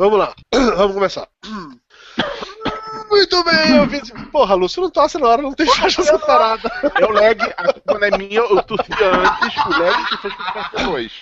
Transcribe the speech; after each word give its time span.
Vamos 0.00 0.18
lá. 0.18 0.32
Vamos 0.78 0.94
começar. 0.94 1.28
Muito 3.10 3.44
bem, 3.44 3.76
eu 3.76 3.86
vi. 3.86 4.00
Porra, 4.32 4.54
Lúcio, 4.54 4.80
não 4.80 4.88
tosse 4.88 5.18
na 5.18 5.28
hora, 5.28 5.42
não 5.42 5.52
tem 5.52 5.66
faixa 5.66 6.02
separada. 6.02 6.72
Leg, 7.10 7.38
a 7.54 7.70
culpa 7.70 7.98
não 7.98 8.06
é 8.06 8.16
minha, 8.16 8.40
eu 8.40 8.62
tossi 8.62 8.88
antes, 8.92 9.66
o 9.66 9.78
leg 9.78 10.06
que 10.08 10.16
foi 10.16 10.30
que 10.30 10.76
depois. 10.78 11.12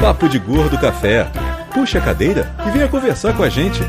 Papo 0.00 0.28
de 0.28 0.38
Gordo 0.38 0.78
Café. 0.78 1.26
Puxa 1.74 1.98
a 1.98 2.02
cadeira 2.02 2.54
e 2.68 2.70
venha 2.70 2.86
conversar 2.86 3.36
com 3.36 3.42
a 3.42 3.48
gente. 3.48 3.80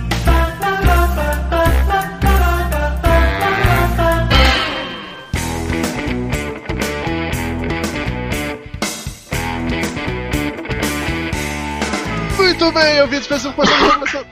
Muito 12.67 12.79
bem, 12.81 12.95
eu 12.97 13.07
vi 13.07 13.21
pessoas 13.21 13.55
começando. 13.55 14.27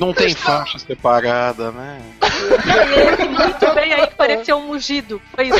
Não 0.00 0.14
tem 0.14 0.34
faixa 0.34 0.78
separada, 0.78 1.70
né? 1.70 2.00
Muito 3.28 3.74
bem, 3.74 3.92
aí 3.92 4.06
pareceu 4.06 4.56
um 4.56 4.68
mugido. 4.68 5.20
Foi. 5.34 5.50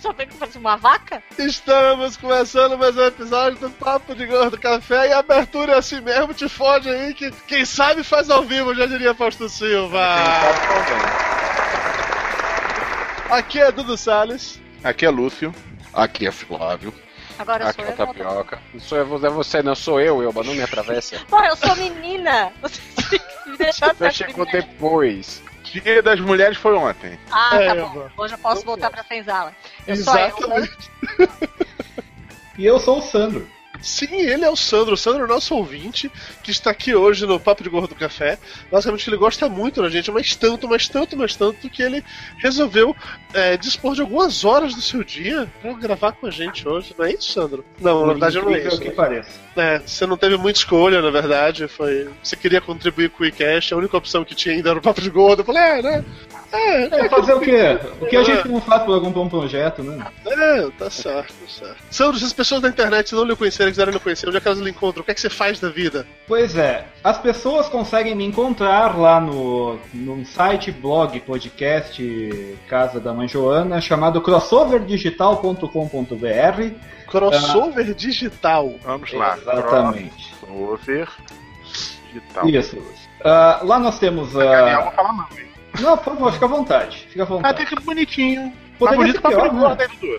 Só 0.00 0.12
tem 0.12 0.26
que 0.26 0.34
fazer 0.34 0.58
uma 0.58 0.74
vaca? 0.74 1.22
Estamos 1.38 2.16
começando 2.16 2.76
mais 2.76 2.96
um 2.96 3.04
episódio 3.04 3.60
do 3.60 3.70
Papo 3.70 4.12
de 4.16 4.26
Gordo 4.26 4.58
Café 4.58 5.10
e 5.10 5.12
a 5.12 5.20
abertura 5.20 5.74
é 5.74 5.78
assim 5.78 6.00
mesmo, 6.00 6.34
te 6.34 6.48
fode 6.48 6.90
aí 6.90 7.14
que 7.14 7.30
quem 7.46 7.64
sabe 7.64 8.02
faz 8.02 8.28
ao 8.28 8.42
vivo, 8.42 8.74
já 8.74 8.86
diria 8.86 9.14
Fausto 9.14 9.48
Silva. 9.48 10.04
Aqui 13.30 13.60
é 13.60 13.70
Dudu 13.70 13.96
Salles. 13.96 14.60
Aqui 14.82 15.06
é 15.06 15.10
Lúcio. 15.10 15.54
Aqui 15.92 16.26
é 16.26 16.32
Flávio. 16.32 16.92
Agora 17.38 17.68
Aqui 17.68 17.82
sou 17.82 17.84
é 17.84 17.92
eu. 17.92 17.96
Tapioca. 17.96 18.58
Não 18.72 18.80
sou 18.80 18.98
eu, 18.98 19.06
não 19.18 19.28
é 19.28 19.30
você, 19.30 19.62
não 19.62 19.74
sou 19.74 20.00
eu, 20.00 20.22
Elba, 20.22 20.42
não 20.44 20.54
me 20.54 20.62
atravessa. 20.62 21.18
Pô, 21.28 21.42
eu 21.42 21.56
sou 21.56 21.74
menina. 21.76 22.52
Você 22.62 22.80
tem 23.10 23.18
que 23.18 23.50
me 23.50 23.56
deixar 23.56 23.94
Você 23.94 24.10
chegou 24.10 24.46
primeiro. 24.46 24.68
depois. 24.68 25.42
Dia 25.64 26.02
das 26.02 26.20
Mulheres 26.20 26.56
foi 26.56 26.74
ontem. 26.76 27.18
Ah, 27.32 27.56
É, 27.56 27.74
tá 27.74 27.86
bom. 27.86 28.08
Hoje 28.16 28.34
eu 28.34 28.38
posso 28.38 28.64
voltar 28.64 28.90
pra 28.90 29.02
senzala. 29.02 29.52
Eu 29.86 29.96
sou 29.96 30.12
a 30.12 30.20
Elba. 30.20 30.38
Exatamente. 30.38 30.90
E 32.56 32.64
eu 32.64 32.78
sou 32.78 32.98
o 32.98 33.02
Sandro. 33.02 33.48
Sim, 33.84 34.16
ele 34.16 34.44
é 34.44 34.50
o 34.50 34.56
Sandro. 34.56 34.94
O 34.94 34.96
Sandro 34.96 35.22
é 35.22 35.24
o 35.26 35.28
nosso 35.28 35.54
ouvinte 35.54 36.10
que 36.42 36.50
está 36.50 36.70
aqui 36.70 36.94
hoje 36.94 37.26
no 37.26 37.38
Papo 37.38 37.62
de 37.62 37.68
Gordo 37.68 37.94
Café. 37.94 38.38
Basicamente, 38.72 39.08
ele 39.08 39.16
gosta 39.18 39.48
muito 39.48 39.82
da 39.82 39.90
gente, 39.90 40.10
mas 40.10 40.34
tanto, 40.34 40.66
mas 40.66 40.88
tanto, 40.88 41.16
mas 41.16 41.36
tanto 41.36 41.68
que 41.68 41.82
ele 41.82 42.02
resolveu 42.38 42.96
é, 43.34 43.56
dispor 43.58 43.94
de 43.94 44.00
algumas 44.00 44.44
horas 44.44 44.74
do 44.74 44.80
seu 44.80 45.04
dia 45.04 45.46
para 45.60 45.72
gravar 45.74 46.12
com 46.12 46.26
a 46.26 46.30
gente 46.30 46.66
hoje. 46.66 46.94
Não 46.96 47.04
é 47.04 47.12
isso, 47.12 47.32
Sandro? 47.32 47.64
Não, 47.78 48.06
na 48.06 48.12
verdade 48.14 48.40
não 48.40 48.54
é 48.54 48.66
isso. 48.66 48.80
que 48.80 48.90
pareça. 48.90 49.38
É, 49.54 49.78
você 49.78 50.06
não 50.06 50.16
teve 50.16 50.36
muita 50.38 50.58
escolha, 50.58 51.02
na 51.02 51.10
verdade. 51.10 51.68
Foi. 51.68 52.08
Você 52.22 52.36
queria 52.36 52.62
contribuir 52.62 53.10
com 53.10 53.22
o 53.22 53.26
iCast, 53.26 53.74
a 53.74 53.76
única 53.76 53.96
opção 53.96 54.24
que 54.24 54.34
tinha 54.34 54.54
ainda 54.54 54.70
era 54.70 54.78
o 54.78 54.82
Papo 54.82 55.02
de 55.02 55.10
Gordo. 55.10 55.40
Eu 55.40 55.44
falei, 55.44 55.62
é, 55.62 55.82
né? 55.82 56.04
É, 56.54 56.84
É, 56.84 57.08
fazer 57.08 57.34
o 57.34 57.40
quê? 57.40 57.78
O 58.00 58.06
que 58.06 58.16
a 58.16 58.22
gente 58.22 58.46
não 58.48 58.60
faz 58.60 58.82
por 58.84 58.94
algum 58.94 59.10
bom 59.10 59.28
projeto, 59.28 59.82
né? 59.82 60.06
É, 60.26 60.68
tá 60.78 60.88
certo, 60.90 61.34
tá 61.34 61.48
certo. 61.48 61.76
Sandro, 61.90 62.18
se 62.18 62.24
as 62.24 62.32
pessoas 62.32 62.62
da 62.62 62.68
internet 62.68 63.12
não 63.14 63.24
lhe 63.24 63.34
conhecerem, 63.36 63.72
quiserem 63.72 63.92
lhe 63.92 64.00
conhecer, 64.00 64.28
onde 64.28 64.36
é 64.36 64.40
que 64.40 64.46
elas 64.48 64.58
lhe 64.60 64.70
encontram? 64.70 65.02
O 65.02 65.04
que 65.04 65.10
é 65.10 65.14
que 65.14 65.20
você 65.20 65.30
faz 65.30 65.58
da 65.60 65.68
vida? 65.68 66.06
Pois 66.26 66.56
é, 66.56 66.86
as 67.02 67.18
pessoas 67.18 67.68
conseguem 67.68 68.14
me 68.14 68.24
encontrar 68.24 68.96
lá 68.98 69.20
no, 69.20 69.78
num 69.92 70.24
site, 70.24 70.70
blog, 70.72 71.18
podcast, 71.20 72.56
Casa 72.68 73.00
da 73.00 73.12
Mãe 73.12 73.28
Joana, 73.28 73.80
chamado 73.80 74.20
crossoverdigital.com.br. 74.20 76.74
Crossover 77.06 77.94
digital. 77.94 78.74
Vamos 78.82 79.12
lá. 79.12 79.36
Exatamente. 79.36 80.34
Crossover 80.40 81.08
digital. 82.12 82.48
Isso. 82.48 82.78
Ah, 83.24 83.60
lá 83.62 83.78
nós 83.78 83.98
temos. 83.98 84.32
Daniel, 84.32 84.80
ah, 84.80 84.82
vou 84.82 84.92
falar 84.92 85.12
não, 85.12 85.38
hein? 85.38 85.53
Não, 85.80 85.96
por 85.96 86.14
favor, 86.14 86.32
fica 86.32 86.44
à 86.46 86.48
vontade. 86.48 87.06
Fica 87.10 87.22
à 87.22 87.24
Ah, 87.24 87.28
vontade. 87.28 87.56
tem 87.58 87.66
que 87.66 87.74
ser 87.74 87.80
bonitinho. 87.80 88.52
Poderia 88.78 88.98
mais 88.98 89.12
bonito 89.12 89.14
ser 89.14 89.20
pra 89.20 89.30
pior, 89.30 89.50
pior, 89.50 89.76
né? 89.76 89.86
né? 90.02 90.18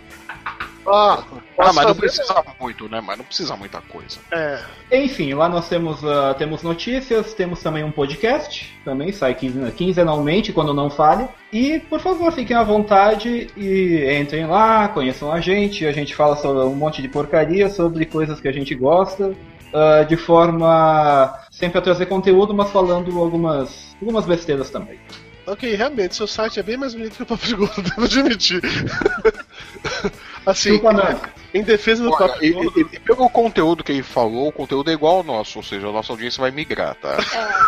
Ah, 0.87 1.23
Ah, 1.57 1.73
mas 1.73 1.75
não 1.77 1.83
fazer? 1.95 1.99
precisa 1.99 2.43
muito, 2.59 2.87
né? 2.87 3.01
Mas 3.01 3.17
não 3.17 3.25
precisa 3.25 3.55
muita 3.55 3.81
coisa. 3.81 4.19
É. 4.31 4.59
Enfim, 4.91 5.33
lá 5.33 5.49
nós 5.49 5.67
temos, 5.67 6.03
ah, 6.05 6.35
temos 6.37 6.61
notícias, 6.61 7.33
temos 7.33 7.61
também 7.63 7.83
um 7.83 7.89
podcast, 7.91 8.71
também 8.85 9.11
sai 9.11 9.33
quinzen- 9.33 9.71
quinzenalmente 9.71 10.53
quando 10.53 10.73
não 10.75 10.89
falha. 10.89 11.27
E, 11.51 11.79
por 11.79 11.99
favor, 11.99 12.31
fiquem 12.31 12.55
à 12.55 12.61
vontade 12.63 13.47
e 13.57 14.19
entrem 14.21 14.45
lá, 14.45 14.87
conheçam 14.89 15.31
a 15.31 15.39
gente. 15.41 15.85
A 15.87 15.91
gente 15.91 16.13
fala 16.15 16.35
sobre 16.35 16.63
um 16.65 16.75
monte 16.75 17.01
de 17.01 17.07
porcaria, 17.07 17.67
sobre 17.67 18.05
coisas 18.05 18.39
que 18.39 18.47
a 18.47 18.51
gente 18.53 18.75
gosta, 18.75 19.33
ah, 19.73 20.03
de 20.03 20.15
forma 20.15 21.33
sempre 21.49 21.79
a 21.79 21.81
trazer 21.81 22.05
conteúdo, 22.05 22.53
mas 22.53 22.69
falando 22.69 23.19
algumas, 23.19 23.95
algumas 23.99 24.25
besteiras 24.25 24.69
também. 24.69 24.99
Ok, 25.47 25.75
realmente, 25.75 26.15
seu 26.15 26.25
site 26.27 26.59
é 26.59 26.63
bem 26.63 26.75
mais 26.77 26.93
bonito 26.95 27.15
que 27.17 27.23
o 27.23 27.25
Papo 27.25 27.45
de 27.45 27.53
Gordo, 27.55 27.81
devo 27.83 28.03
admitir. 28.05 28.61
assim, 30.45 30.81
não. 30.81 31.19
em 31.53 31.61
defesa 31.63 32.03
do 32.03 32.09
Olha, 32.09 32.17
Papo 32.29 32.39
de 32.39 32.51
Gordo. 32.51 32.79
e- 32.79 32.95
e 32.95 32.99
pelo 32.99 33.29
conteúdo 33.29 33.83
que 33.83 33.91
ele 33.91 34.03
falou, 34.03 34.47
o 34.47 34.51
conteúdo 34.51 34.89
é 34.89 34.93
igual 34.93 35.17
ao 35.17 35.23
nosso, 35.23 35.59
ou 35.59 35.63
seja, 35.63 35.87
a 35.87 35.91
nossa 35.91 36.11
audiência 36.13 36.41
vai 36.41 36.51
migrar, 36.51 36.95
tá? 36.95 37.17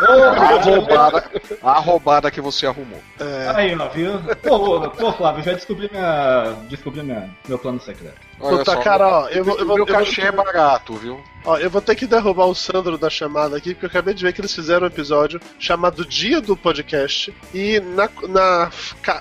A 0.01 0.59
roubada, 0.61 1.31
a 1.61 1.79
roubada 1.79 2.31
que 2.31 2.41
você 2.41 2.65
arrumou. 2.65 3.01
É, 3.19 3.51
Aí, 3.55 3.75
ó, 3.77 3.87
viu? 3.89 4.19
Pô, 4.43 4.89
pô, 4.89 5.11
Flávio, 5.13 5.43
já 5.43 5.53
descobri, 5.53 5.89
minha, 5.91 6.55
descobri 6.69 7.03
minha, 7.03 7.29
meu 7.47 7.59
plano 7.59 7.79
secreto. 7.79 8.26
Olha 8.39 8.57
Puta, 8.59 8.71
só, 8.73 8.81
cara, 8.81 9.07
ó, 9.07 9.27
eu 9.29 9.43
vou- 9.43 9.57
eu 9.57 9.65
vou- 9.65 9.75
meu 9.77 9.85
eu 9.87 9.93
vou- 9.93 9.95
cachê 10.05 10.21
é 10.21 10.31
barato, 10.31 10.93
viu? 10.93 11.19
ó, 11.43 11.57
eu 11.57 11.69
vou 11.71 11.81
ter 11.81 11.95
que 11.95 12.05
derrubar 12.05 12.45
o 12.45 12.53
Sandro 12.53 12.97
da 12.97 13.09
chamada 13.09 13.57
aqui, 13.57 13.73
porque 13.73 13.85
eu 13.85 13.89
acabei 13.89 14.13
de 14.13 14.23
ver 14.23 14.31
que 14.33 14.41
eles 14.41 14.53
fizeram 14.53 14.83
um 14.83 14.87
episódio 14.87 15.39
chamado 15.57 16.05
Dia 16.05 16.39
do 16.39 16.55
Podcast. 16.55 17.33
E 17.53 17.79
na, 17.79 18.07
na, 18.27 18.69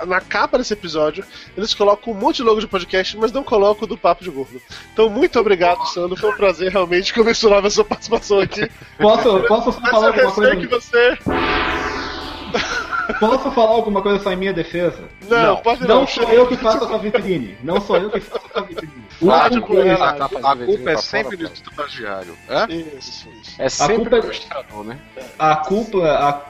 na 0.07 0.21
capa 0.21 0.59
desse 0.59 0.73
episódio, 0.75 1.25
eles 1.57 1.73
colocam 1.73 2.13
um 2.13 2.17
monte 2.17 2.37
de 2.37 2.43
logo 2.43 2.61
de 2.61 2.67
podcast, 2.67 3.17
mas 3.17 3.33
não 3.33 3.43
colocam 3.43 3.85
o 3.85 3.87
do 3.87 3.97
Papo 3.97 4.23
de 4.25 4.31
Gordo. 4.31 4.61
Então, 4.93 5.09
muito 5.09 5.39
obrigado, 5.41 5.87
Sandro. 5.87 6.17
Foi 6.17 6.31
um 6.31 6.37
prazer 6.37 6.71
realmente 6.73 7.15
comensurar 7.15 7.65
a 7.65 7.71
sua 7.71 7.85
participação 7.85 8.41
aqui. 8.41 8.71
Posso, 8.99 9.41
posso 9.45 9.73
falar 9.73 10.09
eu 10.19 10.27
alguma 10.29 10.33
coisa? 10.33 10.57
que 10.57 10.67
você. 10.67 11.19
Posso 13.15 13.51
falar 13.53 13.71
alguma 13.73 14.03
coisa 14.03 14.23
só 14.23 14.33
em 14.33 14.37
minha 14.37 14.53
defesa? 14.53 15.05
Não, 15.29 15.43
Não, 15.43 15.57
pode 15.59 15.87
não. 15.87 16.01
Não 16.01 16.07
sou 16.07 16.25
eu 16.31 16.47
que 16.47 16.57
faço 16.57 16.85
a 16.85 16.89
sua 16.89 16.99
vitrine. 16.99 17.57
Não 17.63 17.81
sou 17.81 17.97
eu 17.97 18.11
que 18.11 18.21
faço 18.21 18.47
a 18.47 18.53
sua 18.53 18.63
vitrine. 18.63 18.93
O 19.19 19.29
único- 19.33 19.51
tipo, 19.75 19.79
a, 19.81 19.87
ela- 19.87 20.11
a 20.27 20.29
culpa 20.57 20.91
é 20.91 20.97
sempre 20.99 21.37
do 21.39 21.45
estagiário. 21.47 22.37
Hã? 22.51 22.67
Isso, 22.69 23.27
isso. 23.41 23.55
É 23.59 23.67
sempre 23.69 23.97
culpa 23.97 24.17
é- 24.17 24.21
do 24.21 24.27
ilustrador, 24.27 24.85
né? 24.85 24.99
a 25.39 25.57
culpa, 25.57 26.07
a- 26.07 26.43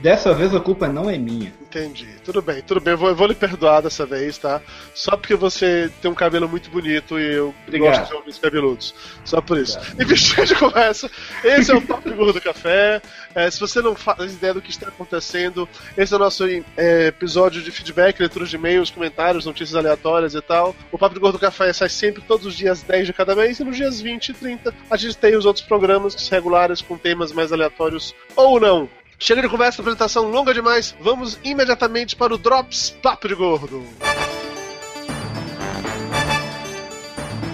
dessa 0.00 0.32
vez 0.32 0.54
a 0.54 0.60
culpa 0.60 0.88
não 0.88 1.10
é 1.10 1.18
minha. 1.18 1.52
Entendi. 1.74 2.06
Tudo 2.24 2.40
bem, 2.40 2.62
tudo 2.62 2.80
bem. 2.80 2.92
Eu 2.92 2.98
vou, 2.98 3.08
eu 3.08 3.16
vou 3.16 3.26
lhe 3.26 3.34
perdoar 3.34 3.82
dessa 3.82 4.06
vez, 4.06 4.38
tá? 4.38 4.62
Só 4.94 5.16
porque 5.16 5.34
você 5.34 5.90
tem 6.00 6.08
um 6.08 6.14
cabelo 6.14 6.48
muito 6.48 6.70
bonito 6.70 7.18
e 7.18 7.34
eu 7.34 7.52
Obrigado. 7.66 7.98
gosto 7.98 8.10
de 8.10 8.16
homens 8.16 8.38
cabeludos. 8.38 8.94
Só 9.24 9.40
por 9.40 9.58
isso. 9.58 9.76
E 9.98 10.04
vestido 10.04 10.46
de 10.46 10.54
conversa, 10.54 11.10
esse 11.42 11.72
é 11.72 11.74
o 11.74 11.82
Papo 11.82 12.08
Gordo 12.14 12.40
Café. 12.40 13.02
É, 13.34 13.50
se 13.50 13.58
você 13.58 13.82
não 13.82 13.96
faz 13.96 14.34
ideia 14.34 14.54
do 14.54 14.62
que 14.62 14.70
está 14.70 14.86
acontecendo, 14.86 15.68
esse 15.96 16.12
é 16.12 16.16
o 16.16 16.20
nosso 16.20 16.44
é, 16.76 17.06
episódio 17.08 17.60
de 17.60 17.72
feedback, 17.72 18.20
leitura 18.20 18.46
de 18.46 18.54
e-mails, 18.54 18.90
comentários, 18.92 19.44
notícias 19.44 19.74
aleatórias 19.74 20.36
e 20.36 20.40
tal. 20.40 20.76
O 20.92 20.98
Papo 20.98 21.18
Gordo 21.18 21.40
Café 21.40 21.72
sai 21.72 21.88
sempre 21.88 22.22
todos 22.22 22.46
os 22.46 22.54
dias 22.54 22.82
10 22.82 23.06
de 23.06 23.12
cada 23.12 23.34
mês 23.34 23.58
e 23.58 23.64
nos 23.64 23.76
dias 23.76 24.00
20 24.00 24.28
e 24.28 24.32
30 24.34 24.72
a 24.88 24.96
gente 24.96 25.16
tem 25.16 25.36
os 25.36 25.44
outros 25.44 25.64
programas 25.64 26.28
regulares 26.28 26.80
com 26.80 26.96
temas 26.96 27.32
mais 27.32 27.52
aleatórios 27.52 28.14
ou 28.36 28.60
não. 28.60 28.88
Chega 29.24 29.40
de 29.40 29.48
conversa, 29.48 29.80
apresentação 29.80 30.30
longa 30.30 30.52
demais. 30.52 30.94
Vamos 31.00 31.38
imediatamente 31.42 32.14
para 32.14 32.34
o 32.34 32.36
Drops 32.36 32.90
Papo 32.90 33.26
de 33.26 33.34
Gordo. 33.34 33.82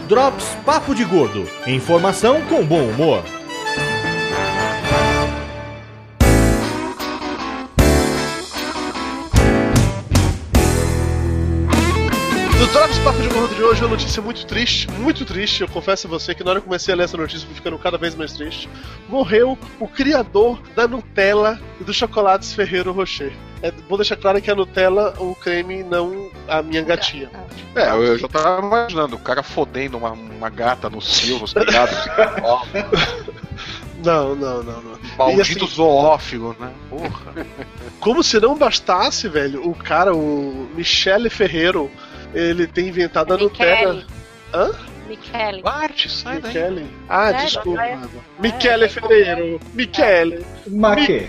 Drops 0.09 0.47
Papo 0.67 0.93
de 0.97 1.05
Gordo. 1.05 1.49
Informação 1.69 2.43
com 2.47 2.67
bom 2.67 2.89
humor. 2.89 3.23
Drops 12.73 12.99
Papo 12.99 13.21
de 13.21 13.29
Gordo 13.29 13.55
de 13.55 13.63
hoje, 13.63 13.83
é 13.83 13.85
uma 13.85 13.97
notícia 13.97 14.23
muito 14.23 14.47
triste, 14.47 14.89
muito 14.93 15.25
triste. 15.25 15.63
Eu 15.63 15.69
confesso 15.69 16.07
a 16.07 16.11
você 16.11 16.35
que 16.35 16.45
na 16.45 16.51
hora 16.53 16.61
que 16.61 16.67
comecei 16.67 16.95
a 16.95 16.97
ler 16.97 17.05
essa 17.05 17.17
notícia, 17.17 17.45
fui 17.45 17.57
ficando 17.57 17.77
cada 17.79 17.99
vez 17.99 18.15
mais 18.15 18.33
triste. 18.33 18.69
Morreu 19.09 19.59
o 19.81 19.89
criador 19.89 20.63
da 20.77 20.87
Nutella 20.87 21.61
e 21.81 21.85
dos 21.85 21.97
chocolates 21.97 22.53
Ferreiro 22.55 22.93
Rocher. 22.93 23.33
É 23.61 23.73
bom 23.73 23.97
deixar 23.97 24.17
claro 24.17 24.41
que 24.41 24.51
a 24.51 24.55
Nutella, 24.55 25.15
o 25.19 25.35
creme, 25.35 25.83
não 25.83 26.31
a 26.47 26.63
minha 26.63 26.83
gatinha. 26.83 27.29
É, 27.75 27.91
eu 27.91 28.17
já 28.17 28.29
tava 28.29 28.65
imaginando, 28.65 29.17
o 29.17 29.21
cara 29.21 29.43
fodendo 29.43 29.99
uma, 29.99 30.13
uma 30.13 30.49
gata 30.49 30.89
no 30.89 31.01
cio, 31.01 31.41
nos 31.41 31.53
telhados. 31.53 31.99
Não, 34.05 34.35
não, 34.35 34.63
não, 34.63 34.81
não. 34.81 34.99
Maldito 35.19 35.67
assim, 35.67 35.75
zoófilo, 35.75 36.57
né? 36.59 36.73
Porra. 36.89 37.47
Como 38.01 38.23
se 38.23 38.41
não 38.41 38.57
bastasse, 38.57 39.29
velho, 39.29 39.69
o 39.69 39.75
cara, 39.75 40.15
o 40.15 40.71
Michele 40.75 41.29
Ferreiro, 41.29 41.91
ele 42.35 42.67
tem 42.67 42.89
inventado 42.89 43.35
a 43.35 43.37
Nutella. 43.37 44.05
Hã? 44.53 44.71
Michele. 45.09 45.63
Bart, 45.63 46.07
sai 46.09 46.41
daí. 46.41 46.53
Michele? 46.53 46.87
Ah, 47.09 47.31
É, 47.31 47.33
desculpa. 47.45 47.83
é. 47.85 47.99
Michele 48.39 48.89
Ferreiro. 48.89 49.61
Michele. 49.75 50.47
Michele. 50.69 51.27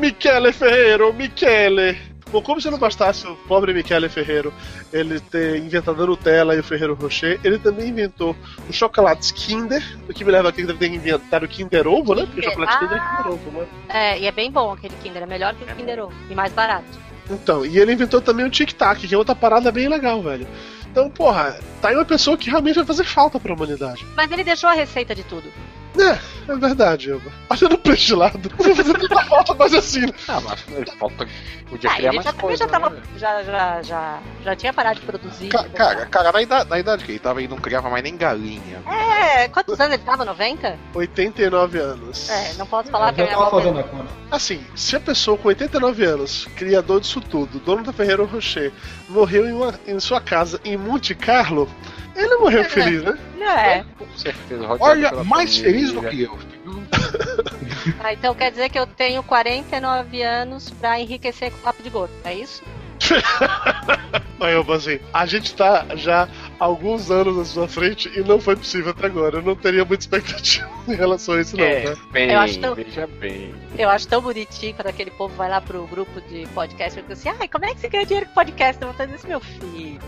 Michele 0.00 0.52
Ferreiro. 0.52 1.12
Michele. 1.12 1.98
Bom, 2.30 2.40
como 2.40 2.60
se 2.62 2.70
não 2.70 2.78
bastasse 2.78 3.26
o 3.26 3.34
pobre 3.46 3.74
Michele 3.74 4.08
Ferreiro 4.08 4.54
ele 4.90 5.20
ter 5.20 5.58
inventado 5.58 6.02
a 6.02 6.06
Nutella 6.06 6.54
e 6.54 6.60
o 6.60 6.64
Ferreiro 6.64 6.94
Rocher, 6.94 7.38
ele 7.44 7.58
também 7.58 7.88
inventou 7.88 8.34
os 8.70 8.74
chocolates 8.74 9.30
Kinder, 9.32 9.82
o 10.08 10.14
que 10.14 10.24
me 10.24 10.30
leva 10.32 10.48
a 10.48 10.52
que 10.52 10.60
ele 10.62 10.68
deve 10.68 10.78
ter 10.78 10.86
inventado 10.94 11.42
o 11.44 11.48
Kinder 11.48 11.86
Ovo, 11.86 12.14
né? 12.14 12.24
Porque 12.24 12.40
o 12.40 12.44
chocolate 12.44 12.72
Ah. 12.74 12.78
Kinder 12.78 12.96
é 12.96 13.16
Kinder 13.16 13.32
Ovo, 13.32 13.50
né? 13.50 13.66
É, 13.90 14.18
e 14.20 14.26
é 14.26 14.32
bem 14.32 14.50
bom 14.50 14.72
aquele 14.72 14.94
Kinder, 15.02 15.22
é 15.22 15.26
melhor 15.26 15.54
que 15.54 15.64
o 15.64 15.76
Kinder 15.76 16.04
Ovo. 16.04 16.14
E 16.30 16.34
mais 16.34 16.52
barato. 16.54 16.86
Então, 17.32 17.64
e 17.64 17.78
ele 17.78 17.92
inventou 17.92 18.20
também 18.20 18.46
o 18.46 18.50
Tic 18.50 18.72
Tac, 18.72 19.00
que 19.06 19.14
é 19.14 19.18
outra 19.18 19.34
parada 19.34 19.72
bem 19.72 19.88
legal, 19.88 20.22
velho. 20.22 20.46
Então, 20.90 21.08
porra, 21.08 21.58
tá 21.80 21.88
aí 21.88 21.94
uma 21.94 22.04
pessoa 22.04 22.36
que 22.36 22.50
realmente 22.50 22.76
vai 22.76 22.84
fazer 22.84 23.04
falta 23.04 23.40
pra 23.40 23.54
humanidade. 23.54 24.04
Mas 24.14 24.30
ele 24.30 24.44
deixou 24.44 24.68
a 24.68 24.74
receita 24.74 25.14
de 25.14 25.24
tudo. 25.24 25.50
É, 25.98 26.52
é 26.52 26.56
verdade, 26.56 27.10
Elba. 27.10 27.30
Olhando 27.50 27.78
pra 27.78 27.92
este 27.94 28.14
lado, 28.14 28.40
não 28.50 28.64
vai 28.64 28.74
fazer 28.74 28.94
tanta 28.98 29.24
falta 29.24 29.54
mais 29.54 29.74
assim. 29.74 30.00
né? 30.00 30.12
Ah, 30.28 30.40
mas 30.40 30.94
falta. 30.98 31.26
Podia 31.68 31.90
Ah, 31.90 31.94
criar 31.94 32.08
ele 32.08 32.16
mais 32.16 32.24
já, 32.26 32.32
coisa. 32.32 32.64
já, 32.64 32.68
tava, 32.70 32.90
né? 32.90 33.02
já, 33.16 33.42
já, 33.42 33.82
já, 33.82 34.18
já 34.44 34.56
tinha 34.56 34.72
parado 34.72 35.00
de 35.00 35.06
produzir. 35.06 35.48
Ca- 35.48 35.64
Cara, 35.74 36.06
cara, 36.06 36.32
na 36.32 36.42
idade, 36.42 36.70
na 36.70 36.78
idade 36.78 37.04
que 37.04 37.12
ele 37.12 37.18
tava, 37.18 37.40
ele 37.40 37.48
não 37.48 37.56
criava 37.58 37.88
mais 37.90 38.02
nem 38.02 38.16
galinha. 38.16 38.82
É, 38.86 39.48
quantos 39.48 39.78
anos 39.80 39.94
ele 39.94 40.02
tava? 40.02 40.24
90? 40.24 40.78
89 40.94 41.78
anos. 41.78 42.28
É, 42.30 42.54
não 42.54 42.66
posso 42.66 42.90
falar 42.90 43.08
Eu 43.08 43.12
que 43.14 43.20
já 43.20 43.26
minha 43.26 43.38
tava 43.38 43.50
fazendo 43.50 43.78
a 43.80 43.82
conta. 43.84 44.06
Assim, 44.30 44.64
se 44.74 44.96
a 44.96 45.00
pessoa 45.00 45.36
com 45.38 45.48
89 45.48 46.04
anos, 46.04 46.48
criador 46.56 47.00
disso 47.00 47.20
tudo, 47.20 47.58
dono 47.60 47.82
da 47.82 47.92
Ferreiro 47.92 48.24
Rocher, 48.24 48.72
morreu 49.08 49.46
em, 49.48 49.52
uma- 49.52 49.74
em 49.86 49.98
sua 50.00 50.20
casa 50.20 50.60
em 50.64 50.76
Monte 50.76 51.14
Carlo, 51.14 51.68
ele 52.14 52.36
morreu 52.36 52.64
feliz, 52.64 53.02
né? 53.02 53.18
É. 53.40 53.84
Com 53.98 54.06
certeza. 54.16 54.66
Olha, 54.80 55.24
mais 55.24 55.56
família. 55.56 55.62
feliz 55.62 55.92
do 55.92 56.02
que 56.02 56.22
eu. 56.22 56.38
Ah, 57.98 58.12
então 58.12 58.32
quer 58.32 58.50
dizer 58.50 58.68
que 58.68 58.78
eu 58.78 58.86
tenho 58.86 59.22
49 59.24 60.22
anos 60.22 60.70
pra 60.70 61.00
enriquecer 61.00 61.50
com 61.50 61.58
papo 61.58 61.82
de 61.82 61.90
gordo, 61.90 62.12
é 62.22 62.32
isso? 62.32 62.62
Aí 64.40 64.54
eu 64.54 64.72
assim, 64.72 65.00
a 65.12 65.26
gente 65.26 65.54
tá 65.54 65.86
já 65.96 66.28
alguns 66.64 67.10
anos 67.10 67.38
à 67.38 67.44
sua 67.44 67.68
frente 67.68 68.10
e 68.14 68.20
não 68.20 68.40
foi 68.40 68.56
possível 68.56 68.90
até 68.90 69.06
agora. 69.06 69.38
Eu 69.38 69.42
não 69.42 69.54
teria 69.56 69.84
muita 69.84 70.02
expectativa 70.04 70.68
em 70.88 70.94
relação 70.94 71.34
a 71.34 71.40
isso, 71.40 71.56
não, 71.56 71.64
É, 71.64 71.84
né? 71.90 71.96
bem, 72.12 72.30
Eu 72.30 72.38
acho 72.40 72.58
tão- 72.60 72.74
veja 72.74 73.06
bem. 73.06 73.54
Eu 73.78 73.88
acho 73.88 74.08
tão 74.08 74.20
bonitinho 74.22 74.74
quando 74.74 74.86
aquele 74.88 75.10
povo 75.10 75.34
vai 75.34 75.48
lá 75.50 75.60
pro 75.60 75.86
grupo 75.86 76.20
de 76.22 76.46
podcast 76.48 76.98
e 76.98 77.02
fica 77.02 77.14
assim, 77.14 77.28
ai, 77.40 77.48
como 77.48 77.64
é 77.64 77.74
que 77.74 77.80
você 77.80 77.88
ganha 77.88 78.06
dinheiro 78.06 78.26
com 78.28 78.34
podcast? 78.34 78.80
Eu 78.82 78.88
vou 78.88 78.96
fazer 78.96 79.14
isso, 79.14 79.26
meu 79.28 79.40
filho. 79.40 79.98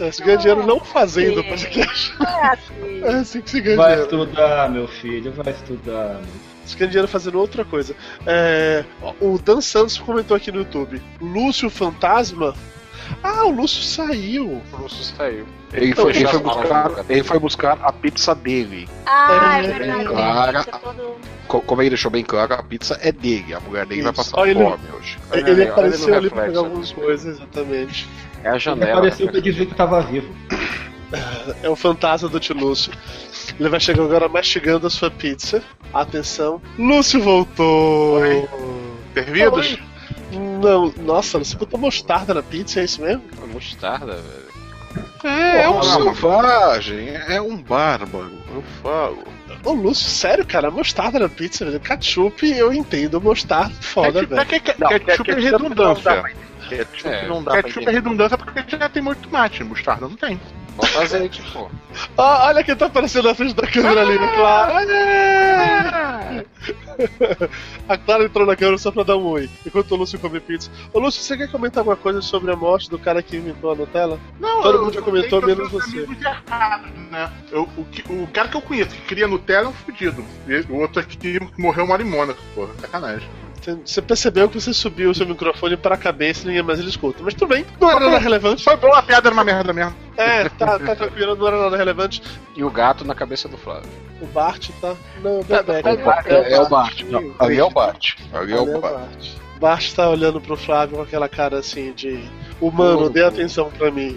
É, 0.00 0.10
se 0.10 0.22
ganha 0.22 0.38
dinheiro 0.38 0.66
não 0.66 0.80
fazendo 0.80 1.42
Sim. 1.42 1.48
podcast. 1.48 2.14
É 2.24 2.46
assim. 2.46 3.00
É 3.02 3.08
assim 3.14 3.40
que 3.40 3.50
se 3.50 3.60
ganha 3.60 3.76
Vai 3.76 3.90
dinheiro. 3.96 4.22
estudar, 4.24 4.70
meu 4.70 4.88
filho, 4.88 5.32
vai 5.32 5.52
estudar. 5.52 6.20
Se 6.64 6.76
ganha 6.76 6.88
dinheiro 6.90 7.08
fazendo 7.08 7.38
outra 7.38 7.64
coisa. 7.64 7.94
É, 8.26 8.84
o 9.20 9.38
Dan 9.38 9.60
Santos 9.60 9.98
comentou 9.98 10.34
aqui 10.36 10.50
no 10.50 10.58
YouTube: 10.60 11.00
Lúcio 11.20 11.68
Fantasma. 11.68 12.54
Ah, 13.22 13.44
o 13.46 13.50
Lúcio 13.50 13.82
saiu. 13.82 14.62
O 14.72 14.76
Lúcio 14.76 15.04
saiu. 15.16 15.46
Ele 15.72 15.94
foi, 15.94 16.14
ele, 16.14 16.26
foi 16.26 16.38
buscar, 16.40 16.90
ele 17.08 17.22
foi 17.24 17.38
buscar 17.38 17.78
a 17.82 17.92
pizza 17.92 18.34
dele. 18.34 18.88
Ah, 19.06 19.58
é 19.60 19.64
É, 19.66 19.72
verdade. 19.72 20.04
cara. 20.14 20.62
Fica 20.62 20.78
todo- 20.78 21.14
Co- 21.48 21.60
Como 21.60 21.82
ele 21.82 21.90
deixou 21.90 22.10
bem 22.10 22.24
claro, 22.24 22.54
a 22.54 22.62
pizza 22.62 22.98
é 23.02 23.10
dele. 23.12 23.52
A 23.54 23.60
mulher 23.60 23.84
dele 23.86 24.02
vai 24.02 24.12
Isso. 24.12 24.22
passar 24.22 24.40
Olha 24.40 24.50
ele- 24.52 24.62
fome 24.64 24.78
hoje. 24.98 25.18
Ele 25.32 25.50
ali, 25.50 25.60
olha 25.62 25.70
apareceu 25.72 26.14
ali 26.14 26.28
pra 26.30 26.42
pegar 26.42 26.46
reflexo. 26.46 26.64
algumas 26.64 26.92
coisas, 26.92 27.36
exatamente. 27.36 28.08
É 28.42 28.48
a 28.48 28.50
Ele 28.52 28.58
janela. 28.60 28.92
apareceu 28.98 29.26
né? 29.26 29.32
pra 29.32 29.40
dizer 29.40 29.66
que 29.66 29.74
tava 29.74 30.00
vivo. 30.02 30.28
É 31.62 31.68
o 31.68 31.76
fantasma 31.76 32.28
do 32.28 32.40
tio 32.40 32.56
Lúcio. 32.56 32.92
Ele 33.60 33.68
vai 33.68 33.78
chegar 33.78 34.02
agora 34.04 34.28
mastigando 34.28 34.86
a 34.86 34.90
sua 34.90 35.10
pizza. 35.10 35.62
Atenção. 35.92 36.60
Lúcio 36.78 37.20
voltou! 37.22 38.20
Servidos? 39.12 39.78
Não, 40.32 40.92
nossa, 40.98 41.38
você 41.38 41.56
botou 41.56 41.78
mostarda 41.78 42.34
na 42.34 42.42
pizza, 42.42 42.80
é 42.80 42.84
isso 42.84 43.02
mesmo? 43.02 43.22
Mostarda, 43.52 44.16
velho. 44.16 44.54
É, 45.24 45.62
é 45.62 45.70
um 45.70 45.82
selvagem, 45.82 47.08
é 47.08 47.40
um 47.40 47.56
bárbaro, 47.56 48.30
eu 48.54 48.62
falo. 48.82 49.24
Ô, 49.64 49.72
Lúcio, 49.72 50.08
sério, 50.10 50.44
cara, 50.46 50.70
mostarda 50.70 51.18
na 51.18 51.28
pizza, 51.28 51.64
velho. 51.64 51.80
Ketchup, 51.80 52.46
eu 52.46 52.72
entendo, 52.72 53.20
mostarda, 53.20 53.74
foda, 53.80 54.24
velho. 54.26 54.46
ketchup 54.46 55.30
é 55.30 55.34
redundância. 55.34 56.24
Ketchup 56.68 57.08
É, 57.08 57.28
não 57.28 57.42
dá 57.42 57.62
Ketchup 57.62 57.86
é 57.88 57.90
redundância 57.90 58.36
porque 58.38 58.64
já 58.76 58.88
tem 58.88 59.02
muito 59.02 59.28
tomate, 59.28 59.62
mostarda 59.64 60.08
não 60.08 60.16
tem. 60.16 60.40
Bota 60.76 61.02
azeite, 61.02 61.40
pô. 61.52 61.70
Ó, 62.16 62.46
olha 62.48 62.64
quem 62.64 62.74
tá 62.74 62.86
aparecendo 62.86 63.28
na 63.28 63.34
frente 63.34 63.54
da 63.54 63.66
câmera 63.66 64.00
ali, 64.00 64.18
né, 64.18 64.26
Clara? 64.34 64.84
A 67.88 67.96
Clara 67.98 68.24
entrou 68.24 68.46
na 68.46 68.56
câmera 68.56 68.78
só 68.78 68.90
pra 68.90 69.02
dar 69.02 69.16
um 69.16 69.24
oi, 69.26 69.48
enquanto 69.66 69.92
o 69.92 69.96
Lúcio 69.96 70.18
come 70.18 70.40
pizza. 70.40 70.70
Ô, 70.92 70.98
Lúcio, 70.98 71.22
você 71.22 71.36
quer 71.36 71.50
comentar 71.50 71.80
alguma 71.80 71.96
coisa 71.96 72.20
sobre 72.22 72.50
a 72.52 72.56
morte 72.56 72.90
do 72.90 72.98
cara 72.98 73.22
que 73.22 73.36
inventou 73.36 73.70
a 73.72 73.74
Nutella? 73.74 74.18
Não, 74.40 74.62
Todo 74.62 74.82
mundo 74.82 74.94
já 74.94 75.02
comentou, 75.02 75.42
menos 75.42 75.70
você. 75.70 76.00
errados, 76.00 76.90
né? 77.10 77.30
Eu- 77.52 77.68
o, 77.76 77.86
o 78.24 78.26
cara 78.28 78.48
que 78.48 78.56
eu 78.56 78.62
conheço 78.62 78.90
que 78.90 79.02
cria 79.02 79.28
Nutella 79.28 79.66
é 79.66 79.68
um 79.68 79.72
fudido. 79.72 80.24
E 80.48 80.56
o 80.72 80.76
outro 80.80 81.00
aqui 81.00 81.38
morreu 81.58 81.84
uma 81.84 81.96
limona, 81.96 82.34
porra. 82.54 82.72
Sacanagem. 82.80 83.28
Você- 83.84 84.02
percebeu 84.02 84.48
que 84.48 84.60
você 84.60 84.72
subiu 84.74 85.10
o 85.10 85.14
seu 85.14 85.26
microfone 85.26 85.76
para 85.76 85.94
a 85.94 85.98
cabeça 85.98 86.42
e 86.44 86.46
ninguém 86.48 86.62
mais 86.62 86.78
ele 86.78 86.88
escuta. 86.88 87.22
Mas 87.22 87.34
tudo 87.34 87.48
bem, 87.48 87.64
não 87.80 87.90
era 87.90 88.00
nada 88.00 88.18
relevante. 88.18 88.62
Foi 88.62 88.76
bom, 88.76 88.92
a 88.92 89.02
piada 89.02 89.28
era 89.28 89.34
uma 89.34 89.44
merda 89.44 89.72
mesmo. 89.72 89.94
É, 90.16 90.48
tá, 90.50 90.78
tá 90.78 90.94
tranquilo, 90.94 91.34
não 91.34 91.46
era 91.46 91.58
nada 91.58 91.76
relevante. 91.76 92.22
E 92.56 92.62
o 92.62 92.70
gato 92.70 93.04
na 93.04 93.14
cabeça 93.14 93.48
do 93.48 93.56
Flávio. 93.56 93.88
O 94.20 94.26
Bart 94.26 94.70
tá. 94.80 94.94
Não, 95.22 95.40
o 95.40 95.44
Bebeca. 95.44 95.90
É, 96.26 96.52
é 96.54 96.60
o 96.60 96.68
Bart. 96.68 97.00
Não, 97.02 97.34
ali 97.38 97.58
é 97.58 97.64
o 97.64 97.70
Bart. 97.70 98.14
Ali 98.32 98.52
é 98.52 98.60
o 98.60 98.80
Bart. 98.80 99.26
O 99.56 99.60
Bart 99.60 99.92
tá 99.94 100.08
olhando 100.10 100.40
pro 100.40 100.56
Flávio 100.56 100.96
com 100.96 101.02
aquela 101.02 101.28
cara 101.28 101.58
assim 101.58 101.92
de. 101.92 102.22
Humano, 102.60 103.10
dê 103.10 103.24
atenção 103.24 103.70
pra 103.76 103.90
mim. 103.90 104.16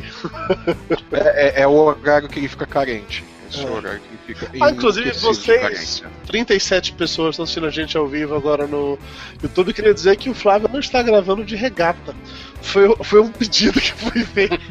É, 1.11 1.47
é- 1.59 1.61
é 1.61 1.67
o 1.67 1.71
horário 1.73 2.27
que 2.29 2.39
ele 2.39 2.47
fica 2.47 2.65
carente. 2.65 3.23
Esse 3.49 3.65
É. 3.65 3.69
horário 3.69 3.99
que 3.99 4.33
fica 4.33 4.51
Ah, 4.61 4.69
inclusive 4.71 5.11
vocês, 5.13 5.61
carência. 5.61 6.07
37 6.27 6.93
pessoas 6.93 7.31
estão 7.31 7.43
assistindo 7.43 7.65
a 7.67 7.69
gente 7.69 7.97
ao 7.97 8.07
vivo 8.07 8.35
agora 8.35 8.67
no 8.67 8.97
YouTube. 9.41 9.73
Queria 9.73 9.93
dizer 9.93 10.15
que 10.17 10.29
o 10.29 10.33
Flávio 10.33 10.69
não 10.71 10.79
está 10.79 11.01
gravando 11.01 11.43
de 11.45 11.55
regata. 11.55 12.15
Foi, 12.61 12.93
foi 13.03 13.21
um 13.21 13.29
pedido 13.31 13.79
que 13.79 13.93
foi 13.93 14.23
feito. 14.23 14.57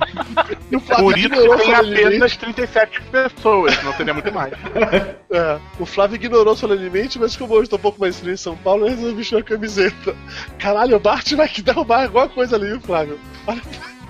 E 0.68 0.74
o 0.76 0.80
Flávio 0.80 1.04
Por 1.04 1.16
isso 1.16 1.26
ignorou 1.28 1.56
tem 1.58 1.74
apenas 1.74 2.36
37 2.36 3.00
pessoas, 3.02 3.82
não 3.84 3.92
teria 3.92 4.12
muito 4.12 4.32
mais. 4.32 4.52
É, 5.28 5.58
o 5.80 5.84
Flávio 5.84 6.14
ignorou 6.14 6.54
solenemente, 6.54 7.18
mas 7.18 7.36
como 7.36 7.52
hoje 7.54 7.68
tô 7.68 7.74
um 7.76 7.80
pouco 7.80 8.00
mais 8.00 8.16
frio 8.18 8.32
em 8.32 8.36
São 8.36 8.56
Paulo, 8.56 8.84
eu 8.86 8.90
resolvi 8.90 9.14
vestir 9.14 9.36
a 9.36 9.42
camiseta. 9.42 10.14
Caralho, 10.56 10.96
o 10.96 11.00
Bart 11.00 11.32
vai 11.32 11.48
que 11.48 11.62
derrubar 11.62 12.04
alguma 12.04 12.28
coisa 12.28 12.54
ali, 12.54 12.78
Flávio. 12.80 13.18
Olha, 13.46 13.60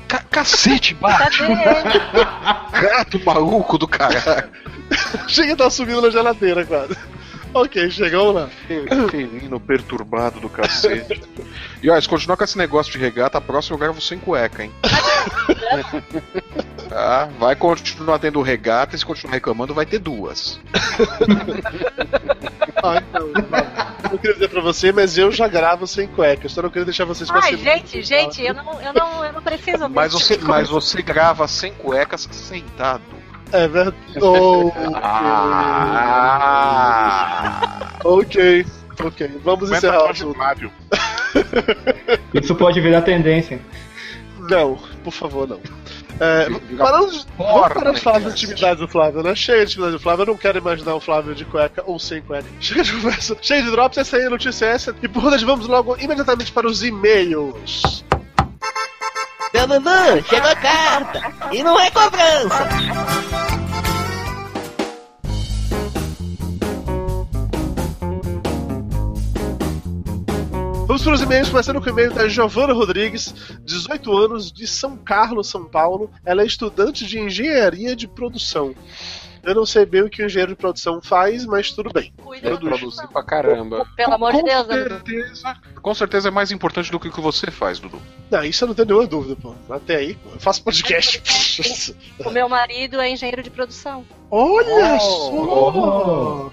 Ca- 0.08 0.22
cacete, 0.30 0.94
Bart! 0.94 1.36
Cadê? 1.38 1.54
Gato 2.80 3.24
maluco 3.24 3.76
do 3.78 3.88
caralho! 3.88 4.48
chega 5.26 5.52
e 5.52 5.56
tá 5.56 5.68
subindo 5.68 6.00
na 6.02 6.10
geladeira 6.10 6.64
quase. 6.64 6.96
Ok, 7.56 7.90
chegamos 7.90 8.34
lá. 8.34 8.50
Felino 9.10 9.58
perturbado 9.58 10.38
do 10.40 10.48
cacete. 10.50 11.22
E 11.82 11.88
olha, 11.88 11.98
se 11.98 12.06
continuar 12.06 12.36
com 12.36 12.44
esse 12.44 12.58
negócio 12.58 12.92
de 12.92 12.98
regata, 12.98 13.38
a 13.38 13.40
próxima 13.40 13.76
eu 13.76 13.78
gravo 13.78 13.98
sem 13.98 14.18
cueca, 14.18 14.62
hein? 14.62 14.72
Tá, 16.88 17.28
vai 17.38 17.56
continuar 17.56 18.20
tendo 18.20 18.40
regata 18.40 18.94
e 18.94 18.98
se 18.98 19.04
continuar 19.04 19.34
reclamando, 19.34 19.74
vai 19.74 19.84
ter 19.84 19.98
duas. 19.98 20.60
Ah, 22.82 23.02
então, 23.02 23.28
não 24.12 24.18
queria 24.18 24.34
dizer 24.34 24.48
pra 24.48 24.60
você, 24.60 24.92
mas 24.92 25.18
eu 25.18 25.32
já 25.32 25.48
gravo 25.48 25.84
sem 25.86 26.06
cueca. 26.06 26.48
Só 26.48 26.62
não 26.62 26.68
queria 26.68 26.84
deixar 26.84 27.04
vocês 27.04 27.28
com 27.28 27.38
Ai, 27.38 27.56
gente, 27.56 28.02
gente, 28.02 28.40
eu 28.40 28.54
não, 28.54 28.80
eu 28.80 28.92
não, 28.92 29.24
eu 29.24 29.32
não 29.32 29.42
preciso 29.42 29.88
Mas 29.88 30.12
você, 30.12 30.38
mas 30.38 30.68
você 30.68 31.02
grava 31.02 31.48
sem 31.48 31.72
cuecas 31.72 32.28
sentado. 32.30 33.02
É 33.52 33.68
verdade. 33.68 33.96
Oh, 34.20 34.72
Ah! 36.96 37.98
ok, 38.04 38.66
ok. 39.04 39.30
Vamos 39.44 39.68
Comenta 39.68 39.76
encerrar 39.76 40.04
o 40.04 40.10
assunto. 40.10 40.38
Isso 42.34 42.54
pode 42.54 42.80
virar 42.80 43.02
tendência. 43.02 43.60
Não, 44.50 44.78
por 45.02 45.12
favor, 45.12 45.48
não. 45.48 45.60
É, 46.18 46.46
parando 46.78 47.10
de, 47.12 47.26
vamos 47.36 47.60
parar 47.60 47.80
de 47.90 47.92
né, 47.92 48.00
falar 48.00 48.18
da 48.18 48.24
cara? 48.24 48.32
intimidade 48.34 48.80
do 48.80 48.88
Flávio, 48.88 49.22
né? 49.22 49.34
Chega 49.34 49.58
de 49.58 49.64
intimidade 49.72 49.96
do 49.96 50.00
Flávio, 50.02 50.22
eu 50.22 50.26
não 50.28 50.36
quero 50.36 50.56
imaginar 50.58 50.94
o 50.94 51.00
Flávio 51.00 51.34
de 51.34 51.44
cueca 51.44 51.82
ou 51.84 51.98
sem 51.98 52.22
cueca. 52.22 52.46
Chega 52.58 52.82
de 52.82 52.92
conversa, 52.92 53.36
chega 53.42 53.62
de 53.64 53.70
drops, 53.70 53.98
essa 53.98 54.16
aí 54.16 54.22
é 54.22 54.26
a 54.26 54.30
notícia 54.30 54.64
é 54.64 54.70
essa. 54.70 54.96
E 55.02 55.08
por 55.08 55.24
onde 55.24 55.44
vamos 55.44 55.66
logo 55.66 55.94
imediatamente 55.98 56.52
para 56.52 56.66
os 56.66 56.82
e-mails. 56.82 58.02
Seu 59.56 59.66
Dudu, 59.66 60.28
chegou 60.28 60.50
a 60.50 60.54
carta. 60.54 61.32
E 61.50 61.62
não 61.62 61.80
é 61.80 61.90
cobrança. 61.90 62.68
Vamos 70.86 71.02
para 71.02 71.14
os 71.14 71.22
e-mails, 71.22 71.48
começando 71.48 71.80
com 71.80 71.86
o 71.86 71.88
e-mail 71.88 72.12
da 72.12 72.28
Giovana 72.28 72.74
Rodrigues, 72.74 73.34
18 73.64 74.14
anos, 74.14 74.52
de 74.52 74.66
São 74.66 74.94
Carlos, 74.98 75.48
São 75.48 75.64
Paulo. 75.64 76.10
Ela 76.22 76.42
é 76.42 76.46
estudante 76.46 77.06
de 77.06 77.18
engenharia 77.18 77.96
de 77.96 78.06
produção. 78.06 78.74
Eu 79.46 79.54
não 79.54 79.64
sei 79.64 79.86
bem 79.86 80.02
o 80.02 80.10
que 80.10 80.22
o 80.22 80.26
engenheiro 80.26 80.50
de 80.50 80.56
produção 80.56 81.00
faz, 81.00 81.46
mas 81.46 81.70
tudo 81.70 81.88
bem. 81.92 82.12
Cuida 82.20 82.50
Deve 82.50 82.66
produzir 82.68 83.06
pra 83.06 83.22
caramba. 83.22 83.86
Pelo 83.96 84.14
amor 84.14 84.32
de 84.32 84.42
Deus, 84.42 84.66
né, 84.66 84.74
certeza, 84.74 85.56
com 85.80 85.94
certeza 85.94 86.28
é 86.28 86.30
mais 86.32 86.50
importante 86.50 86.90
do 86.90 86.98
que 86.98 87.06
o 87.06 87.12
que 87.12 87.20
você 87.20 87.48
faz, 87.48 87.78
Dudu. 87.78 88.02
Não, 88.28 88.42
isso 88.42 88.64
eu 88.64 88.68
não 88.68 88.74
tenho 88.74 88.88
nenhuma 88.88 89.06
dúvida, 89.06 89.36
pô. 89.40 89.54
Até 89.70 89.96
aí, 89.96 90.14
pô, 90.14 90.30
eu 90.34 90.40
faço 90.40 90.64
podcast. 90.64 91.22
O 92.26 92.30
meu 92.30 92.48
marido 92.48 93.00
é 93.00 93.08
engenheiro 93.08 93.42
de 93.42 93.50
produção. 93.50 94.04
Olha 94.30 94.96
Oh. 94.96 94.98
só! 94.98 95.30
O 95.30 96.50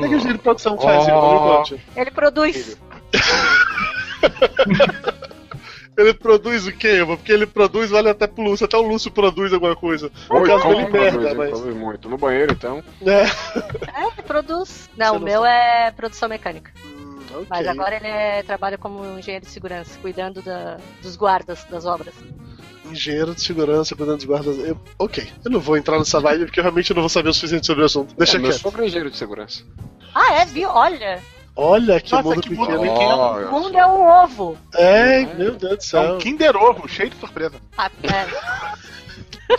que, 0.00 0.04
é 0.04 0.08
que 0.08 0.14
o 0.14 0.16
engenheiro 0.16 0.38
de 0.38 0.42
produção 0.42 0.76
faz, 0.76 1.06
Oh. 1.08 1.32
Me 1.32 1.38
conte. 1.56 1.80
Ele 1.96 2.10
produz. 2.10 2.76
Ele 5.96 6.14
produz 6.14 6.66
o 6.66 6.72
quê? 6.72 7.02
Porque 7.06 7.30
ele 7.30 7.46
produz, 7.46 7.90
vale 7.90 8.08
até 8.08 8.26
pro 8.26 8.42
Lúcio. 8.42 8.64
Até 8.64 8.76
o 8.78 8.82
Lúcio 8.82 9.10
produz 9.10 9.52
alguma 9.52 9.76
coisa. 9.76 10.10
Por 10.26 10.40
Oi, 10.42 10.46
causa 10.48 10.62
como 10.64 10.76
dele 10.76 10.88
produz, 10.88 11.12
merda, 11.12 11.28
hein? 11.30 11.36
mas. 11.36 11.50
Produz 11.50 11.76
muito. 11.76 12.08
No 12.08 12.16
banheiro, 12.18 12.52
então. 12.52 12.82
É. 13.02 13.22
É, 14.18 14.22
produz. 14.22 14.88
Não, 14.96 15.16
o 15.16 15.20
meu 15.20 15.44
é 15.44 15.90
produção 15.90 16.28
mecânica. 16.30 16.72
Hum, 16.84 17.18
ok. 17.30 17.46
Mas 17.50 17.66
agora 17.66 17.96
ele 17.96 18.06
é- 18.06 18.42
trabalha 18.42 18.78
como 18.78 19.04
engenheiro 19.18 19.44
de 19.44 19.50
segurança, 19.52 19.98
cuidando 20.00 20.40
da- 20.40 20.78
dos 21.02 21.14
guardas 21.14 21.64
das 21.64 21.84
obras. 21.84 22.14
Engenheiro 22.90 23.34
de 23.34 23.42
segurança, 23.42 23.94
cuidando 23.94 24.16
dos 24.16 24.24
guardas. 24.26 24.58
Eu- 24.58 24.78
ok, 24.98 25.30
eu 25.44 25.50
não 25.50 25.60
vou 25.60 25.76
entrar 25.76 25.98
nessa 25.98 26.18
vibe 26.20 26.46
porque 26.46 26.58
eu 26.60 26.64
realmente 26.64 26.92
não 26.94 27.02
vou 27.02 27.08
saber 27.10 27.28
o 27.28 27.34
suficiente 27.34 27.66
sobre 27.66 27.82
o 27.82 27.86
assunto. 27.86 28.14
Deixa 28.16 28.38
é, 28.38 28.40
quieto. 28.40 28.58
sogro 28.58 28.82
é 28.82 28.86
engenheiro 28.86 29.10
de 29.10 29.16
segurança. 29.18 29.62
Ah, 30.14 30.40
é, 30.40 30.44
viu? 30.46 30.68
Olha, 30.68 31.20
Olha 31.54 32.00
que 32.00 32.12
Nossa, 32.12 32.28
mundo 32.28 32.40
que 32.40 32.50
mundo 32.54 32.66
pequeno. 32.66 32.80
pequeno. 32.82 33.16
Olha 33.18 33.48
o 33.48 33.52
mundo 33.52 33.76
é 33.78 33.86
um 33.86 34.02
ovo. 34.24 34.58
É, 34.74 35.24
meu 35.34 35.54
Deus 35.54 35.58
do 35.58 35.66
É 35.68 35.74
um 35.76 35.80
céu. 35.80 36.18
Kinder 36.18 36.56
Ovo, 36.56 36.88
cheio 36.88 37.10
de 37.10 37.16
surpresa. 37.16 37.56
Ah, 37.76 37.90
é. 38.02 38.26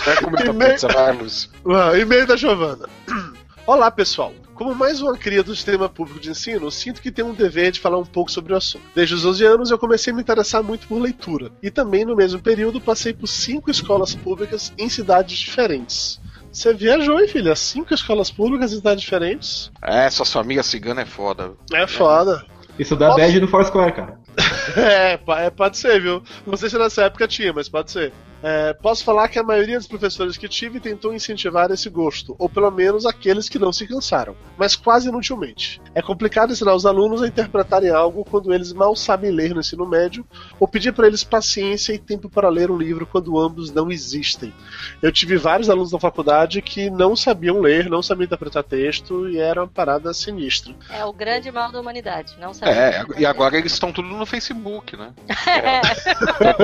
Vai 0.04 0.16
comer 0.18 0.38
Primeiro- 0.42 0.74
pizza, 0.74 0.88
vai, 0.88 1.12
Lúcio. 1.14 1.50
Ah, 1.68 1.98
e-mail 1.98 2.26
da 2.26 2.36
Giovana. 2.36 2.90
Olá, 3.68 3.92
pessoal. 3.92 4.34
Como 4.56 4.74
mais 4.76 5.02
uma 5.02 5.16
cria 5.18 5.44
do 5.44 5.56
sistema 5.56 5.88
público 5.90 6.20
de 6.20 6.30
ensino, 6.30 6.70
sinto 6.72 7.02
que 7.02 7.12
tenho 7.12 7.28
um 7.30 7.34
dever 7.34 7.72
de 7.72 7.80
falar 7.80 7.98
um 7.98 8.06
pouco 8.06 8.32
sobre 8.32 8.54
o 8.54 8.58
assunto. 8.58 8.84
Desde 8.94 9.16
os 9.16 9.26
11 9.26 9.46
anos, 9.46 9.72
eu 9.72 9.78
comecei 9.80 10.12
a 10.14 10.16
me 10.16 10.22
interessar 10.22 10.62
muito 10.64 10.88
por 10.88 11.00
leitura. 11.02 11.52
E 11.62 11.72
também, 11.72 12.06
no 12.06 12.16
mesmo 12.16 12.40
período, 12.40 12.80
passei 12.80 13.14
por 13.14 13.28
cinco 13.28 13.72
escolas 13.72 14.14
públicas 14.14 14.72
em 14.78 14.88
cidades 14.90 15.38
diferentes. 15.40 16.20
Você 16.54 16.74
viajou, 16.74 17.20
hein, 17.20 17.28
filha? 17.28 17.56
Cinco 17.56 17.94
escolas 17.94 18.30
públicas 18.32 18.72
em 18.72 18.76
cidades 18.78 19.02
diferentes? 19.02 19.72
É, 19.84 20.06
essa 20.06 20.24
sua 20.24 20.42
amiga 20.42 20.62
cigana 20.64 21.02
é 21.02 21.06
foda. 21.06 21.54
É 21.74 21.88
foda. 21.88 22.46
Isso 22.78 22.96
dá 22.96 23.08
Posso- 23.08 23.20
badge 23.20 23.40
no 23.40 23.48
Foursquare, 23.48 23.92
cara. 23.94 24.20
É, 24.78 25.20
é, 25.46 25.50
pode 25.50 25.78
ser, 25.78 26.02
viu? 26.02 26.24
Não 26.48 26.56
sei 26.56 26.70
se 26.70 26.78
nessa 26.78 27.04
época 27.04 27.28
tinha, 27.28 27.52
mas 27.52 27.68
pode 27.68 27.92
ser. 27.92 28.14
É, 28.44 28.74
posso 28.74 29.06
falar 29.06 29.30
que 29.30 29.40
a 29.40 29.44
maioria 29.44 29.78
dos 29.78 29.88
professores 29.88 30.36
que 30.36 30.50
tive 30.50 30.82
tentou 30.82 31.14
incentivar 31.14 31.72
esse 31.72 31.90
gosto, 31.90 32.36
ou 32.38 32.50
pelo 32.50 32.70
menos 32.70 33.06
aqueles 33.06 33.48
que 33.48 33.58
não 33.58 33.72
se 33.72 33.88
cansaram, 33.88 34.36
mas 34.58 34.76
quase 34.76 35.08
inutilmente. 35.08 35.82
É 35.96 36.02
complicado 36.02 36.52
ensinar 36.52 36.76
os 36.76 36.86
alunos 36.86 37.22
a 37.22 37.28
interpretarem 37.28 37.90
algo 37.90 38.26
quando 38.26 38.54
eles 38.54 38.74
mal 38.74 38.98
sabem 38.98 39.32
ler 39.32 39.54
no 39.54 39.62
ensino 39.62 39.88
médio, 39.88 40.28
ou 40.60 40.68
pedir 40.68 40.92
para 40.92 41.08
eles 41.08 41.24
paciência 41.24 41.94
e 41.94 41.98
tempo 41.98 42.30
para 42.30 42.50
ler 42.50 42.70
um 42.70 42.78
livro 42.78 43.08
quando 43.08 43.40
ambos 43.40 43.72
não 43.72 43.90
existem. 43.90 44.54
Eu 45.02 45.12
tive 45.12 45.38
vários 45.38 45.70
alunos 45.70 45.94
na 45.94 46.00
faculdade 46.00 46.62
que 46.62 46.90
não 46.90 47.16
sabiam 47.16 47.62
ler, 47.62 47.90
não 47.90 48.04
sabiam 48.04 48.26
interpretar 48.26 48.64
texto 48.64 49.30
e 49.30 49.38
era 49.38 49.62
uma 49.62 49.68
parada 49.68 50.14
sinistra. 50.14 50.76
É 50.90 51.06
o 51.06 51.14
grande 51.14 51.50
mal 51.50 51.72
da 51.72 51.80
humanidade, 51.80 52.36
não 52.42 52.54
sabe? 52.54 52.72
É, 52.72 53.06
e 53.18 53.26
agora 53.26 53.58
eles 53.58 53.72
estão 53.72 53.94
tudo 53.94 54.10
no 54.10 54.26
Facebook, 54.26 54.98
né? 54.98 55.14
É. 55.54 55.82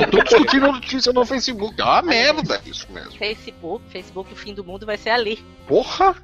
Estão 0.04 0.24
discutindo 0.24 0.72
notícia 0.72 1.14
no 1.14 1.26
Facebook. 1.70 1.82
É 1.82 1.84
uma 1.84 2.02
merda 2.02 2.62
isso 2.66 2.88
mesmo. 2.92 3.12
Facebook, 3.12 3.86
Facebook, 3.92 4.34
o 4.34 4.36
fim 4.36 4.54
do 4.54 4.64
mundo 4.64 4.86
vai 4.86 4.98
ser 4.98 5.12
ali. 5.12 5.44
Porra! 5.68 6.16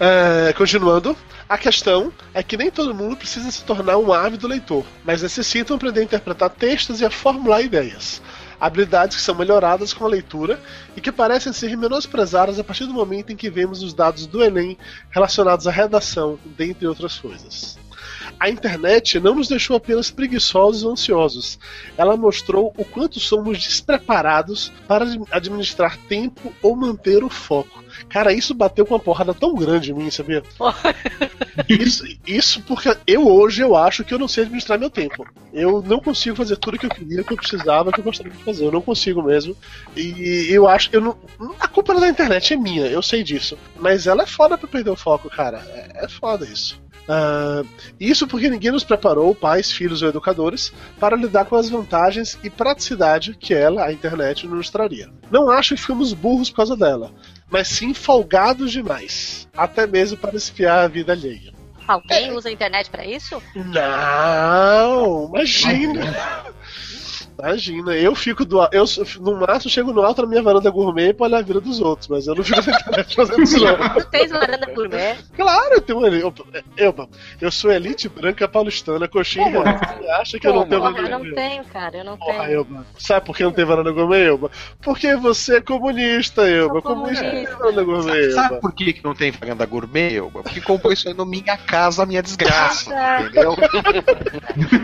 É, 0.00 0.52
continuando, 0.54 1.16
a 1.48 1.58
questão 1.58 2.12
é 2.32 2.42
que 2.42 2.56
nem 2.56 2.70
todo 2.70 2.94
mundo 2.94 3.16
precisa 3.16 3.50
se 3.50 3.62
tornar 3.62 3.98
um 3.98 4.12
ávido 4.12 4.48
leitor, 4.48 4.84
mas 5.04 5.22
necessitam 5.22 5.76
aprender 5.76 6.00
a 6.00 6.04
interpretar 6.04 6.50
textos 6.50 7.00
e 7.00 7.04
a 7.04 7.10
formular 7.10 7.60
ideias. 7.60 8.22
Habilidades 8.58 9.16
que 9.18 9.22
são 9.22 9.34
melhoradas 9.34 9.92
com 9.92 10.06
a 10.06 10.08
leitura 10.08 10.58
e 10.96 11.00
que 11.00 11.12
parecem 11.12 11.52
ser 11.52 11.76
menosprezadas 11.76 12.58
a 12.58 12.64
partir 12.64 12.86
do 12.86 12.94
momento 12.94 13.32
em 13.32 13.36
que 13.36 13.50
vemos 13.50 13.82
os 13.82 13.92
dados 13.92 14.26
do 14.26 14.42
Enem 14.42 14.78
relacionados 15.10 15.66
à 15.66 15.70
redação, 15.70 16.38
dentre 16.56 16.86
outras 16.86 17.18
coisas. 17.18 17.78
A 18.38 18.50
internet 18.50 19.18
não 19.20 19.34
nos 19.34 19.48
deixou 19.48 19.76
apenas 19.76 20.10
preguiçosos 20.10 20.84
ou 20.84 20.92
ansiosos. 20.92 21.58
Ela 21.96 22.16
mostrou 22.16 22.72
o 22.76 22.84
quanto 22.84 23.18
somos 23.18 23.58
despreparados 23.58 24.72
para 24.86 25.04
ad- 25.04 25.18
administrar 25.30 25.96
tempo 26.08 26.52
ou 26.62 26.76
manter 26.76 27.24
o 27.24 27.30
foco. 27.30 27.82
Cara, 28.08 28.32
isso 28.32 28.52
bateu 28.54 28.84
com 28.84 28.94
uma 28.94 29.00
porrada 29.00 29.32
tão 29.32 29.54
grande 29.54 29.90
em 29.90 29.94
mim, 29.94 30.10
sabia? 30.10 30.42
Isso, 31.68 32.04
isso 32.26 32.60
porque 32.62 32.94
eu 33.06 33.26
hoje 33.26 33.62
eu 33.62 33.74
acho 33.74 34.04
que 34.04 34.12
eu 34.12 34.18
não 34.18 34.28
sei 34.28 34.42
administrar 34.44 34.78
meu 34.78 34.90
tempo. 34.90 35.26
Eu 35.54 35.82
não 35.82 35.98
consigo 36.00 36.36
fazer 36.36 36.56
tudo 36.58 36.78
que 36.78 36.84
eu 36.84 36.90
queria, 36.90 37.24
que 37.24 37.32
eu 37.32 37.36
precisava, 37.36 37.90
que 37.90 37.98
eu 38.00 38.04
gostaria 38.04 38.30
de 38.30 38.44
fazer. 38.44 38.66
Eu 38.66 38.72
não 38.72 38.82
consigo 38.82 39.22
mesmo. 39.22 39.56
E 39.96 40.46
eu 40.50 40.68
acho 40.68 40.90
que 40.90 40.96
eu 40.96 41.00
não. 41.00 41.16
A 41.58 41.66
culpa 41.66 41.94
da 41.98 42.08
internet 42.08 42.52
é 42.52 42.56
minha, 42.56 42.86
eu 42.86 43.00
sei 43.00 43.22
disso. 43.22 43.56
Mas 43.76 44.06
ela 44.06 44.22
é 44.24 44.26
foda 44.26 44.58
pra 44.58 44.68
perder 44.68 44.90
o 44.90 44.96
foco, 44.96 45.30
cara. 45.30 45.58
É, 45.70 46.04
é 46.04 46.08
foda 46.08 46.44
isso. 46.44 46.78
Ah, 47.08 47.62
isso 48.00 48.26
porque 48.26 48.48
ninguém 48.48 48.70
nos 48.72 48.84
preparou, 48.84 49.34
pais, 49.34 49.70
filhos 49.70 50.02
ou 50.02 50.08
educadores, 50.08 50.72
para 50.98 51.16
lidar 51.16 51.44
com 51.44 51.56
as 51.56 51.68
vantagens 51.68 52.38
e 52.42 52.50
praticidade 52.50 53.34
que 53.34 53.54
ela, 53.54 53.84
a 53.84 53.92
internet, 53.92 54.46
nos 54.46 54.70
traria. 54.70 55.10
Não 55.30 55.50
acho 55.50 55.74
que 55.74 55.80
ficamos 55.80 56.12
burros 56.12 56.50
por 56.50 56.56
causa 56.56 56.76
dela, 56.76 57.12
mas 57.50 57.68
sim 57.68 57.94
folgados 57.94 58.72
demais, 58.72 59.48
até 59.56 59.86
mesmo 59.86 60.18
para 60.18 60.36
espiar 60.36 60.84
a 60.84 60.88
vida 60.88 61.12
alheia. 61.12 61.54
Alguém 61.86 62.32
usa 62.32 62.48
a 62.48 62.52
internet 62.52 62.90
pra 62.90 63.06
isso? 63.06 63.40
Não, 63.54 65.28
imagina! 65.28 66.02
Imagina, 67.38 67.94
eu 67.94 68.14
fico 68.14 68.44
do 68.44 68.58
eu 68.72 68.84
no 69.20 69.40
máximo 69.40 69.70
chego 69.70 69.92
no 69.92 70.02
alto 70.02 70.22
da 70.22 70.28
minha 70.28 70.42
varanda 70.42 70.70
gourmet 70.70 71.12
pra 71.12 71.26
olhar 71.26 71.38
a 71.38 71.42
vida 71.42 71.60
dos 71.60 71.80
outros, 71.80 72.08
mas 72.08 72.26
eu 72.26 72.34
não 72.34 72.42
fico 72.42 72.60
na 72.62 72.72
internet 72.80 73.14
fazendo 73.14 73.42
isso 73.42 73.58
não. 73.60 73.76
Tu 73.94 74.04
tens 74.10 74.30
varanda 74.30 74.66
gourmet? 74.74 75.16
Claro, 75.36 75.74
eu 75.74 75.80
tenho 75.82 75.98
uma 75.98 76.08
eu, 76.08 76.32
eu, 76.76 77.08
eu 77.40 77.50
sou 77.52 77.70
elite 77.70 78.08
branca 78.08 78.48
paulistana, 78.48 79.06
coxinha. 79.06 79.50
Você 79.50 80.08
acha 80.10 80.38
que 80.38 80.46
eu 80.46 80.54
não 80.54 80.66
tenho 80.66 80.80
varanda 80.80 81.00
eu 81.02 81.10
não 81.10 81.18
gourmet? 81.18 81.34
tenho, 81.34 81.64
cara, 81.64 81.96
eu 81.98 82.04
não 82.04 82.16
Porra, 82.16 82.44
tenho. 82.46 82.52
Elba. 82.52 82.86
Sabe 82.98 83.26
por 83.26 83.36
que 83.36 83.42
não 83.44 83.52
tem 83.52 83.64
varanda 83.64 83.92
gourmet, 83.92 84.24
Elba? 84.26 84.50
Porque 84.80 85.14
você 85.16 85.56
é 85.56 85.60
comunista, 85.60 86.48
Elba. 86.48 86.80
Sou 86.80 86.82
Comunista 86.82 87.24
não 87.24 87.30
tem 87.32 87.44
varanda 87.46 87.84
gourmet, 87.84 88.30
Sabe 88.32 88.54
Elba. 88.54 88.60
por 88.60 88.72
que, 88.72 88.92
que 88.94 89.04
não 89.04 89.14
tem 89.14 89.30
varanda 89.30 89.66
gourmet, 89.66 90.14
Elba? 90.16 90.42
Porque 90.42 90.60
comprou 90.60 90.92
isso 90.92 91.06
aí 91.08 91.14
no 91.14 91.26
Minha 91.26 91.56
Casa, 91.58 92.06
Minha 92.06 92.22
Desgraça. 92.22 92.90
Entendeu? 93.20 93.56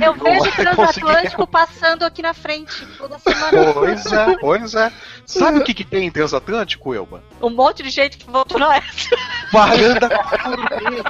Eu 0.04 0.14
vejo 0.14 0.48
o 0.48 0.52
transatlântico 0.52 1.46
passando 1.46 2.02
aqui 2.02 2.20
na 2.22 2.34
frente 2.42 2.84
toda 2.98 3.18
semana. 3.18 3.72
Pois 3.72 4.06
é, 4.06 4.36
pois 4.38 4.74
é. 4.74 4.92
Sabe 5.24 5.58
o 5.58 5.64
que, 5.64 5.72
que 5.72 5.84
tem 5.84 6.06
em 6.06 6.10
transatlântico, 6.10 6.92
Elba? 6.92 7.22
Um 7.40 7.50
monte 7.50 7.82
de 7.82 7.90
gente 7.90 8.18
que 8.18 8.28
votou 8.28 8.58
nós. 8.58 8.82
Varanda 9.52 10.08
gourmet. 10.08 11.02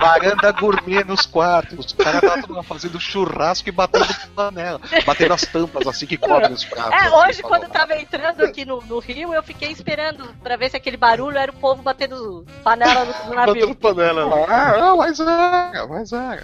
Varanda 0.00 0.52
gourmet 0.52 1.04
nos 1.04 1.26
quartos. 1.26 1.86
Os 1.86 1.92
caras 1.92 2.20
tá 2.20 2.40
todo 2.40 2.54
lá 2.54 2.62
fazendo 2.62 2.98
churrasco 2.98 3.68
e 3.68 3.72
batendo 3.72 4.06
panela. 4.34 4.80
Batendo 5.04 5.34
as 5.34 5.42
tampas 5.42 5.86
assim 5.86 6.06
que 6.06 6.16
cobrem 6.16 6.52
os 6.52 6.64
pratos. 6.64 6.92
É, 6.92 7.10
hoje 7.10 7.42
falou. 7.42 7.50
quando 7.50 7.62
eu 7.64 7.70
tava 7.70 7.94
entrando 7.96 8.42
aqui 8.42 8.64
no, 8.64 8.80
no 8.82 8.98
Rio, 8.98 9.34
eu 9.34 9.42
fiquei 9.42 9.70
esperando 9.70 10.26
pra 10.42 10.56
ver 10.56 10.70
se 10.70 10.76
aquele 10.76 10.96
barulho 10.96 11.36
era 11.36 11.50
o 11.50 11.54
povo 11.54 11.82
batendo 11.82 12.44
panela 12.62 13.04
no, 13.04 13.28
no 13.28 13.34
navio. 13.34 13.54
Batendo 13.54 13.74
panela. 13.74 14.46
ah, 14.48 14.96
mas 14.96 15.20
é, 15.20 15.86
mas 15.86 16.12
é. 16.12 16.42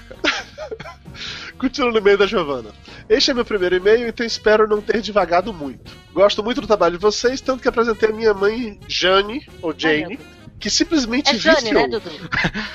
Continuando 1.58 1.94
no 1.94 2.00
e-mail 2.00 2.18
da 2.18 2.26
Giovana. 2.26 2.70
Este 3.08 3.30
é 3.30 3.34
meu 3.34 3.44
primeiro 3.44 3.76
e-mail, 3.76 4.08
então 4.08 4.24
espero 4.24 4.66
não 4.66 4.80
ter 4.80 5.00
divagado 5.00 5.52
muito. 5.52 5.92
Gosto 6.12 6.42
muito 6.42 6.60
do 6.60 6.66
trabalho 6.66 6.96
de 6.96 7.02
vocês, 7.02 7.40
tanto 7.40 7.62
que 7.62 7.68
apresentei 7.68 8.10
a 8.10 8.12
minha 8.12 8.32
mãe, 8.32 8.80
Jane, 8.88 9.46
ou 9.60 9.74
Jane, 9.76 10.18
que 10.60 10.70
simplesmente 10.70 11.34
É 11.34 11.38
Jane, 11.38 11.56
viciou. 11.62 11.74
né, 11.74 11.88
Dudu? 11.88 12.10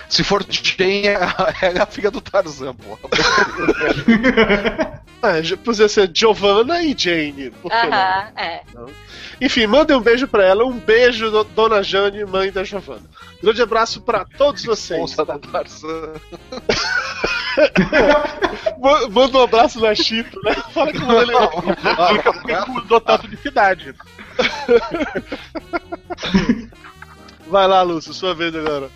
Se 0.09 0.23
for 0.23 0.43
Jane, 0.49 1.07
é 1.07 1.15
a- 1.15 1.53
é 1.61 1.81
a 1.81 1.85
filha 1.85 2.11
do 2.11 2.19
Tarzan, 2.19 2.73
porra. 2.73 2.99
Ah, 5.21 5.41
já- 5.41 5.57
podia 5.57 5.87
ser 5.89 6.11
Giovanna 6.13 6.83
e 6.83 6.93
Jane. 6.95 7.49
Por 7.49 7.71
que 7.71 7.87
não? 7.87 7.97
Aham, 7.97 8.27
é. 8.37 8.61
Enfim, 9.41 9.65
mandem 9.65 9.97
um 9.97 10.01
beijo 10.01 10.27
pra 10.27 10.43
ela. 10.45 10.63
Um 10.63 10.77
beijo, 10.77 11.31
do- 11.31 11.43
dona 11.45 11.81
Jane, 11.81 12.23
mãe 12.25 12.51
da 12.51 12.63
Giovana. 12.63 13.01
Grande 13.41 13.59
abraço 13.61 14.01
pra 14.01 14.23
todos 14.37 14.63
vocês. 14.63 15.01
Onça 15.01 15.25
da 15.25 15.39
Tarzan. 15.39 16.13
Ma- 18.79 19.07
Manda 19.09 19.37
um 19.39 19.41
abraço 19.41 19.79
na 19.79 19.95
Chito, 19.95 20.39
né? 20.43 20.53
Fala 20.73 20.91
que 20.91 20.97
ele 20.99 22.17
Fica 22.17 22.33
fica 22.33 22.65
dotado 22.87 23.27
de 23.27 23.37
cidade. 23.37 23.95
Vai 27.47 27.67
lá, 27.67 27.81
Lúcio, 27.81 28.13
sua 28.13 28.33
vez 28.33 28.55
agora. 28.55 28.89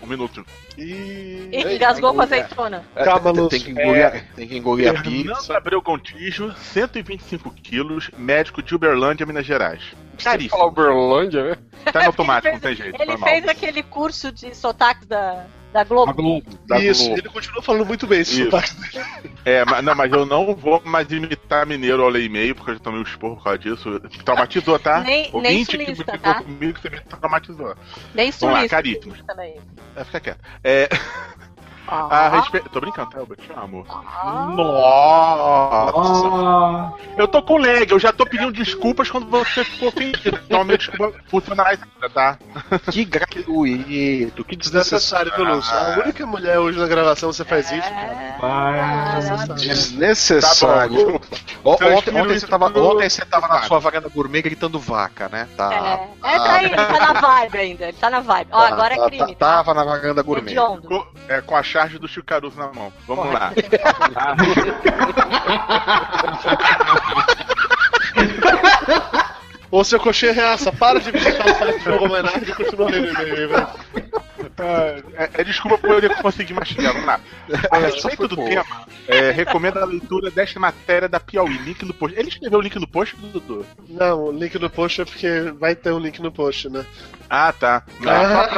O 0.00 0.06
minuto. 0.06 0.44
E. 0.76 1.48
E 1.50 1.74
engasgou 1.74 2.14
com 2.14 2.20
azeitona. 2.20 2.84
Calma, 3.04 3.30
Lúcio. 3.30 3.48
tem 3.48 3.60
que 3.60 3.70
engolir, 3.70 4.24
tem 4.34 4.48
que 4.48 4.56
engolir 4.56 4.90
a 4.90 5.02
Fernando 5.02 5.36
pizza. 5.36 5.56
Abreu 5.56 5.82
Gontijo, 5.82 6.54
125 6.54 7.50
quilos, 7.50 8.10
médico 8.16 8.62
de 8.62 8.74
Uberlândia, 8.74 9.26
Minas 9.26 9.44
Gerais. 9.44 9.82
Você 10.16 10.24
Caríssimo. 10.24 10.56
fala 10.56 10.70
Uberlândia, 10.70 11.50
né? 11.50 11.56
Tá 11.92 12.00
no 12.00 12.06
automático, 12.06 12.48
Ele 12.48 12.54
não 12.54 12.60
tem 12.60 12.74
jeito. 12.76 13.02
Ele 13.02 13.18
fez 13.18 13.48
aquele 13.48 13.82
curso 13.82 14.30
de 14.30 14.54
sotaques 14.54 15.06
da, 15.06 15.46
da 15.72 15.84
Globo. 15.84 16.10
A 16.10 16.14
Globo. 16.14 16.58
Da 16.66 16.78
Isso, 16.78 17.04
Globo. 17.04 17.18
ele 17.20 17.28
continua 17.28 17.62
falando 17.62 17.86
muito 17.86 18.06
bem 18.06 18.20
esse 18.20 18.40
Isso. 18.42 18.50
sotaque. 18.50 18.72
É, 19.44 19.64
mas, 19.64 19.84
não, 19.84 19.94
mas 19.94 20.12
eu 20.12 20.24
não 20.26 20.54
vou 20.54 20.80
mais 20.84 21.10
imitar 21.10 21.66
mineiro 21.66 22.02
ao 22.02 22.08
lei 22.08 22.24
e 22.24 22.28
meio, 22.28 22.54
porque 22.54 22.70
eu 22.70 22.74
já 22.74 22.80
tomei 22.80 23.00
um 23.00 23.04
esporro 23.04 23.36
por 23.36 23.44
causa 23.44 23.58
disso. 23.58 24.00
Traumatizou, 24.24 24.78
tá? 24.78 25.00
Nem- 25.00 25.22
nem 25.24 25.34
Ouvinte 25.34 25.76
que 25.78 25.84
sulista, 25.84 26.04
brigou 26.04 26.34
tá? 26.34 26.42
comigo, 26.42 26.78
você 26.80 26.90
me 26.90 27.00
traumatizou. 27.00 27.74
Nem 28.14 28.30
Vamos 28.30 28.42
lá, 28.42 28.56
sulista. 28.58 28.76
caríssimos. 28.76 29.18
É, 29.96 30.04
fica 30.04 30.20
quieto. 30.20 30.40
É, 30.64 30.88
a 31.90 32.28
respeito. 32.28 32.68
Tô 32.68 32.80
brincando, 32.80 33.10
tá? 33.10 33.18
Eu 33.18 33.36
te 33.36 33.52
amo. 33.56 33.84
Ah. 33.88 34.52
Nossa! 34.54 36.28
Ah, 36.28 36.92
Eu 37.16 37.26
tô 37.26 37.42
com 37.42 37.56
lag, 37.58 37.90
eu 37.90 37.98
já 37.98 38.12
tô 38.12 38.26
pedindo 38.26 38.52
desculpas 38.52 39.10
quando 39.10 39.26
você 39.28 39.64
ficou 39.64 39.88
ofendido. 39.88 40.38
Então, 40.44 40.64
minha 40.64 40.78
desculpa 40.78 41.18
funciona 41.28 41.64
mais 41.64 41.80
ainda, 41.82 42.10
tá? 42.10 42.38
Que 42.90 43.04
gratuito, 43.04 44.44
que 44.44 44.56
Desnecessário, 44.56 45.32
viu, 45.34 45.44
Lúcio? 45.44 45.74
A 45.74 46.00
única 46.00 46.26
mulher 46.26 46.58
hoje 46.58 46.78
na 46.78 46.86
gravação 46.86 47.32
você 47.32 47.44
faz 47.44 47.70
isso. 47.70 47.88
É. 47.88 48.36
vai. 48.40 49.54
Desnecessário. 49.54 50.98
Seus 50.98 51.20
ontem, 51.64 51.84
filhos 51.84 51.98
ontem 52.22 52.38
você 52.38 52.46
tava, 52.46 52.66
ontem 52.66 53.08
você 53.08 53.24
tava 53.24 53.48
na 53.48 53.62
sua 53.62 53.78
varanda 53.78 54.08
gourmet 54.08 54.42
gritando 54.42 54.78
vaca, 54.78 55.28
né? 55.28 55.48
Tá. 55.56 55.74
É, 55.74 56.34
é 56.34 56.38
tá 56.38 56.52
aí, 56.54 56.64
ele 56.66 56.76
tá 56.76 57.12
na 57.12 57.20
vibe 57.20 57.58
ainda. 57.58 57.84
Ele 57.84 57.96
tá 57.98 58.10
na 58.10 58.20
vibe. 58.20 58.48
Ó, 58.52 58.60
tá, 58.60 58.68
agora 58.68 58.94
é 58.94 58.98
tá, 58.98 59.06
crime. 59.06 59.34
tá- 59.34 59.48
Tava 59.48 59.74
na 59.74 59.84
varanda 59.84 60.20
É 60.20 60.24
gourmet. 60.24 60.54
Com, 60.54 61.06
é, 61.28 61.40
com 61.40 61.56
a 61.56 61.62
charge 61.62 61.98
do 61.98 62.06
Chico 62.08 62.26
Caruso 62.26 62.58
na 62.58 62.68
mão. 62.72 62.92
Vamos 63.06 63.32
lá. 63.32 63.52
Ô, 69.70 69.84
seu 69.84 70.00
coxinha 70.00 70.32
reaça, 70.32 70.72
para 70.72 70.98
de 70.98 71.10
visitar 71.10 71.44
o 71.44 71.54
site 71.54 71.78
do 71.78 71.84
jogo 71.84 72.04
homenagem 72.06 72.42
e 72.42 72.54
continua 72.54 72.90
lendo 72.90 73.08
e-mail 73.08 73.34
aí, 73.34 73.46
velho. 73.46 73.68
É, 74.60 75.30
é 75.34 75.44
desculpa 75.44 75.78
por 75.78 76.02
eu 76.02 76.14
conseguir 76.16 76.54
mastigar. 76.54 76.92
Vamos 76.92 77.06
lá. 77.06 77.20
A 77.70 77.78
É, 77.78 77.86
respeito 77.86 78.28
do 78.28 78.36
boa. 78.36 78.48
tema, 78.48 78.64
é, 79.06 79.30
recomendo 79.30 79.78
a 79.78 79.84
leitura 79.84 80.30
desta 80.30 80.58
matéria 80.60 81.08
da 81.08 81.20
Piauí. 81.20 81.58
Link 81.58 81.84
no 81.84 81.94
post. 81.94 82.18
Ele 82.18 82.28
escreveu 82.28 82.58
o 82.58 82.62
link 82.62 82.76
no 82.78 82.86
post, 82.88 83.16
Dudu? 83.16 83.64
Não, 83.88 84.24
o 84.24 84.32
link 84.32 84.58
no 84.58 84.68
post 84.70 85.00
é 85.00 85.04
porque 85.04 85.52
vai 85.58 85.74
ter 85.74 85.92
um 85.92 85.98
link 85.98 86.20
no 86.20 86.32
post, 86.32 86.68
né? 86.68 86.84
Ah, 87.28 87.52
tá. 87.52 87.82
Não, 88.00 88.12
é 88.12 88.28
só 88.28 88.48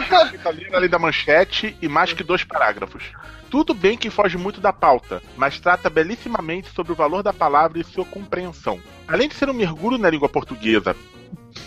pra 0.00 0.26
fica 0.28 0.76
ali 0.76 0.88
da 0.88 0.98
manchete 0.98 1.76
e 1.80 1.88
mais 1.88 2.12
que 2.12 2.22
dois 2.22 2.44
parágrafos. 2.44 3.02
Tudo 3.50 3.74
bem 3.74 3.98
que 3.98 4.10
foge 4.10 4.38
muito 4.38 4.60
da 4.60 4.72
pauta, 4.72 5.20
mas 5.36 5.58
trata 5.58 5.90
belíssimamente 5.90 6.68
sobre 6.70 6.92
o 6.92 6.94
valor 6.94 7.20
da 7.22 7.32
palavra 7.32 7.80
e 7.80 7.84
sua 7.84 8.04
compreensão. 8.04 8.78
Além 9.08 9.28
de 9.28 9.34
ser 9.34 9.50
um 9.50 9.52
mergulho 9.54 9.98
na 9.98 10.08
língua 10.08 10.28
portuguesa. 10.28 10.94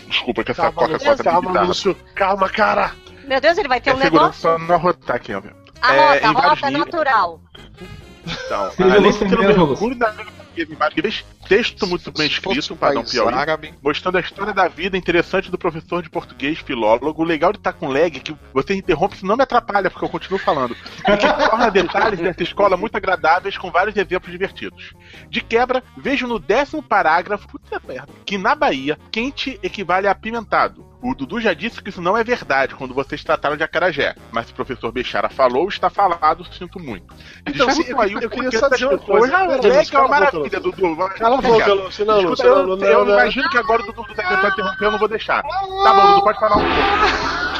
Desculpa 0.08 0.42
que 0.42 0.52
essa 0.52 0.72
Calma, 0.72 0.98
tá 0.98 1.16
calma, 1.22 1.48
bizarra. 1.50 1.66
Lúcio. 1.66 1.94
Calma, 2.14 2.48
cara. 2.48 2.92
Meu 3.26 3.40
Deus, 3.40 3.58
ele 3.58 3.68
vai 3.68 3.80
ter 3.80 3.90
É 3.90 3.94
um 3.94 3.98
negócio. 3.98 4.42
pra 4.42 4.58
não 4.58 4.74
arrotar 4.74 5.16
aqui, 5.16 5.32
ó. 5.34 5.42
A 5.82 5.94
é, 5.94 6.70
natural. 6.70 7.40
Então, 8.26 8.70
além 8.78 9.12
de 9.12 9.24
um 9.24 9.28
língua 10.16 10.32
portuguesa 10.54 10.72
em 10.72 10.76
vários 10.76 10.96
níveis, 10.96 11.24
texto 11.46 11.86
muito 11.86 12.10
bem 12.12 12.26
escrito, 12.26 12.72
um 12.72 12.76
padrão 12.76 13.02
país 13.02 13.12
Piauí. 13.12 13.34
árabe, 13.34 13.74
mostrando 13.82 14.16
a 14.16 14.20
história 14.20 14.52
da 14.52 14.68
vida 14.68 14.96
interessante 14.96 15.50
do 15.50 15.58
professor 15.58 16.02
de 16.02 16.08
português, 16.08 16.58
filólogo. 16.58 17.20
O 17.20 17.24
legal 17.24 17.52
de 17.52 17.58
estar 17.58 17.72
com 17.72 17.88
lag 17.88 18.16
é 18.16 18.20
que 18.20 18.34
você 18.52 18.74
interrompe, 18.74 19.16
isso 19.16 19.26
não 19.26 19.36
me 19.36 19.42
atrapalha, 19.42 19.90
porque 19.90 20.04
eu 20.04 20.08
continuo 20.08 20.38
falando. 20.38 20.76
E 21.06 21.16
que 21.16 21.48
torna 21.48 21.70
detalhes 21.70 22.18
dessa 22.18 22.42
escola 22.42 22.76
muito 22.76 22.96
agradáveis, 22.96 23.58
com 23.58 23.70
vários 23.70 23.96
exemplos 23.96 24.30
divertidos. 24.30 24.92
De 25.28 25.40
quebra, 25.40 25.82
vejo 25.96 26.26
no 26.26 26.38
décimo 26.38 26.82
parágrafo 26.82 27.48
puta 27.48 27.80
merda, 27.86 28.08
que 28.24 28.38
na 28.38 28.54
Bahia, 28.54 28.98
quente 29.10 29.58
equivale 29.62 30.06
a 30.06 30.12
apimentado. 30.12 30.93
O 31.04 31.14
Dudu 31.14 31.38
já 31.38 31.52
disse 31.52 31.82
que 31.82 31.90
isso 31.90 32.00
não 32.00 32.16
é 32.16 32.24
verdade 32.24 32.74
quando 32.74 32.94
vocês 32.94 33.22
trataram 33.22 33.58
de 33.58 33.62
acarajé. 33.62 34.14
Mas 34.32 34.46
se 34.46 34.52
o 34.52 34.54
professor 34.54 34.90
Bechara 34.90 35.28
falou, 35.28 35.68
está 35.68 35.90
falado, 35.90 36.44
sinto 36.52 36.80
muito. 36.80 37.14
Então, 37.46 37.70
sim, 37.70 37.84
eu- 37.86 38.00
aí 38.00 38.12
eu 38.14 38.20
o 38.20 38.30
queria 38.30 38.50
só 38.58 38.70
dizer 38.70 38.86
uma 38.86 38.96
coisa. 38.98 39.30
Lag 39.32 39.52
é 39.52 39.56
Lúcio, 39.78 39.92
cala 39.92 40.04
uma 40.06 40.08
maravilha, 40.20 40.60
Dudu. 40.60 40.96
Cala 41.18 41.38
a 41.38 41.42
boca. 41.42 41.64
Não, 42.06 42.20
eu, 42.22 42.78
eu 42.78 43.04
não. 43.04 43.12
imagino 43.14 43.50
que 43.50 43.58
agora 43.58 43.82
o 43.82 43.86
Dudu 43.86 44.02
tá 44.14 44.22
tentando 44.22 44.48
interromper, 44.48 44.84
eu 44.86 44.90
não 44.92 44.98
vou 44.98 45.08
deixar. 45.08 45.42
Tá 45.42 45.92
bom, 45.94 46.06
Dudu, 46.06 46.22
pode 46.24 46.40
falar 46.40 46.56
um 46.56 46.60
pouco. 46.60 47.53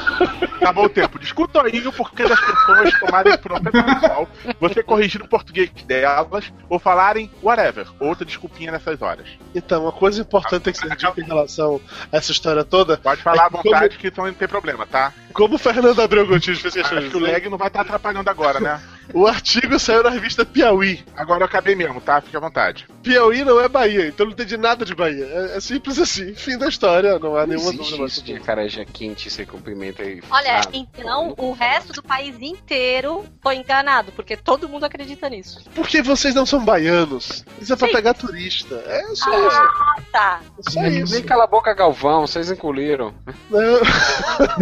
Acabou 0.57 0.85
o 0.85 0.89
tempo. 0.89 1.19
Discuta 1.19 1.63
aí 1.63 1.87
o 1.87 1.93
porquê 1.93 2.27
das 2.27 2.41
pessoas 2.41 2.99
tomarem 2.99 3.37
por 3.39 3.53
pessoal, 3.61 4.29
você 4.61 4.83
corrigir 4.83 5.23
o 5.23 5.29
português 5.29 5.71
delas, 5.87 6.53
ou 6.69 6.79
falarem 6.79 7.31
whatever, 7.43 7.87
outra 8.01 8.25
desculpinha 8.25 8.73
nessas 8.73 9.01
horas. 9.03 9.29
Então, 9.55 9.83
uma 9.83 9.93
coisa 9.93 10.21
importante 10.21 10.73
que 10.73 10.79
ser 10.79 10.97
dita 10.97 11.21
em 11.21 11.25
relação 11.25 11.81
a 12.13 12.17
essa 12.17 12.33
história 12.33 12.65
toda. 12.65 12.97
Pode 12.97 13.23
falar 13.23 13.43
à 13.43 13.47
É 13.47 13.51
que 13.51 13.57
vontade 13.57 13.99
que 13.99 14.09
então 14.09 14.25
não 14.25 14.33
tem 14.33 14.49
problema, 14.49 14.87
tá? 14.87 15.13
Como 15.33 15.57
o 15.57 15.59
Fernando 15.59 16.01
Abreu 16.01 16.27
Gontijo 16.27 16.61
fez 16.61 16.75
questão 16.75 16.99
Acho 16.99 17.11
que 17.11 17.17
o 17.17 17.21
lag 17.21 17.49
não 17.49 17.59
vai 17.59 17.69
estar 17.69 17.81
atrapalhando 17.81 18.31
agora, 18.31 18.61
né? 18.61 18.81
O 19.13 19.27
artigo 19.27 19.79
saiu 19.79 20.03
na 20.03 20.11
revista 20.11 20.45
Piauí. 20.45 21.05
Agora 21.17 21.43
eu 21.43 21.47
acabei 21.47 21.75
mesmo, 21.75 22.01
tá? 22.01 22.21
Fique 22.21 22.37
à 22.37 22.41
vontade. 22.41 22.87
Piauí 23.03 23.45
não 23.45 23.61
é 23.61 23.69
Bahia, 23.69 24.07
então 24.09 24.27
não 24.27 24.33
entendi 24.33 24.57
nada 24.57 24.85
de 24.85 24.95
Bahia. 24.95 25.27
É, 25.27 25.57
é 25.57 25.61
simples 25.61 25.99
assim, 25.99 26.35
fim 26.35 26.57
da 26.57 26.69
história, 26.69 27.19
não 27.19 27.37
há 27.37 27.47
nenhuma 27.47 27.71
Existe 27.71 27.91
dúvida 27.91 28.07
isso 28.07 28.23
de 28.23 28.35
acarajé 28.35 28.85
quente, 28.85 29.31
você 29.31 29.45
cumprimenta 29.45 30.03
e... 30.03 30.23
Olha, 30.31 30.61
Ah, 30.61 30.69
então 30.73 31.35
o 31.37 31.53
resto 31.53 31.93
do 31.93 32.03
país 32.03 32.37
inteiro 32.41 33.25
foi 33.43 33.57
enganado, 33.57 34.13
porque 34.13 34.37
todo 34.37 34.69
mundo 34.69 34.85
acredita 34.85 35.29
nisso. 35.29 35.63
Porque 35.75 36.01
vocês 36.03 36.35
não 36.35 36.47
são 36.47 36.65
baianos. 36.65 37.45
Isso 37.61 37.73
é 37.73 37.77
pra 37.77 37.89
Sim. 37.89 37.95
pegar 37.95 38.15
turista. 38.15 38.75
É 38.87 39.03
só 39.15 39.49
isso. 39.49 39.57
Ah, 39.57 39.97
tá. 40.13 40.41
É 40.59 40.71
só 40.71 40.83
isso. 40.87 41.13
Nem 41.15 41.23
cala 41.23 41.45
a 41.45 41.47
boca, 41.47 41.75
Galvão, 41.75 42.27
vocês 42.27 42.51
engoliram. 42.51 43.15
Não. 43.51 43.61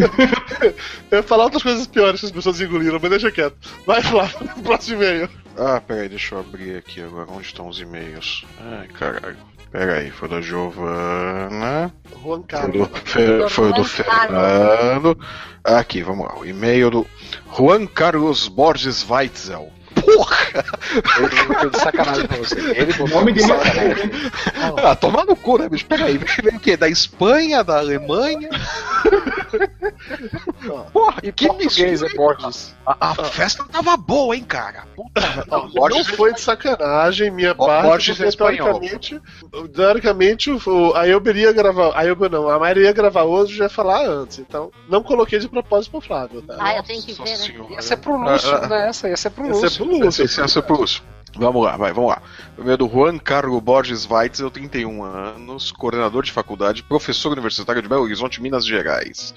Eu 1.10 1.18
ia 1.18 1.22
falar 1.22 1.44
outras 1.44 1.62
coisas 1.62 1.86
piores 1.86 2.20
que 2.20 2.26
as 2.26 2.32
pessoas 2.32 2.60
engoliram, 2.60 2.98
mas 3.00 3.10
deixa 3.10 3.30
quieto. 3.30 3.56
Vai 3.86 4.02
lá, 4.12 4.28
próximo 4.62 5.02
e-mail. 5.02 5.28
Ah, 5.56 5.80
peraí, 5.80 6.08
deixa 6.08 6.34
eu 6.34 6.40
abrir 6.40 6.76
aqui 6.76 7.00
agora. 7.02 7.30
Onde 7.30 7.46
estão 7.46 7.68
os 7.68 7.80
e-mails? 7.80 8.44
Ai, 8.60 8.88
caralho. 8.88 9.36
Peraí, 9.70 10.10
foi 10.10 10.28
da 10.28 10.40
Giovana. 10.40 11.92
Juan 12.22 12.38
Foi 12.40 12.46
Carlos. 12.46 12.88
do, 12.88 12.96
Fe- 12.98 13.48
foi 13.48 13.72
do. 13.72 13.84
Fernando. 13.84 15.18
Aqui, 15.64 16.02
vamos 16.02 16.26
lá. 16.26 16.38
O 16.38 16.44
e-mail 16.44 16.90
do 16.90 17.06
Juan 17.56 17.86
Carlos 17.86 18.48
Borges 18.48 19.08
Weitzel. 19.08 19.72
Porra! 20.04 20.36
Ele 21.18 21.54
foi 21.54 21.70
de 21.70 21.78
sacanagem 21.80 22.26
pra 22.26 22.36
você. 22.38 22.60
Ele 22.60 22.92
O 23.02 23.08
nome 23.08 23.32
de 23.32 23.40
dele 23.46 23.52
sacanagem. 23.58 24.10
é. 24.78 24.86
Ah, 24.86 24.96
toma 24.96 25.24
no 25.24 25.36
cu, 25.36 25.58
né, 25.58 25.68
bicho? 25.68 25.86
Peraí, 25.86 26.18
veio 26.18 26.56
o 26.56 26.60
quê? 26.60 26.76
Da 26.76 26.88
Espanha, 26.88 27.62
da 27.64 27.78
Alemanha? 27.78 28.48
Porra, 30.92 31.16
E 31.22 31.32
que 31.32 31.46
português 31.46 32.02
mistura, 32.02 32.12
é 32.12 32.16
Borges. 32.16 32.74
A, 32.86 33.10
a 33.10 33.14
festa 33.24 33.64
tava 33.70 33.96
boa, 33.96 34.34
hein, 34.36 34.44
cara? 34.44 34.84
Puta, 34.96 35.44
Não, 35.48 35.68
Borges 35.70 36.08
não 36.08 36.16
foi 36.16 36.32
de 36.34 36.40
sacanagem, 36.40 37.30
minha 37.30 37.54
parte, 37.54 37.86
Borges 37.86 38.20
é 38.20 38.30
teoricamente, 38.30 39.20
teoricamente 39.74 40.50
o, 40.50 40.92
a 40.94 41.06
Elber 41.06 41.36
ia 41.36 41.52
gravar, 41.52 41.92
a 41.94 42.04
Elber 42.06 42.30
não, 42.30 42.48
a 42.48 42.58
Mayra 42.58 42.80
ia 42.80 42.92
gravar 42.92 43.22
hoje 43.24 43.54
e 43.54 43.56
já 43.56 43.64
ia 43.64 43.70
falar 43.70 44.04
antes, 44.06 44.38
então 44.38 44.70
não 44.88 45.02
coloquei 45.02 45.38
de 45.38 45.48
propósito 45.48 45.92
pro 45.92 46.00
Flávio, 46.00 46.42
tá? 46.42 46.56
Ah, 46.58 46.76
eu 46.76 46.82
tenho 46.82 47.02
que 47.02 47.12
ver, 47.12 47.30
né? 47.30 47.36
Senhora. 47.36 47.72
Ia 47.74 47.82
ser 47.82 47.96
pro 47.98 48.16
Lúcio, 48.16 48.50
Ah, 48.50 48.60
ah. 48.64 48.68
né? 48.68 48.88
Essa 48.88 49.08
ia 49.08 49.16
ser 49.16 49.30
pro 49.30 49.44
é 49.44 49.48
Lúcio. 49.48 49.84
Lúcio. 50.00 50.22
Licença 50.22 50.64
Lúcio. 50.68 51.02
Vamos 51.34 51.64
lá, 51.64 51.76
vai, 51.76 51.92
vamos 51.92 52.10
lá. 52.10 52.20
Primeiro 52.54 52.86
do 52.86 52.92
Juan 52.92 53.18
Carlos 53.18 53.62
Borges 53.62 54.08
Weitzel, 54.08 54.50
31 54.50 55.02
anos, 55.02 55.72
coordenador 55.72 56.22
de 56.22 56.30
faculdade, 56.30 56.82
professor 56.82 57.32
universitário 57.32 57.80
de 57.80 57.88
Belo 57.88 58.02
Horizonte, 58.02 58.42
Minas 58.42 58.66
Gerais. 58.66 59.34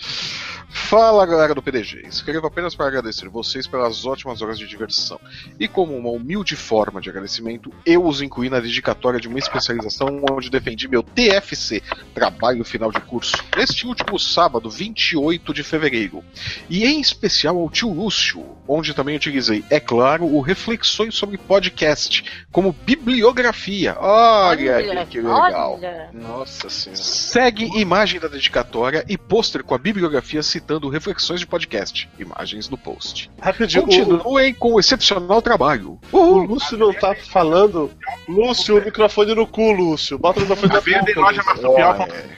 Fala 0.70 1.26
galera 1.26 1.56
do 1.56 1.62
PDG, 1.62 2.06
escrevo 2.08 2.48
apenas 2.48 2.76
para 2.76 2.88
agradecer 2.88 3.30
vocês 3.30 3.66
pelas 3.66 4.06
ótimas 4.06 4.42
horas 4.42 4.60
de 4.60 4.68
diversão. 4.68 5.20
E 5.60 5.68
como 5.68 5.96
uma 5.96 6.10
humilde 6.10 6.56
forma 6.56 7.00
de 7.00 7.10
agradecimento, 7.10 7.72
eu 7.86 8.06
os 8.06 8.22
incluí 8.22 8.50
na 8.50 8.60
dedicatória 8.60 9.20
de 9.20 9.28
uma 9.28 9.40
especialização 9.40 10.22
onde 10.30 10.50
defendi 10.50 10.88
meu 10.88 11.02
TFC, 11.02 11.82
Trabalho 12.14 12.64
Final 12.66 12.92
de 12.92 13.00
Curso, 13.02 13.38
neste 13.56 13.88
último 13.88 14.20
sábado, 14.20 14.70
28 14.70 15.54
de 15.54 15.64
fevereiro. 15.64 16.24
E 16.70 16.84
em 16.86 17.00
especial 17.00 17.58
ao 17.58 17.70
tio 17.70 17.92
Lúcio, 17.92 18.46
onde 18.68 18.94
também 18.94 19.16
utilizei, 19.16 19.64
é 19.70 19.80
claro, 19.80 20.26
o 20.26 20.42
Reflexões 20.42 21.16
sobre 21.16 21.38
Podcast 21.38 22.24
como 22.52 22.74
bibliografia. 22.74 23.96
Olha, 24.00 24.76
Olha, 24.76 25.06
que 25.06 25.20
legal. 25.22 25.74
olha. 25.76 26.10
Nossa 26.14 26.70
senhora. 26.70 27.02
Segue 27.02 27.66
imagem 27.80 28.20
da 28.20 28.28
dedicatória 28.28 29.06
e 29.08 29.18
pôster 29.18 29.64
com 29.64 29.74
a 29.74 29.78
bibliografia 29.78 30.44
citando 30.56 30.88
reflexões 30.88 31.42
de 31.42 31.48
podcast. 31.48 32.10
Imagens 32.18 32.70
no 32.70 32.78
post. 32.78 33.30
Rapidinho, 33.42 33.84
o, 33.84 33.86
Continuem 33.88 34.54
com 34.54 34.74
o 34.76 34.80
excepcional 34.80 35.42
trabalho. 35.42 36.00
o 36.14 36.18
Uhul. 36.18 36.46
Lúcio 36.46 36.78
não 36.78 36.94
tá 36.94 37.14
falando. 37.14 37.92
Lúcio, 38.28 38.78
o 38.78 38.84
microfone 38.86 39.36
no 39.36 39.46
cu, 39.46 39.72
Lúcio. 39.74 40.18
Bota 40.18 40.40
o 40.40 40.42
microfone 40.44 40.72
A 40.72 40.76
na 40.76 40.80
venda 40.80 41.12
em 41.12 41.16
boca. 41.16 41.20
loja 41.28 41.42
Lúcio. 41.42 41.72
marsupial.com.br. 41.74 42.36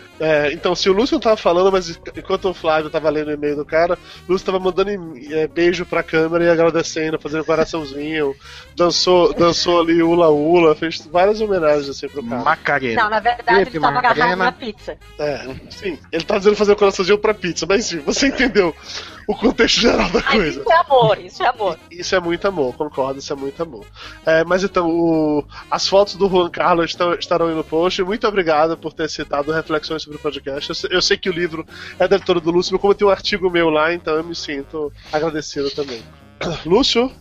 É, 0.20 0.52
então, 0.52 0.74
se 0.74 0.90
o 0.90 0.92
Lúcio 0.92 1.14
não 1.14 1.20
tava 1.20 1.36
falando, 1.38 1.72
mas 1.72 1.98
enquanto 2.14 2.50
o 2.50 2.52
Flávio 2.52 2.90
tava 2.90 3.08
lendo 3.08 3.28
o 3.28 3.32
e-mail 3.32 3.56
do 3.56 3.64
cara, 3.64 3.98
o 4.28 4.32
Lúcio 4.32 4.44
tava 4.44 4.58
mandando 4.60 4.90
é, 5.32 5.46
beijo 5.46 5.86
pra 5.86 6.02
câmera 6.02 6.44
e 6.44 6.50
agradecendo, 6.50 7.18
fazendo 7.18 7.42
coraçãozinho, 7.42 8.34
dançou, 8.76 9.32
dançou 9.32 9.80
ali 9.80 10.02
ula-ula, 10.02 10.74
fez 10.74 11.08
várias 11.10 11.40
homenagens 11.40 11.88
assim 11.88 12.06
pro 12.06 12.22
cara. 12.22 12.42
Macarena. 12.42 13.02
Não, 13.04 13.08
na 13.08 13.20
verdade 13.20 13.60
ele 13.62 13.80
tava 13.80 13.98
agarrado 13.98 14.16
Macarena. 14.18 14.44
na 14.44 14.52
pizza. 14.52 14.98
É, 15.18 15.48
sim, 15.70 15.98
ele 16.12 16.24
tá 16.24 16.36
dizendo 16.40 16.56
fazer 16.56 16.72
o 16.72 16.76
coraçãozinho 16.76 17.18
pra 17.18 17.32
pizza, 17.32 17.64
mas 17.68 17.86
sim, 17.86 17.98
você 18.00 18.26
entendeu 18.28 18.74
o 19.28 19.34
contexto 19.36 19.80
geral 19.80 20.08
da 20.10 20.20
Mas 20.20 20.28
coisa. 20.32 20.60
isso 20.60 20.72
é 20.72 20.76
amor, 20.80 21.18
isso 21.20 21.42
é 21.42 21.46
amor. 21.46 21.78
Isso 21.90 22.14
é 22.16 22.20
muito 22.20 22.48
amor, 22.48 22.74
concordo, 22.74 23.20
isso 23.20 23.32
é 23.32 23.36
muito 23.36 23.62
amor. 23.62 23.86
É, 24.26 24.44
mas 24.44 24.64
então, 24.64 24.88
o- 24.90 25.44
as 25.70 25.86
fotos 25.86 26.16
do 26.16 26.28
Juan 26.28 26.50
Carlos 26.50 26.86
estão- 26.90 27.14
estarão 27.14 27.46
aí 27.46 27.54
no 27.54 27.62
post. 27.62 28.02
Muito 28.02 28.26
obrigado 28.26 28.76
por 28.76 28.92
ter 28.92 29.08
citado 29.08 29.52
reflexões 29.52 30.02
sobre 30.02 30.18
o 30.18 30.20
podcast. 30.20 30.68
Eu, 30.70 30.74
sei- 30.74 30.90
eu 30.92 31.00
sei 31.02 31.16
que 31.16 31.30
o 31.30 31.32
livro 31.32 31.64
é 31.98 32.08
da 32.08 32.16
editora 32.16 32.40
do 32.40 32.50
Lúcio, 32.50 32.72
mas 32.72 32.80
como 32.80 32.94
tem 32.94 33.06
um 33.06 33.10
artigo 33.10 33.48
meu 33.50 33.70
lá, 33.70 33.94
então 33.94 34.14
eu 34.14 34.24
me 34.24 34.34
sinto 34.34 34.92
agradecido 35.12 35.70
também. 35.70 36.02
Lúcio? 36.66 37.12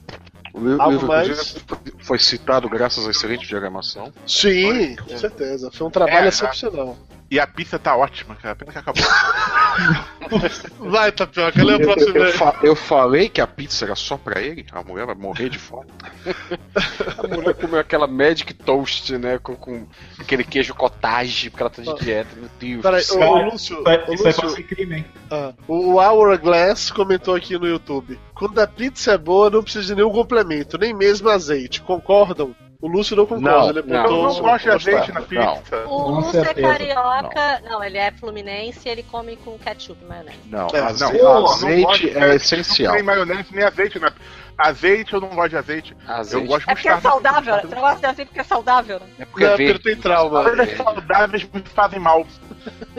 O 0.51 0.59
livro, 0.61 0.81
Algo 0.81 0.93
livro, 0.93 1.07
mais? 1.07 1.57
foi 1.99 2.17
citado 2.17 2.67
graças 2.67 3.05
à 3.07 3.11
excelente 3.11 3.47
diagramação. 3.47 4.11
Sim, 4.25 4.95
com 4.95 5.15
certeza. 5.15 5.69
Foi 5.71 5.85
um 5.85 5.91
trabalho 5.91 6.25
É, 6.25 6.29
excepcional. 6.29 6.97
E 7.31 7.39
a 7.39 7.45
pizza 7.45 7.77
tá 7.77 7.95
ótima, 7.95 8.35
cara. 8.35 8.55
Pena 8.55 8.71
que 8.71 8.77
acabou. 8.79 9.03
Vai, 10.89 11.11
Tapioca, 11.11 11.63
lê 11.63 11.73
o 11.73 11.75
Eu, 11.75 11.81
próximo 11.81 12.09
eu 12.09 12.21
e-mail. 12.21 12.33
fa- 12.37 12.59
eu 12.63 12.75
falei 12.75 13.29
que 13.29 13.39
a 13.39 13.47
pizza 13.47 13.85
era 13.85 13.95
só 13.95 14.17
pra 14.17 14.41
ele? 14.41 14.65
A 14.71 14.83
mulher 14.83 15.05
vai 15.05 15.15
morrer 15.15 15.49
de 15.49 15.57
fome. 15.59 15.87
A 17.17 17.27
mulher 17.27 17.53
comeu 17.53 17.79
aquela 17.79 18.07
Magic 18.07 18.53
Toast, 18.53 19.17
né? 19.17 19.37
Com, 19.39 19.55
com 19.55 19.85
aquele 20.19 20.43
queijo 20.43 20.73
cottage, 20.73 21.49
porque 21.49 21.63
ela 21.63 21.69
tá 21.69 21.81
de 21.81 21.95
dieta. 22.03 22.29
Meu 22.35 22.49
Deus. 22.59 22.81
Peraí, 22.81 23.03
ô, 23.11 23.15
ô, 23.31 23.41
Lúcio, 23.51 23.77
isso 23.79 24.27
aí 24.27 24.33
Lúcio, 24.33 24.63
crime, 24.67 24.95
hein? 24.97 25.05
Ah, 25.31 25.53
o 25.67 25.95
Hourglass 25.99 26.91
comentou 26.91 27.35
aqui 27.35 27.57
no 27.57 27.67
YouTube. 27.67 28.19
Quando 28.33 28.59
a 28.59 28.67
pizza 28.67 29.13
é 29.13 29.17
boa, 29.17 29.49
não 29.49 29.61
precisa 29.63 29.85
de 29.85 29.95
nenhum 29.95 30.11
complemento, 30.11 30.77
nem 30.77 30.93
mesmo 30.93 31.29
azeite. 31.29 31.81
Concordam? 31.81 32.55
O 32.81 32.87
Lúcio 32.87 33.13
não 33.13 33.25
concorda, 33.25 33.51
Não, 33.51 33.69
ele 33.71 33.81
não, 33.81 33.95
Eu 33.95 34.01
apontou. 34.01 34.33
não 34.35 34.41
gosto 34.41 34.63
de 34.63 34.69
azeite 34.69 35.11
na 35.11 35.19
Não. 35.19 35.27
pizza. 35.27 35.85
O 35.85 36.11
Lúcio 36.11 36.39
é 36.41 36.53
carioca. 36.53 37.61
Não. 37.65 37.83
ele 37.83 37.97
é 37.97 38.09
fluminense 38.11 38.87
e 38.87 38.91
ele 38.91 39.03
come 39.03 39.35
com 39.35 39.57
ketchup 39.59 40.01
e 40.01 40.05
maionese. 40.07 40.37
Não, 40.45 40.67
É, 40.73 40.79
azeite, 40.79 41.17
não, 41.21 41.41
não 41.41 41.45
azeite 41.51 41.81
gosto 41.83 42.01
de- 42.01 42.17
é 42.17 42.35
essencial. 42.35 42.93
Nem 42.93 43.03
maionese, 43.03 43.53
nem 43.53 43.65
azeite, 43.65 43.99
né? 43.99 44.09
Azeite 44.57 45.13
eu 45.13 45.19
não 45.21 45.29
gosto 45.29 45.49
de 45.49 45.57
azeite. 45.57 45.97
Azeite. 46.07 46.43
Eu 46.45 46.47
gosto 46.49 46.69
É 46.69 46.73
porque 46.73 46.89
é 46.89 46.99
saudável? 47.01 47.55
Você 47.61 47.75
não 47.75 47.81
gosta 47.81 47.99
de 47.99 48.05
azeite 48.05 48.27
porque 48.29 48.39
é 48.41 48.43
saudável, 48.43 48.99
né? 48.99 49.05
É 49.19 49.25
porque 49.25 49.43
Não, 49.43 49.49
é 49.49 49.51
é 49.51 49.55
ele 49.55 49.65
verde. 49.67 49.83
tem 49.83 49.95
trauma. 49.97 50.43
Coisas 50.43 50.77
saudáveis 50.77 51.49
me 51.53 51.61
fazem 51.61 51.99
mal. 51.99 52.25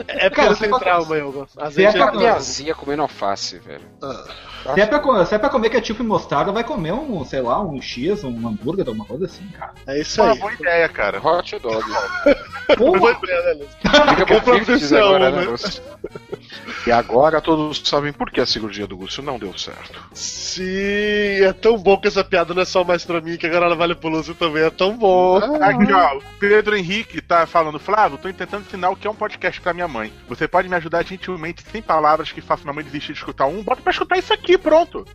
É 0.07 0.29
porque 0.29 0.41
tem 0.41 0.69
fosse- 0.69 0.79
trauma. 0.79 1.15
Se 1.47 1.59
é 1.59 1.63
Azeite 1.65 1.97
é 1.97 2.11
Minha 2.11 2.33
azia 2.33 2.75
comendo 2.75 3.01
alface, 3.03 3.57
velho. 3.59 3.81
Se 4.61 4.79
é, 4.81 4.85
pra, 4.85 5.25
se 5.25 5.35
é 5.35 5.37
pra 5.39 5.49
comer 5.49 5.69
ketchup 5.69 6.01
e 6.01 6.05
mostarda, 6.05 6.51
vai 6.51 6.63
comer 6.63 6.93
um, 6.93 7.25
sei 7.25 7.41
lá, 7.41 7.61
um 7.61 7.81
X, 7.81 8.23
um 8.23 8.47
hambúrguer, 8.47 8.87
alguma 8.87 9.05
coisa 9.05 9.25
assim, 9.25 9.47
cara. 9.49 9.73
É 9.87 9.99
isso 9.99 10.21
Uma 10.21 10.33
aí. 10.33 10.39
boa 10.39 10.53
ideia, 10.53 10.89
cara. 10.89 11.19
Hot 11.19 11.59
dog. 11.59 11.83
Boa 12.77 13.11
ideia, 13.11 13.55
né? 13.55 13.65
Fica 14.09 14.25
pro 14.25 14.39
Fictis 14.39 14.65
profissão, 14.65 15.15
agora, 15.15 15.31
né? 15.31 15.57
E 16.85 16.91
agora 16.91 17.41
todos 17.41 17.81
sabem 17.83 18.11
por 18.11 18.31
que 18.31 18.41
a 18.41 18.45
cirurgia 18.45 18.87
do 18.87 18.95
Lúcio 18.95 19.23
não 19.23 19.39
deu 19.39 19.57
certo. 19.57 20.01
Sim, 20.13 21.43
é 21.43 21.53
tão 21.53 21.77
bom 21.77 21.97
que 21.97 22.07
essa 22.07 22.23
piada 22.23 22.53
não 22.53 22.61
é 22.61 22.65
só 22.65 22.83
mais 22.83 23.05
pra 23.05 23.21
mim, 23.21 23.37
que 23.37 23.47
agora 23.47 23.65
ela 23.65 23.75
vale 23.75 23.95
pro 23.95 24.09
Lúcio 24.09 24.35
também. 24.35 24.63
É 24.63 24.69
tão 24.69 24.97
bom. 24.97 25.37
Aqui, 25.61 25.91
ó, 25.93 26.17
o 26.17 26.21
Pedro 26.39 26.75
Henrique 26.75 27.21
tá 27.21 27.45
falando, 27.45 27.79
Flávio, 27.79 28.17
tô 28.17 28.31
tentando 28.31 28.65
ensinar 28.65 28.89
o 28.89 28.95
que 28.95 29.07
é 29.07 29.09
um 29.09 29.15
podcast 29.15 29.61
pra 29.61 29.73
minha 29.73 29.87
mãe. 29.87 30.11
Você 30.27 30.47
pode 30.47 30.67
me 30.67 30.75
ajudar 30.75 31.05
gentilmente, 31.05 31.63
sem 31.71 31.81
palavras 31.81 32.31
que 32.31 32.41
façam 32.41 32.65
minha 32.65 32.73
mãe 32.73 32.83
desistir 32.83 33.13
de 33.13 33.19
escutar 33.19 33.45
um? 33.45 33.63
Bota 33.63 33.81
pra 33.81 33.91
escutar 33.91 34.17
isso 34.17 34.33
aqui, 34.33 34.57
pronto. 34.57 35.05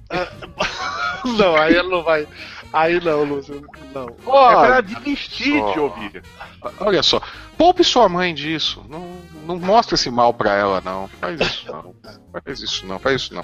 Não, 1.36 1.56
aí 1.56 1.74
ela 1.74 1.88
não 1.88 2.02
vai. 2.02 2.26
Aí 2.72 3.00
não, 3.02 3.24
Lúcio. 3.24 3.64
Não. 3.94 4.06
é 4.08 4.54
pra 4.54 4.66
ela 4.66 4.82
desistir 4.82 5.52
de 5.52 5.58
só. 5.74 5.80
ouvir. 5.80 6.22
olha 6.80 7.02
só, 7.02 7.20
poupe 7.56 7.82
sua 7.84 8.08
mãe 8.08 8.34
disso. 8.34 8.84
Não, 8.88 9.16
não 9.46 9.58
mostra 9.58 9.94
esse 9.94 10.10
mal 10.10 10.34
pra 10.34 10.52
ela, 10.54 10.80
não. 10.84 11.08
Faz 11.20 11.40
isso 11.40 11.66
não. 11.72 11.94
Faz 12.44 12.60
isso 12.60 12.86
não, 12.86 12.98
faz 12.98 13.22
isso 13.22 13.34
não. 13.34 13.42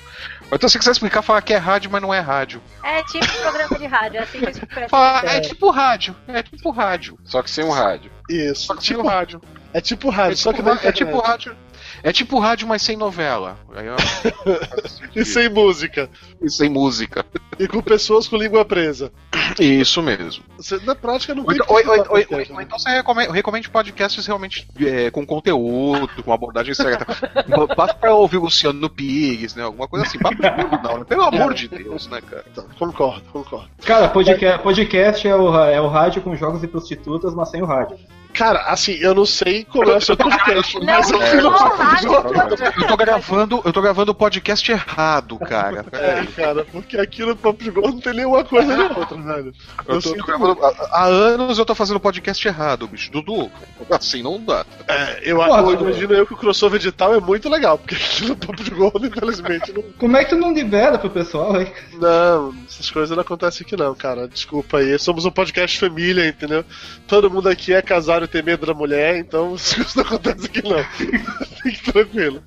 Ou 0.50 0.56
Então, 0.56 0.68
se 0.68 0.72
você 0.74 0.78
quiser 0.80 0.90
explicar, 0.90 1.22
fala 1.22 1.40
que 1.40 1.54
é 1.54 1.56
rádio, 1.56 1.90
mas 1.90 2.02
não 2.02 2.12
é 2.12 2.20
rádio. 2.20 2.60
É 2.82 3.02
tipo 3.04 3.26
programa 3.40 3.78
de 3.78 3.86
rádio, 3.86 4.18
é 4.18 4.22
assim 4.22 4.38
que 4.38 4.44
eu 4.44 4.50
explico. 4.50 4.88
Fala, 4.88 5.20
é 5.30 5.40
tipo 5.40 5.70
rádio. 5.70 6.16
É 6.28 6.42
tipo 6.42 6.70
rádio. 6.70 7.18
Só 7.24 7.42
que 7.42 7.50
sem 7.50 7.64
um 7.64 7.70
rádio. 7.70 8.10
Isso. 8.28 8.66
Só 8.66 8.74
que 8.74 8.84
sem 8.84 8.96
tipo, 8.96 9.06
o 9.06 9.10
rádio. 9.10 9.40
é 9.72 9.80
tipo 9.80 10.10
rádio, 10.10 10.32
É 10.32 10.36
só 10.36 10.52
tipo, 10.52 10.62
que 10.62 10.68
na 10.68 10.74
ra- 10.74 10.88
é 10.88 10.92
tipo 10.92 11.18
rádio. 11.18 11.56
É 12.02 12.12
tipo 12.12 12.38
rádio, 12.38 12.66
mas 12.66 12.82
sem 12.82 12.96
novela. 12.96 13.56
E 15.14 15.24
sem 15.24 15.48
música. 15.48 16.08
E 16.40 16.50
sem 16.50 16.68
música. 16.68 17.24
E 17.58 17.68
com 17.68 17.82
pessoas 17.82 18.26
com 18.26 18.36
língua 18.36 18.64
presa. 18.64 19.12
Isso 19.60 20.02
mesmo. 20.02 20.42
Você, 20.56 20.78
na 20.84 20.94
prática 20.94 21.34
não 21.34 21.44
tem 21.44 21.56
então, 21.56 21.66
ou- 21.68 21.76
ou- 21.76 21.98
ou- 21.98 22.54
ou- 22.54 22.60
então 22.62 22.78
você 22.78 22.88
recomenda, 22.90 23.32
recomende 23.32 23.68
podcasts 23.68 24.24
realmente 24.26 24.66
é, 24.80 25.10
com 25.10 25.26
conteúdo, 25.26 26.22
com 26.22 26.32
abordagem 26.32 26.74
certa. 26.74 27.06
Basta 27.76 27.94
pra 27.94 28.14
ouvir 28.14 28.38
o 28.38 28.44
Luciano 28.44 28.88
Pires, 28.88 29.54
né? 29.54 29.62
Alguma 29.64 29.86
coisa 29.86 30.06
assim. 30.06 30.18
Papo 30.18 30.40
de 30.40 30.50
burro 30.50 30.80
não, 30.82 30.98
né? 30.98 31.04
Pelo 31.04 31.22
amor 31.24 31.52
de 31.52 31.68
Deus, 31.68 32.06
né, 32.08 32.20
cara? 32.22 32.44
Então, 32.50 32.64
concordo, 32.78 33.22
concordo. 33.32 33.68
cara, 33.84 34.08
podcast, 34.08 34.62
podcast 34.62 35.28
é, 35.28 35.36
o, 35.36 35.54
é 35.64 35.80
o 35.80 35.88
rádio 35.88 36.22
com 36.22 36.34
jogos 36.34 36.62
e 36.62 36.66
prostitutas, 36.68 37.34
mas 37.34 37.50
sem 37.50 37.60
o 37.62 37.66
rádio. 37.66 37.98
Cara, 38.32 38.60
assim, 38.62 38.92
eu 38.92 39.14
não 39.14 39.26
sei 39.26 39.64
como 39.64 39.90
é 39.90 39.96
o 39.96 40.00
seu 40.00 40.16
podcast, 40.16 40.78
mas 40.80 41.10
eu 41.10 41.42
não, 41.42 41.50
rádio. 41.50 42.10
Eu 42.12 42.86
tô 42.86 42.96
gravando, 42.96 43.62
eu 43.64 43.72
tô 43.72 43.82
gravando 43.82 44.12
o 44.12 44.14
podcast 44.14 44.72
errado, 44.72 45.38
cara. 45.38 45.84
É, 45.92 46.24
cara, 46.34 46.64
porque 46.64 46.96
aqui 46.96 47.22
no 47.24 47.36
Papo 47.36 47.62
de 47.62 47.70
Gordo 47.70 47.92
não 47.92 48.00
tem 48.00 48.14
nenhuma 48.14 48.42
coisa 48.44 48.74
nem 48.76 48.86
outra, 48.86 49.16
velho. 49.20 49.54
Eu 49.86 49.94
tô, 49.94 50.00
sinto 50.00 50.18
tô 50.18 50.26
gravando, 50.26 50.58
há, 50.64 51.04
anos 51.04 51.58
eu 51.58 51.64
tô 51.64 51.74
fazendo 51.74 52.00
podcast 52.00 52.46
errado, 52.48 52.88
bicho. 52.88 53.12
Dudu, 53.12 53.50
assim 53.90 54.22
não 54.22 54.42
dá. 54.42 54.64
É, 54.88 55.20
eu, 55.24 55.36
Porra, 55.36 55.62
eu 55.62 55.80
imagino 55.80 56.14
eu 56.14 56.26
que 56.26 56.32
o 56.32 56.36
crossover 56.36 56.78
digital 56.78 57.14
é 57.14 57.20
muito 57.20 57.48
legal, 57.48 57.76
porque 57.76 57.94
aqui 57.94 58.26
no 58.26 58.36
Papo 58.36 58.62
de 58.62 58.70
Gordo, 58.70 59.06
infelizmente, 59.06 59.72
não, 59.72 59.82
Como 59.98 60.16
é 60.16 60.24
que 60.24 60.30
tu 60.30 60.36
não 60.36 60.52
libera 60.52 60.98
pro 60.98 61.10
pessoal, 61.10 61.60
hein? 61.60 61.70
não, 61.94 62.54
essas 62.66 62.90
coisas 62.90 63.14
não 63.14 63.22
acontecem 63.22 63.66
aqui 63.66 63.76
não, 63.76 63.94
cara. 63.94 64.26
Desculpa 64.26 64.78
aí. 64.78 64.98
Somos 64.98 65.26
um 65.26 65.30
podcast 65.30 65.78
família, 65.78 66.26
entendeu? 66.26 66.64
Todo 67.06 67.30
mundo 67.30 67.48
aqui 67.48 67.74
é 67.74 67.82
casado 67.82 68.21
tem 68.28 68.42
medo 68.42 68.66
da 68.66 68.74
mulher, 68.74 69.16
então 69.16 69.48
coisas 69.56 69.94
não 69.94 70.04
acontecem 70.04 70.46
aqui 70.46 70.62
não. 70.62 70.84
Fique 71.62 71.92
tranquilo. 71.92 72.42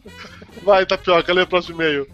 Vai, 0.63 0.85
Tapioca, 0.85 1.33
lê 1.33 1.41
o 1.41 1.47
próximo 1.47 1.81
e-mail. 1.81 2.07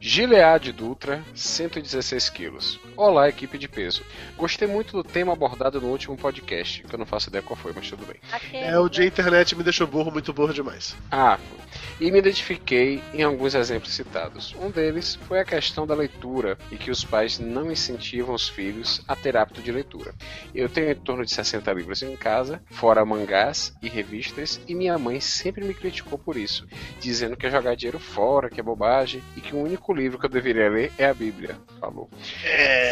Gilead 0.00 0.72
Dutra, 0.72 1.22
116 1.34 2.30
quilos. 2.30 2.80
Olá, 3.00 3.30
equipe 3.30 3.56
de 3.56 3.66
peso. 3.66 4.04
Gostei 4.36 4.68
muito 4.68 4.92
do 4.92 5.02
tema 5.02 5.32
abordado 5.32 5.80
no 5.80 5.88
último 5.88 6.18
podcast, 6.18 6.82
que 6.82 6.94
eu 6.94 6.98
não 6.98 7.06
faço 7.06 7.30
ideia 7.30 7.42
qual 7.42 7.56
foi, 7.56 7.72
mas 7.74 7.88
tudo 7.88 8.04
bem. 8.04 8.16
É, 8.52 8.78
o 8.78 8.90
dia 8.90 9.06
internet 9.06 9.56
me 9.56 9.64
deixou 9.64 9.86
burro, 9.86 10.12
muito 10.12 10.34
burro 10.34 10.52
demais. 10.52 10.94
Ah, 11.10 11.38
foi. 11.38 11.60
E 11.98 12.10
me 12.10 12.18
identifiquei 12.18 13.02
em 13.14 13.22
alguns 13.22 13.54
exemplos 13.54 13.94
citados. 13.94 14.54
Um 14.60 14.70
deles 14.70 15.14
foi 15.26 15.40
a 15.40 15.46
questão 15.46 15.86
da 15.86 15.94
leitura 15.94 16.58
e 16.70 16.76
que 16.76 16.90
os 16.90 17.02
pais 17.02 17.38
não 17.38 17.72
incentivam 17.72 18.34
os 18.34 18.50
filhos 18.50 19.02
a 19.08 19.16
ter 19.16 19.34
hábito 19.34 19.62
de 19.62 19.72
leitura. 19.72 20.14
Eu 20.54 20.68
tenho 20.68 20.90
em 20.90 20.94
torno 20.94 21.24
de 21.24 21.30
60 21.30 21.72
livros 21.72 22.02
em 22.02 22.14
casa, 22.16 22.62
fora 22.70 23.02
mangás 23.02 23.72
e 23.82 23.88
revistas, 23.88 24.60
e 24.68 24.74
minha 24.74 24.98
mãe 24.98 25.20
sempre 25.20 25.64
me 25.64 25.72
criticou 25.72 26.18
por 26.18 26.36
isso, 26.36 26.66
dizendo 27.00 27.34
que 27.34 27.46
é 27.46 27.50
jogar 27.50 27.76
dinheiro 27.76 27.98
fora, 27.98 28.50
que 28.50 28.60
é 28.60 28.62
bobagem, 28.62 29.22
e 29.36 29.40
que 29.40 29.54
o 29.54 29.62
único 29.62 29.94
livro 29.94 30.18
que 30.18 30.26
eu 30.26 30.30
deveria 30.30 30.68
ler 30.68 30.92
é 30.98 31.06
a 31.06 31.14
Bíblia. 31.14 31.56
Falou. 31.80 32.10
É... 32.44 32.89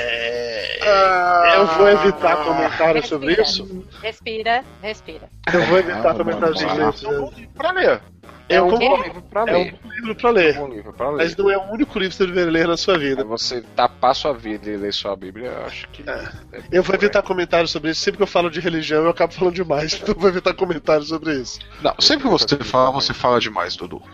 Eu 1.54 1.66
vou 1.66 1.88
evitar 1.88 2.36
comentários 2.44 3.06
sobre 3.08 3.40
isso. 3.40 3.86
Respira, 4.02 4.64
respira. 4.82 5.28
Eu 5.52 5.62
vou 5.66 5.78
evitar 5.78 6.10
Ah, 6.10 6.14
comentários 6.14 6.60
vamos 6.62 6.70
sobre 6.70 6.82
lá. 6.84 6.90
isso. 6.90 7.06
É 7.06 7.10
um 7.10 7.20
bom 7.20 7.30
livro 7.36 7.52
pra 7.54 7.70
ler. 7.72 8.00
É 8.50 8.62
um 8.62 8.70
concordo. 8.70 8.96
bom 8.96 9.02
livro 9.02 9.22
pra 9.22 9.40
É 9.42 9.44
ler. 9.52 9.78
um 9.84 9.88
livro 9.88 10.14
pra 10.14 10.28
É 10.30 10.32
ler. 10.32 10.56
um 10.56 10.60
bom 10.60 10.68
livro 10.74 10.92
pra 10.94 11.10
ler. 11.10 11.16
Mas 11.18 11.36
não 11.36 11.50
é 11.50 11.56
o 11.58 11.62
único 11.72 11.98
livro 11.98 12.10
que 12.10 12.16
você 12.16 12.26
deveria 12.26 12.50
ler 12.50 12.66
na 12.68 12.76
sua 12.78 12.94
Aí 12.94 13.00
vida. 13.00 13.24
você 13.24 13.60
tapar 13.76 14.14
sua 14.14 14.32
vida 14.32 14.70
e 14.70 14.76
ler 14.76 14.92
sua 14.94 15.14
Bíblia, 15.16 15.48
eu 15.50 15.66
acho 15.66 15.86
que. 15.90 16.02
é 16.08 16.28
Eu 16.72 16.82
vou 16.82 16.94
evitar 16.94 17.20
comentários 17.22 17.70
sobre 17.70 17.90
isso. 17.90 18.00
Sempre 18.00 18.16
que 18.18 18.22
eu 18.22 18.26
falo 18.28 18.48
de 18.50 18.60
religião, 18.60 19.02
eu 19.04 19.10
acabo 19.10 19.34
falando 19.34 19.54
demais. 19.54 19.92
Então 20.00 20.14
eu 20.14 20.20
vou 20.20 20.30
evitar 20.30 20.54
comentários 20.54 21.08
sobre 21.08 21.34
isso. 21.34 21.58
Não, 21.82 21.94
sempre 21.98 22.24
que 22.24 22.30
você 22.30 22.56
fala, 22.58 22.90
você 22.92 23.12
fala 23.12 23.38
demais, 23.40 23.76
Dudu. 23.76 24.00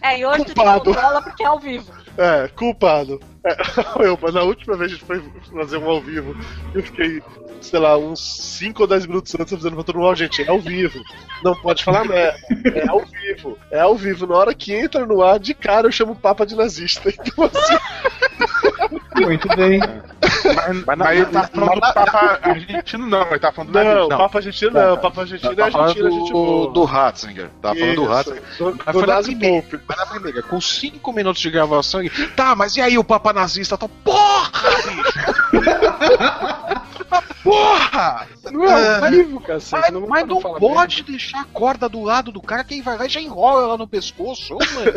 É, 0.00 0.20
e 0.20 0.24
hoje 0.24 0.44
tu 0.44 0.54
Culpado. 0.54 0.80
te 0.92 0.94
controla 0.96 1.20
porque 1.22 1.42
é 1.42 1.46
ao 1.46 1.58
vivo. 1.58 1.92
É, 2.18 2.48
culpado. 2.48 3.20
É, 3.44 3.56
eu, 4.04 4.18
mas 4.20 4.34
na 4.34 4.42
última 4.42 4.76
vez 4.76 4.90
a 4.90 4.94
gente 4.94 5.04
foi 5.04 5.22
fazer 5.52 5.76
um 5.78 5.88
ao 5.88 6.00
vivo, 6.00 6.36
eu 6.74 6.82
fiquei, 6.82 7.22
sei 7.60 7.78
lá, 7.78 7.96
uns 7.96 8.20
5 8.58 8.82
ou 8.82 8.88
10 8.88 9.06
minutos 9.06 9.34
antes 9.38 9.52
avisando 9.52 9.76
pra 9.76 9.84
todo 9.84 10.00
mundo, 10.00 10.16
gente, 10.16 10.42
é 10.42 10.48
ao 10.48 10.58
vivo. 10.58 11.00
Não 11.44 11.54
pode 11.54 11.84
falar 11.84 12.04
merda. 12.04 12.36
É 12.74 12.88
ao 12.88 13.04
vivo. 13.04 13.58
É 13.70 13.78
ao 13.78 13.94
vivo. 13.94 14.26
Na 14.26 14.34
hora 14.34 14.52
que 14.52 14.74
entra 14.74 15.06
no 15.06 15.22
ar, 15.22 15.38
de 15.38 15.54
cara 15.54 15.86
eu 15.86 15.92
chamo 15.92 16.12
o 16.12 16.16
Papa 16.16 16.44
de 16.44 16.56
nazista. 16.56 17.08
Então, 17.28 17.44
assim, 17.44 17.78
Muito 19.20 19.48
bem. 19.56 19.80
Mas, 19.80 20.84
mas 20.98 21.16
ele 21.16 21.26
tá 21.26 21.48
falando 21.48 21.74
do 21.74 21.80
Papa 21.80 22.38
argentino, 22.42 23.06
não, 23.06 23.22
ele 23.28 23.38
tá 23.38 23.52
falando 23.52 23.72
do 23.72 23.78
não, 23.78 23.84
nazismo. 23.84 24.06
o 24.06 24.18
Papa 24.18 24.38
argentino 24.38 24.70
não. 24.72 24.94
O 24.94 24.98
Papa 24.98 25.20
argentino 25.22 25.52
é 25.52 25.54
Tá 25.56 25.70
falando 25.70 25.88
argentino, 25.88 26.08
a 26.08 26.10
gente 26.10 26.32
do, 26.32 26.32
boa. 26.32 26.72
do 26.72 26.84
Ratzinger. 26.84 27.50
Tá 27.62 27.74
falando 27.74 27.94
do 27.94 28.04
Ratzinger. 28.06 28.42
Do, 28.58 28.64
Mas 28.64 28.94
do 28.94 28.98
foi 28.98 29.06
na 29.06 29.22
primeira, 29.22 29.82
mas 29.88 29.98
na 29.98 30.06
primeira, 30.06 30.42
com 30.42 30.60
5 30.60 31.12
minutos 31.12 31.40
de 31.40 31.50
gravação, 31.50 32.00
ele, 32.00 32.10
tá, 32.36 32.54
mas 32.54 32.76
e 32.76 32.80
aí 32.80 32.98
o 32.98 33.04
Papa 33.04 33.32
nazista? 33.32 33.76
Tá, 33.78 33.88
porra, 34.04 34.50
bicho! 34.86 35.18
porra! 37.42 38.26
Não 38.50 38.64
é 38.64 38.96
ao 38.96 39.10
vivo, 39.10 39.40
cacete. 39.40 39.82
Mas, 39.82 39.92
não, 39.92 40.06
mas 40.06 40.26
não 40.26 40.40
fala 40.40 40.58
pode 40.58 41.02
deixar 41.02 41.40
a 41.40 41.44
corda 41.44 41.88
do 41.88 42.02
lado 42.02 42.32
do 42.32 42.40
cara, 42.40 42.64
quem 42.64 42.82
vai 42.82 42.96
lá 42.96 43.06
e 43.06 43.08
já 43.08 43.20
enrola 43.20 43.62
ela 43.62 43.78
no 43.78 43.86
pescoço, 43.88 44.54
ô, 44.54 44.58
mano. 44.58 44.92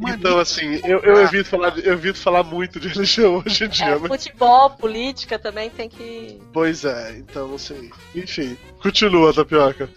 Então, 0.16 0.38
assim, 0.38 0.80
eu, 0.84 1.00
eu, 1.00 1.20
evito 1.20 1.48
falar, 1.48 1.76
eu 1.78 1.94
evito 1.94 2.18
falar 2.18 2.44
muito 2.44 2.78
de 2.78 2.88
religião 2.88 3.42
hoje 3.44 3.64
em 3.64 3.68
dia, 3.68 3.86
É, 3.86 3.98
mas. 3.98 4.08
futebol, 4.08 4.70
política 4.70 5.38
também 5.38 5.68
tem 5.68 5.88
que. 5.88 6.40
Pois 6.52 6.84
é, 6.84 7.18
então, 7.18 7.54
assim. 7.54 7.90
Enfim, 8.14 8.56
continua, 8.80 9.34
Tapioca. 9.34 9.90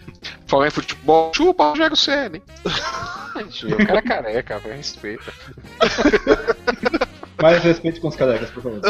Falar 0.46 0.66
em 0.66 0.70
futebol, 0.70 1.32
chupa 1.34 1.64
o 1.64 1.70
Rogério 1.70 1.96
Senna, 1.96 2.36
hein? 2.36 2.42
O 3.36 3.86
cara 3.86 3.98
é 3.98 4.02
careca, 4.02 4.58
velho, 4.58 4.76
respeita. 4.76 5.32
Mais 7.40 7.62
respeito 7.62 8.00
com 8.00 8.08
os 8.08 8.16
carecas, 8.16 8.50
por 8.50 8.62
favor. 8.62 8.80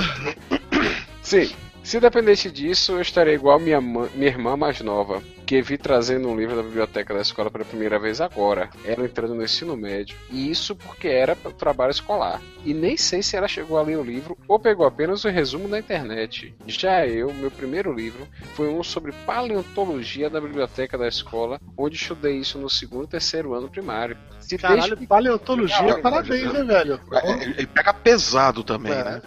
Sim, 1.23 1.51
se 1.85 2.01
dependesse 2.01 2.51
disso, 2.51 2.93
eu 2.93 3.01
estaria 3.03 3.35
igual 3.35 3.61
minha, 3.61 3.81
minha 3.81 4.09
irmã 4.27 4.57
mais 4.57 4.81
nova, 4.81 5.23
que 5.45 5.61
vi 5.61 5.77
trazendo 5.77 6.29
um 6.29 6.37
livro 6.37 6.57
da 6.57 6.63
biblioteca 6.63 7.13
da 7.13 7.21
escola 7.21 7.51
pela 7.51 7.65
primeira 7.65 7.99
vez 7.99 8.21
agora, 8.21 8.71
ela 8.85 9.05
entrando 9.05 9.35
no 9.35 9.45
ensino 9.45 9.77
médio, 9.77 10.17
e 10.31 10.51
isso 10.51 10.75
porque 10.75 11.09
era 11.09 11.37
para 11.37 11.51
o 11.51 11.55
trabalho 11.55 11.91
escolar. 11.91 12.41
E 12.65 12.73
nem 12.73 12.97
sei 12.97 13.23
se 13.23 13.37
ela 13.37 13.47
chegou 13.47 13.79
a 13.79 13.83
ler 13.83 13.99
o 13.99 14.03
livro 14.03 14.37
ou 14.49 14.59
pegou 14.59 14.87
apenas 14.87 15.25
o 15.25 15.29
resumo 15.29 15.69
da 15.69 15.79
internet. 15.79 16.55
Já 16.67 17.07
eu, 17.07 17.33
meu 17.35 17.51
primeiro 17.51 17.93
livro, 17.93 18.27
foi 18.55 18.69
um 18.69 18.83
sobre 18.83 19.13
paleontologia 19.27 20.31
da 20.31 20.41
biblioteca 20.41 20.97
da 20.97 21.07
escola, 21.07 21.61
onde 21.77 21.97
estudei 21.97 22.39
isso 22.39 22.59
no 22.59 22.71
segundo 22.71 23.05
e 23.05 23.09
terceiro 23.09 23.53
ano 23.55 23.69
primário. 23.69 24.17
Se 24.41 24.57
Caralho, 24.57 24.97
desde 24.97 25.07
paleontologia, 25.07 25.99
parabéns, 26.01 26.53
né, 26.53 26.65
velho? 26.65 27.01
É, 27.13 27.43
Ele 27.43 27.55
ele 27.59 27.67
pega 27.67 27.93
pesado 27.93 28.65
também, 28.65 28.93
É. 28.93 29.05
né? 29.05 29.23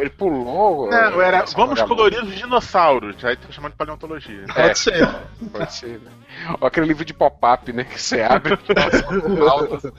Ele 0.00 0.10
pulou. 0.10 0.90
Não, 0.90 1.20
era 1.20 1.44
vamos 1.54 1.82
colorir 1.82 2.22
os 2.22 2.34
dinossauros. 2.34 3.24
Aí 3.24 3.36
tá 3.36 3.50
chamando 3.50 3.72
de 3.72 3.78
paleontologia. 3.78 4.44
É. 4.48 4.62
Pode 4.62 4.78
ser. 4.78 5.08
Pode 5.52 5.72
ser, 5.74 6.00
né? 6.00 6.10
Ou 6.60 6.66
aquele 6.66 6.86
livro 6.86 7.04
de 7.04 7.14
pop-up, 7.14 7.72
né? 7.72 7.84
Que 7.84 8.00
você 8.00 8.22
abre. 8.22 8.58
Nossa, 9.38 9.92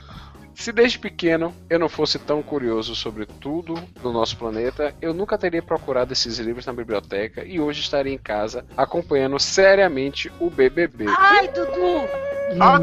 Se 0.56 0.72
desde 0.72 0.98
pequeno 1.00 1.54
eu 1.70 1.78
não 1.80 1.90
fosse 1.90 2.18
tão 2.20 2.42
curioso 2.42 2.96
sobre 2.96 3.26
tudo 3.26 3.74
do 4.02 4.12
nosso 4.14 4.38
planeta, 4.38 4.94
eu 5.02 5.14
nunca 5.14 5.38
teria 5.38 5.62
procurado 5.62 6.14
esses 6.14 6.38
livros 6.40 6.66
na 6.66 6.72
biblioteca 6.74 7.44
e 7.44 7.60
hoje 7.60 7.82
estaria 7.82 8.14
em 8.14 8.18
casa 8.18 8.64
acompanhando 8.78 9.38
seriamente 9.40 10.32
o 10.40 10.50
BBB. 10.50 11.06
Ai, 11.18 11.48
Dudu! 11.50 12.08
Ah, 12.60 12.80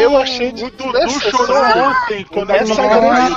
Eu 0.00 0.16
achei 0.18 0.50
O 0.50 0.52
Dudu 0.52 1.10
chorou 1.20 1.90
ontem 1.90 2.24
quando 2.24 2.50
a 2.50 2.56
Essa 2.56 2.74
grande- 2.74 3.34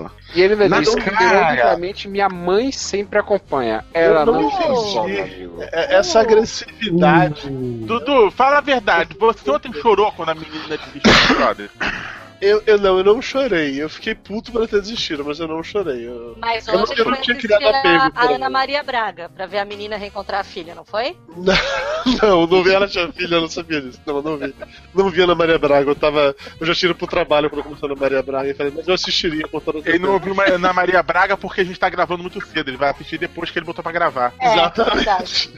Nossa. 0.00 0.10
E 0.34 0.40
ele 0.40 0.54
ainda 0.54 0.68
Nada 0.68 0.82
diz 0.82 0.94
cara. 0.94 1.16
que 1.16 1.24
ironicamente 1.24 2.08
minha 2.08 2.28
mãe 2.28 2.72
sempre 2.72 3.18
acompanha. 3.18 3.84
Ela 3.92 4.20
Eu 4.20 4.26
não 4.26 4.42
entendi. 4.42 5.50
É- 5.72 5.96
Essa 5.96 6.20
agressividade. 6.20 7.48
Dudu, 7.50 8.30
fala 8.30 8.58
a 8.58 8.60
verdade. 8.60 9.16
Você 9.18 9.50
ontem 9.50 9.72
chorou 9.74 10.10
quando 10.12 10.30
a 10.30 10.34
menina 10.34 10.78
desistiu 10.78 11.12
do 11.28 11.34
brother? 11.34 11.70
Eu, 12.42 12.60
eu 12.66 12.76
não, 12.78 12.98
eu 12.98 13.04
não 13.04 13.22
chorei. 13.22 13.80
Eu 13.80 13.88
fiquei 13.88 14.14
puto 14.16 14.50
por 14.50 14.66
ter 14.66 14.80
desistido, 14.80 15.24
mas 15.24 15.38
eu 15.38 15.46
não 15.46 15.62
chorei. 15.62 16.08
Eu- 16.08 16.36
Mas 16.40 16.66
Eu 16.66 16.74
não- 16.74 16.82
ontem 16.82 16.98
eu 16.98 17.04
não 17.04 17.20
tinha 17.20 17.36
criado 17.36 17.64
apego 17.64 18.12
a. 18.16 18.24
Ana 18.34 18.50
Maria 18.50 18.82
Braga, 18.82 19.28
pra 19.28 19.46
ver 19.46 19.58
a 19.58 19.64
menina 19.64 19.96
reencontrar 19.96 20.40
a 20.40 20.44
filha, 20.44 20.74
não 20.74 20.84
foi? 20.84 21.16
Não, 22.20 22.46
não 22.48 22.64
vi 22.64 22.74
ela 22.74 22.88
tinha 22.88 23.10
filha, 23.12 23.36
eu 23.36 23.42
não 23.42 23.48
sabia 23.48 23.80
disso. 23.80 24.00
Não, 24.04 24.20
não 24.20 24.36
vi. 24.36 24.52
Não 24.92 25.08
vi 25.08 25.22
Ana 25.22 25.36
Maria 25.36 25.56
Braga. 25.56 25.88
Eu 25.88 25.94
tava. 25.94 26.34
Eu 26.60 26.66
já 26.66 26.74
tinha 26.74 26.90
ido 26.90 26.98
pro 26.98 27.06
trabalho 27.06 27.48
quando 27.48 27.62
começou 27.62 27.88
a 27.88 27.92
Ana 27.92 28.00
Maria 28.00 28.20
Braga 28.22 28.50
e 28.50 28.54
falei, 28.54 28.72
mas 28.74 28.88
eu 28.88 28.94
assistiria 28.94 29.46
com 29.46 29.60
toda 29.60 29.78
Ele 29.88 30.00
não 30.00 30.14
ouviu 30.14 30.34
Ana 30.40 30.72
Maria 30.72 31.00
Braga 31.00 31.36
porque 31.36 31.60
a 31.60 31.64
gente 31.64 31.78
tá 31.78 31.88
gravando 31.88 32.22
muito 32.22 32.44
cedo. 32.44 32.68
Ele 32.68 32.76
vai 32.76 32.90
assistir 32.90 33.18
depois 33.18 33.50
que 33.52 33.58
ele 33.60 33.66
botou 33.66 33.84
pra 33.84 33.92
gravar. 33.92 34.34
É, 34.40 34.52
Exatamente. 34.52 34.96
verdade. 34.96 35.50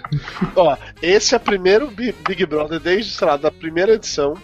Ó, 0.55 0.77
esse 1.01 1.33
é 1.35 1.39
o 1.39 1.41
primeiro 1.41 1.91
Bi- 1.91 2.15
Big 2.29 2.45
Brother 2.45 2.79
desde, 2.79 3.13
sei 3.13 3.27
lá, 3.27 3.39
da 3.39 3.51
primeira 3.51 3.95
edição 3.95 4.35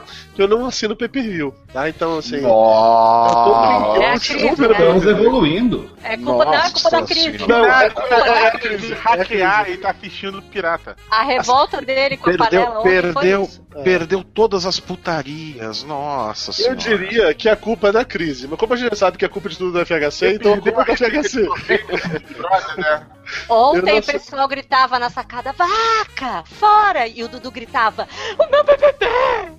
que 0.40 0.44
eu 0.44 0.48
não 0.48 0.64
assino 0.64 0.96
pay 0.96 1.06
per 1.06 1.22
view, 1.22 1.54
tá? 1.70 1.86
Então, 1.86 2.16
assim. 2.16 2.40
Nossa. 2.40 3.96
Eu 3.96 4.02
É 4.02 4.06
a 4.08 4.12
continuo 4.12 4.56
crise, 4.56 4.62
vendo 4.62 4.68
né? 4.68 4.78
Estamos 4.78 5.06
evoluindo. 5.06 5.90
É 6.02 6.16
culpa, 6.16 6.44
é 6.44 6.70
culpa 6.70 6.90
da 6.90 7.02
crise. 7.02 7.38
senhora. 7.38 7.46
Não, 7.46 7.66
é, 7.66 7.84
é, 7.84 7.90
culpa 7.90 8.14
é, 8.14 8.20
da 8.20 8.26
é 8.26 8.46
a 8.46 8.58
crise. 8.58 8.94
Hackear 8.94 9.70
e 9.70 9.76
tá 9.76 9.90
assistindo 9.90 10.40
pirata. 10.40 10.96
A 11.10 11.22
revolta 11.24 11.82
dele 11.82 12.16
com 12.16 12.30
a 12.30 12.38
panela 12.38 12.82
Perdeu, 12.82 13.12
foi 13.12 13.22
perdeu, 13.22 13.42
isso. 13.42 13.62
perdeu 13.84 14.24
todas 14.24 14.64
as 14.64 14.80
putarias. 14.80 15.82
Nossa 15.82 16.52
Eu 16.52 16.54
senhora. 16.54 16.76
diria 16.76 17.34
que 17.34 17.46
a 17.50 17.56
culpa 17.56 17.88
é 17.88 17.92
da 17.92 18.04
crise, 18.04 18.48
mas 18.48 18.58
como 18.58 18.72
a 18.72 18.76
gente 18.78 18.96
sabe 18.96 19.18
que 19.18 19.26
a 19.26 19.28
culpa 19.28 19.50
de 19.50 19.58
tudo 19.58 19.78
é 19.78 19.84
do 19.84 19.86
FHC, 19.86 20.36
então 20.36 20.54
a 20.54 20.58
culpa 20.58 20.80
é 20.80 20.84
do 20.86 20.96
FHC. 20.96 21.46
Eu 23.48 23.54
Ontem 23.54 23.98
o 23.98 24.02
pessoal 24.02 24.48
gritava 24.48 24.98
na 24.98 25.08
sacada, 25.08 25.52
vaca, 25.52 26.42
fora! 26.46 27.06
E 27.06 27.22
o 27.22 27.28
Dudu 27.28 27.50
gritava, 27.50 28.08
o 28.38 28.50
meu 28.50 28.64
BBB! 28.64 29.06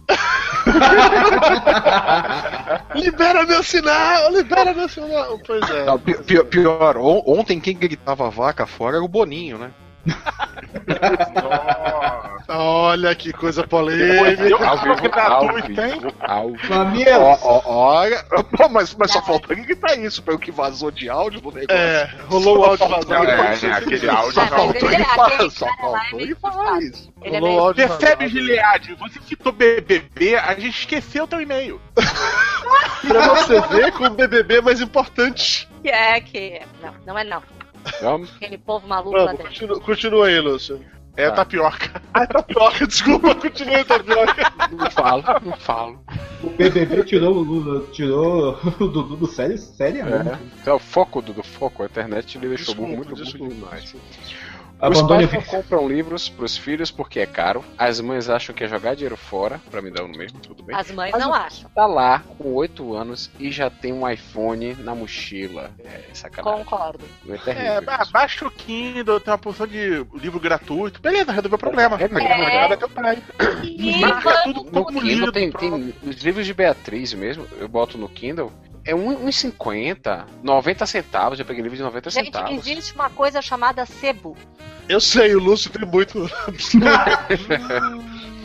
libera 2.95 3.45
meu 3.45 3.63
sinal, 3.63 4.31
libera 4.31 4.73
meu 4.73 4.87
sinal. 4.89 5.39
Pois 5.45 5.69
é. 5.69 5.85
Não, 5.85 5.99
pi- 5.99 6.17
pi- 6.23 6.43
pior, 6.45 6.97
on- 6.97 7.23
ontem 7.25 7.59
quem 7.59 7.75
gritava 7.75 8.29
vaca 8.29 8.65
fora 8.65 8.97
era 8.97 9.05
o 9.05 9.07
Boninho, 9.07 9.57
né? 9.57 9.71
Olha 12.47 13.15
que 13.15 13.31
coisa 13.31 13.61
Eu, 13.61 13.67
polêmica. 13.67 14.43
Vivo, 14.43 14.65
ao 14.65 14.77
gratuito, 14.95 15.81
hein? 15.81 16.01
ó, 17.43 17.61
Olha, 17.65 18.23
Pô, 18.57 18.67
mas, 18.69 18.93
mas 18.95 19.11
só 19.11 19.21
faltou 19.21 19.55
ele 19.55 19.61
gritar 19.65 19.97
isso, 19.97 20.21
pelo 20.21 20.37
que 20.37 20.51
vazou 20.51 20.91
de 20.91 21.09
áudio 21.09 21.39
do 21.41 21.51
negócio. 21.51 21.71
É, 21.81 22.09
rolou 22.27 22.59
o 22.59 22.63
áudio 22.65 22.87
vazado. 22.87 23.25
É, 23.25 23.57
né, 23.57 23.71
aquele 23.73 24.09
áudio. 24.09 24.33
Faltou 24.47 24.91
ele- 24.91 25.03
falar, 25.05 25.49
só 25.51 25.65
é 25.67 25.77
faltou 25.77 26.19
ele 26.19 26.35
falar 26.35 26.53
frustrado. 26.55 26.83
isso. 26.83 27.13
Ele 27.21 27.35
é 27.35 27.39
Rolou 27.39 27.53
meio... 27.55 27.63
áudio 27.67 27.87
Percebe. 27.87 28.27
Gilead? 28.27 28.95
Você 28.95 29.19
citou 29.21 29.51
BBB, 29.53 30.35
a 30.35 30.53
gente 30.55 30.79
esqueceu 30.79 31.27
teu 31.27 31.39
e-mail. 31.41 31.79
Pra 33.07 33.27
você 33.35 33.61
ver 33.61 33.91
como 33.93 34.07
o 34.07 34.15
BBB 34.15 34.57
é 34.57 34.61
mais 34.61 34.81
importante. 34.81 35.67
Que 35.81 35.89
é 35.89 36.19
que... 36.21 36.61
Não, 36.81 36.93
não 37.07 37.17
é 37.17 37.23
não. 37.23 37.41
Aquele 38.35 38.57
povo 38.57 38.87
maluco 38.87 39.11
lá 39.15 39.25
Vamos, 39.25 39.37
dentro. 39.37 39.47
continua, 39.53 39.79
continua 39.81 40.27
aí, 40.27 40.39
Lúcio. 40.39 40.83
É 41.17 41.29
Tá. 41.29 41.37
tapioca. 41.37 42.01
Ah, 42.13 42.27
tapioca, 42.27 42.85
desculpa, 42.87 43.33
continua 43.35 43.83
tapioca. 43.85 44.51
Não 44.71 44.91
falo, 44.91 45.23
não 45.45 45.57
falo. 45.57 46.03
O 46.43 46.49
BBB 46.51 47.03
tirou 47.03 47.35
o 47.35 47.39
Lula, 47.41 47.85
tirou 47.91 48.57
o 48.79 48.87
Dudu 48.87 49.15
do 49.15 49.27
sério? 49.27 49.57
Sério? 49.57 50.01
É. 50.07 50.37
Então, 50.61 50.75
o 50.75 50.79
foco 50.79 51.21
do, 51.21 51.33
do 51.33 51.43
foco, 51.43 51.83
a 51.83 51.85
internet 51.85 52.37
ele 52.37 52.49
deixou 52.49 52.75
Desculpa, 52.75 52.95
muito, 52.95 53.13
desculpa. 53.15 53.45
muito 53.45 53.55
demais. 53.55 53.95
Os 54.89 54.97
Abandone 54.99 55.27
pais 55.27 55.31
o 55.31 55.35
não 55.35 55.41
compram 55.61 55.87
livros 55.87 56.27
pros 56.27 56.57
filhos 56.57 56.89
porque 56.89 57.19
é 57.19 57.25
caro. 57.25 57.63
As 57.77 57.99
mães 58.01 58.29
acham 58.29 58.53
que 58.55 58.63
é 58.63 58.67
jogar 58.67 58.95
dinheiro 58.95 59.15
fora, 59.15 59.61
pra 59.69 59.81
me 59.81 59.91
dar 59.91 60.01
no 60.07 60.17
mesmo, 60.17 60.39
tudo 60.39 60.63
bem. 60.63 60.75
As 60.75 60.89
mães 60.91 61.11
Mas 61.11 61.21
não 61.23 61.33
acham. 61.33 61.69
Tá 61.75 61.85
lá 61.85 62.23
com 62.37 62.51
8 62.53 62.93
anos 62.95 63.29
e 63.39 63.51
já 63.51 63.69
tem 63.69 63.93
um 63.93 64.09
iPhone 64.09 64.73
na 64.75 64.95
mochila. 64.95 65.69
É 65.83 66.01
sacanagem. 66.13 66.63
Concordo. 66.65 67.05
É 67.29 67.37
terrível. 67.37 67.71
É, 67.73 67.81
ba- 67.81 68.07
baixa 68.11 68.45
o 68.47 68.51
Kindle, 68.51 69.19
tem 69.19 69.31
uma 69.31 69.37
porção 69.37 69.67
de 69.67 70.03
livro 70.15 70.39
gratuito. 70.39 70.99
Beleza, 71.01 71.31
resolveu 71.31 71.55
o 71.55 71.59
problema. 71.59 71.97
É 72.01 72.07
mesmo. 72.07 72.27
Agora 72.27 72.73
é 72.73 72.77
teu 72.77 72.89
pai. 72.89 73.21
E 73.63 73.99
Marca 74.01 74.43
tudo 74.43 74.63
No 74.63 74.83
como 74.85 74.99
Kindle 74.99 75.03
lido. 75.27 75.31
tem, 75.31 75.51
tem 75.51 75.93
os 76.03 76.15
livros 76.23 76.45
de 76.45 76.53
Beatriz 76.53 77.13
mesmo, 77.13 77.45
eu 77.59 77.67
boto 77.67 77.97
no 77.97 78.09
Kindle. 78.09 78.51
É 78.83 78.95
um- 78.95 79.27
uns 79.27 79.35
50, 79.35 80.25
90 80.43 80.85
centavos. 80.85 81.37
Já 81.37 81.45
peguei 81.45 81.61
livro 81.61 81.77
de 81.77 81.83
90 81.83 82.09
Gente, 82.09 82.25
centavos. 82.25 82.51
existe 82.67 82.93
uma 82.95 83.09
coisa 83.09 83.41
chamada 83.41 83.85
sebo. 83.85 84.35
Eu 84.89 84.99
sei, 84.99 85.35
o 85.35 85.39
Lúcio 85.39 85.69
tem 85.71 85.87
muito. 85.87 86.29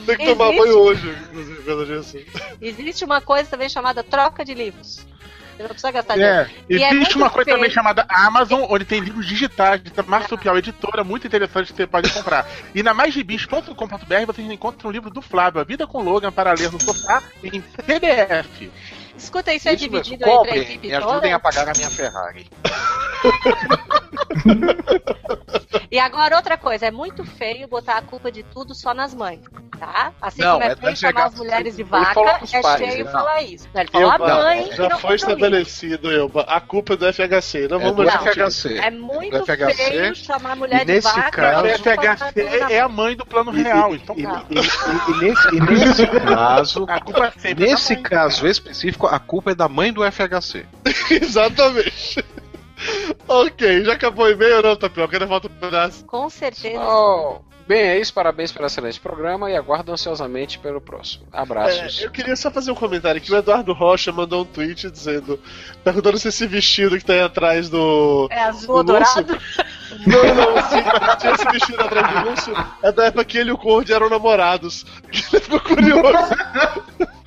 tem 0.07 0.17
que 0.17 0.25
tomar 0.27 0.51
Existe? 0.51 0.63
banho 0.63 0.79
hoje, 0.79 1.17
inclusive, 1.31 1.63
pelo 1.63 1.87
disso. 1.87 2.19
Existe 2.61 3.05
uma 3.05 3.21
coisa 3.21 3.49
também 3.51 3.69
chamada 3.69 4.03
troca 4.05 4.45
de 4.45 4.55
livros. 4.55 5.05
Você 5.57 5.63
não 5.63 5.69
precisa 5.71 5.91
gastar 5.91 6.15
dinheiro. 6.15 6.37
É, 6.37 6.51
E 6.69 6.75
é 6.75 6.89
existe 6.91 6.95
muito 6.97 7.17
uma 7.17 7.31
coisa 7.31 7.47
feio. 7.47 7.57
também 7.57 7.71
chamada 7.71 8.05
Amazon, 8.11 8.67
onde 8.69 8.85
tem 8.85 9.01
livros 9.01 9.27
digitais 9.27 9.81
da 9.83 10.03
Marsupial 10.03 10.59
Editora, 10.59 11.03
muito 11.03 11.27
interessante 11.27 11.69
que 11.73 11.77
você 11.77 11.87
pode 11.87 12.13
comprar. 12.13 12.47
E 12.75 12.83
na 12.83 12.93
maisgibis.com.br 12.93 14.27
vocês 14.27 14.51
encontram 14.51 14.91
um 14.91 14.93
livro 14.93 15.09
do 15.09 15.23
Flávio, 15.23 15.59
A 15.61 15.65
Vida 15.65 15.87
com 15.87 16.03
Logan, 16.03 16.31
para 16.31 16.53
ler 16.53 16.71
no 16.71 16.79
sofá, 16.81 17.23
em 17.43 17.63
PDF. 17.63 18.71
Escuta, 19.17 19.53
isso 19.55 19.69
é 19.69 19.75
Isso 19.75 19.85
mesmo. 19.91 20.03
dividido 20.03 20.29
entre 20.31 20.51
a 20.51 20.57
equipe 20.59 20.89
me 20.89 20.95
ajudem 20.95 21.15
toda? 21.21 21.37
a 21.37 21.41
pagar 21.41 21.69
a 21.69 21.73
minha 21.73 21.91
Ferrari. 21.91 22.47
E 25.91 25.99
agora 25.99 26.37
outra 26.37 26.59
coisa, 26.59 26.87
é 26.87 26.91
muito 26.91 27.25
feio 27.25 27.69
botar 27.69 27.97
a 27.99 28.03
culpa 28.03 28.31
de 28.31 28.43
tudo 28.43 28.75
só 28.75 28.93
nas 28.93 29.15
mães, 29.15 29.41
tá? 29.79 30.13
Assim 30.21 30.43
Não, 30.43 30.55
como 30.55 30.65
é 30.65 30.73
é 30.73 30.77
feio 30.77 30.97
chamar 30.97 31.27
as 31.27 31.35
mulheres 31.37 31.77
de 31.77 31.83
vaca, 31.85 32.21
é 32.53 32.61
pais, 32.61 32.79
feio 32.81 33.05
né? 33.05 33.11
falar 33.11 33.43
isso. 33.43 33.69
Ele 33.75 33.89
falou 33.91 34.11
a 34.11 34.19
mãe 34.19 34.73
já 34.73 34.89
não 34.89 34.99
foi 34.99 35.15
isso. 35.15 35.27
estabelecido, 35.27 36.11
Elba. 36.11 36.43
A 36.49 36.61
culpa 36.61 36.95
é 36.95 36.97
do 36.97 37.07
FHC. 37.13 37.69
Não 37.69 37.81
É 37.81 37.85
vamos 37.91 37.97
do. 38.05 38.11
FHC. 38.11 38.79
É 38.79 38.91
muito 38.91 39.39
Do 39.39 39.45
FHC, 39.47 39.75
feio 39.75 40.15
chamar 40.17 40.53
a 40.53 40.57
mulher 40.57 40.83
e 40.83 40.85
de 40.87 40.93
nesse 40.93 41.09
vaca. 41.15 41.31
caso- 41.31 41.63
não 41.63 41.71
FHC 41.71 42.59
na 42.61 42.71
é 42.73 42.81
a 42.81 42.89
mãe 42.89 43.17
do 43.17 43.25
plano 43.25 43.57
E- 43.57 43.63
real, 43.63 43.93
e- 43.93 43.97
então 43.97 44.17
e, 44.19 44.23
Não. 44.23 44.45
e- 44.51 44.59
e- 44.59 45.11
e 45.13 45.19
nesse, 45.25 45.55
e 45.57 45.61
nesse 45.61 46.07
caso, 46.07 46.85
a 46.91 47.01
culpa 47.01 47.27
é 47.27 47.31
sempre 47.41 47.67
nesse 47.67 47.97
caso 47.97 48.47
específico, 48.47 49.06
a 49.07 49.19
culpa 49.19 49.51
é 49.53 49.55
da 49.55 49.69
mãe 49.69 49.93
do 49.93 50.03
FHC. 50.11 50.67
Exatamente. 51.11 52.25
ok, 53.29 53.85
já 53.85 53.93
acabou 53.95 54.27
o 54.27 54.31
e-mail 54.31 54.57
ou 54.59 54.63
não, 54.63 54.77
Tapioca? 54.77 55.17
Ainda 55.17 55.27
falta 55.27 55.49
um 55.49 55.51
pedaço. 55.51 56.05
Com 56.05 56.29
certeza. 56.29 56.79
Oh, 56.81 57.39
bem, 57.67 57.81
é 57.81 57.99
isso. 57.99 58.13
Parabéns 58.13 58.53
pelo 58.53 58.67
excelente 58.67 59.01
programa 59.01 59.51
e 59.51 59.57
aguardo 59.57 59.93
ansiosamente 59.93 60.59
pelo 60.59 60.81
próximo. 60.81 61.27
Abraços. 61.33 62.01
É, 62.03 62.07
eu 62.07 62.11
queria 62.11 62.37
só 62.37 62.51
fazer 62.51 62.71
um 62.71 62.75
comentário 62.75 63.19
aqui. 63.21 63.33
O 63.33 63.37
Eduardo 63.37 63.73
Rocha 63.73 64.13
mandou 64.13 64.43
um 64.43 64.45
tweet 64.45 64.91
dizendo, 64.91 65.41
perguntando 65.83 66.19
se 66.19 66.29
esse 66.29 66.47
vestido 66.47 66.99
que 66.99 67.05
tá 67.05 67.15
aí 67.15 67.21
atrás 67.23 67.69
do. 67.71 68.29
É 68.31 68.43
azul 68.43 68.85
do 68.85 68.93
Lúcio- 68.99 69.25
dourado? 69.25 69.43
Não, 70.07 70.35
não, 70.35 70.57
sim, 70.69 71.17
tinha 71.19 71.33
esse 71.33 71.45
vestido 71.51 71.81
atrás 71.81 72.13
do 72.25 72.31
Lúcio. 72.31 72.55
É 72.83 72.93
da 72.93 73.07
época 73.07 73.25
que 73.25 73.39
ele 73.39 73.49
e 73.51 73.53
o 73.53 73.59
Conde 73.59 73.93
eram 73.95 74.11
namorados. 74.11 74.85
Ele 75.33 75.41
ficou 75.41 75.61
curioso. 75.61 76.35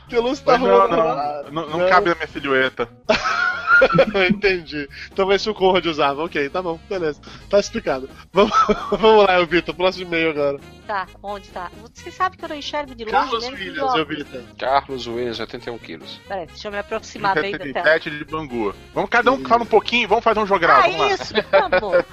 Que 0.09 0.17
o 0.17 0.21
Lúcio 0.21 0.43
Mas 0.45 0.59
tava 0.59 0.67
não, 0.67 0.87
não, 0.87 1.51
não, 1.51 1.79
não 1.79 1.89
cabe 1.89 2.09
na 2.09 2.15
minha 2.15 2.27
silhueta. 2.27 2.89
Entendi. 4.29 4.89
Então 5.11 5.27
vai 5.27 5.37
se 5.37 5.49
o 5.49 5.53
Conrad 5.53 5.85
usava. 5.85 6.23
Ok, 6.23 6.49
tá 6.49 6.61
bom, 6.61 6.79
beleza. 6.89 7.21
Tá 7.49 7.59
explicado. 7.59 8.09
Vamos, 8.33 8.51
vamos 8.91 9.25
lá, 9.25 9.39
Vitor. 9.45 9.75
Próximo 9.75 10.07
e-mail 10.07 10.31
agora. 10.31 10.59
Tá, 10.89 11.05
onde 11.21 11.47
tá? 11.49 11.69
Você 11.83 12.09
sabe 12.09 12.35
que 12.35 12.43
eu 12.43 12.49
não 12.49 12.55
enxergo 12.55 12.95
de 12.95 13.05
longe, 13.05 13.15
Carlos 13.15 13.47
né? 13.47 13.51
Williams, 13.55 13.93
eu 13.93 14.05
Vitor. 14.07 14.41
Carlos 14.57 15.05
Williams, 15.05 15.39
81 15.39 15.77
quilos. 15.77 16.19
Peraí, 16.27 16.47
deixa 16.47 16.67
eu 16.67 16.71
me 16.71 16.79
aproximar 16.79 17.35
bem 17.35 17.51
da 17.51 17.59
tela. 17.59 17.73
77 17.73 18.09
de 18.09 18.25
Bangu. 18.25 18.73
Vamos 18.91 19.07
cada 19.11 19.31
um 19.31 19.45
fala 19.45 19.61
um 19.61 19.67
pouquinho, 19.67 20.07
vamos 20.07 20.23
fazer 20.23 20.39
um 20.39 20.47
jogral. 20.47 20.77
Ah, 20.79 20.81
vamos 20.87 20.97
lá. 20.97 21.07
isso, 21.09 21.33
favor. 21.51 22.05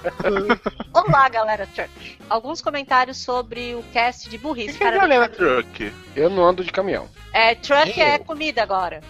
Olá, 0.92 1.26
galera 1.30 1.66
Truck. 1.74 2.18
Alguns 2.28 2.60
comentários 2.60 3.16
sobre 3.16 3.74
o 3.74 3.82
cast 3.94 4.28
de 4.28 4.36
burrice. 4.36 4.72
que, 4.72 4.78
que 4.78 4.84
é 4.84 4.90
galera 4.98 5.26
truck? 5.30 5.90
Eu 6.14 6.28
não 6.28 6.44
ando 6.46 6.62
de 6.62 6.70
caminhão. 6.70 7.08
é, 7.32 7.54
truck 7.54 7.98
é 7.98 8.18
comida 8.18 8.62
agora. 8.62 9.00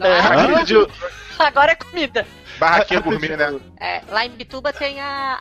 É, 0.00 0.18
Ah, 0.18 0.62
de- 0.64 0.88
agora 1.38 1.72
é 1.72 1.76
comida. 1.76 2.26
Barraquinha 2.58 3.00
gourmet, 3.00 3.36
né? 3.36 3.60
É, 3.80 4.00
lá 4.08 4.24
em 4.24 4.30
Bituba 4.30 4.72
tem 4.72 5.00
a, 5.00 5.38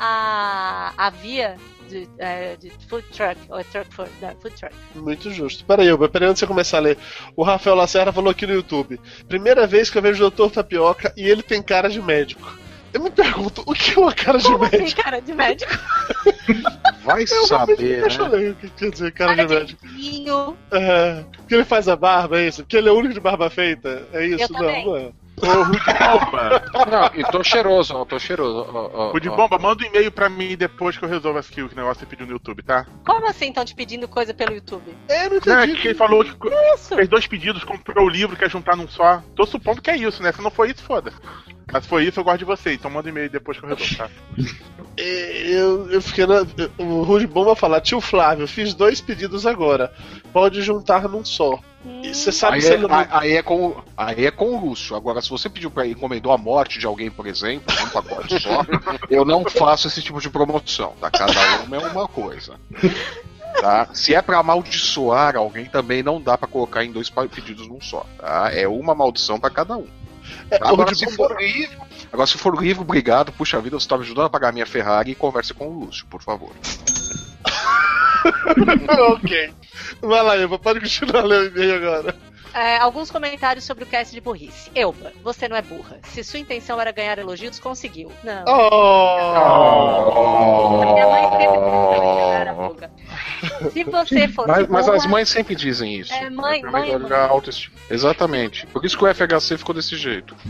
a, 0.97 1.05
a 1.05 1.09
via 1.11 1.55
de, 1.83 2.09
é, 2.17 2.55
de 2.55 2.71
food 2.87 3.05
truck, 3.11 3.37
ou 3.49 3.59
é 3.59 3.63
truck 3.63 3.93
food, 3.93 4.09
não, 4.21 4.29
food 4.41 4.55
truck. 4.55 4.75
Muito 4.95 5.31
justo. 5.31 5.63
Peraí, 5.65 5.87
Elba, 5.87 6.09
peraí 6.09 6.27
antes 6.29 6.39
de 6.39 6.45
você 6.45 6.47
começar 6.47 6.77
a 6.77 6.81
ler. 6.81 6.97
O 7.35 7.43
Rafael 7.43 7.75
Lacerda 7.75 8.11
falou 8.11 8.31
aqui 8.31 8.45
no 8.47 8.53
YouTube. 8.53 8.99
Primeira 9.27 9.65
vez 9.67 9.89
que 9.89 9.97
eu 9.97 10.01
vejo 10.01 10.25
o 10.25 10.29
Dr. 10.29 10.49
Tapioca 10.51 11.13
e 11.17 11.27
ele 11.29 11.43
tem 11.43 11.61
cara 11.61 11.89
de 11.89 12.01
médico. 12.01 12.57
Eu 12.93 13.01
me 13.01 13.09
pergunto, 13.09 13.63
o 13.65 13.73
que 13.73 13.97
é 13.97 13.99
uma 13.99 14.13
cara 14.13 14.37
de 14.37 14.43
Como 14.43 14.63
assim, 14.65 14.77
médico? 14.77 15.01
cara 15.01 15.19
de 15.19 15.33
médico? 15.33 15.71
Vai 17.03 17.23
Eu 17.29 17.47
saber, 17.47 18.03
né? 18.03 18.09
falei 18.09 18.49
o 18.51 18.55
que 18.55 18.69
quer 18.69 18.91
dizer 18.91 19.11
cara 19.11 19.35
Cara 19.35 19.47
de 19.47 19.53
de 19.53 19.59
médico. 19.59 19.87
vinho. 19.87 20.57
É, 20.71 21.23
porque 21.37 21.55
ele 21.55 21.65
faz 21.65 21.87
a 21.87 21.95
barba, 21.95 22.39
é 22.39 22.47
isso? 22.47 22.61
Porque 22.63 22.77
ele 22.77 22.89
é 22.89 22.91
o 22.91 22.95
único 22.97 23.13
de 23.13 23.19
barba 23.19 23.49
feita? 23.49 24.07
É 24.13 24.25
isso? 24.27 24.43
Eu 24.43 24.49
não, 24.49 24.59
também. 24.59 24.85
não 24.85 24.95
é. 24.95 25.11
Ô, 25.41 25.63
Rude 25.63 25.79
Bomba. 25.79 26.63
Não, 26.89 27.19
e 27.19 27.23
tô 27.31 27.43
cheiroso, 27.43 27.95
ó, 27.95 28.05
tô 28.05 28.19
cheiroso. 28.19 28.65
Ó, 28.71 28.89
ó, 28.93 29.11
Rude 29.11 29.29
ó. 29.29 29.35
Bomba, 29.35 29.57
manda 29.57 29.83
um 29.83 29.87
e-mail 29.87 30.11
pra 30.11 30.29
mim 30.29 30.55
depois 30.55 30.97
que 30.97 31.03
eu 31.03 31.09
resolvo 31.09 31.39
esse 31.39 31.51
que 31.51 31.61
o 31.61 31.69
negócio 31.75 31.99
você 32.01 32.05
pediu 32.05 32.25
no 32.25 32.33
YouTube, 32.33 32.61
tá? 32.63 32.85
Como 33.05 33.27
assim 33.27 33.49
estão 33.49 33.65
te 33.65 33.75
pedindo 33.75 34.07
coisa 34.07 34.33
pelo 34.33 34.53
YouTube? 34.53 34.95
É, 35.09 35.27
não 35.29 35.39
Não, 35.45 35.59
é 35.59 35.63
entendi. 35.65 35.81
que 35.81 35.87
ele 35.89 35.95
falou 35.95 36.23
que 36.23 36.31
Isso. 36.75 36.95
fez 36.95 37.07
dois 37.09 37.27
pedidos, 37.27 37.63
comprou 37.63 38.05
o 38.05 38.09
livro, 38.09 38.35
quer 38.37 38.49
juntar 38.49 38.75
num 38.77 38.87
só. 38.87 39.21
Tô 39.35 39.45
supondo 39.45 39.81
que 39.81 39.89
é 39.89 39.97
isso, 39.97 40.21
né? 40.21 40.31
Se 40.31 40.41
não 40.41 40.51
for 40.51 40.69
isso, 40.69 40.83
foda. 40.83 41.11
Mas 41.71 41.83
se 41.83 41.89
for 41.89 42.01
isso, 42.01 42.19
eu 42.19 42.23
gosto 42.23 42.39
de 42.39 42.45
você, 42.45 42.73
então 42.73 42.91
manda 42.91 43.07
um 43.07 43.11
e-mail 43.11 43.29
depois 43.29 43.57
que 43.59 43.65
eu 43.65 43.69
resolvo, 43.69 43.95
tá? 43.97 44.09
É, 44.97 45.51
Eu, 45.51 45.89
eu 45.89 46.01
fiquei 46.01 46.25
na. 46.27 46.45
O 46.77 47.01
Rude 47.03 47.25
Bomba 47.25 47.55
falar, 47.55 47.81
tio 47.81 47.99
Flávio, 47.99 48.47
fiz 48.47 48.73
dois 48.75 49.01
pedidos 49.01 49.45
agora. 49.47 49.91
Pode 50.31 50.61
juntar 50.61 51.07
num 51.09 51.25
só. 51.25 51.57
E 51.85 52.13
você 52.13 52.31
sabe 52.31 52.55
Aí 52.55 52.61
se 52.61 52.73
é, 52.73 52.77
não. 52.77 52.89
aí- 53.11 53.33
é 53.33 53.41
com, 53.43 53.75
aí 53.97 54.25
é 54.25 54.31
com 54.31 54.55
o 54.55 54.65
Lúcio. 54.69 54.95
Agora, 54.95 55.21
se 55.21 55.29
você 55.29 55.49
pediu 55.49 55.69
pra 55.69 55.85
encomendou 55.85 56.31
a 56.31 56.37
morte 56.37 56.79
de 56.79 56.85
alguém, 56.85 57.11
por 57.11 57.27
exemplo, 57.27 57.73
um 57.83 57.89
pacote 57.89 58.39
só, 58.39 58.63
eu 59.09 59.25
não 59.25 59.43
faço 59.43 59.87
esse 59.87 60.01
tipo 60.01 60.21
de 60.21 60.29
promoção, 60.29 60.93
tá? 61.01 61.11
Cada 61.11 61.63
uma 61.63 61.75
é 61.77 61.79
uma 61.91 62.07
coisa. 62.07 62.55
Tá? 63.59 63.87
Se 63.93 64.15
é 64.15 64.21
pra 64.21 64.39
amaldiçoar 64.39 65.35
alguém, 65.35 65.65
também 65.65 66.01
não 66.01 66.19
dá 66.21 66.37
pra 66.37 66.47
colocar 66.47 66.83
em 66.83 66.91
dois 66.91 67.09
pedidos 67.09 67.67
num 67.67 67.79
só, 67.81 68.05
tá? 68.17 68.49
É 68.53 68.67
uma 68.67 68.95
maldição 68.95 69.39
pra 69.39 69.49
cada 69.49 69.77
um. 69.77 69.87
É, 70.49 70.57
Tá? 70.57 70.69
Agora, 70.69 70.95
se 70.95 71.05
for 71.11 71.35
livre, 71.39 71.77
agora, 72.11 72.27
se 72.27 72.37
for 72.37 72.59
livre, 72.61 72.81
obrigado, 72.81 73.31
puxa 73.33 73.59
vida, 73.59 73.77
você 73.79 73.87
tá 73.87 73.97
me 73.97 74.03
ajudando 74.03 74.25
a 74.25 74.29
pagar 74.29 74.49
a 74.49 74.51
minha 74.53 74.65
Ferrari 74.65 75.11
e 75.11 75.15
converse 75.15 75.53
com 75.53 75.67
o 75.67 75.79
Lúcio, 75.85 76.05
por 76.09 76.21
favor. 76.21 76.51
ok. 79.15 79.53
Vai 80.01 80.23
lá, 80.23 80.37
Eva, 80.37 80.57
pode 80.59 80.79
continuar 80.79 81.23
lendo 81.23 81.43
o 81.43 81.47
e-mail 81.57 81.75
agora. 81.75 82.15
É, 82.53 82.77
alguns 82.77 83.09
comentários 83.09 83.65
sobre 83.65 83.83
o 83.83 83.87
cast 83.87 84.13
de 84.13 84.21
burrice. 84.21 84.69
Elba, 84.75 85.11
você 85.23 85.47
não 85.49 85.57
é 85.57 85.61
burra. 85.63 85.97
Se 86.03 86.23
sua 86.23 86.37
intenção 86.39 86.79
era 86.79 86.91
ganhar 86.91 87.17
elogios, 87.17 87.57
conseguiu. 87.59 88.11
Não. 88.23 88.43
Oh! 88.47 89.23
Minha 90.93 91.07
mãe 91.07 91.23
sempre 91.31 91.47
era 92.35 92.53
burra. 92.53 92.91
Se 93.71 93.83
você 93.83 94.27
fosse 94.27 94.47
Mas, 94.49 94.67
mas 94.67 94.85
burra, 94.85 94.97
as 94.97 95.05
mães 95.07 95.29
sempre 95.29 95.55
dizem 95.55 95.95
isso. 95.99 96.13
É, 96.13 96.29
mãe, 96.29 96.61
Pra 96.61 96.69
mãe, 96.71 96.95
mãe. 96.95 97.11
autoestima. 97.11 97.75
Exatamente. 97.89 98.67
Por 98.67 98.85
isso 98.85 98.95
que 98.99 99.03
o 99.03 99.07
FHC 99.11 99.57
ficou 99.57 99.73
desse 99.73 99.95
jeito. 99.97 100.35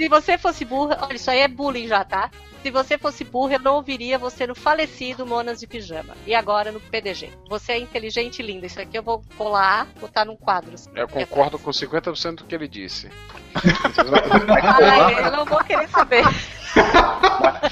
Se 0.00 0.08
você 0.08 0.38
fosse 0.38 0.64
burra, 0.64 0.98
olha, 1.02 1.14
isso 1.14 1.30
aí 1.30 1.40
é 1.40 1.46
bullying 1.46 1.86
já, 1.86 2.02
tá? 2.02 2.30
Se 2.62 2.70
você 2.70 2.98
fosse 2.98 3.24
burra, 3.24 3.54
eu 3.54 3.60
não 3.60 3.76
ouviria 3.76 4.18
você 4.18 4.46
no 4.46 4.54
falecido 4.54 5.26
Monas 5.26 5.60
de 5.60 5.66
Pijama. 5.66 6.14
E 6.26 6.34
agora 6.34 6.70
no 6.70 6.80
PDG. 6.80 7.30
Você 7.48 7.72
é 7.72 7.78
inteligente 7.78 8.40
e 8.40 8.42
linda. 8.42 8.66
Isso 8.66 8.80
aqui 8.80 8.98
eu 8.98 9.02
vou 9.02 9.22
colar, 9.36 9.86
botar 9.98 10.24
num 10.24 10.36
quadro. 10.36 10.74
Eu 10.94 11.08
concordo 11.08 11.58
com 11.58 11.70
50% 11.70 12.36
do 12.36 12.44
que 12.44 12.54
ele 12.54 12.68
disse. 12.68 13.10
Ai, 13.54 15.26
eu 15.26 15.32
não 15.32 15.44
vou 15.44 15.62
querer 15.64 15.88
saber. 15.88 16.24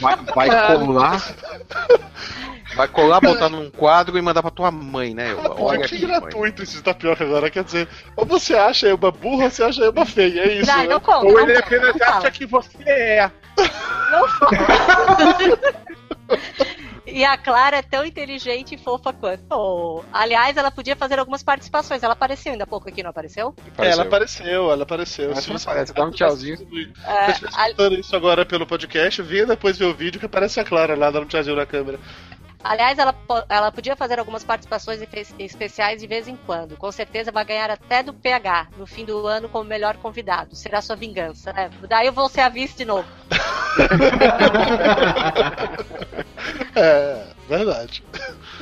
Vai, 0.01 0.17
vai 0.35 0.77
colar. 0.77 1.35
Vai 2.75 2.89
colar, 2.89 3.21
botar 3.21 3.49
num 3.49 3.71
quadro 3.71 4.19
e 4.19 4.23
mandar 4.23 4.43
pra 4.43 4.51
tua 4.51 4.71
mãe, 4.71 5.15
né? 5.15 5.31
Elba? 5.31 5.57
Olha 5.59 5.79
que 5.81 5.97
aqui, 5.97 6.07
mãe. 6.07 6.21
gratuito 6.21 6.63
esse 6.63 6.83
tapioca 6.83 7.25
agora. 7.25 7.51
Quer 7.51 7.65
dizer, 7.65 7.89
ou 8.17 8.27
você 8.27 8.55
acha 8.55 8.89
Elba 8.89 9.11
burra 9.11 9.45
ou 9.45 9.51
você 9.51 9.63
acha 9.63 9.85
Elba 9.85 10.05
feia. 10.05 10.43
É 10.43 10.53
isso. 10.55 10.71
Não, 10.71 10.79
né? 10.79 10.87
não 10.87 11.01
conta. 11.01 11.27
Ou 11.27 11.41
ele 11.41 11.57
apenas 11.57 12.01
acha 12.01 12.31
que 12.31 12.47
você 12.47 12.83
é. 12.87 13.31
E 17.11 17.25
a 17.25 17.37
Clara 17.39 17.79
é 17.79 17.83
tão 17.83 18.05
inteligente 18.05 18.75
e 18.75 18.79
fofa 18.79 19.13
quanto. 19.13 19.45
Oh. 19.51 20.03
Aliás, 20.13 20.57
ela 20.57 20.71
podia 20.71 20.95
fazer 20.95 21.19
algumas 21.19 21.43
participações. 21.43 22.03
Ela 22.03 22.13
apareceu 22.13 22.53
ainda 22.53 22.65
há 22.65 22.67
pouco 22.67 22.89
aqui, 22.89 23.03
não 23.03 23.11
apareceu? 23.11 23.55
É, 23.79 23.91
ela 23.91 24.03
apareceu, 24.03 24.71
ela 24.71 24.83
apareceu. 24.83 25.31
Mas 25.31 25.45
Se 25.45 25.51
não 25.51 25.59
você 25.59 25.69
aparece, 25.69 25.95
dá 25.95 26.05
um 26.05 26.11
tchauzinho. 26.11 26.59
É, 27.05 27.31
estiver 27.31 27.49
escutando 27.49 27.99
isso 27.99 28.15
agora 28.15 28.45
pelo 28.45 28.67
podcast, 28.67 29.23
venha 29.23 29.47
depois 29.47 29.79
ver 29.79 29.87
o 29.87 29.95
vídeo 29.95 30.21
que 30.21 30.27
aparece 30.27 30.61
a 30.61 30.65
Clara 30.65 30.95
lá 30.95 31.11
dando 31.11 31.25
um 31.25 31.29
tchauzinho 31.29 31.57
na 31.57 31.67
câmera. 31.67 31.99
Aliás, 32.63 32.99
ela, 32.99 33.15
ela 33.49 33.73
podia 33.73 33.97
fazer 33.97 34.19
algumas 34.19 34.45
participações 34.45 35.01
especiais 35.39 36.01
de 36.01 36.07
vez 36.07 36.29
em 36.29 36.37
quando. 36.37 36.77
Com 36.77 36.91
certeza 36.93 37.33
vai 37.33 37.45
ganhar 37.45 37.71
até 37.71 38.03
do 38.03 38.13
PH 38.13 38.69
no 38.77 38.87
fim 38.87 39.05
do 39.05 39.27
ano 39.27 39.49
como 39.49 39.65
melhor 39.65 39.97
convidado. 39.97 40.55
Será 40.55 40.81
sua 40.81 40.97
vingança, 40.97 41.53
né? 41.53 41.71
Daí 41.89 42.07
eu 42.07 42.13
vou 42.13 42.29
ser 42.29 42.43
a 42.43 42.49
vice 42.49 42.77
de 42.77 42.85
novo. 42.85 43.09
É, 46.75 47.27
verdade. 47.49 48.03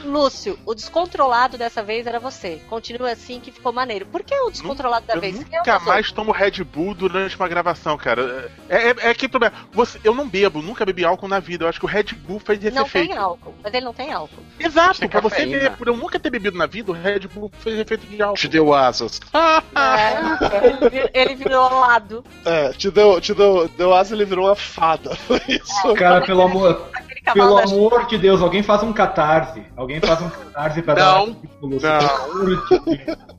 Lúcio, 0.04 0.59
o 0.64 0.74
descontrolado 0.74 1.59
dessa 1.59 1.82
vez 1.82 2.06
era 2.06 2.18
você. 2.18 2.61
Continua 2.68 3.12
assim 3.12 3.40
que 3.40 3.50
ficou 3.50 3.72
maneiro. 3.72 4.06
Por 4.06 4.22
que 4.22 4.35
o 4.35 4.50
descontrolado 4.50 5.06
da 5.06 5.14
Eu 5.14 5.20
vez? 5.20 5.37
É 5.37 5.38
nunca 5.38 5.78
os 5.78 5.85
mais 5.85 6.12
tomo 6.12 6.32
Red 6.32 6.64
Bull 6.64 6.94
durante 6.94 7.37
uma 7.37 7.48
gravação, 7.48 7.96
cara. 7.98 8.50
É, 8.68 8.90
é, 8.90 8.94
é 9.11 9.14
que 9.14 9.28
problema. 9.28 9.54
Você, 9.72 10.00
eu 10.02 10.14
não 10.14 10.28
bebo, 10.28 10.62
nunca 10.62 10.87
bebi 10.87 11.04
álcool 11.04 11.28
na 11.28 11.40
vida. 11.40 11.64
Eu 11.64 11.68
acho 11.68 11.78
que 11.78 11.85
o 11.85 11.88
Red 11.88 12.14
Bull 12.14 12.40
fez 12.40 12.64
esse 12.64 12.74
Não 12.74 12.87
efeito. 12.87 13.09
tem 13.09 13.18
álcool, 13.18 13.54
mas 13.62 13.74
ele 13.74 13.85
não 13.87 13.92
tem 13.94 14.12
álcool. 14.12 14.42
Exato, 14.59 15.01
Tem 15.01 15.09
pra 15.09 15.20
você 15.20 15.46
ver, 15.46 15.72
por 15.77 15.87
eu 15.87 15.96
nunca 15.96 16.18
ter 16.18 16.29
bebido 16.29 16.59
na 16.59 16.66
vida, 16.66 16.90
o 16.90 16.94
Red 16.94 17.20
Bull 17.33 17.51
fez 17.61 17.79
efeito 17.79 18.07
de 18.07 18.21
álcool. 18.21 18.37
Te 18.37 18.48
deu 18.48 18.75
asas. 18.75 19.21
É, 19.77 20.67
ele, 20.67 20.90
vir- 20.90 21.10
ele 21.15 21.35
virou 21.35 21.69
lado. 21.81 22.25
É, 22.44 22.71
te 22.73 22.90
deu, 22.90 23.21
te 23.21 23.35
deu, 23.35 23.69
deu 23.77 23.94
asa 23.94 24.15
e 24.15 24.17
ele 24.19 24.25
virou 24.25 24.46
uma 24.46 24.56
fada. 24.56 25.15
Foi 25.27 25.40
isso. 25.48 25.94
Cara, 25.94 26.25
pelo 26.25 26.42
amor, 26.42 26.88
pelo 27.33 27.58
amor 27.58 28.06
de 28.06 28.18
Deus, 28.18 28.40
alguém 28.42 28.62
faz 28.62 28.83
um 28.83 28.92
catarse. 28.92 29.64
Alguém 29.77 30.00
faz 30.00 30.20
um 30.20 30.29
catarse 30.31 30.83
pra 30.83 30.94
dar 30.94 31.04
Não, 31.14 31.24
uma 31.24 31.35
pro 31.35 31.66
Lúcio. 31.68 31.88
não. 31.88 32.44
Deus. 32.44 32.60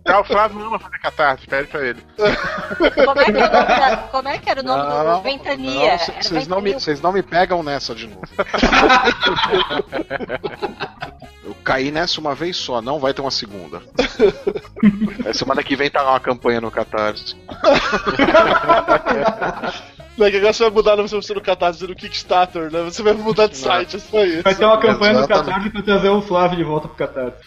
Ah, 0.06 0.20
o 0.22 0.24
Flávio 0.24 0.66
ama 0.66 0.80
fazer 0.80 1.00
catarse, 1.00 1.46
pede 1.48 1.68
pra 1.68 1.86
ele. 1.86 2.02
Como 3.06 3.20
é 3.22 3.26
que, 3.26 3.32
é 3.32 3.46
o 3.46 3.52
nome 3.52 3.68
da- 3.68 3.98
como 4.12 4.28
é 4.30 4.38
que 4.38 4.50
era 4.50 4.62
o 4.62 4.64
nome 4.64 4.84
do 5.16 5.22
Ventania? 5.22 5.92
não, 5.92 6.00
c- 6.00 6.12
Era 6.12 6.24
vocês 6.24 6.48
não, 6.48 6.58
me- 6.58 6.64
Ventania. 6.64 6.80
vocês 6.80 7.02
não 7.02 7.12
me 7.12 7.22
pegam 7.24 7.62
nessa 7.64 7.94
de 7.94 8.08
novo. 8.08 8.22
Eu 11.44 11.56
caí 11.64 11.92
nessa 11.92 12.20
uma 12.22 12.34
vez 12.36 12.56
só, 12.58 12.82
não 12.82 13.00
vai 13.00 13.14
ter 13.14 13.22
uma 13.22 13.32
segunda. 13.32 13.82
É, 15.26 15.34
semana 15.34 15.64
que 15.64 15.76
vem 15.76 15.90
tá 15.90 16.02
lá 16.02 16.12
uma 16.12 16.20
campanha 16.20 16.62
no 16.62 16.72
Catarse. 16.72 17.36
É 20.20 20.32
que 20.32 20.38
agora 20.38 20.54
você 20.54 20.64
vai 20.64 20.72
mudar, 20.72 20.96
não 20.96 21.08
vai 21.08 21.22
ser 21.22 21.34
no 21.36 21.42
Catarse, 21.42 21.88
no 21.88 21.96
Kickstarter, 21.96 22.72
né? 22.72 22.82
Você 22.84 23.04
vai 23.04 23.14
mudar 23.14 23.48
de 23.48 23.58
site, 23.58 23.98
é 23.98 24.00
só 24.00 24.24
isso. 24.24 24.44
Vai 24.44 24.56
ter 24.56 24.66
uma 24.66 24.80
campanha 24.80 25.22
no. 25.22 25.28
Catarse 25.28 25.70
pra 25.70 25.82
trazer 25.84 26.10
o 26.10 26.22
Flávio 26.22 26.58
de 26.58 26.64
volta 26.64 26.88
pro 26.88 26.98
Catarse. 26.98 27.38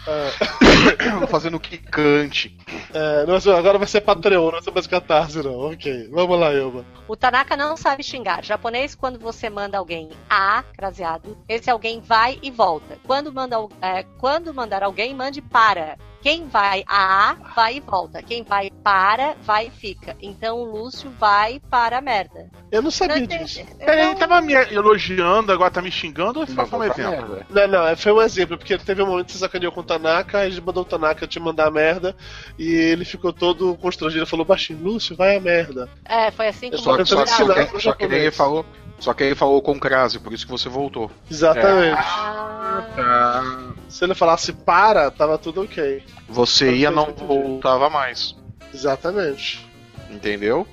Fazendo 1.28 1.58
quicante. 1.58 2.56
É, 2.94 3.26
não, 3.26 3.34
agora 3.56 3.78
vai 3.78 3.88
ser 3.88 4.00
Patreon, 4.02 4.44
não 4.44 4.50
vai 4.52 4.62
ser 4.62 4.70
mais 4.70 4.86
Catarse, 4.86 5.42
não. 5.42 5.72
Ok, 5.72 6.08
vamos 6.12 6.38
lá, 6.38 6.52
Elba. 6.52 6.84
O 7.08 7.16
Tanaka 7.16 7.56
não 7.56 7.76
sabe 7.76 8.02
xingar. 8.02 8.44
Japonês, 8.44 8.94
quando 8.94 9.18
você 9.18 9.50
manda 9.50 9.78
alguém 9.78 10.10
a, 10.28 10.62
craseado, 10.76 11.36
esse 11.48 11.68
alguém 11.68 12.00
vai 12.00 12.38
e 12.40 12.50
volta. 12.50 12.98
Quando, 13.06 13.32
manda, 13.32 13.56
é, 13.82 14.04
quando 14.18 14.54
mandar 14.54 14.82
alguém, 14.82 15.14
mande 15.14 15.42
para. 15.42 15.98
Quem 16.22 16.46
vai 16.48 16.84
a, 16.86 17.34
vai 17.56 17.76
e 17.76 17.80
volta. 17.80 18.22
Quem 18.22 18.42
vai 18.44 18.70
para, 18.84 19.34
vai 19.42 19.68
e 19.68 19.70
fica. 19.70 20.14
Então 20.20 20.58
o 20.58 20.64
Lúcio 20.64 21.10
vai 21.18 21.58
para 21.70 21.98
a 21.98 22.00
merda. 22.00 22.50
Eu 22.70 22.82
não 22.82 22.84
Não 22.84 22.90
sabia 22.90 23.18
entendi. 23.18 23.44
disso. 23.44 23.60
Ele 23.80 24.04
não- 24.04 24.14
tava 24.14 24.40
me 24.42 24.52
elogiando, 24.52 25.50
agora 25.50 25.70
tá 25.70 25.80
me 25.80 25.90
xingando 25.90 26.40
ou 26.40 26.46
só 26.46 26.66
foi 26.66 26.78
um 26.78 26.82
Mandou 26.82 26.94
pra 26.94 27.04
exemplo? 27.04 27.28
merda. 27.36 27.46
Não, 27.48 27.68
não, 27.68 27.86
é, 27.88 27.96
foi 27.96 28.12
um 28.12 28.20
exemplo, 28.20 28.58
porque 28.58 28.76
teve 28.76 29.02
um 29.02 29.06
momento 29.06 29.26
que 29.26 29.32
você 29.32 29.38
sacaneou 29.38 29.72
com 29.72 29.80
o 29.80 29.84
Tanaka, 29.84 30.40
aí 30.40 30.50
ele 30.50 30.60
mandou 30.60 30.82
o 30.82 30.86
Tanaka 30.86 31.26
te 31.26 31.40
mandar 31.40 31.68
a 31.68 31.70
merda, 31.70 32.14
e 32.58 32.70
ele 32.70 33.04
ficou 33.06 33.32
todo 33.32 33.74
constrangido, 33.78 34.26
falou 34.26 34.44
baixinho, 34.44 34.78
Lúcio, 34.82 35.16
vai 35.16 35.36
a 35.36 35.40
merda. 35.40 35.88
É, 36.04 36.30
foi 36.30 36.48
assim 36.48 36.68
que 36.68 36.74
Eu 36.76 36.80
só- 36.80 36.92
o 37.00 37.06
Só, 37.06 37.24
só, 37.26 37.54
que, 37.66 37.80
só 37.80 37.92
que 37.92 38.06
nem 38.06 38.18
ele 38.20 38.30
falou. 38.30 38.64
Só 39.00 39.12
que 39.14 39.24
ele 39.24 39.34
falou 39.34 39.60
com 39.62 39.78
crase, 39.80 40.18
por 40.20 40.32
isso 40.32 40.44
que 40.46 40.52
você 40.52 40.68
voltou. 40.68 41.10
Exatamente. 41.30 41.96
Ah, 41.98 42.84
Ah, 42.96 43.72
Se 43.88 44.04
ele 44.04 44.14
falasse 44.14 44.52
para, 44.52 45.10
tava 45.10 45.36
tudo 45.38 45.62
ok. 45.62 46.04
Você 46.28 46.72
ia, 46.72 46.90
não 46.90 47.06
voltava 47.12 47.90
mais. 47.90 48.36
Exatamente. 48.72 49.68
Entendeu? 50.08 50.66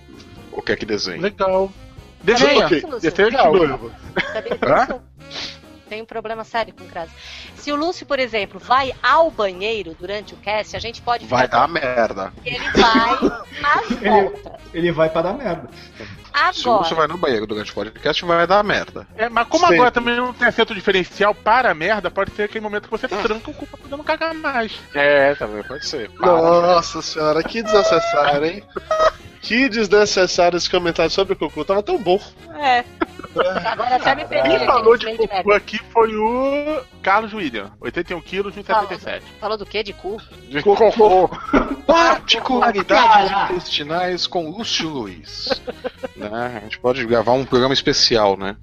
O 0.51 0.61
que 0.61 0.71
é 0.71 0.75
que 0.75 0.86
desenha? 0.86 1.21
legal. 1.21 1.71
Desenha. 2.21 2.65
Ok, 2.65 2.78
isso, 2.80 2.88
Lúcio. 2.88 3.11
Desenha 3.11 3.30
de 3.30 3.38
novo. 3.67 3.89
disso? 3.91 5.01
Tem 5.89 6.01
um 6.01 6.05
problema 6.05 6.43
sério 6.43 6.73
com 6.73 6.86
crase. 6.86 7.11
Se 7.55 7.71
o 7.71 7.75
Lúcio, 7.75 8.05
por 8.05 8.19
exemplo, 8.19 8.59
vai 8.59 8.93
ao 9.01 9.32
banheiro 9.32 9.95
durante 9.97 10.34
o 10.34 10.38
cast, 10.38 10.75
a 10.75 10.80
gente 10.80 11.01
pode 11.01 11.25
Vai 11.25 11.47
dar 11.47 11.67
merda. 11.69 12.34
ele 12.45 12.59
vai, 12.71 13.17
mas 13.61 13.91
Ele- 13.91 14.09
volta. 14.09 14.59
Ele 14.73 14.91
vai 14.91 15.09
pra 15.09 15.21
dar 15.21 15.34
merda. 15.34 15.69
Se 16.54 16.64
você 16.64 16.70
Agora, 16.70 16.96
vai 16.96 17.08
no 17.08 17.18
banheiro 17.18 17.48
durante 17.48 17.72
o 17.72 17.76
podcast, 17.76 18.26
vai 18.26 18.48
dar 18.48 18.64
merda. 18.64 19.08
É, 19.16 19.30
mas 19.30 19.48
como 19.48 19.62
Sempre. 19.62 19.76
agora 19.76 19.92
também 19.92 20.16
não 20.16 20.34
tem 20.34 20.48
acento 20.48 20.74
diferencial 20.74 21.34
para 21.36 21.72
a 21.72 21.74
merda, 21.76 22.10
pode 22.12 22.32
ser 22.32 22.44
aquele 22.44 22.64
momento 22.64 22.86
que 22.86 22.92
você 22.92 23.08
tranca 23.08 23.50
o 23.52 23.54
cu 23.54 23.66
pra 23.68 23.78
poder 23.78 23.96
não 23.98 24.04
cagar 24.04 24.34
mais. 24.34 24.74
É, 24.94 25.36
também 25.36 25.64
pode 25.64 25.86
ser. 25.86 26.10
Nossa 26.20 27.02
senhora, 27.02 27.44
que 27.44 27.62
desnecessário, 27.62 28.46
hein? 28.46 28.64
Que 29.42 29.70
desnecessário 29.70 30.58
esse 30.58 30.70
comentário 30.70 31.12
sobre 31.12 31.34
o 31.34 31.38
Cocô. 31.38 31.64
Tava 31.64 31.82
tão 31.84 31.98
bom. 31.98 32.20
é. 32.60 32.84
Agora 33.66 33.96
até 33.98 34.16
me 34.16 34.26
perdi. 34.26 34.50
Quem 34.50 34.66
falou 34.66 34.98
de 34.98 35.06
merda. 35.06 35.56
aqui 35.56 35.80
foi 35.92 36.16
o 36.16 36.82
Carlos 37.04 37.34
William, 37.34 37.72
81 37.80 38.20
quilos, 38.22 38.56
1,77. 38.56 39.22
Falou 39.40 39.58
do 39.58 39.66
quê? 39.66 39.84
De 39.84 39.94
cu? 39.94 40.20
De 40.50 40.62
cocô. 40.64 41.30
Particularidades 41.86 43.32
intestinais 43.52 44.28
com 44.28 44.50
Lúcio 44.50 44.90
Luiz. 44.90 45.62
Né? 46.30 46.57
A 46.57 46.59
gente 46.61 46.80
pode 46.80 47.05
gravar 47.05 47.34
um 47.34 47.45
programa 47.45 47.73
especial, 47.73 48.38
né? 48.38 48.55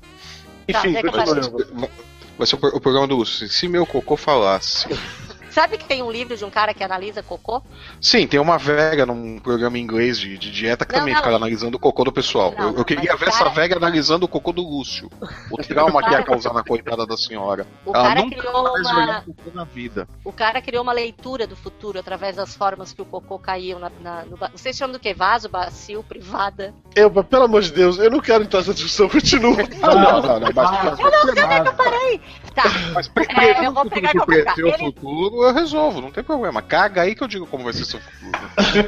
Tá, 0.70 0.78
Enfim, 0.78 0.92
Vai 0.92 1.88
vai 2.36 2.46
ser 2.46 2.56
o 2.56 2.58
o 2.76 2.80
programa 2.80 3.06
do 3.06 3.16
Lúcio. 3.16 3.48
Se 3.48 3.68
meu 3.68 3.86
cocô 3.86 4.16
falasse. 4.16 4.88
Sabe 5.55 5.78
que 5.78 5.84
tem 5.84 6.02
um 6.02 6.11
livro 6.11 6.36
de 6.36 6.44
um 6.44 6.50
cara 6.50 6.74
que 6.74 6.82
analisa 6.82 7.22
cocô? 7.22 7.62
Sim, 8.00 8.26
tem 8.26 8.40
uma 8.40 8.59
vega 8.59 9.07
num 9.07 9.38
programa 9.38 9.78
em 9.78 9.82
inglês 9.82 10.18
de, 10.18 10.36
de 10.36 10.50
dieta 10.50 10.84
que 10.84 10.92
Não, 10.92 10.98
também 10.98 11.14
não. 11.14 11.22
fica 11.22 11.34
analisando 11.36 11.76
o 11.76 11.80
cocô 11.80 12.02
do 12.02 12.11
pessoal. 12.11 12.52
Não, 12.59 12.64
eu, 12.64 12.70
eu 12.70 12.76
não, 12.78 12.84
queria 12.84 13.12
mas 13.12 13.20
ver 13.20 13.26
o 13.26 13.28
essa 13.28 13.38
cara- 13.38 13.50
vega 13.50 13.76
analisando 13.76 14.24
o 14.24 14.28
cocô 14.28 14.50
do 14.52 14.62
Lúcio. 14.62 15.09
O 15.52 15.57
trauma 15.62 16.02
que 16.02 16.11
ia 16.11 16.24
causar 16.24 16.52
na 16.52 16.64
coitada 16.64 17.07
da 17.07 17.16
senhora. 17.16 17.66
O 17.86 17.94
Ela 17.94 18.05
cara 18.09 18.20
nunca 18.22 18.36
criou 18.36 18.62
mais 18.64 18.86
uma- 18.90 19.02
olhou 19.05 19.16
o 19.28 19.34
cocô 19.34 19.50
na 19.55 19.64
vida. 19.64 20.09
O 20.24 20.32
cara 20.32 20.61
criou 20.61 20.82
uma 20.82 20.92
leitura 20.92 21.46
do 21.46 21.55
futuro 21.55 22.00
através 22.00 22.34
das 22.34 22.57
formas 22.57 22.92
que 22.92 23.00
o 23.00 23.05
cocô 23.05 23.38
caiu 23.38 23.78
na, 23.78 23.92
na- 24.00 24.24
no. 24.24 24.36
ba- 24.36 24.50
Vocês 24.52 24.76
chamam 24.76 24.94
do 24.94 24.98
quê? 24.98 25.14
Vaso, 25.14 25.48
bacio, 25.48 26.02
privada? 26.02 26.74
Elba, 26.96 27.22
pelo 27.22 27.44
amor 27.44 27.62
de 27.62 27.70
Deus, 27.72 27.96
eu 27.98 28.11
não 28.11 28.18
quero 28.20 28.42
entrar 28.42 28.59
nessa 28.59 28.74
discussão, 28.74 29.09
continua. 29.09 29.55
Não, 29.84 30.20
não, 30.20 30.40
não, 30.40 30.48
mas, 30.55 30.98
mas, 30.98 31.74
Parei! 31.76 32.20
Tá. 32.55 32.62
mas 32.94 33.09
pre- 33.09 33.24
É, 33.28 33.34
prever 33.34 33.64
eu 33.66 33.70
o 33.70 33.74
vou 33.74 33.82
futuro 33.84 34.00
pegar 34.00 34.09
que 34.09 34.12
que 34.12 34.18
eu 34.18 34.26
vou 34.26 34.26
prever 34.26 34.50
o 34.50 34.55
pegar. 34.55 34.74
Ele- 34.74 34.84
futuro, 34.92 35.43
eu 35.47 35.55
resolvo, 35.55 36.01
não 36.01 36.11
tem 36.11 36.24
problema. 36.24 36.62
Caga 36.62 37.03
aí 37.03 37.14
que 37.14 37.22
eu 37.22 37.28
digo 37.28 37.47
como 37.47 37.64
vai 37.64 37.72
ser 37.72 37.84
seu 37.84 38.01
futuro. 38.01 38.34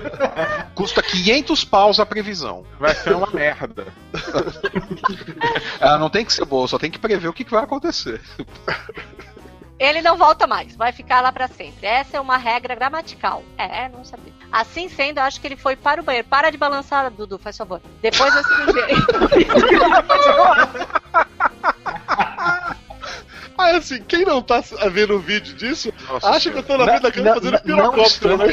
Custa 0.74 1.02
500 1.02 1.64
paus 1.64 2.00
a 2.00 2.07
previsão. 2.07 2.64
Vai 2.78 2.94
ser 2.94 3.14
uma 3.14 3.30
merda. 3.30 3.86
Ela 5.80 5.98
não 5.98 6.11
tem 6.11 6.24
que 6.24 6.32
ser 6.32 6.44
boa, 6.44 6.68
só 6.68 6.78
tem 6.78 6.90
que 6.90 6.98
prever 6.98 7.28
o 7.28 7.32
que 7.32 7.44
vai 7.44 7.64
acontecer. 7.64 8.20
Ele 9.78 10.00
não 10.00 10.16
volta 10.16 10.46
mais, 10.46 10.74
vai 10.74 10.90
ficar 10.90 11.20
lá 11.20 11.30
pra 11.30 11.48
sempre. 11.48 11.86
Essa 11.86 12.16
é 12.16 12.20
uma 12.20 12.38
regra 12.38 12.74
gramatical. 12.74 13.42
É, 13.59 13.90
não 13.90 14.04
sabia. 14.04 14.32
Assim 14.50 14.88
sendo, 14.88 15.18
eu 15.18 15.24
acho 15.24 15.38
que 15.38 15.46
ele 15.46 15.57
foi 15.57 15.76
para 15.76 16.00
o 16.00 16.04
banheiro. 16.04 16.26
Para 16.28 16.50
de 16.50 16.57
balançar, 16.57 17.11
Dudu, 17.11 17.38
faz 17.38 17.59
favor. 17.59 17.82
Depois 18.00 18.32
da 18.32 18.40
cirurgia. 23.57 23.74
Ah, 23.74 23.76
assim, 23.76 24.02
quem 24.02 24.24
não 24.24 24.42
tá 24.42 24.62
vendo 24.92 25.14
o 25.14 25.18
vídeo 25.18 25.54
disso, 25.54 25.92
Nossa 26.09 26.28
acha 26.30 26.50
que 26.50 26.59
eu 26.59 26.62
tô 26.62 26.76
na 26.76 26.84
Senhora. 26.84 27.00
frente 27.00 27.02
da 27.02 27.12
câmera 27.12 27.34
fazendo 27.34 27.62
pirocóptero, 27.62 28.36
né? 28.38 28.46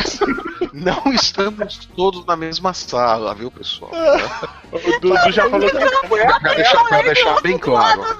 Não 0.73 1.13
estamos 1.13 1.85
todos 1.95 2.25
na 2.25 2.35
mesma 2.35 2.73
sala, 2.73 3.35
viu, 3.35 3.51
pessoal? 3.51 3.91
O 4.71 4.99
Dudu 4.99 5.31
já 5.31 5.49
falou 5.49 5.69
que 5.69 5.77
Pra 5.77 6.53
deixar, 6.55 6.83
pra 6.85 7.01
deixar 7.01 7.41
bem 7.41 7.57
claro. 7.57 8.17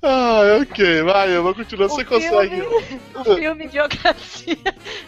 Ah, 0.00 0.58
ok, 0.62 1.02
vai, 1.02 1.34
eu 1.36 1.42
vou 1.42 1.52
continuar, 1.54 1.88
você 1.88 2.02
o 2.02 2.06
consegue. 2.06 2.54
filme, 2.60 3.00
o 3.16 3.24
filme 3.34 3.66
Biografia 3.68 4.56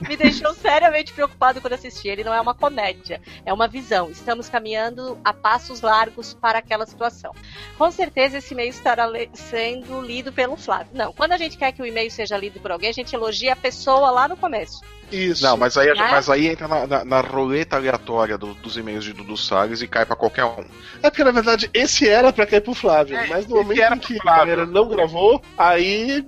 me 0.08 0.16
deixou 0.16 0.52
seriamente 0.52 1.12
preocupado 1.12 1.60
quando 1.60 1.74
assisti. 1.74 2.08
Ele 2.08 2.24
não 2.24 2.34
é 2.34 2.40
uma 2.40 2.54
comédia, 2.54 3.20
é 3.46 3.52
uma 3.52 3.68
visão. 3.68 4.10
Estamos 4.10 4.48
caminhando 4.48 5.16
a 5.24 5.32
passos 5.32 5.80
largos 5.80 6.34
para 6.34 6.58
aquela 6.58 6.86
situação. 6.86 7.32
Com 7.78 7.88
certeza 7.92 8.38
esse 8.38 8.52
e-mail 8.52 8.70
estará 8.70 9.06
le- 9.06 9.30
sendo 9.32 10.00
lido 10.00 10.32
pelo 10.32 10.56
Flávio. 10.56 10.88
Não, 10.92 11.12
quando 11.12 11.32
a 11.32 11.38
gente 11.38 11.56
quer 11.56 11.70
que 11.70 11.80
o 11.82 11.86
e-mail 11.86 12.10
seja 12.10 12.36
lido 12.36 12.58
por 12.58 12.72
alguém, 12.72 12.90
a 12.90 12.94
gente 12.94 13.14
elogia 13.14 13.52
a 13.52 13.56
pessoa 13.56 14.10
lá 14.10 14.26
no 14.26 14.36
começo. 14.36 14.80
Isso. 15.12 15.42
Não, 15.42 15.56
mas 15.56 15.76
aí, 15.76 15.88
Né? 15.88 16.08
mas 16.08 16.30
aí 16.30 16.46
entra 16.46 16.68
na, 16.68 16.86
na- 16.86 17.04
na 17.04 17.20
roleta 17.20 17.74
aleatória 17.74 18.38
do- 18.38 18.54
dos 18.54 18.76
e-mails 18.76 19.04
de 19.04 19.12
Dudu 19.12 19.36
Salles 19.36 19.82
e 19.82 19.88
cai 19.88 20.06
pra 20.06 20.14
qualquer 20.14 20.44
um. 20.44 20.64
É 21.02 21.10
porque 21.10 21.24
na 21.24 21.32
verdade 21.32 21.68
esse 21.74 22.08
era 22.08 22.32
pra 22.32 22.46
cair 22.46 22.60
pro 22.60 22.74
Flávio, 22.74 23.16
É, 23.16 23.26
mas 23.26 23.44
no 23.44 23.56
momento 23.56 23.80
era 23.82 23.96
em 23.96 23.98
que 23.98 24.16
a 24.20 24.24
galera 24.36 24.64
não 24.66 24.79
gravou, 24.86 25.40
aí 25.56 26.24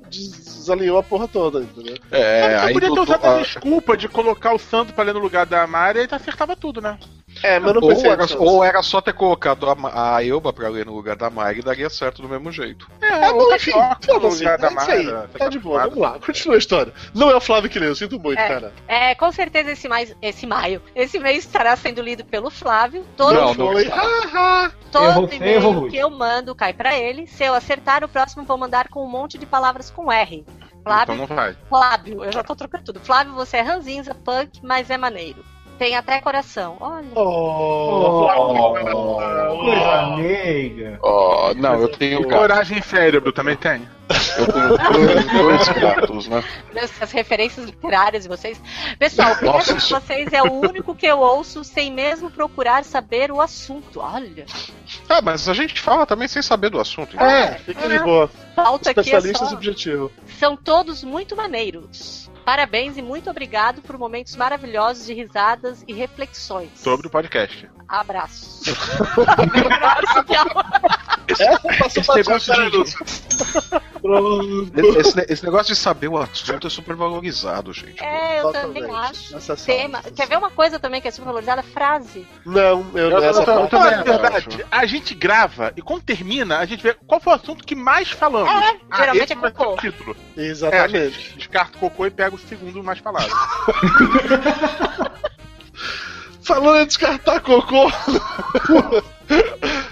desalinhou 0.63 0.99
a 0.99 1.03
porra 1.03 1.29
toda, 1.29 1.61
entendeu? 1.61 1.97
É, 2.11 2.59
Você 2.59 2.67
aí 2.67 2.73
podia 2.75 2.93
ter 2.93 3.01
usado 3.01 3.25
a 3.25 3.37
ah, 3.37 3.39
desculpa 3.43 3.97
de 3.97 4.09
colocar 4.09 4.55
o 4.55 4.59
santo 4.59 4.93
pra 4.93 5.05
ler 5.05 5.15
no 5.15 5.21
lugar 5.21 5.45
da 5.47 5.67
Mari 5.67 6.01
e 6.11 6.15
acertava 6.15 6.57
tudo, 6.57 6.81
né? 6.81 6.99
É, 7.43 7.59
mas 7.59 7.75
não 7.75 7.81
Ou 7.83 7.89
pensei 7.89 8.11
era, 8.11 8.27
ou 8.39 8.63
era 8.63 8.83
só 8.83 9.01
ter 9.01 9.15
colocado 9.15 9.67
a, 9.69 10.17
a 10.17 10.25
Elba 10.25 10.53
pra 10.53 10.69
ler 10.69 10.85
no 10.85 10.95
lugar 10.95 11.17
da 11.17 11.31
Mari 11.31 11.61
e 11.61 11.63
daria 11.63 11.89
certo 11.89 12.21
do 12.23 12.29
mesmo 12.29 12.53
jeito. 12.53 12.87
É, 13.01 13.33
bom, 13.33 13.55
enfim, 13.55 13.73
foda-se, 14.05 14.39
lugar 14.41 14.55
é 14.55 14.59
da 14.59 14.69
isso 14.69 14.91
aí. 14.91 15.07
Mara, 15.07 15.31
Tá 15.39 15.49
de 15.49 15.59
boa, 15.59 15.83
vamos 15.85 15.99
lá, 15.99 16.19
continua 16.19 16.57
a 16.57 16.59
história. 16.59 16.93
Não 17.15 17.31
é 17.31 17.37
o 17.37 17.41
Flávio 17.41 17.71
que 17.71 17.79
leu, 17.79 17.89
eu 17.89 17.97
sinto 17.97 18.19
muito, 18.21 18.39
É. 18.39 18.49
cara. 18.49 18.73
É, 18.87 19.15
com 19.15 19.33
certeza 19.33 19.71
esse, 19.73 19.89
mais, 19.89 20.15
esse 20.21 20.47
maio, 20.47 20.83
esse 20.95 21.19
mês 21.19 21.45
estará 21.45 21.75
sendo 21.75 22.03
lido 22.03 22.25
pelo 22.25 22.51
Flávio. 22.51 23.05
Todo, 23.17 23.35
Não, 23.35 23.55
Foi, 23.55 23.89
haha. 23.89 24.71
todo 24.91 25.33
e-mail 25.33 25.89
que 25.89 25.97
eu 25.97 26.11
mando 26.11 26.55
cai 26.55 26.73
pra 26.75 26.97
ele. 26.97 27.27
Se 27.27 27.45
eu 27.45 27.55
acertar, 27.55 28.05
o 28.05 28.09
próximo 28.09 28.45
vou 28.45 28.59
mandar 28.59 28.89
com 28.89 29.05
um 29.05 29.09
monte 29.09 29.39
de 29.39 29.47
palavras 29.47 29.91
com 29.91 30.13
R. 30.13 30.45
Então 30.83 31.05
Flávio, 31.05 31.17
não 31.17 31.27
vai. 31.27 31.57
Flávio, 31.69 32.25
eu 32.25 32.33
já 32.33 32.43
tô 32.43 32.57
trocando 32.57 32.85
tudo. 32.85 33.01
Flávio, 33.01 33.35
você 33.35 33.59
é 33.59 33.63
ranzinza, 33.63 34.15
punk, 34.15 34.61
mas 34.63 34.91
é 34.91 34.99
maneiro. 34.99 35.45
Tem 35.83 35.97
até 35.97 36.21
coração. 36.21 36.77
Olha. 36.79 37.09
Oh, 37.17 38.29
Coisa 39.65 40.17
neiga. 40.17 40.97
Ó, 41.03 41.53
não, 41.55 41.75
eu 41.81 41.89
tenho 41.89 42.23
gato. 42.23 42.39
Coragem 42.39 42.79
e 42.79 42.83
cérebro 42.83 43.33
também 43.33 43.57
tem. 43.57 43.83
Eu 44.39 44.47
tenho 44.47 44.69
dois, 44.93 45.25
dois 45.27 45.69
gatos, 45.71 46.29
né? 46.29 46.45
As 47.01 47.11
referências 47.11 47.67
literárias 47.67 48.23
de 48.23 48.29
vocês. 48.29 48.63
Pessoal, 48.97 49.33
o 49.33 49.59
de 49.59 49.91
vocês 49.91 50.33
é 50.33 50.41
o 50.45 50.53
único 50.53 50.95
que 50.95 51.07
eu 51.07 51.19
ouço 51.19 51.65
sem 51.65 51.91
mesmo 51.93 52.31
procurar 52.31 52.85
saber 52.85 53.33
o 53.33 53.41
assunto. 53.41 53.99
Olha, 53.99 54.47
Ah, 55.09 55.21
mas 55.21 55.49
a 55.49 55.53
gente 55.55 55.81
fala 55.81 56.07
também 56.07 56.29
sem 56.29 56.43
saber 56.43 56.71
do 56.71 56.79
assunto. 56.79 57.17
então. 57.17 57.27
É, 57.27 57.55
fica 57.59 57.89
de 57.89 57.99
boa. 57.99 58.31
falta 58.55 58.91
aqui 58.91 59.01
é 59.01 59.03
Especialista 59.03 59.47
só... 59.47 59.51
subjetivo. 59.51 60.13
São 60.39 60.57
todos 60.57 61.03
muito 61.03 61.35
maneiros. 61.35 62.31
Parabéns 62.45 62.97
e 62.97 63.03
muito 63.03 63.31
obrigado 63.31 63.81
por 63.83 63.97
momentos 63.97 64.35
maravilhosos 64.37 65.07
de 65.07 65.15
risadas 65.15 65.85
e 65.87 65.93
reflexões. 65.93 66.71
Sobre 66.77 67.07
o 67.07 67.11
podcast. 67.11 67.69
Abraços. 67.89 68.63
Passou 71.79 72.01
Esse 72.01 72.15
negócio 72.17 72.71
de-. 72.71 72.95
Esse, 74.99 75.27
esse 75.29 75.45
negócio 75.45 75.75
de 75.75 75.79
saber 75.79 76.09
o 76.09 76.19
assunto 76.19 76.67
é 76.67 76.71
super 76.71 76.97
valorizado, 76.97 77.73
gente. 77.73 78.03
é, 78.03 78.41
eu 78.41 78.45
Totalmente. 78.45 78.83
também 78.83 78.97
acho. 78.97 79.65
Tema. 79.65 80.03
Quer 80.03 80.27
ver 80.27 80.39
uma 80.39 80.51
coisa 80.51 80.79
também 80.79 81.01
que 81.01 81.09
é 81.09 81.11
super 81.11 81.27
valorizada? 81.27 81.63
Frase. 81.63 82.27
Não, 82.45 82.85
eu, 82.95 83.11
eu 83.11 83.21
parte. 83.21 83.71
também 83.71 83.87
Olha, 83.87 83.97
acho. 83.97 84.05
verdade, 84.05 84.67
a 84.71 84.87
gente 84.87 85.15
grava 85.15 85.73
e 85.77 85.83
quando 85.83 86.03
termina, 86.03 86.59
a 86.59 86.65
gente 86.67 86.83
vê 86.83 86.95
qual 87.07 87.21
foi 87.21 87.33
o 87.33 87.37
assunto 87.37 87.65
que 87.65 87.75
mais 87.75 88.11
falamos. 88.11 88.51
É, 88.51 88.97
geralmente 88.97 89.33
esse 89.33 89.45
é 89.45 89.51
cocô. 89.51 89.77
título. 89.77 90.17
É, 90.37 90.41
a 90.41 90.45
Exatamente. 90.45 91.11
gente 91.21 91.39
descarta 91.39 91.77
o 91.77 91.81
cocô 91.81 92.07
e 92.07 92.11
pega 92.11 92.32
o 92.37 92.39
segundo 92.39 92.83
mais 92.83 92.99
falado. 92.99 93.31
Falando 96.43 96.83
em 96.83 96.87
descartar 96.87 97.41
cocô. 97.41 97.91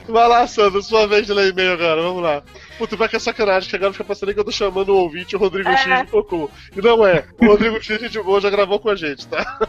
Vai 0.09 0.28
lá, 0.28 0.47
Sandro, 0.47 0.82
sua 0.82 1.07
vez 1.07 1.26
de 1.26 1.32
ler 1.32 1.53
e-mail 1.53 1.72
agora, 1.72 2.03
vamos 2.03 2.22
lá. 2.22 2.43
Puta, 2.76 2.97
vai 2.97 3.09
que 3.09 3.14
é 3.14 3.18
sacanagem, 3.18 3.70
que 3.70 3.76
agora 3.76 3.93
fica 3.93 4.05
passando 4.05 4.34
que 4.34 4.41
eu 4.41 4.45
tô 4.45 4.51
chamando 4.51 4.88
o 4.88 4.97
ouvinte 4.97 5.36
o 5.36 5.38
Rodrigo 5.38 5.68
É. 5.68 5.76
X 5.76 6.07
de 6.07 6.11
cocô. 6.11 6.51
E 6.76 6.82
não 6.82 7.07
é. 7.07 7.24
O 7.41 7.47
Rodrigo 7.47 7.80
X, 7.80 8.01
gente 8.01 8.20
boa, 8.20 8.41
já 8.41 8.51
gravou 8.51 8.80
com 8.80 8.91
a 8.91 8.97
gente, 8.97 9.28
tá? 9.28 9.61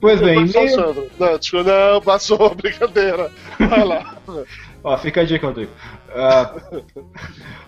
Pois 0.00 0.20
bem, 0.20 0.48
Só 0.48 0.58
o 0.58 0.62
e-mail. 0.62 0.74
Sandro. 0.74 1.10
Não, 1.18 1.38
desculpa, 1.38 1.70
não, 1.70 2.02
passou, 2.02 2.52
brincadeira. 2.56 3.30
Vai 3.58 3.84
lá. 3.84 4.16
Ó, 4.82 4.96
fica 4.96 5.20
a 5.20 5.24
dica, 5.24 5.46
Rodrigo. 5.46 5.70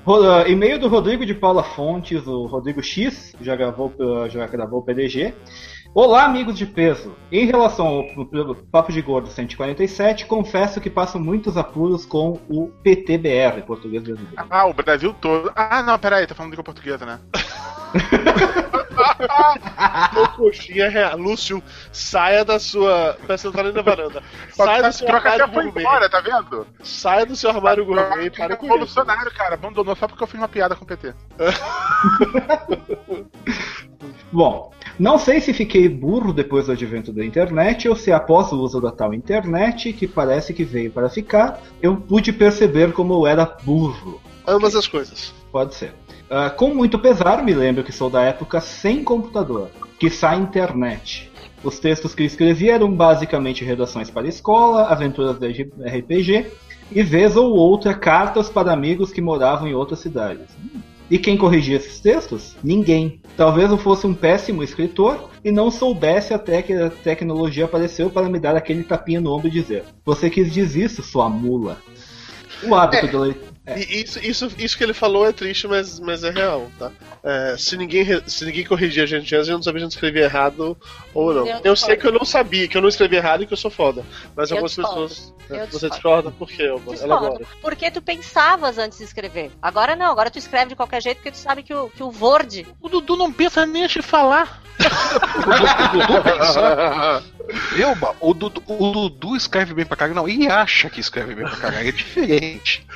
Ro- 0.05 0.31
ah, 0.31 0.49
e-mail 0.49 0.79
do 0.79 0.89
Rodrigo 0.89 1.27
de 1.27 1.35
Paula 1.35 1.63
Fontes, 1.63 2.27
o 2.27 2.47
Rodrigo 2.47 2.83
X, 2.83 3.35
já 3.41 3.55
gravou, 3.55 3.93
já 4.31 4.47
gravou 4.47 4.81
o 4.81 4.83
PDG. 4.83 5.35
Olá, 5.95 6.25
amigos 6.25 6.57
de 6.57 6.65
peso. 6.65 7.15
Em 7.31 7.45
relação 7.45 7.87
ao 7.87 8.05
Papo 8.71 8.91
de 8.91 9.03
Gordo 9.03 9.29
147, 9.29 10.25
confesso 10.25 10.81
que 10.81 10.89
passo 10.89 11.21
muitos 11.21 11.59
apuros 11.59 12.07
com 12.07 12.41
o 12.49 12.69
PTBR, 12.83 13.61
português 13.67 14.03
brasileiro. 14.03 14.35
Ah, 14.49 14.67
o 14.67 14.73
Brasil 14.73 15.15
todo. 15.21 15.53
Ah, 15.55 15.83
não, 15.83 15.99
peraí, 15.99 16.27
tá 16.27 16.35
falando 16.35 16.53
língua 16.53 16.65
portuguesa, 16.65 17.05
né? 17.05 17.21
Ô, 20.17 20.29
coxinha 20.37 20.89
real. 20.89 21.17
Lúcio, 21.17 21.63
saia 21.91 22.45
da 22.45 22.59
sua. 22.59 23.17
Peça 23.27 23.49
entrar 23.49 23.63
ali 23.63 23.73
na 23.73 23.83
varanda. 23.83 24.23
Saia 24.51 24.83
do 24.83 24.93
seu 24.93 25.07
Troca 25.07 25.31
armário 25.31 25.55
foi 25.55 25.65
gourmet. 25.65 25.81
embora, 25.83 26.09
tá 26.11 26.21
vendo? 26.21 26.67
Saia 26.83 27.27
do 27.27 27.37
seu 27.37 27.51
armário 27.51 27.85
gourmet 27.85 28.27
e 28.27 28.31
Troca 28.31 28.47
para 28.49 28.55
é 28.55 28.57
com 28.57 28.67
isso. 28.67 28.73
revolucionário, 28.75 29.33
cara. 29.35 29.55
Abandonou 29.55 29.97
só 29.97 30.07
porque 30.09 30.23
eu 30.23 30.27
fiz 30.27 30.41
uma 30.41 30.49
piada 30.49 30.75
com 30.75 30.85
o 30.85 30.89
PT. 30.89 31.15
Bom, 34.33 34.73
não 34.99 35.19
sei 35.19 35.41
se 35.41 35.53
fiquei 35.53 35.89
burro 35.89 36.33
depois 36.33 36.67
do 36.67 36.73
advento 36.73 37.13
da 37.13 37.25
internet 37.25 37.89
ou 37.89 37.95
se 37.95 38.11
após 38.11 38.51
o 38.51 38.61
uso 38.61 38.81
da 38.81 38.91
tal 38.91 39.13
internet, 39.13 39.93
que 39.93 40.09
parece 40.09 40.55
que 40.55 40.65
veio 40.65 40.91
para 40.91 41.11
ficar, 41.11 41.61
eu 41.83 41.97
pude 41.97 42.33
perceber 42.33 42.93
como 42.93 43.13
eu 43.13 43.27
era 43.27 43.45
burro. 43.63 44.21
Ambas 44.47 44.75
as 44.75 44.87
coisas. 44.89 45.35
Pode 45.53 45.75
ser. 45.75 45.93
Ah, 46.35 46.49
com 46.49 46.73
muito 46.73 46.99
pesar, 46.99 47.45
me 47.45 47.53
lembro 47.53 47.85
que 47.85 47.93
sou 47.93 48.09
da 48.09 48.23
época 48.23 48.59
sem 48.59 49.05
computador, 49.05 49.69
que 49.99 50.09
sai 50.09 50.39
internet. 50.39 51.31
Os 51.63 51.79
textos 51.79 52.15
que 52.15 52.23
escrevi 52.23 52.71
eram 52.71 52.91
basicamente 52.91 53.63
redações 53.63 54.09
para 54.09 54.27
escola, 54.27 54.85
aventuras 54.85 55.39
de 55.39 55.71
RPG 55.85 56.47
e 56.91 57.03
vez 57.03 57.37
ou 57.37 57.53
outra 57.53 57.93
cartas 57.93 58.49
para 58.49 58.73
amigos 58.73 59.13
que 59.13 59.21
moravam 59.21 59.69
em 59.69 59.75
outras 59.75 59.99
cidades. 59.99 60.57
E 61.11 61.19
quem 61.19 61.37
corrigia 61.37 61.77
esses 61.77 62.01
textos? 62.01 62.57
Ninguém. 62.65 63.21
Talvez 63.37 63.71
eu 63.71 63.77
fosse 63.77 64.07
um 64.07 64.15
péssimo 64.15 64.63
escritor 64.63 65.29
e 65.45 65.53
não 65.53 65.71
soubesse 65.71 66.33
até 66.33 66.63
que 66.63 66.73
a 66.73 66.89
tecnologia 66.89 67.67
apareceu 67.67 68.09
para 68.09 68.31
me 68.31 68.41
dar 68.41 68.57
aquele 68.57 68.85
tapinha 68.85 69.21
no 69.21 69.35
ombro 69.35 69.49
e 69.49 69.51
dizer: 69.51 69.85
Você 70.03 70.31
quis 70.31 70.51
dizer 70.51 70.85
isso, 70.87 71.03
sua 71.03 71.29
mula. 71.29 71.77
O 72.67 72.75
hábito 72.75 73.07
da 73.09 73.21
leitura. 73.21 73.52
E 73.65 74.01
isso, 74.03 74.19
isso, 74.19 74.51
isso 74.59 74.77
que 74.77 74.83
ele 74.83 74.93
falou 74.93 75.25
é 75.25 75.33
triste, 75.33 75.69
mas, 75.69 76.01
mas 76.01 76.25
é 76.25 76.31
real, 76.31 76.69
tá? 76.81 76.91
É, 77.23 77.55
se, 77.57 77.77
ninguém, 77.77 78.05
se 78.27 78.45
ninguém 78.45 78.65
corrigia 78.65 79.05
a 79.05 79.07
gente 79.07 79.33
antes, 79.37 79.49
a 79.49 79.53
gente 79.53 79.55
não 79.55 79.63
sabia 79.63 79.79
se 79.81 79.85
a 79.85 79.89
gente 79.89 79.95
escrevia 79.95 80.25
errado 80.25 80.77
ou 81.15 81.33
não. 81.33 81.47
Eu 81.47 81.61
Eu, 81.63 81.77
sei 81.77 81.97
que 81.97 82.05
eu 82.05 82.11
não 82.13 82.25
sabia, 82.25 82.67
que 82.67 82.77
eu 82.77 82.83
não 82.83 82.89
escrevi 82.89 83.15
errado 83.17 83.45
e 83.45 83.47
que 83.47 83.53
eu 83.53 83.57
sou 83.57 83.71
foda. 83.71 84.05
Mas 84.35 84.51
Eu 84.51 84.57
algumas 84.57 84.73
discordo. 84.73 85.09
pessoas. 85.09 85.35
Eu 85.49 85.67
Você 85.69 85.89
discorda 85.89 86.31
por 86.33 86.49
quê. 86.49 86.65
Elabora. 87.03 87.45
Porque 87.61 87.89
tu 87.91 88.03
pensavas 88.03 88.79
antes 88.79 88.99
de 88.99 89.05
escrever. 89.05 89.53
Agora 89.63 89.95
não, 89.95 90.11
agora 90.11 90.29
tu 90.31 90.39
escreve 90.39 90.71
de 90.71 90.77
qualquer 90.77 91.01
jeito 91.01 91.19
porque 91.19 91.31
tu 91.31 91.39
sabe 91.39 91.63
que 91.63 91.73
o, 91.73 91.89
que 91.89 92.03
o 92.03 92.13
Word. 92.21 92.67
O 92.81 92.89
Dudu 92.89 93.17
não 93.17 93.33
pensa 93.33 93.65
nem 93.65 93.85
antes 93.85 94.03
de 94.03 94.03
falar. 94.03 94.61
O 94.81 95.93
Dudu 95.93 96.23
pensa. 96.25 97.23
Elba, 97.79 98.17
o 98.21 98.35
Dudu, 98.35 98.63
o 98.67 98.91
Dudu 98.91 99.37
escreve 99.37 99.75
bem 99.75 99.85
pra 99.85 99.97
caralho, 99.97 100.17
não, 100.17 100.29
e 100.29 100.49
acha 100.49 100.89
que 100.91 101.01
escreve 101.01 101.35
bem 101.35 101.45
pra 101.45 101.57
caralho, 101.57 101.89
é 101.89 101.93
diferente. 101.93 102.87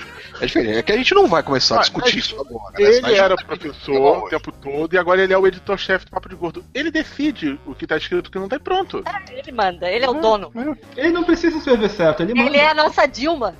É 0.40 0.46
diferente, 0.46 0.78
é 0.78 0.82
que 0.82 0.92
a 0.92 0.96
gente 0.96 1.14
não 1.14 1.26
vai 1.26 1.42
começar 1.42 1.76
a 1.76 1.78
Ah, 1.78 1.80
discutir 1.82 2.16
mas 2.16 2.24
isso 2.26 2.34
agora. 2.40 2.72
né? 2.78 2.86
A 2.86 2.90
Ele 2.90 3.14
era 3.14 3.34
o 3.34 3.36
vai- 3.36 3.44
professor 3.46 4.24
o 4.24 4.28
tempo 4.28 4.52
todo 4.52 4.94
e 4.94 4.98
agora 4.98 5.22
ele 5.22 5.32
é 5.32 5.38
o 5.38 5.46
editor-chefe 5.46 6.04
do 6.06 6.10
Papo 6.10 6.28
de 6.28 6.34
Gordo. 6.34 6.64
Ele 6.74 6.90
decide 6.90 7.58
o 7.66 7.74
que 7.74 7.86
tá 7.86 7.96
escrito 7.96 8.28
o 8.28 8.30
que 8.30 8.38
não 8.38 8.48
tá 8.48 8.56
e 8.56 8.60
pronto. 8.60 9.02
Ele 9.30 9.52
manda, 9.52 9.88
ele 9.90 10.04
é 10.04 10.10
o 10.10 10.14
dono. 10.14 10.52
Ele 10.96 11.10
não 11.10 11.24
precisa 11.24 11.56
escrever 11.56 11.88
certo, 11.90 12.22
ele 12.22 12.34
manda. 12.34 12.48
Ele 12.48 12.56
é 12.58 12.68
a 12.70 12.74
nossa 12.74 13.06
Dilma. 13.06 13.54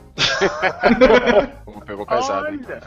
Pegou 1.87 2.05
pesado? 2.07 2.47
Olha. 2.47 2.81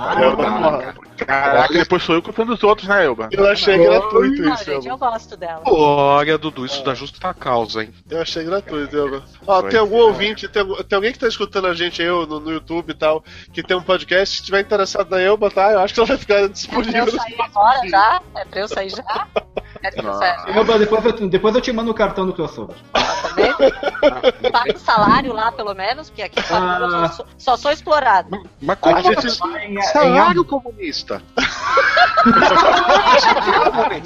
Ah, 0.00 0.92
tá. 1.16 1.24
Caraca, 1.26 1.72
depois 1.74 2.02
sou 2.02 2.14
eu 2.14 2.22
culpando 2.22 2.54
os 2.54 2.62
outros, 2.62 2.88
né, 2.88 3.04
Elba? 3.04 3.28
Eu 3.32 3.46
achei 3.48 3.76
gratuito 3.76 4.42
Não, 4.42 4.54
isso, 4.54 4.64
gente, 4.64 4.86
eu 4.86 4.92
Elba. 4.92 5.10
gosto 5.10 5.36
dela. 5.36 5.62
Olha, 5.66 6.38
Dudu, 6.38 6.64
isso 6.64 6.82
dá 6.84 6.94
justa 6.94 7.34
causa, 7.34 7.82
hein? 7.82 7.92
Eu 8.10 8.22
achei 8.22 8.44
gratuito, 8.44 8.96
Elba. 8.96 9.22
Ó, 9.46 9.60
Foi. 9.60 9.70
tem 9.70 9.80
algum 9.80 9.96
ouvinte, 9.96 10.48
tem, 10.48 10.64
tem 10.64 10.96
alguém 10.96 11.12
que 11.12 11.18
tá 11.18 11.28
escutando 11.28 11.66
a 11.66 11.74
gente 11.74 12.00
aí 12.00 12.08
no, 12.08 12.40
no 12.40 12.50
YouTube 12.50 12.90
e 12.90 12.94
tal, 12.94 13.22
que 13.52 13.62
tem 13.62 13.76
um 13.76 13.82
podcast, 13.82 14.36
se 14.38 14.44
tiver 14.44 14.60
interessado 14.60 15.10
na 15.10 15.20
Elba, 15.20 15.50
tá? 15.50 15.72
Eu 15.72 15.80
acho 15.80 15.94
que 15.94 16.00
ela 16.00 16.06
vai 16.06 16.16
ficar 16.18 16.34
É 16.34 16.38
pra 16.38 16.46
eu 16.46 16.48
disponível. 16.52 17.10
sair 17.12 17.36
agora 17.40 17.88
já? 17.88 18.22
É 18.36 18.44
pra 18.44 18.60
eu 18.60 18.68
sair 18.68 18.90
já? 18.90 19.28
Eu. 19.94 20.54
Elba, 20.54 20.78
depois, 20.78 21.04
eu, 21.04 21.28
depois 21.28 21.54
eu 21.54 21.60
te 21.60 21.72
mando 21.72 21.90
o 21.90 21.94
cartão 21.94 22.26
do 22.26 22.32
crossover. 22.32 22.76
Tá 22.92 23.28
vendo? 23.34 24.50
Paga 24.52 24.74
o 24.74 24.78
salário 24.78 25.32
lá, 25.32 25.52
pelo 25.52 25.74
menos, 25.74 26.08
porque 26.10 26.22
aqui 26.22 26.38
eu 26.38 26.44
Ah. 26.56 27.08
só, 27.10 27.24
só 27.36 27.56
sou 27.56 27.70
explorado. 27.70 28.40
Mas 28.60 28.78
como 28.80 28.96
A 28.96 29.00
gente 29.02 29.38
vai 29.38 29.66
em, 29.66 29.78
em 29.78 29.82
Salário 29.82 30.44
comunista. 30.44 31.22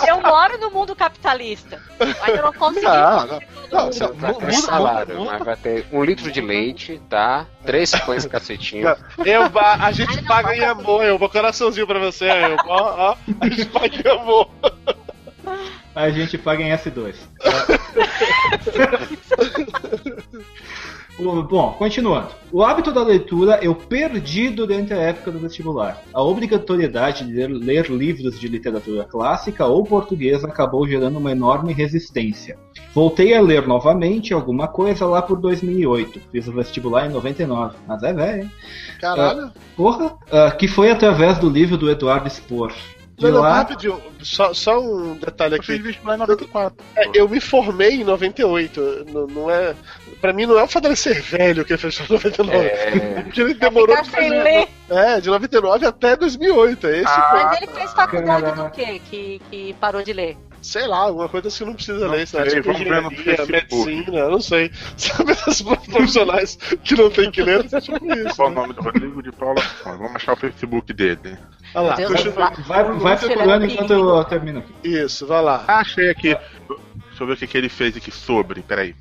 Eu 0.06 0.20
moro 0.20 0.58
no 0.58 0.70
mundo 0.70 0.94
capitalista. 0.94 1.80
Mas 1.98 2.36
eu 2.36 2.42
não 2.42 2.52
consegui. 2.52 2.86
Não, 2.86 3.26
não. 3.26 3.40
Não, 3.70 3.86
você- 3.86 4.06
Não 4.06 4.34
vai 4.38 4.52
salário, 4.52 5.18
muda- 5.18 5.30
mas 5.32 5.44
vai 5.44 5.56
ter 5.56 5.86
um 5.92 6.04
litro 6.04 6.30
de 6.30 6.40
leite, 6.40 7.00
tá? 7.08 7.46
Três 7.64 7.90
pães 7.92 8.26
cacetinho. 8.26 8.94
Elba, 9.24 9.76
a 9.80 9.90
gente 9.92 10.22
paga 10.24 10.54
em 10.54 10.64
amor, 10.64 11.04
Elba. 11.04 11.28
Coraçãozinho 11.28 11.86
pra 11.86 11.98
você, 11.98 12.26
Elba. 12.26 12.62
Ó, 12.66 13.10
ó. 13.12 13.16
A 13.40 13.48
gente 13.48 13.66
paga 13.66 13.96
em 13.96 14.10
amor. 14.12 14.48
A 15.94 16.10
gente 16.10 16.38
paga 16.38 16.62
em 16.62 16.70
S2. 16.70 17.14
O- 21.18 21.42
Bom, 21.42 21.74
continuando. 21.78 22.28
O 22.50 22.62
hábito 22.62 22.90
da 22.90 23.02
leitura 23.04 23.58
eu 23.62 23.74
perdi 23.74 24.48
durante 24.48 24.94
a 24.94 24.96
época 24.96 25.30
do 25.30 25.38
vestibular. 25.38 26.02
A 26.12 26.22
obrigatoriedade 26.22 27.26
de 27.26 27.32
ler, 27.34 27.48
ler 27.50 27.90
livros 27.90 28.40
de 28.40 28.48
literatura 28.48 29.04
clássica 29.04 29.66
ou 29.66 29.84
portuguesa 29.84 30.48
acabou 30.48 30.88
gerando 30.88 31.18
uma 31.18 31.30
enorme 31.32 31.72
resistência. 31.74 32.56
Voltei 32.94 33.34
a 33.34 33.42
ler 33.42 33.66
novamente 33.68 34.32
alguma 34.32 34.66
coisa 34.68 35.04
lá 35.06 35.20
por 35.20 35.38
2008. 35.38 36.18
Fiz 36.32 36.48
o 36.48 36.52
vestibular 36.52 37.06
em 37.06 37.10
99. 37.12 37.76
Mas 37.86 38.02
é 38.02 38.12
velho, 38.14 38.44
hein? 38.44 38.50
Caralho. 38.98 39.52
Porra! 39.76 40.16
Ah, 40.30 40.50
que 40.50 40.66
foi 40.66 40.90
através 40.90 41.36
do 41.38 41.48
livro 41.50 41.76
do 41.76 41.90
Eduardo 41.90 42.28
Spor. 42.30 42.72
De 43.18 43.24
Não, 43.26 43.32
não, 43.32 43.42
rapidinho. 43.42 44.00
Só, 44.22 44.52
só 44.54 44.80
um 44.80 45.14
detalhe 45.16 45.56
Eu 45.58 45.62
fiz 45.62 45.74
aqui. 45.76 45.82
vestibular 45.84 46.14
em 46.14 46.18
94. 46.18 46.76
É, 46.96 47.10
eu 47.14 47.28
me 47.28 47.40
formei 47.40 47.90
em 48.00 48.04
98. 48.04 49.06
Não, 49.12 49.26
não 49.26 49.50
é. 49.50 49.74
Pra 50.20 50.32
mim 50.32 50.46
não 50.46 50.58
é 50.58 50.62
o 50.62 50.68
fato 50.68 50.84
dele 50.84 50.96
ser 50.96 51.20
velho 51.20 51.64
que 51.64 51.72
ele 51.72 51.78
fez 51.78 52.00
em 52.08 52.12
99. 52.12 52.56
É, 52.58 53.22
Porque 53.22 53.40
ele 53.40 53.54
demorou 53.54 53.96
Ficar 53.96 54.02
de 54.02 54.10
sem 54.10 54.28
fazer- 54.30 54.42
ler. 54.42 54.68
É, 54.90 55.20
de 55.20 55.28
99 55.28 55.86
até 55.86 56.16
2008. 56.16 56.86
É 56.86 56.96
esse, 56.98 57.06
Ah, 57.08 57.30
Mas 57.50 57.62
ele 57.62 57.70
fez 57.72 57.92
faculdade 57.92 58.42
Caraca. 58.42 58.62
do 58.64 58.70
quê 58.70 59.00
que, 59.10 59.40
que 59.50 59.74
parou 59.80 60.02
de 60.02 60.12
ler? 60.12 60.36
sei 60.62 60.86
lá, 60.86 60.98
alguma 60.98 61.28
coisa 61.28 61.48
assim 61.48 61.58
que 61.58 61.64
não 61.64 61.74
precisa 61.74 61.98
Não 62.06 62.12
ler. 62.12 62.24
sei 62.24 62.38
lá, 62.38 62.46
sei, 62.48 62.60
tipo 62.62 62.72
vamos 62.72 62.88
ver 62.88 63.02
no 63.02 63.10
medicina, 63.10 64.18
eu 64.20 64.30
não 64.30 64.40
sei. 64.40 64.70
Sabe 64.96 65.32
esses 65.32 65.60
profissionais 65.60 66.54
que 66.84 66.94
não 66.94 67.10
tem 67.10 67.32
que 67.32 67.42
ler? 67.42 67.66
É 67.72 67.80
tipo 67.80 68.14
isso. 68.14 68.36
Qual 68.36 68.48
o 68.48 68.54
nome 68.54 68.72
do 68.72 68.80
Rodrigo 68.80 69.20
de 69.24 69.32
Paula? 69.32 69.60
Vamos 69.84 70.14
achar 70.14 70.34
o 70.34 70.36
Facebook 70.36 70.92
dele. 70.92 71.36
Olha 71.74 71.86
lá, 71.88 71.96
continua. 71.96 72.50
vai, 72.66 72.84
vai 72.84 73.16
procurando 73.18 73.64
enquanto 73.66 73.92
eu 73.92 74.24
termino 74.24 74.58
aqui. 74.60 74.72
Isso, 74.84 75.26
vai 75.26 75.42
lá. 75.42 75.64
Ah, 75.66 75.78
achei 75.80 76.10
aqui. 76.10 76.36
Deixa 77.08 77.22
eu 77.22 77.26
ver 77.26 77.32
o 77.32 77.36
que, 77.36 77.46
que 77.46 77.58
ele 77.58 77.68
fez 77.68 77.96
aqui 77.96 78.10
sobre. 78.10 78.62
Peraí. 78.62 78.94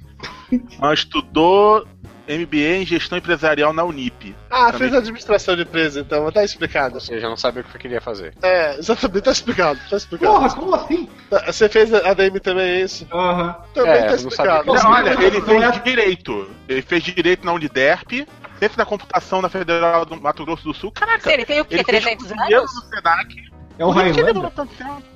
Ah, 0.82 0.94
estudou 0.94 1.88
MBA 2.28 2.82
em 2.82 2.86
gestão 2.86 3.18
empresarial 3.18 3.72
na 3.72 3.86
Unip. 3.86 4.36
Ah, 4.50 4.66
Também. 4.66 4.80
fez 4.80 4.94
administração 4.94 5.56
de 5.56 5.62
empresa, 5.62 6.02
então, 6.02 6.30
tá 6.30 6.44
explicado. 6.44 6.96
ou 6.96 7.00
seja, 7.02 7.30
não 7.30 7.38
sabia 7.38 7.62
o 7.62 7.64
que 7.64 7.76
eu 7.76 7.80
queria 7.80 8.02
fazer. 8.02 8.34
É, 8.44 8.78
exatamente, 8.78 9.24
tá 9.24 9.32
explicado, 9.32 9.80
tá 9.90 9.96
explicado. 9.96 10.34
Porra, 10.34 10.50
como 10.54 10.76
assim? 10.76 11.08
Tá, 11.30 11.46
Você 11.50 11.70
fez 11.70 11.94
ADM 11.94 12.38
também, 12.42 12.66
é 12.70 12.82
isso? 12.82 13.08
Aham. 13.14 13.56
Também 13.74 13.92
É, 13.94 14.02
tá 14.02 14.08
não 14.10 14.16
explicado. 14.16 14.66
sabia. 14.66 14.84
Não, 14.84 14.92
olha, 14.92 15.26
ele 15.26 15.40
não 15.40 15.46
fez 15.72 15.84
direito. 15.84 16.50
Ele 16.68 16.82
fez 16.82 17.04
direito 17.04 17.46
na 17.46 17.54
Uniderp, 17.54 18.28
ciência 18.62 18.78
da 18.78 18.86
computação 18.86 19.42
na 19.42 19.50
Federal 19.50 20.06
do 20.06 20.22
Mato 20.22 20.46
Grosso 20.46 20.64
do 20.64 20.74
Sul. 20.74 20.92
Caraca, 20.92 21.32
Ele 21.34 21.46
tem 21.46 21.62
o 21.62 21.66
quê? 21.66 21.76
ele 21.76 21.84
fez 21.84 22.04
300 22.04 22.28
cozinheiro 22.28 22.60
anos? 22.60 22.76
no 22.76 22.82
Senac. 22.90 23.52
É 23.80 23.86
o 23.86 24.00
ele 24.00 24.14
tempo? 24.14 24.52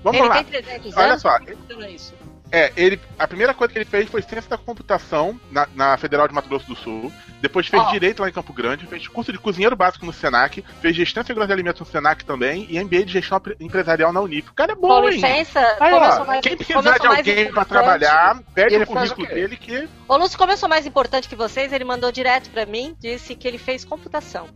Vamos 0.03 0.19
ele 0.19 0.27
lá. 0.27 0.35
tem 0.35 0.43
300 0.45 0.97
Olha 0.97 1.05
anos? 1.09 1.21
só. 1.21 1.37
Não 1.39 2.24
é 2.57 2.73
ele, 2.77 2.99
a 3.19 3.27
primeira 3.27 3.53
coisa 3.53 3.71
que 3.73 3.77
ele 3.79 3.85
fez 3.85 4.09
foi 4.09 4.21
ciência 4.21 4.49
da 4.49 4.57
computação 4.57 5.39
na, 5.51 5.67
na 5.75 5.97
Federal 5.97 6.27
de 6.27 6.33
Mato 6.33 6.47
Grosso 6.49 6.67
do 6.67 6.75
Sul. 6.75 7.11
Depois 7.41 7.67
fez 7.67 7.83
Ó. 7.83 7.91
direito 7.91 8.21
lá 8.21 8.29
em 8.29 8.31
Campo 8.31 8.53
Grande, 8.53 8.87
fez 8.87 9.07
curso 9.07 9.31
de 9.31 9.37
cozinheiro 9.37 9.75
básico 9.75 10.05
no 10.05 10.13
Senac, 10.13 10.63
fez 10.81 10.95
gestão 10.95 11.21
e 11.21 11.25
segurança 11.25 11.47
de 11.47 11.53
alimentos 11.53 11.79
no 11.81 11.85
Senac 11.85 12.23
também 12.25 12.65
e 12.69 12.81
MBA 12.83 13.05
de 13.05 13.13
gestão 13.13 13.39
pre- 13.39 13.55
empresarial 13.59 14.11
na 14.13 14.21
Unip. 14.21 14.49
O 14.49 14.53
cara 14.53 14.71
é 14.71 14.75
Com 14.75 14.87
bom, 14.87 15.03
hein? 15.09 15.15
licença, 15.15 15.59
Aí, 15.79 15.93
ó, 15.93 16.25
mais, 16.25 16.41
quem 16.41 16.55
precisar 16.57 16.97
de 16.97 17.07
alguém 17.07 17.23
pra 17.23 17.43
importante- 17.43 17.67
trabalhar, 17.67 18.41
pede 18.53 18.75
o 18.77 18.81
o 18.83 18.87
currículo 18.87 19.27
quê? 19.27 19.33
dele 19.33 19.57
que. 19.57 19.89
Ô 20.07 20.17
Lúcio, 20.17 20.37
como 20.37 20.51
eu 20.51 20.57
sou 20.57 20.69
mais 20.69 20.85
importante 20.85 21.27
que 21.27 21.35
vocês, 21.35 21.71
ele 21.73 21.83
mandou 21.83 22.11
direto 22.11 22.49
pra 22.49 22.65
mim, 22.65 22.95
disse 22.99 23.35
que 23.35 23.47
ele 23.47 23.57
fez 23.57 23.83
computação. 23.85 24.47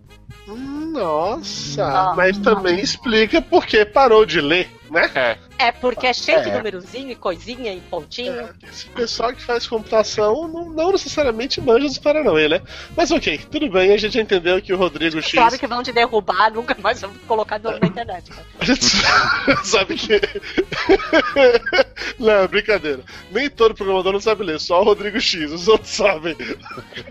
Hum, 0.48 0.92
Nossa, 0.94 1.84
Ah. 1.86 2.14
mas 2.16 2.38
também 2.40 2.80
explica 2.80 3.42
por 3.42 3.66
que 3.66 3.86
parou 3.86 4.26
de 4.26 4.42
ler, 4.42 4.70
né? 4.90 5.10
É, 5.16 5.38
É 5.68 5.72
porque 5.74 6.08
é 6.08 6.14
cheio 6.14 6.42
de 6.42 6.50
É. 6.50 6.58
númerozinho 6.58 7.12
e 7.12 7.16
coisinha 7.16 7.74
e 7.74 7.80
pontinho. 7.82 8.34
É, 8.34 8.50
esse 8.70 8.86
pessoal 8.88 9.32
que 9.34 9.42
faz 9.44 9.68
computação 9.68 10.48
não, 10.48 10.70
não 10.70 10.92
necessariamente 10.94 11.60
manja 11.62 11.86
dos 11.86 11.98
Paranauê, 11.98 12.48
né? 12.48 12.62
Mas 12.98 13.12
ok, 13.12 13.40
tudo 13.52 13.70
bem, 13.70 13.92
a 13.94 13.98
gente 13.98 14.14
já 14.14 14.22
entendeu 14.22 14.60
que 14.62 14.74
o 14.74 14.78
Rodrigo 14.78 15.22
X. 15.22 15.32
Claro 15.34 15.60
que 15.60 15.68
vão 15.68 15.84
te 15.84 15.92
derrubar, 15.92 16.50
nunca 16.56 16.76
mais 16.82 17.02
vão 17.02 17.12
colocar 17.28 17.58
de 17.58 17.66
novo 17.66 17.78
na 17.80 17.88
internet. 17.88 18.30
cara. 18.32 18.46
A 18.60 18.66
gente 18.66 18.86
sabe 19.68 19.96
que. 19.96 20.20
não, 22.18 22.48
brincadeira. 22.48 23.02
Nem 23.32 23.50
todo 23.50 23.76
programador 23.76 24.14
não 24.14 24.20
sabe 24.22 24.44
ler, 24.44 24.60
só 24.60 24.82
o 24.82 24.86
Rodrigo 24.86 25.20
X, 25.20 25.52
os 25.52 25.68
outros 25.68 25.92
sabem. 25.92 26.36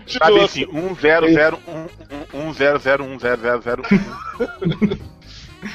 Sabe 0.07 0.39
assim, 0.41 0.65
1 0.67 0.95
0 0.95 1.27
0 3.17 3.41
1 3.41 3.57
1 3.57 3.61
0 3.61 3.61
0 3.61 3.83
1 3.83 3.87
0 3.89 4.51
0 4.67 4.87
0 4.97 5.19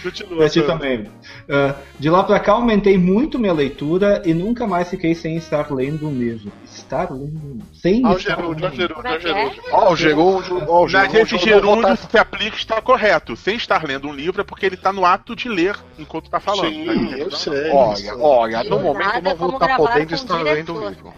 Continua. 0.02 0.48
Ti 0.48 0.62
também. 0.62 1.10
Ah, 1.46 1.74
de 1.98 2.08
lá 2.08 2.24
pra 2.24 2.40
cá 2.40 2.52
aumentei 2.52 2.96
muito 2.96 3.38
minha 3.38 3.52
leitura 3.52 4.22
e 4.24 4.32
nunca 4.32 4.66
mais 4.66 4.88
fiquei 4.88 5.14
sem 5.14 5.36
estar 5.36 5.70
lendo 5.70 6.08
um 6.08 6.18
livro. 6.18 6.50
Estar 6.64 7.10
lendo. 7.12 7.58
Sem 7.74 8.02
Ah, 8.02 8.12
o 8.12 8.16
estar 8.16 8.36
Gerúndio, 8.36 8.64
lendo. 8.64 8.76
Gerúndio, 8.76 8.96
ó, 8.96 9.12
o 9.12 9.18
que? 9.18 9.20
Gerúndio. 9.20 9.62
Ó, 9.72 9.92
o 9.92 9.96
gerúndio, 9.96 10.64
ó, 10.68 10.84
o 10.84 10.88
Na 10.90 11.06
gerúndio. 11.06 11.38
gerúndio 11.38 11.96
se 12.10 12.16
aplica 12.16 12.56
está 12.56 12.80
correto. 12.80 13.36
Sem 13.36 13.56
estar 13.56 13.84
lendo 13.84 14.08
um 14.08 14.14
livro 14.14 14.40
é 14.40 14.44
porque 14.44 14.64
ele 14.64 14.74
está 14.76 14.90
no 14.90 15.04
ato 15.04 15.36
de 15.36 15.50
ler 15.50 15.76
enquanto 15.98 16.24
está 16.26 16.40
falando. 16.40 16.70
Sim, 16.72 17.06
tá 17.10 17.18
eu 17.18 17.30
sei. 17.30 17.70
Olha, 17.70 18.16
olha, 18.16 18.64
no 18.64 18.80
momento 18.80 19.16
eu 19.16 19.22
não 19.22 19.36
vou 19.36 19.50
estar 19.52 19.76
podendo 19.76 20.14
estar 20.14 20.40
lendo 20.40 20.72
diretor. 20.72 20.88
livro. 20.90 21.12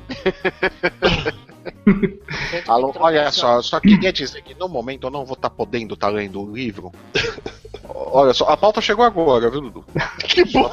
Alô, 2.69 2.93
olha 2.99 3.31
só, 3.31 3.61
só 3.63 3.81
queria 3.81 4.13
dizer 4.13 4.43
que 4.43 4.55
no 4.59 4.69
momento 4.69 5.07
eu 5.07 5.11
não 5.11 5.25
vou 5.25 5.35
estar 5.35 5.51
podendo 5.51 5.95
estar 5.95 6.09
lendo 6.09 6.41
o 6.43 6.53
livro. 6.55 6.93
Olha 7.89 8.33
só, 8.35 8.45
a 8.49 8.57
pauta 8.57 8.81
chegou 8.81 9.05
agora, 9.05 9.51
viu, 9.51 9.61
Dudu? 9.61 9.85
Que 10.27 10.45
bom. 10.53 10.71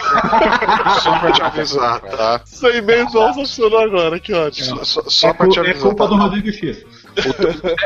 Só 1.01 1.19
pra 1.19 1.31
te 1.31 1.41
avisar, 1.41 2.01
tá? 2.01 2.41
Seu 2.45 2.75
e-mail 2.75 3.07
só 3.09 3.33
funcionou 3.33 3.79
agora, 3.79 4.19
que 4.19 4.33
ótimo. 4.33 4.77
Só, 4.85 5.01
só- 5.03 5.09
só 5.09 5.27
É, 5.29 5.33
pra 5.33 5.47
te 5.47 5.59
é 5.59 5.61
avisar. 5.61 5.81
culpa 5.81 6.03
tá? 6.05 6.09
do 6.09 6.15
Rodrigo 6.17 6.51
X. 6.51 6.83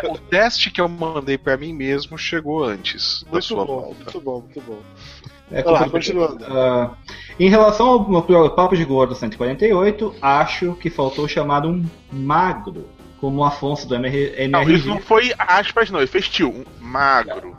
O, 0.08 0.14
o 0.14 0.18
teste 0.18 0.72
que 0.72 0.80
eu 0.80 0.88
mandei 0.88 1.38
pra 1.38 1.58
mim 1.58 1.74
mesmo 1.74 2.18
chegou 2.18 2.64
antes 2.64 3.24
da 3.26 3.32
Muito 3.32 3.44
sua 3.46 3.66
bom, 3.66 3.82
pauta. 3.82 3.96
muito 4.04 4.22
bom, 4.22 4.40
muito 4.42 4.62
bom. 4.62 4.80
É 5.52 5.62
Vai 5.62 5.74
lá, 5.74 5.80
culpa 5.80 5.86
do- 5.86 5.92
continuando. 5.92 6.46
Ah, 6.46 6.92
em 7.40 7.50
relação 7.50 7.88
ao 7.88 8.10
meu 8.10 8.22
pro- 8.22 8.50
Papo 8.52 8.76
de 8.76 8.84
Gordo 8.86 9.14
148, 9.16 10.16
acho 10.22 10.74
que 10.76 10.90
faltou 10.90 11.28
chamar 11.28 11.66
um 11.66 11.86
magro, 12.12 12.88
como 13.20 13.42
o 13.42 13.44
Afonso 13.46 13.88
do 13.88 13.96
MR, 13.96 14.48
Não, 14.48 14.62
MRG. 14.62 14.74
isso 14.80 14.88
não 14.88 15.00
foi 15.00 15.34
aspas, 15.38 15.90
não. 15.90 16.00
Ele 16.00 16.08
fez 16.08 16.28
tio. 16.30 16.50
Um 16.50 16.66
magro. 16.80 17.56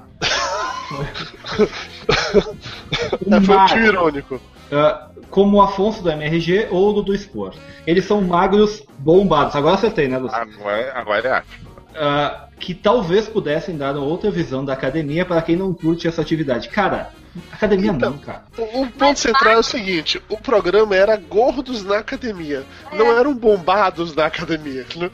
um 3.26 3.34
É, 3.36 3.40
foi 3.40 3.56
um 3.56 3.66
tio 3.66 3.84
irônico. 3.84 4.40
Ah, 4.70 5.08
como 5.30 5.58
o 5.58 5.62
Afonso 5.62 6.02
do 6.02 6.10
MRG 6.10 6.68
ou 6.70 6.92
do 6.92 7.02
do 7.02 7.14
Expor. 7.14 7.54
Eles 7.86 8.04
são 8.04 8.20
magros 8.20 8.82
bombados. 8.98 9.54
Agora 9.56 9.74
acertei, 9.74 10.08
né, 10.08 10.18
Lúcio? 10.18 10.36
Agora, 10.36 10.92
agora 10.94 11.28
é 11.28 11.32
aspas. 11.32 11.68
Ah, 11.96 12.48
que 12.60 12.74
talvez 12.74 13.28
pudessem 13.28 13.76
dar 13.76 13.96
outra 13.96 14.30
visão 14.30 14.64
da 14.64 14.72
academia 14.72 15.24
para 15.24 15.42
quem 15.42 15.56
não 15.56 15.72
curte 15.72 16.06
essa 16.06 16.20
atividade. 16.20 16.68
Cara, 16.68 17.10
academia 17.52 17.92
Então, 17.92 18.10
não, 18.10 18.18
cara. 18.18 18.44
O, 18.56 18.82
o 18.82 18.90
ponto 18.90 19.18
central 19.18 19.54
é 19.54 19.58
o 19.58 19.62
seguinte: 19.62 20.22
o 20.28 20.36
programa 20.36 20.94
era 20.94 21.16
gordos 21.16 21.84
na 21.84 21.98
academia, 21.98 22.64
não 22.92 23.16
eram 23.16 23.34
bombados 23.34 24.14
na 24.14 24.26
academia. 24.26 24.86
né? 24.96 25.10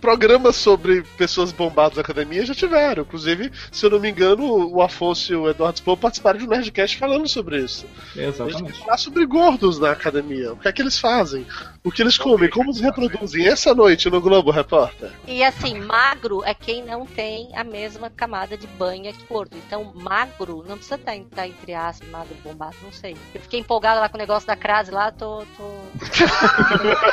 Programas 0.00 0.56
sobre 0.56 1.02
pessoas 1.16 1.52
bombadas 1.52 1.96
na 1.96 2.02
academia 2.02 2.44
já 2.44 2.54
tiveram. 2.54 3.02
Inclusive, 3.02 3.50
se 3.72 3.84
eu 3.84 3.90
não 3.90 3.98
me 4.00 4.10
engano, 4.10 4.44
o 4.72 4.82
Afonso 4.82 5.32
e 5.32 5.36
o 5.36 5.48
Eduardo 5.48 5.76
Spoh 5.76 5.96
participaram 5.96 6.38
de 6.38 6.44
um 6.44 6.48
Nerdcast 6.48 6.96
falando 6.98 7.26
sobre 7.28 7.58
isso. 7.58 7.86
A 7.86 8.20
gente 8.20 8.36
vai 8.36 8.46
Exatamente. 8.48 8.78
falar 8.80 8.98
sobre 8.98 9.26
gordos 9.26 9.78
na 9.78 9.90
academia. 9.90 10.52
O 10.52 10.56
que 10.56 10.68
é 10.68 10.72
que 10.72 10.82
eles 10.82 10.98
fazem? 10.98 11.46
O 11.82 11.90
que 11.90 12.02
eles 12.02 12.18
comem? 12.18 12.48
Como 12.50 12.72
se 12.72 12.82
reproduzem? 12.82 13.46
Essa 13.46 13.74
noite 13.74 14.08
no 14.10 14.20
Globo 14.20 14.50
Repórter. 14.50 15.10
E 15.26 15.42
assim, 15.42 15.78
magro 15.80 16.42
é 16.44 16.54
quem 16.54 16.84
não 16.84 17.06
tem 17.06 17.50
a 17.56 17.64
mesma 17.64 18.10
camada 18.10 18.56
de 18.56 18.66
banha 18.66 19.12
que 19.12 19.24
gordo. 19.24 19.56
Então, 19.66 19.92
magro 19.94 20.64
não 20.66 20.76
precisa 20.76 20.96
estar, 20.96 21.16
estar 21.16 21.46
entre 21.48 21.74
aspas, 21.74 22.08
magro, 22.08 22.34
bombado, 22.44 22.76
não 22.82 22.92
sei. 22.92 23.16
Eu 23.34 23.40
fiquei 23.40 23.60
empolgada 23.60 24.00
lá 24.00 24.08
com 24.08 24.16
o 24.16 24.20
negócio 24.20 24.46
da 24.46 24.56
crase 24.56 24.90
lá, 24.90 25.10
tô. 25.10 25.44
tô... 25.56 25.74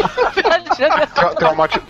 Tra- 1.14 1.34
traumati- 1.34 1.80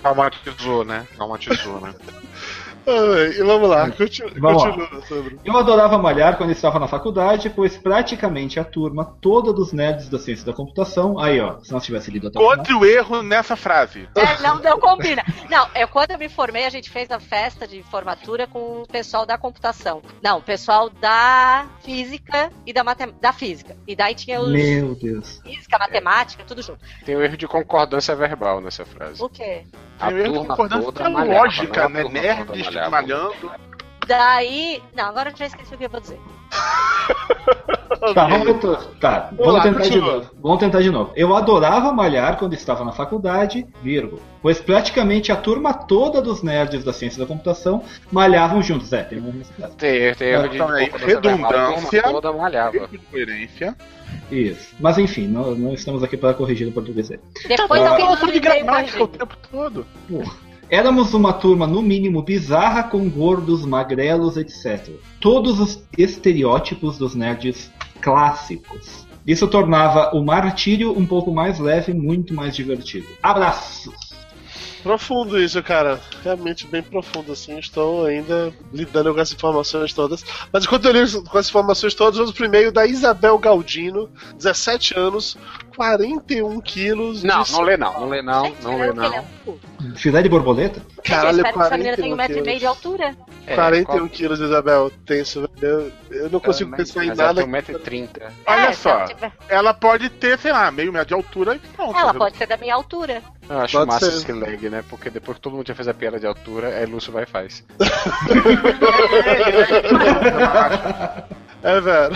traumatizou, 0.44 0.84
né? 0.84 1.06
Traumatizou, 1.14 1.80
né? 1.80 1.94
Ai, 2.86 3.32
e 3.38 3.42
vamos 3.42 3.68
lá, 3.68 3.90
continua, 3.90 4.30
Vamos 4.36 4.62
lá. 4.64 4.72
continua 4.72 5.02
Sandro. 5.02 5.38
Eu 5.44 5.56
adorava 5.56 5.98
malhar 5.98 6.36
quando 6.36 6.50
estava 6.50 6.78
na 6.78 6.88
faculdade, 6.88 7.50
pois 7.50 7.76
praticamente 7.76 8.58
a 8.58 8.64
turma 8.64 9.04
toda 9.20 9.52
dos 9.52 9.72
nerds 9.72 10.08
da 10.08 10.18
ciência 10.18 10.44
da 10.46 10.52
computação. 10.52 11.18
Aí, 11.18 11.40
ó, 11.40 11.58
se 11.60 11.72
nós 11.72 11.84
tivesse 11.84 12.10
lido 12.10 12.28
até 12.28 12.38
o 12.38 12.42
final. 12.42 12.54
Encontre 12.54 12.74
o 12.74 12.84
erro 12.84 13.22
nessa 13.22 13.54
frase. 13.56 14.08
É, 14.16 14.42
não, 14.42 14.58
não 14.58 14.78
combina. 14.80 15.22
Não, 15.50 15.68
eu, 15.74 15.88
quando 15.88 16.12
eu 16.12 16.18
me 16.18 16.28
formei, 16.28 16.64
a 16.64 16.70
gente 16.70 16.88
fez 16.90 17.10
a 17.10 17.20
festa 17.20 17.66
de 17.66 17.82
formatura 17.82 18.46
com 18.46 18.82
o 18.82 18.86
pessoal 18.86 19.26
da 19.26 19.36
computação. 19.36 20.02
Não, 20.22 20.38
o 20.38 20.42
pessoal 20.42 20.88
da 20.88 21.66
física 21.84 22.50
e 22.66 22.72
da 22.72 22.82
matemática. 22.82 23.20
Da 23.20 23.32
física. 23.32 23.76
E 23.86 23.94
daí 23.94 24.14
tinha 24.14 24.40
os 24.40 24.50
Meu 24.52 24.94
Deus. 24.94 25.40
física, 25.42 25.78
matemática, 25.78 26.44
tudo 26.46 26.62
junto. 26.62 26.80
tem 27.04 27.16
um 27.16 27.22
erro 27.22 27.36
de 27.36 27.46
concordância 27.46 28.14
verbal 28.16 28.60
nessa 28.60 28.84
frase. 28.84 29.22
O 29.22 29.28
quê? 29.28 29.64
A 29.98 30.06
Tem 30.08 30.16
um 30.16 30.18
erro 30.20 30.32
de 30.42 30.48
concordância 30.48 30.92
toda 30.92 31.10
malhava, 31.10 31.44
lógica, 31.44 31.84
a 31.84 31.88
né? 31.88 32.04
Nerds 32.04 32.69
malhava. 32.74 32.90
malhando. 32.90 33.50
Daí. 34.06 34.82
Não, 34.94 35.04
agora 35.04 35.30
eu 35.30 35.36
já 35.36 35.46
esqueci 35.46 35.74
o 35.74 35.78
que 35.78 35.84
eu 35.84 35.90
vou 35.90 36.00
dizer. 36.00 36.18
Tá, 38.14 38.26
vamos, 38.28 38.86
tá, 38.98 39.30
vamos 39.36 39.52
lá, 39.54 39.62
tentar 39.62 39.82
de 39.82 40.00
novo. 40.00 40.30
Vamos 40.40 40.58
tentar 40.58 40.80
de 40.80 40.90
novo. 40.90 41.12
Eu 41.14 41.36
adorava 41.36 41.92
malhar 41.92 42.38
quando 42.38 42.54
estava 42.54 42.82
na 42.82 42.92
faculdade, 42.92 43.66
vírgula. 43.82 44.22
Pois 44.40 44.58
praticamente 44.58 45.30
a 45.30 45.36
turma 45.36 45.74
toda 45.74 46.22
dos 46.22 46.42
nerds 46.42 46.82
da 46.82 46.94
ciência 46.94 47.20
da 47.20 47.26
computação 47.26 47.82
malhavam 48.10 48.62
juntos. 48.62 48.90
É, 48.92 49.02
tem 49.02 49.18
um 49.20 49.30
resultado. 49.32 49.74
Tem, 49.76 50.14
tem 50.14 50.28
erro 50.28 50.48
de 50.48 50.56
Então, 50.56 50.68
redundância. 50.98 52.02
toda 52.04 52.32
malhava. 52.32 52.88
Coerência. 53.10 53.76
Isso. 54.30 54.74
Mas 54.80 54.96
enfim, 54.96 55.26
não, 55.28 55.54
não 55.54 55.74
estamos 55.74 56.02
aqui 56.02 56.16
para 56.16 56.32
corrigir 56.32 56.68
o 56.68 56.72
português. 56.72 57.08
Depois 57.46 57.82
Ah. 57.82 57.90
alguém 57.90 58.06
Falta 58.06 58.20
manda 58.22 58.32
de 58.32 58.40
gramática 58.40 59.04
o 59.04 59.08
tempo 59.08 59.36
todo. 59.50 59.86
Éramos 60.70 61.12
uma 61.14 61.32
turma, 61.32 61.66
no 61.66 61.82
mínimo, 61.82 62.22
bizarra 62.22 62.84
com 62.84 63.10
gordos, 63.10 63.66
magrelos, 63.66 64.36
etc. 64.36 64.88
Todos 65.20 65.58
os 65.58 65.82
estereótipos 65.98 66.96
dos 66.96 67.12
nerds 67.16 67.72
clássicos. 68.00 69.04
Isso 69.26 69.48
tornava 69.48 70.16
o 70.16 70.24
martírio 70.24 70.96
um 70.96 71.04
pouco 71.04 71.32
mais 71.32 71.58
leve 71.58 71.90
e 71.90 71.94
muito 71.94 72.32
mais 72.32 72.54
divertido. 72.54 73.08
Abraços! 73.20 74.10
Profundo 74.82 75.38
isso, 75.38 75.62
cara. 75.62 76.00
Realmente 76.24 76.66
bem 76.66 76.82
profundo, 76.82 77.32
assim. 77.32 77.58
Estou 77.58 78.06
ainda 78.06 78.52
lidando 78.72 79.12
com 79.12 79.20
essas 79.20 79.34
informações 79.34 79.92
todas. 79.92 80.24
Mas 80.52 80.64
enquanto 80.64 80.86
eu 80.86 80.92
lido 80.92 81.22
com 81.24 81.38
essas 81.38 81.50
informações 81.50 81.94
todas, 81.94 82.18
vamos 82.18 82.38
e-mail 82.38 82.72
da 82.72 82.86
Isabel 82.86 83.38
Galdino, 83.38 84.08
17 84.36 84.98
anos, 84.98 85.36
41 85.76 86.60
quilos. 86.60 87.22
Não, 87.22 87.42
de- 87.42 87.52
não 87.52 87.60
lê 87.62 87.76
não, 87.76 87.92
não 88.00 88.08
lê 88.08 88.22
não, 88.22 88.44
Gente, 88.46 88.62
não 88.62 88.78
lê 88.78 88.88
é 88.88 88.92
não. 88.92 89.24
cu. 89.44 89.60
Filé 89.96 90.22
de 90.22 90.28
borboleta? 90.28 90.80
Caralho, 91.04 91.36
espero 91.38 91.54
que 91.54 91.60
essa 91.62 91.76
menina 91.78 91.96
tenha 91.96 92.08
41 92.08 92.12
um 92.12 92.16
metro 92.16 92.38
e 92.38 92.42
meio 92.42 92.58
de 92.58 92.66
quilos. 92.66 92.76
altura. 92.76 93.16
É, 93.46 93.54
41 93.54 93.84
qual- 93.84 94.08
quilos, 94.08 94.40
Isabel. 94.40 94.90
Tenso. 95.06 95.48
Eu, 95.60 95.90
eu 96.10 96.30
não 96.30 96.40
consigo 96.40 96.74
pensar 96.76 97.04
em 97.04 97.08
mas 97.08 97.18
ela 97.18 97.28
nada. 97.32 97.42
tem 97.42 97.50
1,30m. 97.50 98.08
Olha 98.46 98.60
É, 98.68 98.72
só, 98.72 98.90
ela 98.90 99.04
tiver- 99.08 99.32
ela 99.48 99.74
pode 99.74 100.08
ter, 100.10 100.38
sei 100.38 100.52
lá, 100.52 100.70
meio 100.70 100.92
metro 100.92 101.08
de 101.08 101.14
altura 101.14 101.56
e 101.56 101.58
pronto. 101.58 101.98
Ela 101.98 102.14
pode 102.14 102.36
ser 102.36 102.46
da 102.46 102.56
minha 102.56 102.74
altura. 102.74 103.22
Eu 103.48 103.58
acho 103.60 103.76
Pode 103.78 103.88
massa 103.90 104.10
ser. 104.10 104.16
esse 104.18 104.32
lag, 104.32 104.68
né? 104.70 104.84
Porque 104.88 105.10
depois 105.10 105.36
que 105.38 105.42
todo 105.42 105.56
mundo 105.56 105.66
já 105.66 105.74
fez 105.74 105.88
a 105.88 105.94
piada 105.94 106.20
de 106.20 106.26
altura, 106.26 106.68
aí 106.68 106.86
Lúcio 106.86 107.12
vai 107.12 107.24
e 107.24 107.26
faz. 107.26 107.64
É, 111.62 111.80
velho. 111.80 112.14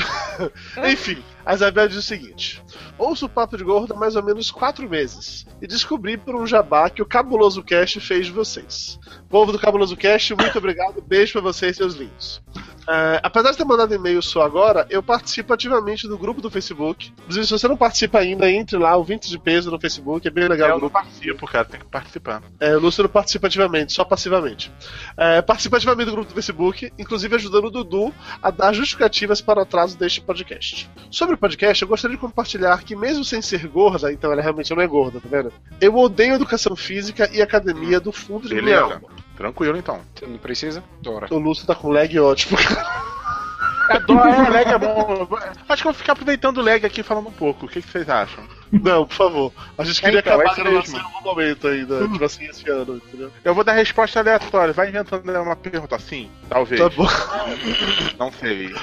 Enfim, 0.90 1.22
a 1.44 1.54
Isabel 1.54 1.88
diz 1.88 1.98
o 1.98 2.02
seguinte: 2.02 2.62
Ouço 2.98 3.26
o 3.26 3.28
Papo 3.28 3.56
de 3.56 3.64
Gordo 3.64 3.94
há 3.94 3.96
mais 3.96 4.16
ou 4.16 4.22
menos 4.22 4.50
quatro 4.50 4.88
meses 4.88 5.46
e 5.60 5.66
descobri 5.66 6.16
por 6.16 6.34
um 6.34 6.46
jabá 6.46 6.88
que 6.88 7.02
o 7.02 7.06
Cabuloso 7.06 7.62
Cast 7.62 8.00
fez 8.00 8.26
de 8.26 8.32
vocês. 8.32 8.98
Povo 9.28 9.52
do 9.52 9.58
Cabuloso 9.58 9.96
Cast, 9.96 10.34
muito 10.34 10.56
obrigado. 10.58 11.02
Beijo 11.02 11.32
pra 11.32 11.40
vocês, 11.40 11.76
seus 11.76 11.94
lindos. 11.94 12.42
É, 12.88 13.20
apesar 13.22 13.50
de 13.50 13.56
ter 13.56 13.64
mandado 13.64 13.94
e-mail 13.94 14.20
só 14.22 14.42
agora, 14.42 14.86
eu 14.90 15.02
participo 15.02 15.52
ativamente 15.52 16.06
do 16.06 16.18
grupo 16.18 16.40
do 16.40 16.50
Facebook. 16.50 17.12
Inclusive, 17.22 17.46
se 17.46 17.52
você 17.52 17.66
não 17.66 17.76
participa 17.76 18.18
ainda, 18.18 18.50
entre 18.50 18.76
lá, 18.76 18.96
o 18.96 19.02
20 19.02 19.28
de 19.28 19.38
peso 19.38 19.70
no 19.70 19.80
Facebook, 19.80 20.26
é 20.26 20.30
bem 20.30 20.46
legal 20.46 20.70
o 20.70 20.72
Eu 20.74 20.80
não 20.80 20.90
participo, 20.90 21.46
cara, 21.46 21.64
tem 21.64 21.80
que 21.80 21.86
participar. 21.86 22.42
É, 22.60 22.76
o 22.76 22.80
Lúcio 22.80 23.02
não 23.02 23.10
participa 23.10 23.46
ativamente, 23.46 23.92
só 23.92 24.04
passivamente. 24.04 24.70
É, 25.16 25.40
participa 25.40 25.76
ativamente 25.78 26.06
do 26.06 26.12
grupo 26.12 26.28
do 26.28 26.34
Facebook, 26.34 26.92
inclusive 26.98 27.34
ajudando 27.34 27.66
o 27.66 27.70
Dudu 27.70 28.14
a 28.42 28.50
dar 28.50 28.72
justificativas 28.72 29.40
para 29.40 29.60
o 29.60 29.62
atraso 29.62 29.96
deste 29.96 30.20
podcast. 30.20 30.90
Sobre 31.10 31.33
o 31.34 31.38
podcast, 31.38 31.82
eu 31.82 31.88
gostaria 31.88 32.16
de 32.16 32.20
compartilhar 32.20 32.82
que, 32.82 32.96
mesmo 32.96 33.24
sem 33.24 33.42
ser 33.42 33.66
gorda, 33.68 34.12
então 34.12 34.32
ela 34.32 34.42
realmente 34.42 34.74
não 34.74 34.82
é 34.82 34.86
gorda, 34.86 35.20
tá 35.20 35.28
vendo? 35.30 35.52
Eu 35.80 35.96
odeio 35.96 36.34
educação 36.34 36.74
física 36.74 37.28
e 37.32 37.42
academia 37.42 38.00
do 38.00 38.12
fundo 38.12 38.48
de 38.48 38.60
minha 38.60 38.80
alma. 38.80 39.02
Tranquilo 39.36 39.76
então. 39.76 40.00
Você 40.14 40.26
não 40.26 40.38
precisa? 40.38 40.82
Dora. 41.02 41.26
O 41.30 41.38
Lúcio 41.38 41.66
tá 41.66 41.74
com 41.74 41.90
lag 41.90 42.18
ótimo. 42.18 42.58
É, 43.90 44.00
dó, 44.00 44.14
é, 44.14 44.48
lag 44.48 44.70
é 44.70 44.78
bom. 44.78 45.28
Acho 45.68 45.82
que 45.82 45.88
eu 45.88 45.92
vou 45.92 45.98
ficar 45.98 46.12
aproveitando 46.12 46.56
o 46.56 46.62
lag 46.62 46.86
aqui 46.86 47.02
falando 47.02 47.28
um 47.28 47.32
pouco. 47.32 47.66
O 47.66 47.68
que, 47.68 47.82
que 47.82 47.88
vocês 47.90 48.08
acham? 48.08 48.42
Não, 48.72 49.06
por 49.06 49.14
favor. 49.14 49.52
A 49.76 49.84
gente 49.84 50.00
queria 50.00 50.20
Então, 50.20 50.34
acabar 50.34 50.52
a 50.52 50.54
gravação 50.54 50.98
em 50.98 51.02
algum 51.02 51.22
momento 51.22 51.68
ainda, 51.68 52.08
tipo 52.08 52.24
assim, 52.24 52.46
esse 52.46 52.68
ano, 52.70 52.96
entendeu? 52.96 53.30
Eu 53.44 53.54
vou 53.54 53.62
dar 53.62 53.74
resposta 53.74 54.20
aleatória. 54.20 54.72
Vai 54.72 54.88
inventando 54.88 55.30
uma 55.30 55.54
pergunta 55.54 55.96
assim? 55.96 56.30
Talvez. 56.48 56.80
Tá 56.80 56.88
bom. 56.88 57.06
Não 58.18 58.32
sei. 58.32 58.74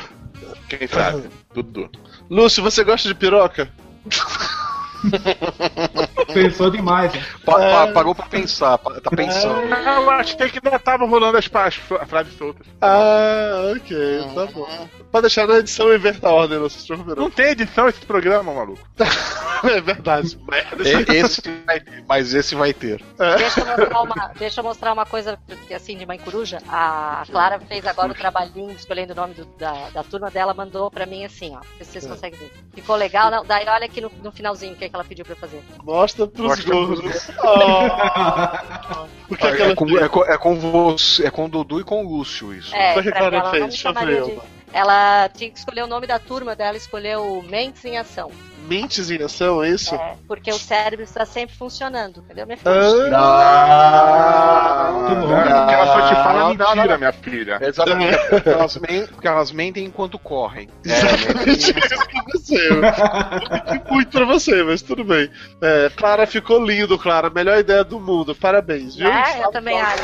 Quem 0.69 0.87
sabe? 0.87 1.23
Dudu. 1.53 1.89
Lúcio, 2.31 2.63
você 2.63 2.81
gosta 2.81 3.09
de 3.09 3.13
piroca? 3.13 3.69
Pensou 6.33 6.69
demais, 6.69 7.13
hein? 7.13 7.21
Pa- 7.45 7.61
É. 7.63 7.71
pa- 7.71 7.87
parou 7.93 8.15
pra 8.15 8.25
pensar, 8.27 8.77
pa- 8.77 8.99
tá 9.01 9.09
pensando. 9.09 9.61
Eu 9.61 10.09
achei 10.11 10.49
que 10.49 10.59
ainda 10.63 10.79
tava 10.79 11.05
rolando 11.05 11.37
as, 11.37 11.49
as, 11.53 11.79
as 11.99 12.09
frases 12.09 12.37
soltas. 12.37 12.65
Ah, 12.81 13.73
ok, 13.75 14.23
tá 14.33 14.45
bom. 14.47 14.87
Pode 15.11 15.21
deixar 15.23 15.47
na 15.47 15.55
edição 15.57 15.91
e 15.91 15.95
inverta 15.97 16.27
a 16.29 16.31
ordem, 16.31 16.59
não 16.59 16.69
se 16.69 16.89
não. 17.15 17.29
Tem 17.29 17.47
edição 17.47 17.87
esse 17.89 17.99
programa, 18.05 18.53
maluco. 18.53 18.79
É 19.63 19.79
verdade, 19.79 20.39
merda. 20.49 20.81
E- 20.89 21.17
Esse 21.17 21.39
vai 21.67 21.79
ter, 21.79 22.03
mas 22.09 22.33
esse 22.33 22.55
vai 22.55 22.73
ter. 22.73 22.99
Deixa 23.37 23.59
eu 23.61 23.67
mostrar 23.77 24.01
uma, 24.01 24.27
deixa 24.35 24.59
eu 24.59 24.63
mostrar 24.63 24.91
uma 24.93 25.05
coisa 25.05 25.37
assim 25.75 25.95
de 25.95 26.03
mãe 26.03 26.17
coruja. 26.17 26.57
A 26.67 27.23
Clara 27.29 27.59
fez 27.59 27.85
agora 27.85 28.11
o 28.11 28.15
trabalhinho 28.15 28.71
escolhendo 28.71 29.13
o 29.13 29.15
nome 29.15 29.35
do- 29.35 29.45
da, 29.59 29.89
da 29.91 30.03
turma 30.03 30.31
dela, 30.31 30.51
mandou 30.55 30.89
pra 30.89 31.05
mim 31.05 31.23
assim, 31.25 31.55
ó. 31.55 31.59
Vocês 31.79 32.07
conseguem 32.07 32.39
ver. 32.39 32.51
Ficou 32.73 32.95
legal? 32.95 33.29
Não, 33.29 33.45
daí 33.45 33.67
olha 33.67 33.85
aqui 33.85 34.01
no, 34.01 34.11
no 34.23 34.31
finalzinho 34.31 34.73
o 34.73 34.75
que, 34.75 34.85
é 34.85 34.89
que 34.91 34.95
ela 34.95 35.03
pediu 35.03 35.25
pra 35.25 35.35
fazer. 35.35 35.63
Mostra 35.83 36.27
pros 36.27 36.47
Mostra 36.47 36.65
pros 36.65 36.99
gordos. 37.01 37.29
Oh. 37.43 39.11
O 39.31 39.35
que 39.37 39.47
é 39.47 39.55
que 39.55 39.61
É 39.61 39.65
ela 39.65 39.75
com, 39.75 39.97
é, 39.97 40.09
com, 40.09 40.25
é 40.25 40.37
com 40.37 40.55
você, 40.59 41.25
é 41.25 41.31
com 41.31 41.45
o 41.45 41.49
Dudu 41.49 41.79
e 41.79 41.83
com 41.85 42.05
o 42.05 42.17
Lúcio 42.17 42.53
isso. 42.53 42.75
É, 42.75 43.01
que 43.01 43.09
pra 43.09 43.11
Clara 43.13 43.37
ela 43.37 43.49
fez, 43.51 43.67
deixa 43.67 43.87
eu 43.87 43.93
ver. 43.93 44.39
Ela 44.73 45.29
tinha 45.29 45.49
que 45.51 45.57
escolher 45.59 45.83
o 45.83 45.87
nome 45.87 46.07
da 46.07 46.17
turma 46.19 46.55
dela, 46.55 46.77
escolheu 46.77 47.43
Mentes 47.49 47.83
em 47.85 47.97
Ação. 47.97 48.31
Mentes 48.67 49.09
em 49.09 49.21
ação, 49.21 49.61
é 49.63 49.69
isso? 49.69 49.93
É, 49.95 50.15
porque 50.27 50.51
o 50.51 50.57
cérebro 50.57 51.03
está 51.03 51.25
sempre 51.25 51.53
funcionando, 51.55 52.19
entendeu, 52.19 52.45
minha 52.45 52.57
filha? 52.57 52.71
Ah, 53.17 54.91
Muito 54.93 55.15
bom. 55.15 55.27
Porque 55.35 55.73
ela 55.73 55.85
só 55.87 56.07
te 56.07 56.13
fala 56.13 56.39
não, 56.39 56.49
mentira, 56.49 56.75
não, 56.75 56.85
não. 56.85 56.97
minha 56.99 57.11
filha. 57.11 57.57
Exatamente. 57.59 58.17
Porque 58.29 58.49
elas, 58.49 58.77
men- 58.77 59.07
porque 59.07 59.27
elas 59.27 59.51
mentem 59.51 59.83
enquanto 59.85 60.19
correm. 60.19 60.69
Exatamente 60.85 61.71
isso 61.71 62.07
pra 62.07 62.23
você. 62.31 62.69
Eu 62.69 63.91
muito 63.91 64.09
pra 64.11 64.25
você, 64.25 64.63
mas 64.63 64.81
tudo 64.83 65.03
bem. 65.03 65.29
É, 65.61 65.89
Clara 65.95 66.25
ficou 66.27 66.63
lindo, 66.63 66.97
Clara. 66.99 67.29
Melhor 67.31 67.57
ideia 67.57 67.83
do 67.83 67.99
mundo. 67.99 68.35
Parabéns, 68.35 68.95
viu? 68.95 69.09
É, 69.11 69.43
eu 69.43 69.51
também 69.51 69.81
acho. 69.81 70.01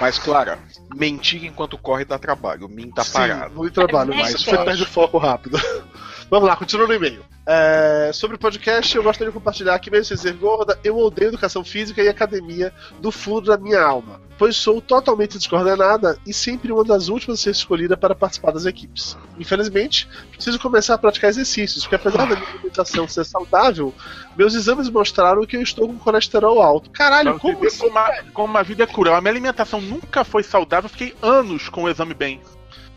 Mas, 0.00 0.18
Clara, 0.18 0.58
mentir 0.94 1.44
enquanto 1.44 1.76
corre 1.76 2.04
dá 2.04 2.18
trabalho. 2.18 2.68
Minta 2.68 3.02
Sim, 3.02 3.12
parado. 3.12 3.54
muito 3.54 3.74
trabalho, 3.74 4.12
É 4.12 4.16
mas 4.16 4.32
você 4.32 4.56
perde 4.58 4.82
o 4.82 4.86
foco 4.86 5.18
rápido. 5.18 5.58
Vamos 6.30 6.46
lá, 6.46 6.56
continuando 6.56 6.92
o 6.92 6.94
e-mail. 6.94 7.24
É, 7.46 8.10
sobre 8.12 8.36
o 8.36 8.38
podcast, 8.38 8.94
eu 8.94 9.02
gostaria 9.02 9.32
de 9.32 9.38
compartilhar 9.38 9.78
que, 9.78 9.90
mesmo 9.90 10.04
sem 10.04 10.16
ser 10.18 10.34
gorda, 10.34 10.78
eu 10.84 10.98
odeio 10.98 11.28
educação 11.28 11.64
física 11.64 12.02
e 12.02 12.08
academia 12.08 12.70
do 13.00 13.10
fundo 13.10 13.46
da 13.46 13.56
minha 13.56 13.80
alma, 13.80 14.20
pois 14.36 14.54
sou 14.54 14.82
totalmente 14.82 15.38
descoordenada 15.38 16.18
e 16.26 16.34
sempre 16.34 16.70
uma 16.70 16.84
das 16.84 17.08
últimas 17.08 17.40
a 17.40 17.42
ser 17.44 17.50
escolhida 17.52 17.96
para 17.96 18.14
participar 18.14 18.52
das 18.52 18.66
equipes. 18.66 19.16
Infelizmente, 19.38 20.06
preciso 20.30 20.58
começar 20.58 20.96
a 20.96 20.98
praticar 20.98 21.30
exercícios, 21.30 21.84
porque 21.84 21.96
apesar 21.96 22.26
da 22.26 22.36
minha 22.36 22.50
alimentação 22.50 23.08
ser 23.08 23.24
saudável, 23.24 23.94
meus 24.36 24.52
exames 24.52 24.90
mostraram 24.90 25.46
que 25.46 25.56
eu 25.56 25.62
estou 25.62 25.88
com 25.88 25.96
colesterol 25.98 26.60
alto. 26.60 26.90
Caralho, 26.90 27.38
como 27.38 27.66
assim? 27.66 27.78
como, 27.78 27.98
a, 27.98 28.22
como 28.34 28.58
a 28.58 28.62
vida 28.62 28.84
é 28.84 28.86
cruel. 28.86 29.14
A 29.14 29.22
minha 29.22 29.32
alimentação 29.32 29.80
nunca 29.80 30.22
foi 30.22 30.42
saudável, 30.42 30.84
eu 30.84 30.90
fiquei 30.90 31.14
anos 31.22 31.70
com 31.70 31.84
o 31.84 31.88
exame 31.88 32.12
bem. 32.12 32.42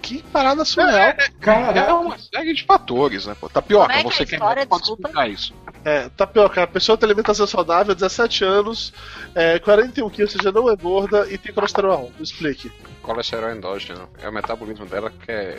Que 0.02 0.22
parada 0.24 0.66
surreal. 0.66 0.92
É 0.98 1.30
Cara, 1.40 1.96
uma 1.96 2.18
série 2.18 2.54
de 2.54 2.64
fatores, 2.64 3.26
né? 3.26 3.36
Pô, 3.40 3.48
Tapioca, 3.48 3.88
Como 3.88 4.00
é 4.00 4.02
que 4.04 4.08
é 4.10 4.12
você 4.12 4.24
a 4.24 4.26
quer 4.26 4.40
pode 4.68 4.82
Desculpa. 4.82 5.08
explicar 5.10 5.30
isso. 5.30 5.54
É, 5.84 6.10
tapioca, 6.10 6.62
a 6.64 6.68
pessoa 6.68 6.98
tem 6.98 7.08
alimentação 7.08 7.48
saudável, 7.48 7.96
17 7.96 8.44
anos, 8.44 8.94
é, 9.34 9.58
41 9.60 10.10
quilos, 10.10 10.34
ou 10.36 10.40
seja, 10.42 10.52
não 10.52 10.70
é 10.70 10.76
gorda 10.76 11.28
e 11.30 11.38
tem 11.38 11.54
colesterol 11.54 11.92
alto. 11.92 12.22
Explique. 12.22 12.72
Colesterol 13.02 13.52
endógeno. 13.52 14.08
É 14.22 14.30
o 14.30 14.32
metabolismo 14.32 14.86
dela 14.86 15.10
que, 15.10 15.32
é, 15.32 15.58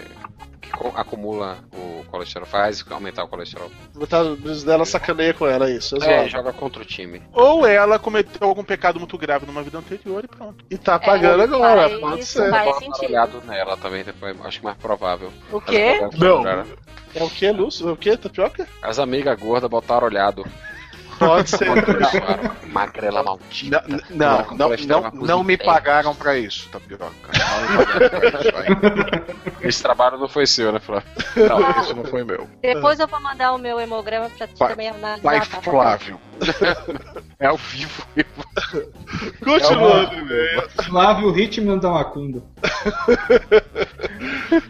que 0.60 0.70
acumula 0.94 1.58
o 1.72 2.04
colesterol, 2.08 2.46
faz 2.46 2.84
aumentar 2.88 3.24
o 3.24 3.28
colesterol. 3.28 3.68
Metade 3.96 4.64
dela 4.64 4.84
sacaneia 4.84 5.34
com 5.34 5.46
ela, 5.46 5.68
isso. 5.68 5.96
É 6.02 6.24
É, 6.24 6.28
joga 6.28 6.52
contra 6.52 6.82
o 6.82 6.84
time. 6.84 7.20
Ou 7.32 7.66
ela 7.66 7.98
cometeu 7.98 8.46
algum 8.46 8.62
pecado 8.62 9.00
muito 9.00 9.18
grave 9.18 9.44
numa 9.44 9.62
vida 9.62 9.78
anterior 9.78 10.22
e 10.24 10.28
pronto. 10.28 10.64
E 10.70 10.78
tá 10.78 10.98
pagando 11.00 11.40
É, 11.40 11.44
agora, 11.46 11.88
faz- 11.88 12.00
pode 12.00 12.24
ser. 12.24 12.48
faz 12.50 12.64
Bota 12.66 12.78
sentido. 12.78 13.42
nela 13.44 13.76
também, 13.76 14.04
depois, 14.04 14.36
acho 14.44 14.58
que 14.60 14.64
mais 14.64 14.76
provável. 14.78 15.32
O 15.50 15.60
quê? 15.60 15.98
Amigas 16.00 16.18
Não. 16.20 16.42
É 17.14 17.22
o 17.22 17.28
que, 17.30 17.50
Lúcio? 17.50 17.88
É 17.88 17.92
o 17.92 17.96
que, 17.96 18.16
tapioca? 18.16 18.66
As 18.80 18.98
amigas 18.98 19.38
gordas 19.38 19.68
botaram 19.70 20.06
olhado. 20.06 20.44
Pode 21.18 21.50
ser. 21.50 21.68
Magrela 22.72 23.22
maldita. 23.22 23.84
Não, 24.10 24.44
não, 24.50 24.70
não, 24.86 25.10
não, 25.12 25.44
me 25.44 25.56
pagaram 25.56 26.14
pra 26.16 26.36
isso, 26.36 26.68
Tapioca. 26.70 27.04
Não 27.32 27.60
me 27.62 27.84
pagaram 27.84 28.20
pra 28.20 28.40
isso 28.40 28.56
aí. 28.56 29.68
Esse 29.68 29.82
trabalho 29.82 30.18
não 30.18 30.28
foi 30.28 30.46
seu, 30.46 30.72
né, 30.72 30.80
Flávio? 30.80 31.06
Não, 31.36 31.80
isso 31.82 31.94
não 31.94 32.04
foi 32.04 32.24
meu. 32.24 32.48
Depois 32.60 32.98
eu 32.98 33.06
vou 33.06 33.20
mandar 33.20 33.52
o 33.52 33.58
meu 33.58 33.78
hemograma 33.78 34.28
pra 34.30 34.48
ti 34.48 34.54
Pai- 34.58 34.70
também 34.70 34.88
analisar. 34.88 35.22
Pai? 35.22 35.40
Flávio. 35.62 36.18
É 37.38 37.46
ao 37.46 37.56
vivo. 37.56 38.02
Continuando 39.44 40.16
o 40.16 40.18
e-mail. 40.18 40.68
Flávio 40.84 41.38
Hitman 41.38 41.78
da 41.78 41.90
Macumba. 41.90 42.42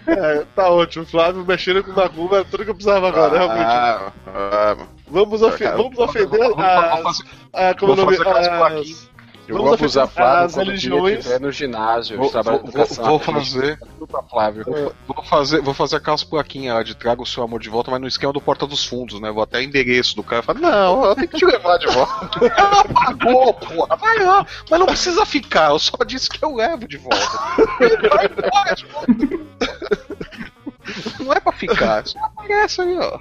É, 0.06 0.44
tá 0.54 0.68
ótimo, 0.70 1.04
Flávio 1.06 1.44
mexendo 1.44 1.82
com 1.84 1.92
macumba 1.92 2.40
é 2.40 2.44
tudo 2.44 2.64
que 2.64 2.70
eu 2.70 2.74
precisava 2.74 3.08
agora, 3.08 3.38
realmente. 3.38 3.64
Ah, 3.64 4.12
ah, 4.26 4.76
Vamos, 5.08 5.42
ofe 5.42 5.64
vamos 5.64 5.98
ofender 5.98 6.40
fazer- 6.40 7.24
a, 7.52 7.74
como 7.74 7.94
vou 7.94 8.04
o 8.04 8.06
nome, 8.06 8.16
fazer 8.16 8.50
as-. 8.50 9.10
Eu 9.48 9.56
Vamos 9.56 9.70
vou 9.70 9.74
abusar 9.74 10.06
Flávio 10.08 10.54
quando 10.54 10.66
religiões. 10.68 11.18
estiver 11.18 11.40
no 11.40 11.50
ginásio, 11.50 12.16
Vou, 12.16 12.30
trabalho 12.30 12.60
vou- 12.60 12.70
vou- 12.86 13.04
vou 13.04 13.18
fazer, 13.18 13.78
pra 14.08 14.22
Flávio. 14.22 14.64
vou 15.06 15.24
fazer, 15.24 15.60
vou 15.60 15.74
fazer 15.74 15.96
aquelas 15.96 16.22
plaquinhas 16.22 16.76
lá 16.76 16.82
de 16.84 16.94
traga 16.94 17.20
o 17.20 17.26
seu 17.26 17.42
amor 17.42 17.60
de 17.60 17.68
volta, 17.68 17.90
mas 17.90 18.00
no 18.00 18.06
esquema 18.06 18.32
do 18.32 18.40
Porta 18.40 18.66
dos 18.68 18.86
Fundos, 18.86 19.20
né? 19.20 19.32
Vou 19.32 19.42
até 19.42 19.58
o 19.58 19.62
endereço 19.62 20.14
do 20.14 20.22
cara 20.22 20.42
e 20.42 20.44
falo, 20.44 20.60
não, 20.60 21.04
eu 21.06 21.14
tenho 21.16 21.28
que 21.28 21.36
te 21.38 21.44
levar 21.44 21.76
de 21.78 21.86
volta. 21.88 22.38
Ela 22.56 22.84
pagou, 22.84 23.52
porra, 23.54 23.96
vai 23.96 24.18
lá, 24.24 24.46
mas 24.70 24.78
não 24.78 24.86
precisa 24.86 25.26
ficar, 25.26 25.70
eu 25.70 25.78
só 25.80 25.96
disse 26.06 26.30
que 26.30 26.42
eu 26.44 26.54
levo 26.54 26.86
de 26.86 26.96
volta. 26.98 27.38
Vai 27.58 28.26
embora 28.26 28.74
de 28.76 28.86
volta. 28.86 29.12
Não 31.20 31.32
é 31.32 31.40
pra 31.40 31.52
ficar, 31.52 32.06
só 32.06 32.18
aparece 32.18 32.80
aí, 32.80 32.96
ó. 32.98 33.18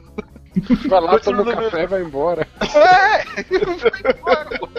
Vai 0.87 0.99
lá, 1.01 1.17
toma 1.19 1.41
um 1.43 1.45
café 1.45 1.83
e 1.83 1.87
vai 1.87 2.01
embora. 2.01 2.47
É, 2.61 3.23
vai 3.45 4.13
embora, 4.17 4.59
pô. 4.59 4.69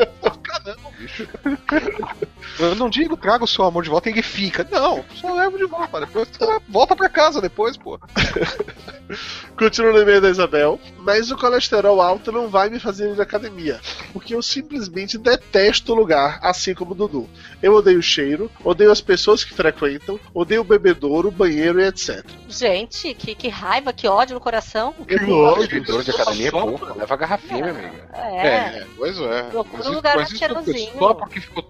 Não 0.65 0.93
bicho. 0.93 1.29
Eu 2.59 2.75
não 2.75 2.89
digo 2.91 3.17
traga 3.17 3.45
o 3.45 3.49
seu 3.49 3.65
amor 3.65 3.83
de 3.83 3.91
volta 3.91 4.09
e 4.09 4.13
ele 4.13 4.23
fica. 4.23 4.67
Não, 4.71 5.05
só 5.15 5.35
levo 5.35 5.57
de 5.59 5.65
volta. 5.67 6.01
Depois 6.01 6.29
você 6.29 6.61
volta 6.69 6.95
pra 6.97 7.09
casa 7.09 7.41
depois, 7.41 7.77
pô. 7.77 7.99
Continua 9.59 9.93
no 9.93 10.01
e-mail 10.01 10.21
da 10.21 10.31
Isabel, 10.31 10.81
mas 10.99 11.31
o 11.31 11.37
colesterol 11.37 12.01
alto 12.01 12.33
não 12.33 12.49
vai 12.49 12.71
me 12.71 12.79
fazer 12.81 13.11
ir 13.11 13.17
na 13.17 13.23
academia, 13.23 13.79
porque 14.13 14.35
eu 14.35 14.43
simplesmente 14.43 15.19
detesto 15.19 15.93
o 15.93 15.95
lugar, 15.95 16.39
assim 16.43 16.75
como 16.75 16.93
o 16.93 16.95
Dudu. 16.95 17.29
Eu 17.63 17.75
odeio 17.75 17.99
o 17.99 18.03
cheiro, 18.03 18.51
odeio 18.65 18.91
as 18.91 19.01
pessoas 19.01 19.45
que 19.45 19.53
frequentam, 19.53 20.19
odeio 20.33 20.63
o 20.63 20.65
bebedouro, 20.65 21.29
o 21.29 21.33
banheiro 21.33 21.81
e 21.81 21.85
etc. 21.87 22.25
Gente, 22.49 23.13
que, 23.15 23.35
que 23.35 23.49
raiva, 23.49 23.93
que 23.93 24.09
ódio 24.09 24.35
no 24.35 24.41
coração. 24.41 24.95
Seguidor 25.07 26.03
de 26.03 26.11
academia 26.11 26.49
é 26.49 26.51
pouco, 26.51 26.99
leva 26.99 27.15
a 27.15 27.17
garrafinha, 27.17 27.73
minha 27.73 27.89
amiga. 27.89 28.09
É. 28.15 28.87
pois 28.97 29.19
é. 29.21 29.43
Procura 29.45 29.77
Mas 29.79 29.87
um 29.87 29.91
isso- 29.91 29.93
lugar 29.97 30.17
mas 30.17 30.29
isso 30.31 30.37
é 30.37 30.39
cheirosinho. 30.49 30.93
Só 30.99 31.15
porque 31.15 31.41
ficou 31.41 31.63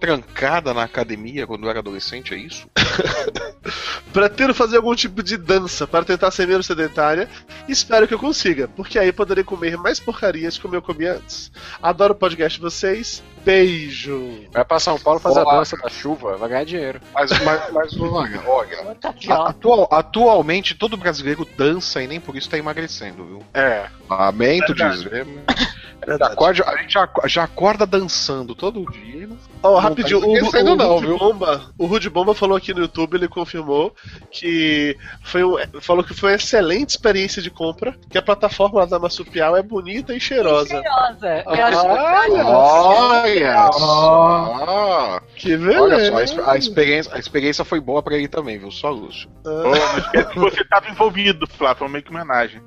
na 0.71 0.83
academia 0.83 1.47
quando 1.47 1.67
era 1.67 1.79
adolescente, 1.79 2.35
é 2.35 2.37
isso? 2.37 2.69
Pretendo 4.13 4.53
fazer 4.53 4.77
algum 4.77 4.93
tipo 4.93 5.23
de 5.23 5.35
dança 5.35 5.87
para 5.87 6.05
tentar 6.05 6.29
ser 6.29 6.47
menos 6.47 6.67
sedentária 6.67 7.27
espero 7.67 8.07
que 8.07 8.13
eu 8.13 8.19
consiga, 8.19 8.67
porque 8.67 8.99
aí 8.99 9.11
poderei 9.11 9.43
comer 9.43 9.77
mais 9.77 9.99
porcarias 9.99 10.59
como 10.59 10.75
eu 10.75 10.81
comia 10.81 11.15
antes. 11.15 11.51
Adoro 11.81 12.13
o 12.13 12.17
podcast 12.17 12.59
de 12.59 12.63
vocês. 12.63 13.23
Beijo. 13.43 14.45
Vai 14.51 14.63
pra 14.65 14.79
São 14.79 14.97
Paulo 14.99 15.19
fazer 15.19 15.41
Olá. 15.41 15.53
a 15.55 15.57
dança 15.59 15.77
da 15.77 15.89
chuva, 15.89 16.37
vai 16.37 16.49
ganhar 16.49 16.63
dinheiro. 16.65 17.01
Mas, 17.13 17.31
mas, 17.43 17.71
mas 17.71 17.99
olha, 17.99 18.41
olha. 18.47 18.97
Atual- 19.29 19.87
atualmente 19.91 20.75
todo 20.75 20.95
brasileiro 20.97 21.47
dança 21.57 22.01
e 22.01 22.07
nem 22.07 22.19
por 22.19 22.35
isso 22.35 22.49
tá 22.49 22.57
emagrecendo, 22.57 23.25
viu? 23.25 23.43
É. 23.53 23.85
Lamento 24.09 24.67
Verdade. 24.73 25.03
dizer. 25.03 25.27
Acorda- 26.21 26.65
a 26.69 26.75
gente 26.81 26.93
já, 26.95 27.09
já 27.27 27.43
acorda 27.45 27.85
dançando 27.85 28.53
todo 28.53 28.83
dia. 28.91 29.29
Ó, 29.61 29.71
Não 29.71 29.79
rapidinho, 29.79 30.19
tá 30.19 30.27
o, 30.27 30.31
o, 30.31 30.75
não, 30.75 30.95
Rude 30.95 31.07
viu? 31.07 31.17
Bomba, 31.17 31.61
o 31.77 31.85
Rude 31.85 32.09
Bomba 32.09 32.35
falou 32.35 32.57
aqui 32.57 32.73
no 32.73 32.81
YouTube, 32.81 33.15
ele 33.15 33.29
confirmou 33.29 33.95
que 34.29 34.97
foi 35.23 35.45
um, 35.45 35.55
falou 35.79 36.03
que 36.03 36.13
foi 36.13 36.31
uma 36.31 36.35
excelente 36.35 36.89
experiência 36.89 37.41
de 37.41 37.49
compra, 37.49 37.95
que 38.09 38.17
a 38.17 38.21
plataforma 38.21 38.85
da 38.85 38.99
Massupial 38.99 39.55
é 39.55 39.63
bonita 39.63 40.13
e 40.13 40.19
cheirosa. 40.19 40.67
Cheirosa. 40.81 41.43
Eu 41.45 41.65
acho 41.65 41.87
Olha, 41.87 42.43
Olha 43.41 43.71
só! 43.73 45.19
que 45.35 45.57
beleza. 45.57 45.81
Olha 45.81 46.05
só, 46.11 46.17
a, 46.17 46.23
exp- 46.23 46.47
a 46.47 46.57
experiência, 46.57 47.15
a 47.15 47.19
experiência 47.19 47.65
foi 47.65 47.79
boa 47.79 48.01
pra 48.03 48.15
ele 48.15 48.27
também, 48.27 48.57
viu? 48.59 48.69
Só 48.71 48.89
Lúcio. 48.89 49.29
Ô, 49.45 49.49
não 49.49 49.97
esquece 49.97 50.29
que 50.33 50.39
você 50.39 50.63
tava 50.65 50.89
envolvido, 50.89 51.47
Flávio, 51.47 51.77
foi 51.79 51.87
meio 51.89 52.03
que 52.03 52.09
homenagem. 52.11 52.61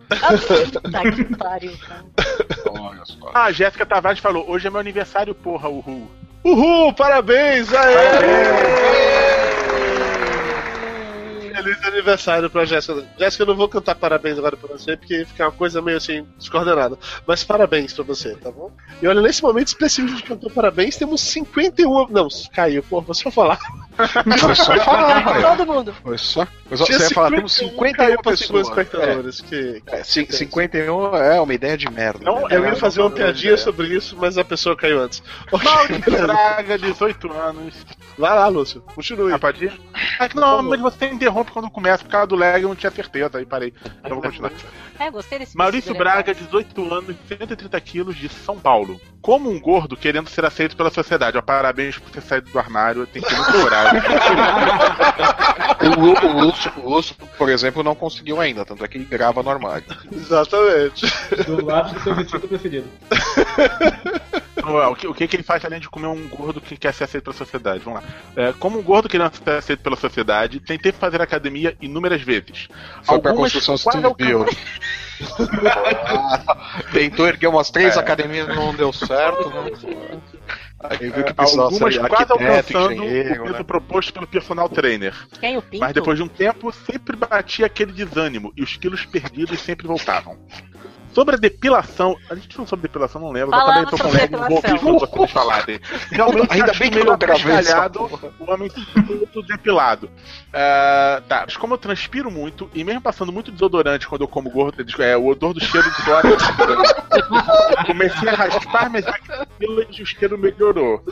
Tá 0.91 1.11
que 1.11 1.25
pariu, 1.37 1.73
cara. 1.79 2.05
Olha 2.81 3.05
só. 3.05 3.31
Ah, 3.35 3.45
a 3.45 3.53
Jéssica 3.53 3.87
Tavares 3.87 4.19
falou, 4.21 4.45
hoje 4.49 4.67
é 4.67 4.71
meu 4.71 4.81
aniversário, 4.81 5.35
porra, 5.35 5.69
uhul. 5.69 6.09
Uhul, 6.45 6.93
parabéns! 6.93 7.73
Aê! 7.73 9.16
Feliz 11.57 11.83
aniversário 11.85 12.51
pra 12.51 12.67
Jéssica. 12.67 13.03
Jéssica, 13.19 13.43
eu 13.43 13.47
não 13.47 13.57
vou 13.57 13.67
cantar 13.67 13.95
parabéns 13.95 14.37
agora 14.39 14.57
pra 14.59 14.77
você, 14.77 14.95
porque 14.95 15.25
fica 15.25 15.47
uma 15.47 15.53
coisa 15.53 15.81
meio 15.81 15.97
assim, 15.97 16.27
descoordenada. 16.37 16.99
Mas 17.27 17.43
parabéns 17.43 17.95
pra 17.95 18.05
você, 18.05 18.37
tá 18.37 18.51
bom? 18.51 18.71
E 19.01 19.07
olha, 19.09 19.23
nesse 19.23 19.43
momento 19.43 19.69
específico 19.69 20.15
de 20.15 20.23
cantar 20.23 20.51
parabéns, 20.51 20.97
temos 20.97 21.23
51. 21.23 22.09
Não, 22.09 22.29
caiu, 22.53 22.83
pô, 22.83 23.01
você 23.01 23.25
vai 23.25 23.33
falar. 23.33 23.59
Foi 24.39 24.55
só 24.55 24.77
falar, 24.85 25.25
velho. 25.25 25.57
Todo 25.57 25.67
mundo. 25.67 25.95
Foi 26.03 26.19
só. 26.19 26.47
Mas, 26.69 26.81
ó, 26.81 26.85
Tinha 26.85 26.99
Você 26.99 27.05
ia 27.05 27.11
falar, 27.11 27.31
temos 27.31 27.53
51 27.55 27.87
51 27.87 27.93
caiu 27.97 28.23
pra 28.23 28.37
50 28.37 28.37
pessoas. 28.37 28.69
espectadores. 28.69 29.41
Que... 29.41 29.83
É, 29.87 30.01
é, 30.01 30.05
cin- 30.05 30.27
51 30.31 31.17
é 31.17 31.41
uma 31.41 31.55
ideia 31.55 31.77
de 31.77 31.91
merda. 31.91 32.25
Não, 32.25 32.43
né? 32.43 32.57
eu 32.57 32.65
ia 32.65 32.77
fazer 32.77 33.01
uma 33.01 33.11
piadinha 33.11 33.55
é. 33.55 33.57
sobre 33.57 33.89
isso, 33.89 34.17
mas 34.19 34.37
a 34.37 34.45
pessoa 34.45 34.77
caiu 34.77 35.01
antes. 35.01 35.23
Maurício. 35.51 36.13
Braga, 36.27 36.79
18 36.79 37.33
anos. 37.33 37.75
Vai 38.19 38.35
lá, 38.35 38.49
Lúcio. 38.49 38.81
Continue. 38.95 39.33
Ir? 39.61 39.73
Ah, 40.19 40.29
que 40.29 40.37
não, 40.37 40.63
mas 40.63 40.81
você 40.81 41.07
interrompe 41.07 41.53
quando 41.53 41.71
começa, 41.71 42.03
por 42.05 42.11
causa 42.11 42.27
do 42.27 42.37
lag, 42.37 42.61
eu 42.61 42.69
não 42.69 42.75
tinha 42.77 42.91
certeza, 42.91 43.39
aí 43.39 43.47
parei. 43.47 43.73
Então 44.01 44.21
vou 44.21 44.23
continuar. 44.23 44.51
É, 44.99 45.11
gostei 45.11 45.39
desse 45.39 45.55
Maurício 45.55 45.95
Braga, 45.95 46.35
18 46.35 46.95
anos, 46.95 47.17
130 47.29 47.79
quilos, 47.83 48.17
de 48.17 48.31
São 48.31 48.59
Paulo. 48.59 48.99
Como 49.21 49.51
um 49.51 49.61
gordo 49.61 49.95
querendo 49.95 50.31
ser 50.31 50.43
aceito 50.47 50.75
pela 50.75 50.91
sociedade. 50.91 51.37
Ó, 51.37 51.43
parabéns 51.43 51.99
por 51.99 52.11
ter 52.11 52.23
saído 52.23 52.51
do 52.51 52.59
armário, 52.59 53.07
tem 53.07 53.21
que 53.21 53.29
ter 53.29 53.37
muito 53.37 53.53
coragem. 53.53 53.86
O, 55.99 56.27
o 56.27 56.41
Lúcio, 56.45 56.73
o 56.83 56.91
Lúcio, 56.91 57.15
por 57.39 57.49
exemplo, 57.49 57.83
não 57.83 57.95
conseguiu 57.95 58.41
ainda, 58.41 58.65
tanto 58.65 58.85
é 58.85 58.89
que 58.89 58.99
ele 58.99 59.05
grava 59.05 59.43
no 59.43 59.51
armário. 59.51 59.85
Exatamente. 60.11 61.07
Do 61.47 61.65
lado 61.65 61.93
do 61.95 62.01
seu 62.01 62.15
vestido 62.15 62.49
preferido. 62.49 62.89
O, 64.91 64.95
que, 64.97 65.07
o 65.07 65.15
que 65.15 65.29
que 65.29 65.37
ele 65.37 65.43
faz 65.43 65.65
além 65.65 65.79
de 65.79 65.89
comer 65.89 66.09
um 66.09 66.29
gordo 66.29 66.61
que 66.61 66.77
quer 66.77 66.93
ser 66.93 67.05
aceito 67.05 67.25
pela 67.25 67.37
sociedade? 67.37 67.81
Vamos 67.85 68.03
lá. 68.03 68.09
É, 68.35 68.53
como 68.55 68.79
um 68.79 68.83
gordo 68.83 69.09
querendo 69.09 69.33
ser 69.33 69.51
aceito 69.51 69.81
pela 69.81 69.97
sociedade, 69.97 70.59
tentei 70.61 70.91
fazer 70.93 71.23
academia 71.23 71.77
inúmeras 71.81 72.23
vezes. 72.23 72.69
Foi 73.03 73.21
pra 73.21 73.31
Algumas 73.31 73.53
construção 73.53 73.79
quase 73.79 74.15
civil. 74.17 74.47
Tentou 76.93 77.27
erguer 77.27 77.47
umas 77.47 77.71
três 77.71 77.97
É. 77.97 78.01
academias 78.01 78.49
não 78.49 78.75
deu 78.75 78.93
certo, 78.93 79.49
né? 79.51 79.71
Aí 80.79 80.99
viu 81.11 81.25
que 81.25 81.31
É, 81.31 81.33
precisava 81.33 81.63
algumas 81.69 81.97
quase 81.97 82.33
alcançando 82.33 83.03
o 83.03 83.07
peso 83.07 83.53
né? 83.53 83.65
proposto 83.65 84.13
pelo 84.13 84.27
personal 84.27 84.69
trainer. 84.69 85.15
Quem 85.41 85.57
o 85.57 85.63
Pinto? 85.63 85.81
Mas 85.81 85.95
depois 85.95 86.19
de 86.19 86.23
um 86.23 86.29
tempo, 86.29 86.71
sempre 86.71 87.17
batia 87.17 87.67
aquele 87.67 87.93
desânimo 87.93 88.53
e 88.57 88.63
os 88.63 88.77
quilos 88.77 89.05
perdidos 89.07 89.61
sempre 89.61 89.87
voltavam. 89.87 90.39
Sobre 91.17 91.35
a 91.35 91.39
depilação, 91.39 92.15
a 92.29 92.35
gente 92.35 92.55
falou 92.55 92.69
sobre 92.69 92.89
depilação, 92.89 93.19
não 93.19 93.33
lembro, 93.33 93.53
Falamos 93.53 93.91
eu 93.91 93.99
também 93.99 94.29
tô 94.29 94.37
com 94.37 94.37
não 94.37 94.55
ouvir 94.57 94.69
depilação. 94.69 94.79
quando 94.99 95.17
vocês 95.17 95.31
falarem. 95.31 95.81
Realmente, 96.11 96.53
Ainda 96.53 96.75
bem 96.75 96.91
que 96.91 97.05
não 97.05 97.17
gravei 97.17 97.65
porra. 97.91 98.35
o 98.39 98.53
homem 98.53 98.71
todo 99.33 99.47
depilado. 99.47 100.11
Ah, 100.53 101.23
tá, 101.27 101.45
mas 101.47 101.57
como 101.57 101.73
eu 101.73 101.79
transpiro 101.79 102.31
muito, 102.31 102.69
e 102.75 102.85
mesmo 102.85 103.01
passando 103.01 103.33
muito 103.33 103.51
desodorante 103.51 104.07
quando 104.07 104.25
eu 104.25 104.29
como 104.29 104.51
gordo, 104.51 104.85
é, 105.03 105.17
o 105.17 105.29
odor 105.29 105.55
do 105.55 105.65
cheiro 105.65 105.91
de 105.91 106.03
suor 106.03 106.21
é 106.23 107.85
Comecei 107.87 108.29
a 108.29 108.35
raspar 108.35 108.91
minhas 108.91 109.07
axilas 109.07 109.87
e 109.99 110.03
o 110.03 110.07
cheiro 110.07 110.37
melhorou. 110.37 111.03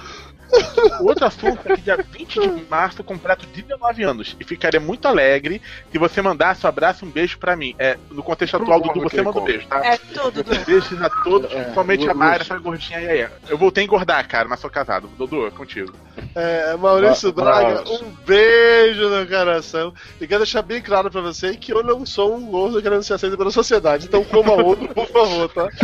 O 1.00 1.06
outro 1.06 1.24
assunto 1.26 1.58
é 1.64 1.74
que 1.74 1.82
dia 1.82 1.96
20 1.96 2.40
de 2.40 2.64
março 2.70 3.00
eu 3.00 3.04
completo 3.04 3.46
19 3.46 4.04
anos 4.04 4.36
e 4.38 4.44
ficaria 4.44 4.78
muito 4.78 5.06
alegre 5.08 5.60
se 5.90 5.98
você 5.98 6.22
mandasse 6.22 6.64
um 6.64 6.68
abraço 6.68 7.04
e 7.04 7.08
um 7.08 7.10
beijo 7.10 7.38
pra 7.38 7.56
mim. 7.56 7.74
É, 7.78 7.98
no 8.10 8.22
contexto 8.22 8.56
atual 8.56 8.80
Dudu, 8.80 8.92
que 8.92 9.00
você 9.00 9.22
manda 9.22 9.40
um 9.40 9.44
beijo, 9.44 9.66
tá? 9.66 9.84
É 9.84 9.96
tudo, 9.96 10.42
Dudu. 10.42 10.64
Beijos 10.64 11.02
a 11.02 11.10
todos, 11.10 11.50
É, 11.50 11.54
principalmente 11.60 12.08
a. 12.08 12.14
Mayra, 12.14 12.42
essa 12.42 12.58
gordinha 12.58 12.98
aí, 12.98 13.22
aí. 13.22 13.28
Eu 13.48 13.58
voltei 13.58 13.82
a 13.82 13.86
engordar, 13.86 14.26
cara, 14.28 14.48
mas 14.48 14.60
sou 14.60 14.70
casado. 14.70 15.08
Dudu, 15.18 15.46
é 15.46 15.50
contigo. 15.50 15.92
É, 16.34 16.76
Maurício 16.76 17.32
Bra- 17.32 17.60
Braga, 17.60 17.90
um 17.90 18.10
beijo 18.26 19.08
no 19.08 19.26
coração. 19.26 19.92
E 20.20 20.26
quero 20.26 20.40
deixar 20.44 20.62
bem 20.62 20.80
claro 20.80 21.10
pra 21.10 21.20
você 21.20 21.56
que 21.56 21.72
eu 21.72 21.82
não 21.82 22.04
sou 22.06 22.36
um 22.36 22.46
gordo 22.46 22.80
querendo 22.82 23.02
ser 23.02 23.14
aceito 23.14 23.36
pela 23.36 23.50
sociedade. 23.50 24.06
Então 24.06 24.22
coma 24.24 24.52
outro, 24.52 24.88
por 24.94 25.06
favor, 25.08 25.48
tá? 25.48 25.68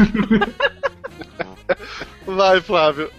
Vai, 2.27 2.61
Flávio. 2.61 3.11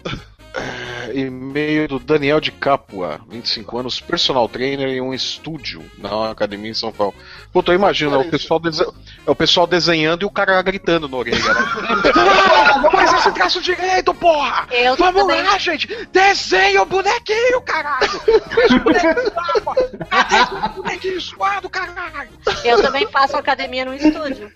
E-mail 1.13 1.87
do 1.87 1.99
Daniel 1.99 2.39
de 2.39 2.51
Capua, 2.51 3.19
25 3.29 3.77
anos, 3.79 3.99
personal 3.99 4.47
trainer 4.47 4.87
em 4.89 5.01
um 5.01 5.13
estúdio 5.13 5.83
na 5.97 6.31
academia 6.31 6.71
em 6.71 6.73
São 6.73 6.91
Paulo. 6.91 7.13
Puta, 7.51 7.71
eu 7.71 7.75
imagino, 7.75 8.15
é 8.15 8.17
o 8.19 8.29
pessoal, 8.29 8.59
dese- 8.59 8.83
é 9.25 9.31
o 9.31 9.35
pessoal 9.35 9.67
desenhando 9.67 10.21
e 10.23 10.25
o 10.25 10.29
cara 10.31 10.61
gritando 10.61 11.07
na 11.09 11.17
orelha, 11.17 11.37
né? 11.53 11.61
Não, 12.81 12.91
fazer 12.91 13.17
esse 13.17 13.31
traço 13.33 13.61
direito, 13.61 14.13
porra! 14.13 14.67
Eu 14.71 14.95
Vamos 14.95 15.21
também. 15.21 15.41
lá, 15.43 15.57
gente! 15.57 15.87
Desenha 16.11 16.81
o 16.81 16.85
bonequinho, 16.85 17.61
caralho! 17.61 18.21
Deixa 20.29 20.53
o 20.65 20.69
bonequinho 20.81 21.21
suado, 21.21 21.69
caralho? 21.69 22.29
Eu 22.63 22.81
também 22.81 23.07
faço 23.07 23.35
academia 23.35 23.85
no 23.85 23.93
estúdio. 23.93 24.51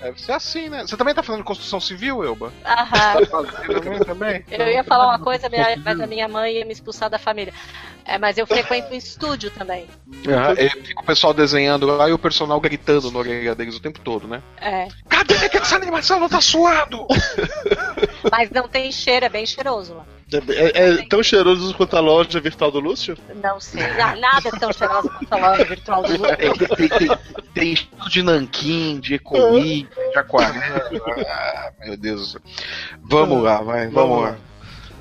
Deve 0.00 0.20
ser 0.20 0.32
assim, 0.32 0.68
né? 0.68 0.86
Você 0.86 0.96
também 0.96 1.14
tá 1.14 1.22
fazendo 1.22 1.44
construção 1.44 1.80
civil, 1.80 2.22
Elba? 2.24 2.52
Aham. 2.64 3.24
Fazendo 3.26 3.80
também, 3.80 4.04
também? 4.04 4.44
Eu 4.50 4.68
ia 4.68 4.84
falar 4.84 5.08
uma 5.08 5.17
coisa, 5.18 5.48
minha- 5.48 5.76
mas 5.84 6.00
a 6.00 6.06
minha 6.06 6.28
mãe 6.28 6.54
ia 6.58 6.64
me 6.64 6.72
expulsar 6.72 7.08
da 7.10 7.18
família. 7.18 7.52
É, 8.04 8.16
mas 8.16 8.38
eu 8.38 8.46
frequento 8.46 8.92
um 8.94 8.96
estúdio 8.96 9.50
também. 9.50 9.86
Aham, 10.26 10.54
e 10.58 10.70
fica 10.70 11.02
o 11.02 11.04
pessoal 11.04 11.34
desenhando 11.34 11.86
lá 11.86 12.08
e 12.08 12.12
o 12.12 12.18
personal 12.18 12.58
gritando 12.58 13.10
na 13.10 13.18
orelha 13.18 13.54
deles 13.54 13.76
o 13.76 13.80
tempo 13.80 14.00
todo, 14.00 14.26
né? 14.26 14.42
É. 14.60 14.88
Cadê 15.08 15.48
que 15.50 15.58
essa 15.58 15.76
animação 15.76 16.18
não 16.18 16.28
tá 16.28 16.40
suado? 16.40 17.06
Mas 18.32 18.50
não 18.50 18.66
tem 18.68 18.90
cheiro, 18.90 19.26
é 19.26 19.28
bem 19.28 19.44
cheiroso 19.46 19.94
lá. 19.94 20.04
É, 20.50 20.88
é 21.00 21.06
tão 21.08 21.22
cheiroso 21.22 21.74
quanto 21.74 21.96
a 21.96 22.00
loja 22.00 22.38
virtual 22.40 22.70
do 22.70 22.80
Lúcio? 22.80 23.16
Não 23.42 23.58
sei. 23.60 23.86
Na- 23.94 24.14
Nada 24.16 24.48
é 24.48 24.58
tão 24.58 24.70
cheiroso 24.72 25.08
quanto 25.08 25.32
a 25.32 25.36
loja 25.50 25.64
virtual 25.64 26.02
do 26.02 26.12
Lula. 26.16 26.36
Tem, 26.36 26.52
tem, 26.52 26.88
tem, 26.88 27.18
tem 27.54 27.72
estudo 27.72 28.10
de 28.10 28.22
nanquim, 28.22 29.00
de 29.00 29.14
ecomi, 29.14 29.88
de 30.12 30.18
aquarela. 30.18 30.90
Ah, 31.26 31.72
meu 31.80 31.96
Deus 31.96 32.20
do 32.20 32.26
céu. 32.26 32.40
Vamos 33.02 33.42
lá, 33.42 33.62
vai, 33.62 33.88
vamos, 33.88 33.94
Vamos 33.94 34.22
lá. 34.22 34.28
lá. 34.30 34.36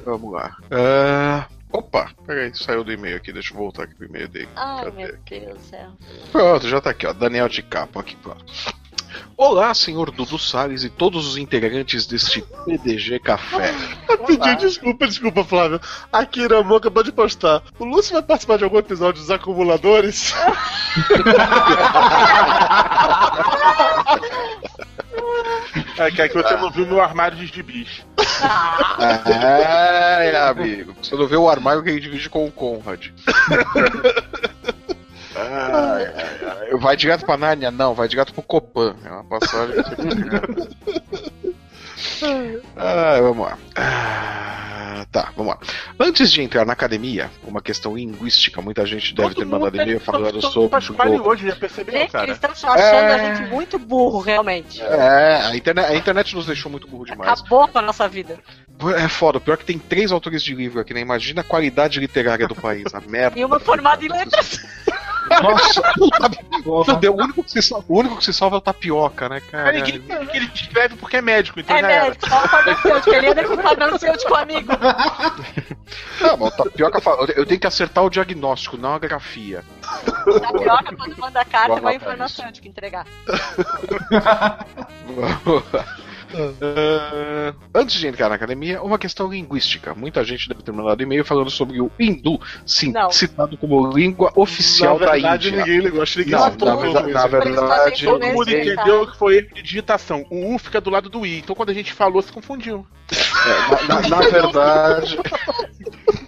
Vamos 0.07 0.31
lá. 0.31 0.55
Ah, 0.71 1.47
opa, 1.69 2.09
peraí, 2.25 2.55
saiu 2.55 2.81
do 2.81 2.93
e-mail 2.93 3.17
aqui, 3.17 3.33
deixa 3.33 3.53
eu 3.53 3.57
voltar 3.57 3.83
aqui 3.83 3.93
pro 3.93 4.05
e-mail 4.05 4.29
dele. 4.29 4.47
Ai, 4.55 4.85
Cadê? 4.85 4.95
meu 4.95 5.17
Deus 5.29 5.57
do 5.57 5.59
céu. 5.59 5.89
Pronto, 6.31 6.65
já 6.65 6.79
tá 6.79 6.91
aqui, 6.91 7.05
ó. 7.05 7.11
Daniel 7.11 7.49
de 7.49 7.61
Capo 7.61 7.99
aqui, 7.99 8.15
pronto. 8.15 8.45
Olá, 9.35 9.73
senhor 9.73 10.09
Dudu 10.11 10.39
Salles 10.39 10.85
e 10.85 10.89
todos 10.89 11.27
os 11.27 11.35
integrantes 11.35 12.07
deste 12.07 12.41
PDG 12.41 13.19
Café. 13.19 13.71
Rapidinho, 14.07 14.55
desculpa, 14.55 15.05
desculpa, 15.07 15.43
Flávio. 15.43 15.81
A 16.09 16.25
Kira 16.25 16.63
Mo 16.63 16.75
acabou 16.77 17.03
de 17.03 17.11
postar. 17.11 17.61
O 17.77 17.83
Lúcio 17.83 18.13
vai 18.13 18.23
participar 18.23 18.57
de 18.57 18.63
algum 18.63 18.77
episódio 18.77 19.19
dos 19.19 19.29
acumuladores? 19.29 20.33
É 25.97 26.11
que 26.11 26.21
é 26.21 26.27
que 26.27 26.35
você 26.35 26.55
não 26.55 26.71
viu 26.71 26.85
meu 26.85 27.01
armário 27.01 27.37
de 27.37 27.47
gibis. 27.47 28.05
Ai, 28.41 30.35
amigo. 30.35 30.95
Você 31.01 31.15
não 31.15 31.27
vê 31.27 31.35
o 31.35 31.49
armário 31.49 31.83
que 31.83 31.89
ele 31.89 31.99
divide 31.99 32.29
com 32.29 32.45
o 32.45 32.51
Conrad. 32.51 33.07
Ai, 35.35 36.05
ai, 36.05 36.39
ai. 36.71 36.77
Vai 36.79 36.95
direto 36.95 37.25
pra 37.25 37.37
Nárnia? 37.37 37.71
Não, 37.71 37.93
vai 37.93 38.07
direto 38.07 38.33
pro 38.33 38.41
Copan. 38.41 38.95
É 39.05 39.09
uma 39.09 39.23
passagem. 39.23 39.75
Ah, 42.75 43.19
vamos 43.21 43.45
lá. 43.47 43.57
Ah, 43.75 45.05
tá, 45.11 45.31
vamos 45.35 45.53
lá. 45.53 45.59
Antes 45.99 46.31
de 46.31 46.41
entrar 46.41 46.65
na 46.65 46.73
academia, 46.73 47.29
uma 47.43 47.61
questão 47.61 47.95
linguística, 47.95 48.61
muita 48.61 48.85
gente 48.85 49.13
deve 49.13 49.35
ter 49.35 49.45
mandado 49.45 49.75
e-mail 49.75 49.99
falando 49.99 50.41
sobre. 50.41 50.79
Hoje, 51.21 51.47
já 51.47 51.55
percebeu, 51.55 51.93
Gente, 51.99 52.11
cara? 52.11 52.25
eles 52.25 52.37
estão 52.37 52.51
achando 52.71 52.95
a 53.11 53.17
É. 53.17 53.35
gente 53.35 53.49
muito 53.49 53.79
burro, 53.79 54.19
realmente. 54.19 54.81
É, 54.81 55.41
a 55.47 55.55
internet, 55.55 55.85
a 55.91 55.95
internet 55.95 56.35
nos 56.35 56.45
deixou 56.45 56.71
muito 56.71 56.87
burro 56.87 57.05
demais. 57.05 57.31
Acabou 57.39 57.67
com 57.67 57.79
a 57.79 57.81
nossa 57.81 58.07
vida. 58.07 58.37
É 58.95 59.07
foda, 59.07 59.39
pior 59.39 59.57
que 59.57 59.65
tem 59.65 59.79
três 59.79 60.11
autores 60.11 60.43
de 60.43 60.53
livro 60.53 60.79
aqui, 60.79 60.93
né? 60.93 60.99
Imagina 61.01 61.41
a 61.41 61.43
qualidade 61.43 61.99
literária 61.99 62.47
do 62.47 62.53
país, 62.55 62.93
a 62.93 63.01
merda. 63.07 63.39
E 63.39 63.43
uma 63.43 63.59
formada 63.59 64.03
em 64.05 64.07
letras. 64.09 64.59
Nossa. 65.41 65.81
Fudeu, 66.85 67.15
o, 67.15 67.23
único 67.23 67.43
que 67.43 67.51
se 67.51 67.61
salva, 67.61 67.85
o 67.87 67.99
único 67.99 68.17
que 68.17 68.25
se 68.25 68.33
salva 68.33 68.55
é 68.55 68.59
o 68.59 68.61
tapioca, 68.61 69.29
né, 69.29 69.41
cara? 69.41 69.71
ninguém 69.71 70.01
sabe 70.07 70.25
que 70.27 70.37
ele 70.37 70.51
escreve 70.53 70.95
porque 70.95 71.17
é 71.17 71.21
médico, 71.21 71.59
então 71.59 71.75
É 71.75 71.81
já 71.81 71.91
era. 71.91 72.03
médico, 72.05 72.29
só 72.29 72.43
o 72.43 72.47
farmacêutico. 72.47 73.13
Ele 73.13 73.27
anda 73.27 73.43
com 73.43 73.53
o 73.53 73.61
farmacêutico 73.61 74.35
amigo. 74.35 74.71
Não, 76.21 76.37
mas 76.37 76.53
o 76.53 76.57
tapioca 76.57 77.01
fala, 77.01 77.25
eu 77.35 77.45
tenho 77.45 77.59
que 77.59 77.67
acertar 77.67 78.03
o 78.03 78.09
diagnóstico, 78.09 78.77
não 78.77 78.93
a 78.93 78.99
grafia. 78.99 79.63
Tapioca, 80.41 80.95
quando 80.95 81.17
manda 81.17 81.45
carta, 81.45 81.67
Guarda 81.67 81.81
vai 81.81 81.97
o 81.97 81.99
farmacêutico 81.99 82.67
entregar. 82.67 83.05
Ah, 86.33 87.53
antes 87.73 87.95
de 87.99 88.07
entrar 88.07 88.29
na 88.29 88.35
academia, 88.35 88.81
uma 88.81 88.97
questão 88.97 89.29
linguística. 89.31 89.93
Muita 89.93 90.23
gente 90.23 90.47
deve 90.49 90.61
ter 90.61 90.71
mandado 90.71 91.01
e-mail 91.01 91.23
falando 91.25 91.49
sobre 91.49 91.79
o 91.81 91.89
hindu, 91.99 92.39
sim, 92.65 92.91
Não. 92.91 93.09
citado 93.11 93.57
como 93.57 93.91
língua 93.91 94.31
oficial 94.35 94.99
na 94.99 95.05
da 95.05 95.11
verdade, 95.13 95.47
Índia. 95.49 95.59
ninguém 95.65 95.79
ligou. 95.79 96.01
Acho 96.01 96.13
que 96.13 96.19
ninguém 96.19 96.33
Não, 96.39 96.49
na 96.65 96.75
verdade- 96.75 97.11
na 97.13 97.27
verdade- 97.27 98.05
Todo 98.05 98.25
mundo 98.25 98.45
mesmo, 98.45 98.71
entendeu 98.71 99.07
que 99.07 99.17
foi 99.17 99.37
erro 99.37 99.53
de 99.55 99.61
digitação. 99.61 100.25
O 100.29 100.53
U 100.55 100.59
fica 100.59 100.81
do 100.81 100.89
lado 100.89 101.09
do 101.09 101.25
I. 101.25 101.39
Então 101.39 101.55
quando 101.55 101.69
a 101.69 101.73
gente 101.73 101.93
falou, 101.93 102.21
se 102.21 102.31
confundiu. 102.31 102.85
É, 103.11 103.87
na, 103.87 104.01
na- 104.01 104.07
na 104.09 104.19
verdade, 104.29 105.17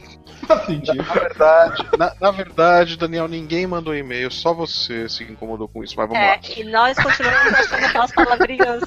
Sentido. 0.65 0.95
na 1.03 1.13
verdade, 1.13 1.87
na, 1.97 2.15
na 2.19 2.31
verdade, 2.31 2.97
Daniel, 2.97 3.27
ninguém 3.27 3.67
mandou 3.67 3.95
e-mail, 3.95 4.31
só 4.31 4.53
você 4.53 5.07
se 5.09 5.23
incomodou 5.23 5.67
com 5.67 5.83
isso, 5.83 5.93
mas 5.97 6.07
vamos 6.09 6.23
lá. 6.23 6.33
É, 6.33 6.39
e 6.59 6.63
nós 6.63 6.97
continuamos 6.97 7.53
achando 7.53 7.85
aquelas 7.85 8.11
palavrinhas. 8.11 8.83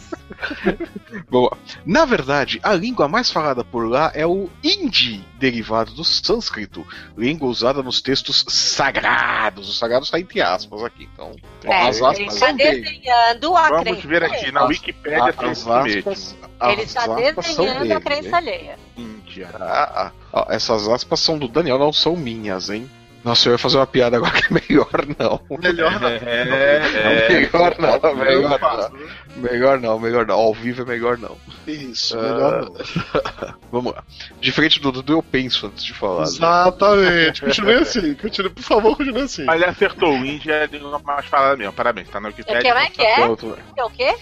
Boa. 1.31 1.57
Na 1.85 2.05
verdade, 2.05 2.59
a 2.63 2.73
língua 2.75 3.07
mais 3.09 3.31
falada 3.31 3.63
por 3.65 3.89
lá 3.89 4.11
é 4.15 4.27
o 4.27 4.49
hindi, 4.63 5.25
derivado 5.39 5.93
do 5.93 6.05
sânscrito, 6.05 6.87
língua 7.17 7.49
usada 7.49 7.83
nos 7.83 8.01
textos 8.01 8.45
sagrados. 8.49 9.69
O 9.69 9.73
sagrado 9.73 10.05
está 10.05 10.19
entre 10.19 10.41
aspas 10.41 10.83
aqui, 10.85 11.09
então. 11.13 11.35
É, 11.65 11.89
as 11.89 11.97
ele 11.99 12.07
aspas 12.07 12.35
está 12.35 12.47
são 12.47 12.57
dele. 12.57 12.81
desenhando 12.83 13.57
a 13.57 13.69
Vamos 13.69 13.83
crença. 13.85 14.09
ver 14.09 14.25
aqui, 14.25 14.53
na 14.53 14.63
As- 14.63 14.69
Wikipédia 14.69 15.33
tem 15.33 15.49
As 15.51 15.59
isso 15.59 15.83
mesmo. 15.83 16.11
aspas, 16.11 16.37
Ele 16.63 16.83
as 16.83 16.89
está 16.89 17.07
desenhando 17.07 17.93
a 17.93 18.01
crença 18.01 18.37
alheia. 18.37 18.79
Ah, 19.61 20.13
ah. 20.33 20.47
Essas 20.49 20.89
aspas 20.89 21.21
são 21.21 21.39
do 21.39 21.49
Daniel, 21.49 21.79
não 21.79 21.93
são 21.93 22.17
minhas, 22.17 22.71
hein? 22.71 22.91
Nossa, 23.25 23.49
eu 23.49 23.53
ia 23.53 23.59
fazer 23.59 23.77
uma 23.77 23.87
piada 23.87 24.17
agora 24.17 24.33
que 24.33 24.53
é 24.53 24.61
melhor 24.69 24.91
não. 25.19 25.41
Melhor 25.59 26.01
não. 26.01 26.09
É, 26.09 27.29
melhor 27.29 27.77
não, 27.79 28.15
melhor 28.17 28.59
faço, 28.59 28.91
não. 28.93 28.99
né? 28.99 29.07
Melhor 29.37 29.81
não, 29.81 29.99
melhor 30.01 30.27
não. 30.27 30.35
Ao 30.35 30.53
vivo 30.53 30.83
é 30.83 30.85
melhor 30.85 31.17
não. 31.19 31.37
Isso, 31.67 32.19
Ah, 32.19 32.23
melhor 32.23 32.65
não. 32.65 33.55
Vamos 33.71 33.95
lá. 33.95 34.03
Diferente 34.41 34.81
do 34.81 34.91
Dudu, 34.91 35.13
eu 35.15 35.23
penso 35.23 35.69
antes 35.69 35.85
de 35.85 35.95
falar. 35.95 36.23
né? 36.23 36.25
Exatamente. 36.25 37.43
Continue 37.43 37.75
assim. 37.75 38.15
Continue, 38.15 38.51
por 38.51 38.63
favor, 38.63 38.97
continue 38.97 39.23
assim. 39.23 39.45
Mas 39.45 39.61
ele 39.63 39.71
acertou. 39.71 40.13
O 40.13 40.25
Índia 40.27 40.53
é 40.55 40.63
a 40.65 40.67
língua 40.67 40.99
mais 40.99 41.27
falada 41.27 41.57
mesmo. 41.57 41.73
Parabéns, 41.73 42.09
tá 42.09 42.21
na 42.21 42.29
O 42.29 42.33
que 42.33 42.41
Wikipédia. 42.43 42.71
é 42.71 42.91
que 42.91 43.03
é? 43.03 43.21
É 43.21 43.85
o 43.85 43.91
quê? 43.91 44.15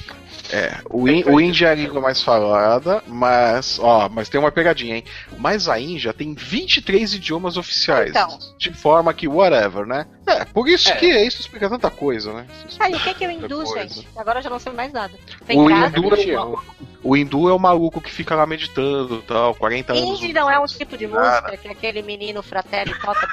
É, 0.53 0.79
o, 0.91 1.09
in, 1.09 1.23
o 1.27 1.41
Índia 1.41 1.69
é 1.69 1.71
a 1.71 1.75
língua 1.75 2.01
mais 2.01 2.21
falada, 2.23 3.03
mas, 3.07 3.79
ó, 3.81 4.09
mas 4.09 4.29
tem 4.29 4.39
uma 4.41 4.51
pegadinha, 4.51 4.97
hein? 4.97 5.05
Mas 5.39 5.69
a 5.69 5.79
Índia 5.79 6.13
tem 6.13 6.35
23 6.35 7.15
idiomas 7.15 7.57
oficiais. 7.57 8.11
Então. 8.11 8.37
De 8.59 8.73
forma 8.75 8.90
que, 9.17 9.29
whatever, 9.29 9.87
né? 9.87 10.07
É, 10.27 10.45
por 10.45 10.69
isso 10.69 10.89
É. 10.91 10.97
que 10.97 11.07
isso 11.07 11.41
explica 11.41 11.69
tanta 11.69 11.91
coisa, 11.91 12.33
né? 12.33 12.47
Ah, 12.79 12.89
e 12.89 12.95
o 12.95 13.01
que, 13.01 13.15
que 13.15 13.25
é 13.25 13.29
o 13.29 13.31
hindu, 13.31 13.67
gente? 13.67 14.07
Agora 14.17 14.39
eu 14.39 14.43
já 14.43 14.51
não 14.51 14.59
sei 14.59 14.73
mais 14.73 14.93
nada. 14.93 15.13
Tem 15.47 15.59
O 15.59 15.69
hindu, 15.71 16.15
é 16.15 16.41
o, 16.41 16.59
o 17.03 17.17
hindu 17.17 17.49
é 17.49 17.53
o 17.53 17.59
maluco 17.59 18.01
que 18.01 18.11
fica 18.13 18.35
lá 18.37 18.47
meditando 18.47 19.17
e 19.17 19.23
tal, 19.23 19.55
40 19.55 19.93
anos. 19.93 20.21
Indie 20.21 20.33
não 20.33 20.49
é 20.51 20.59
um 20.61 20.67
tipo 20.67 20.97
de 20.97 21.07
Nada. 21.07 21.41
música 21.43 21.57
que 21.57 21.69
aquele 21.69 22.03
menino 22.03 22.43
fratelli 22.43 22.95
toca 23.01 23.27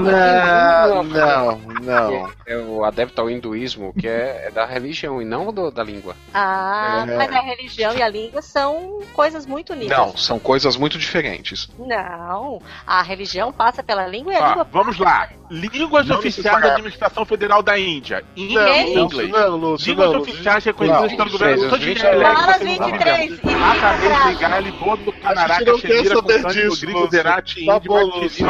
Não, 0.00 1.02
não, 1.04 1.58
não. 1.82 2.30
É 2.46 2.56
o 2.56 2.84
adepto 2.84 3.20
ao 3.20 3.30
hinduísmo, 3.30 3.92
que 3.94 4.06
é, 4.08 4.46
é 4.46 4.50
da 4.50 4.64
religião 4.64 5.20
e 5.20 5.24
não 5.24 5.52
do- 5.52 5.70
da 5.70 5.82
língua. 5.82 6.16
Ah, 6.32 7.04
É. 7.08 7.16
mas 7.16 7.32
a 7.32 7.40
religião 7.40 7.94
e 7.96 8.02
a 8.02 8.08
língua 8.08 8.42
são 8.42 9.00
coisas 9.12 9.46
muito 9.46 9.72
unidas. 9.72 9.96
Não, 9.96 10.16
são 10.16 10.38
coisas 10.38 10.76
muito 10.76 10.98
diferentes. 10.98 11.68
Não, 11.78 12.60
a 12.86 13.02
religião 13.02 13.52
passa 13.52 13.82
pela 13.82 14.06
língua 14.06 14.32
a 14.36 14.42
Ó, 14.44 14.48
língua 14.48 14.68
vamos 14.72 14.98
lá. 14.98 15.28
Línguas 15.50 16.06
Não 16.06 16.16
oficiais 16.18 16.60
da 16.62 16.72
Administração 16.72 17.24
Federal 17.24 17.62
da 17.62 17.78
Índia. 17.78 18.24
Não, 18.36 18.64
Quem? 18.64 18.96
e 18.96 19.00
inglês. 19.00 19.30
não, 19.30 19.56
Lúcio, 19.56 19.90
Línguas 19.90 20.12
não, 20.12 20.20
oficiais 20.20 20.64
reconhecidas 20.64 21.12
pelo 21.16 21.30
governo. 21.30 21.68
Sou 21.68 21.78
de 21.78 21.86
23. 21.86 22.00
Dialeto, 22.18 22.40
Para 22.42 22.50
as 22.52 22.58
vocês 22.58 22.78
não 22.78 22.86
23. 22.86 23.40
sabem. 23.40 23.56
Mata, 23.56 24.28
Ligali, 24.30 24.72
Bodo, 24.72 25.12
Canaraca, 25.12 25.64
disso, 25.64 26.14
Rodrigo, 26.14 26.98
Lúcio. 26.98 27.10
Zerati, 27.10 27.66
Tá 27.66 27.76
Indi, 27.76 27.88
bom, 27.88 28.06
Matiri, 28.06 28.20
Lúcio. 28.24 28.46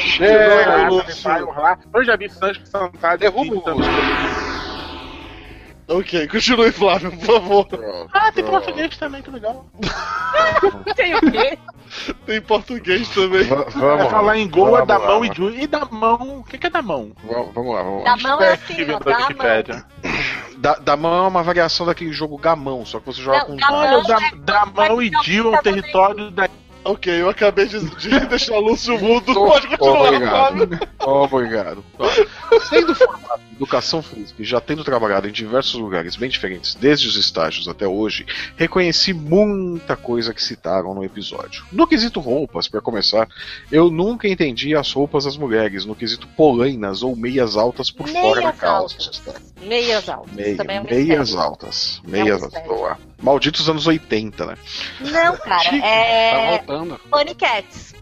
Chega, 0.00 0.88
Lúcio. 0.88 1.52
lá. 1.56 1.78
Eu 1.94 2.04
já 2.04 2.16
vi 2.16 2.28
Sânscrito, 2.28 2.68
Santali, 2.68 3.18
Derruba 3.18 3.40
o 3.40 3.56
Indi, 3.56 3.70
Lúcio. 3.70 4.53
Ok, 5.86 6.28
continue, 6.28 6.72
Flávio, 6.72 7.10
por 7.12 7.26
favor. 7.26 7.68
Ah, 8.12 8.32
tem 8.32 8.42
português 8.44 8.96
também, 8.96 9.20
que 9.20 9.30
legal. 9.30 9.66
tem 10.96 11.14
o 11.14 11.20
quê? 11.30 11.58
Tem 12.24 12.40
português 12.40 13.08
também. 13.10 13.44
Vai 13.44 13.64
vamos 13.70 14.10
falar 14.10 14.38
em 14.38 14.48
Goa, 14.48 14.70
vamos 14.70 14.88
da 14.88 14.96
lá, 14.96 15.06
mão 15.06 15.20
vamos 15.20 15.28
e 15.28 15.34
Ju. 15.36 15.50
E 15.50 15.66
da 15.66 15.84
mão, 15.84 16.38
o 16.38 16.44
que, 16.44 16.56
que 16.56 16.66
é 16.66 16.70
da 16.70 16.80
mão? 16.80 17.12
Vamos, 17.22 17.54
vamos 17.54 17.74
lá, 17.74 17.82
vamos 17.82 18.04
lá. 18.04 18.16
Da 18.16 18.22
mão 18.22 18.40
é 18.42 18.52
assim, 18.54 18.90
ó, 18.90 18.98
da 18.98 19.10
mão. 19.10 19.28
Wikipédia. 19.28 19.84
Da, 20.56 20.74
da 20.76 20.96
mão 20.96 21.24
é 21.24 21.28
uma 21.28 21.42
variação 21.42 21.84
daquele 21.84 22.12
jogo 22.12 22.38
Gamão, 22.38 22.86
só 22.86 22.98
que 22.98 23.06
você 23.06 23.20
joga 23.20 23.40
Não, 23.40 23.46
com 23.46 23.56
Gamão 23.56 23.78
Olha, 23.78 23.90
Não, 23.98 24.02
da, 24.04 24.16
é- 24.16 24.30
da 24.36 24.66
mão 24.66 25.02
e 25.02 25.10
Dio 25.10 25.54
é 25.54 25.58
um 25.58 25.62
território 25.62 26.30
da 26.30 26.48
Ok, 26.84 27.20
eu 27.20 27.28
acabei 27.30 27.66
de, 27.66 27.80
de 27.96 28.20
deixar 28.28 28.54
o 28.56 28.60
Lúcio 28.60 28.98
mudo. 29.00 29.32
Pode 29.32 29.66
continuar, 29.68 30.08
Obrigado. 30.12 30.88
Obrigado. 31.00 31.84
Ó, 31.98 32.08
Sendo 32.60 32.94
formado 32.94 33.40
em 33.50 33.54
educação 33.56 34.02
física 34.02 34.42
e 34.42 34.44
já 34.44 34.60
tendo 34.60 34.84
trabalhado 34.84 35.28
em 35.28 35.32
diversos 35.32 35.74
lugares 35.74 36.16
bem 36.16 36.28
diferentes, 36.28 36.74
desde 36.74 37.08
os 37.08 37.16
estágios 37.16 37.68
até 37.68 37.86
hoje, 37.86 38.26
reconheci 38.56 39.12
muita 39.14 39.96
coisa 39.96 40.34
que 40.34 40.42
citaram 40.42 40.92
no 40.94 41.04
episódio. 41.04 41.64
No 41.72 41.86
quesito 41.86 42.20
roupas, 42.20 42.68
para 42.68 42.80
começar, 42.80 43.28
eu 43.72 43.90
nunca 43.90 44.28
entendi 44.28 44.74
as 44.76 44.92
roupas 44.92 45.24
das 45.24 45.36
mulheres, 45.36 45.84
no 45.84 45.94
quesito 45.94 46.26
polainas 46.36 47.02
ou 47.02 47.16
meias 47.16 47.56
altas 47.56 47.90
por 47.90 48.08
fora 48.08 48.34
da 48.40 48.46
Meias 48.48 48.56
calça. 48.58 48.94
altas. 48.96 49.22
Meias 49.62 50.08
altas. 50.08 50.32
Meia- 50.34 50.56
Também 50.56 50.76
é 50.76 50.80
um 50.80 50.84
meias 50.84 51.18
mistério. 51.20 51.40
altas. 51.40 52.02
Meias 52.06 52.40
um 52.42 52.44
altas. 52.44 52.66
Boa. 52.66 52.98
Malditos 53.22 53.68
anos 53.68 53.86
80, 53.86 54.46
né? 54.46 54.56
Não, 55.00 55.36
cara, 55.38 55.70
Tá 55.70 55.76
é. 55.86 56.58
voltando. 56.58 57.00
Funny 57.10 57.34
Cats. 57.34 57.94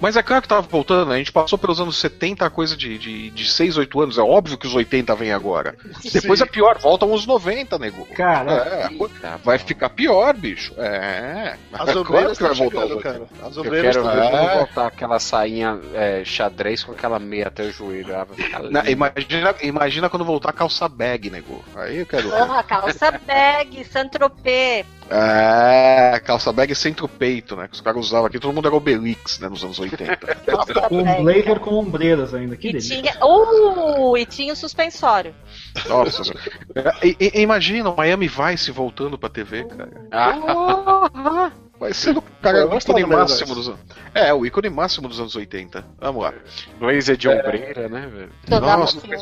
Mas 0.00 0.16
é 0.16 0.22
claro 0.22 0.42
que 0.42 0.48
tava 0.48 0.62
voltando, 0.62 1.08
né? 1.08 1.14
a 1.16 1.18
gente 1.18 1.32
passou 1.32 1.58
pelos 1.58 1.80
anos 1.80 1.96
70, 1.98 2.48
coisa 2.50 2.76
de, 2.76 2.98
de, 2.98 3.30
de 3.30 3.50
6, 3.50 3.76
8 3.78 4.00
anos. 4.00 4.18
É 4.18 4.22
óbvio 4.22 4.56
que 4.58 4.66
os 4.66 4.74
80 4.74 5.14
vem 5.14 5.32
agora. 5.32 5.74
Depois 6.12 6.40
é 6.40 6.46
pior, 6.46 6.78
voltam 6.78 7.12
os 7.12 7.26
90, 7.26 7.78
nego. 7.78 8.06
Cara, 8.14 8.52
É, 8.52 9.36
vai 9.42 9.58
ficar 9.58 9.90
pior, 9.90 10.34
bicho. 10.36 10.72
É. 10.78 11.56
As 11.72 11.84
Claro 11.94 12.00
ovelhas 12.00 12.38
que 12.38 12.44
vai 12.44 12.54
voltar 12.54 12.80
chegando, 12.82 12.98
os 12.98 13.04
80. 13.04 13.12
cara. 13.12 13.48
As 13.48 13.56
Eu 13.56 13.62
ovelhas 13.62 13.96
quero 13.96 14.08
É. 14.08 14.54
voltar 14.58 14.86
aquela 14.86 15.18
sainha 15.18 15.80
é, 15.94 16.22
xadrez 16.24 16.82
com 16.84 16.92
aquela 16.92 17.18
meia 17.18 17.48
até 17.48 17.62
o 17.64 17.72
joelho. 17.72 18.14
Ah, 18.16 18.24
vai 18.24 18.36
ficar 18.36 18.62
Na- 18.64 18.88
imagina, 18.90 19.54
imagina 19.62 20.08
quando 20.10 20.24
voltar 20.24 20.50
a 20.50 20.52
calça 20.52 20.88
bag, 20.88 21.30
nego. 21.30 21.64
Aí 21.76 21.98
eu 21.98 22.06
quero. 22.06 22.30
Porra, 22.30 22.62
calça 22.62 23.10
bag, 23.26 23.84
Saint-Tropez. 23.84 24.86
É, 25.10 26.18
calça 26.24 26.52
bag 26.52 26.74
centro 26.74 27.06
peito, 27.08 27.54
né? 27.56 27.68
Que 27.68 27.74
os 27.74 27.80
caras 27.80 28.04
usavam 28.06 28.26
aqui, 28.26 28.38
todo 28.38 28.52
mundo 28.54 28.66
era 28.66 28.74
Obelix, 28.76 29.38
né? 29.38 29.48
Nos 29.48 29.62
anos 29.62 29.78
80. 29.78 30.16
Calça 30.16 30.74
com 30.88 30.98
um 30.98 31.22
blazer 31.22 31.60
com 31.60 31.74
ombreiras 31.74 32.32
ainda. 32.34 32.56
Que 32.56 32.68
E 32.68 32.72
delícia. 32.72 33.00
tinha. 33.02 33.14
Uh, 33.24 34.16
e 34.16 34.24
tinha 34.26 34.52
o 34.52 34.56
suspensório. 34.56 35.34
Nossa. 35.88 36.24
senhora. 36.24 36.96
E- 37.02 37.16
e- 37.20 37.40
Imagina 37.42 37.90
o 37.90 37.96
Miami 37.96 38.28
Vice 38.28 38.70
voltando 38.70 39.18
pra 39.18 39.28
TV, 39.28 39.64
cara. 39.64 39.90
Ah, 40.10 41.50
Vai 41.78 41.92
ser 41.92 42.16
o 42.16 42.22
cara, 42.22 42.66
o 42.68 42.78
ícone 42.78 43.04
máximo 43.04 43.54
dos 43.54 43.68
anos. 43.68 43.80
É, 44.14 44.32
o 44.32 44.46
ícone 44.46 44.70
máximo 44.70 45.08
dos 45.08 45.18
anos 45.18 45.34
80. 45.36 45.84
Vamos 46.00 46.22
lá. 46.22 46.32
blazer 46.78 47.16
de 47.16 47.28
ombreira, 47.28 47.88
né, 47.88 48.06
velho? 48.06 48.60
Nossa, 48.60 48.96
mocinha. 48.96 49.18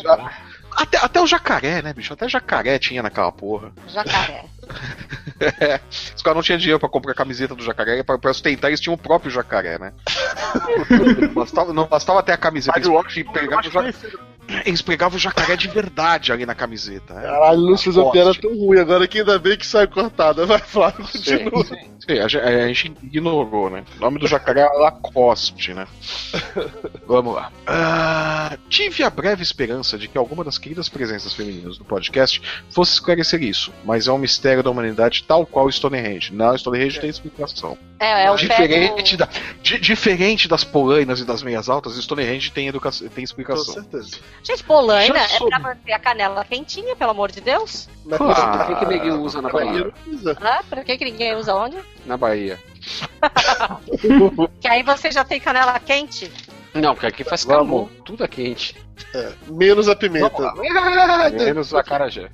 Até, 0.77 0.99
até 0.99 1.21
o 1.21 1.27
jacaré, 1.27 1.83
né, 1.83 1.93
bicho? 1.93 2.13
Até 2.13 2.29
jacaré 2.29 2.79
tinha 2.79 3.03
naquela 3.03 3.33
porra. 3.33 3.73
Jacaré. 3.89 4.45
Os 6.15 6.23
caras 6.23 6.37
não 6.37 6.43
tinham 6.43 6.59
dinheiro 6.59 6.79
pra 6.79 6.89
comprar 6.89 7.13
a 7.13 7.15
camiseta 7.15 7.55
do 7.55 7.63
jacaré, 7.65 8.03
pra, 8.03 8.19
pra 8.19 8.31
ostentar 8.31 8.71
eles 8.71 8.81
tinham 8.81 8.95
o 8.95 8.99
próprio 8.99 9.31
jacaré, 9.31 9.79
né? 9.79 9.93
não, 11.21 11.35
bastava, 11.35 11.73
não 11.73 11.87
bastava 11.87 12.23
ter 12.23 12.33
a 12.33 12.37
camiseta, 12.37 12.79
eles, 12.79 12.89
é 12.89 13.25
pegavam, 13.25 13.59
o 13.61 13.73
ja- 13.73 13.81
conhecido. 13.81 14.21
eles 14.65 14.83
pegavam 14.83 15.17
o 15.17 15.21
jacaré 15.21 15.57
de 15.57 15.69
verdade 15.69 16.33
ali 16.33 16.47
na 16.47 16.55
camiseta. 16.55 17.15
é. 17.15 17.23
Caralho, 17.23 17.61
não 17.61 17.79
fez 17.79 17.97
uma 17.97 18.11
piada 18.13 18.35
tão 18.35 18.51
ruim 18.57 18.79
agora 18.79 19.07
que 19.09 19.19
ainda 19.21 19.39
bem 19.39 19.57
que 19.57 19.67
sai 19.67 19.87
cortada. 19.87 20.47
Vai, 20.47 20.59
Flávio, 20.59 21.05
Sim, 21.07 21.51
continua. 21.51 21.65
sim, 21.65 21.91
sim, 22.09 22.19
a, 22.19 22.29
gente, 22.29 22.43
a 22.45 22.67
gente 22.69 22.93
ignorou, 23.03 23.71
né? 23.71 23.85
O 23.97 24.01
nome 24.01 24.19
do 24.19 24.27
jacaré 24.27 24.61
é 24.61 24.69
Lacoste, 24.79 25.75
né? 25.75 25.87
Vamos 27.07 27.35
lá. 27.35 27.51
Ah, 27.67 28.57
tive 28.69 29.03
a 29.03 29.11
breve 29.11 29.43
esperança 29.43 29.99
de 29.99 30.09
que 30.09 30.19
alguma 30.19 30.45
das 30.45 30.59
queridas 30.59 30.89
presenças 30.89 31.33
femininas 31.35 31.79
do 31.79 31.85
podcast 31.85 32.41
fosse 32.71 32.93
esclarecer 32.95 33.43
isso, 33.43 33.73
mas 33.85 34.07
é 34.07 34.13
um 34.13 34.19
mistério 34.19 34.52
da 34.61 34.69
humanidade 34.71 35.23
tal 35.23 35.47
qual 35.47 35.71
Stonehenge. 35.71 36.35
Não, 36.35 36.59
Stonehenge 36.59 36.99
tem 36.99 37.09
explicação. 37.09 37.79
É, 38.01 38.25
é 38.25 38.31
o 38.33 38.35
diferente, 38.35 39.13
pé 39.13 39.25
da, 39.25 39.29
di- 39.63 39.79
diferente 39.79 40.49
das 40.49 40.65
polainas 40.65 41.21
e 41.21 41.25
das 41.25 41.41
meias 41.45 41.69
altas, 41.69 41.97
Stonehenge 41.97 42.51
tem, 42.51 42.67
educação, 42.67 43.07
tem 43.07 43.15
Com 43.15 43.21
explicação. 43.23 43.75
certeza. 43.75 44.17
do... 44.17 44.19
Gente, 44.43 44.65
polaina 44.65 45.15
Já 45.15 45.23
é 45.25 45.29
soube. 45.29 45.51
pra 45.51 45.59
manter 45.61 45.93
a 45.93 45.99
canela 46.01 46.45
quentinha, 46.45 46.97
pelo 46.97 47.13
amor 47.13 47.31
de 47.31 47.41
Deus. 47.41 47.89
Mas 48.05 48.19
Claro. 48.19 48.73
O 48.73 48.77
que, 48.77 48.85
que 48.85 48.93
ninguém 48.93 49.13
usa 49.13 49.41
na 49.41 49.49
Bahia 49.49 49.73
Bahia? 49.73 49.93
Ah, 50.41 50.65
pra 50.69 50.83
que, 50.83 50.99
que 50.99 51.05
ninguém 51.05 51.37
usa 51.37 51.55
onde? 51.55 51.77
Na 52.05 52.17
Bahia. 52.17 52.59
Que 54.61 54.69
aí 54.69 54.83
você 54.83 55.11
já 55.11 55.25
tem 55.25 55.41
canela 55.41 55.79
quente. 55.79 56.31
Não, 56.75 56.95
porque 56.95 57.07
aqui 57.07 57.25
faz 57.25 57.45
calor. 57.45 57.91
Tudo 58.05 58.25
é 58.25 58.29
quente. 58.29 58.75
Menos 59.49 59.89
a 59.89 59.97
pimenta. 59.97 60.55
Menos 61.33 61.75
a 61.75 61.83
carajé. 61.83 62.31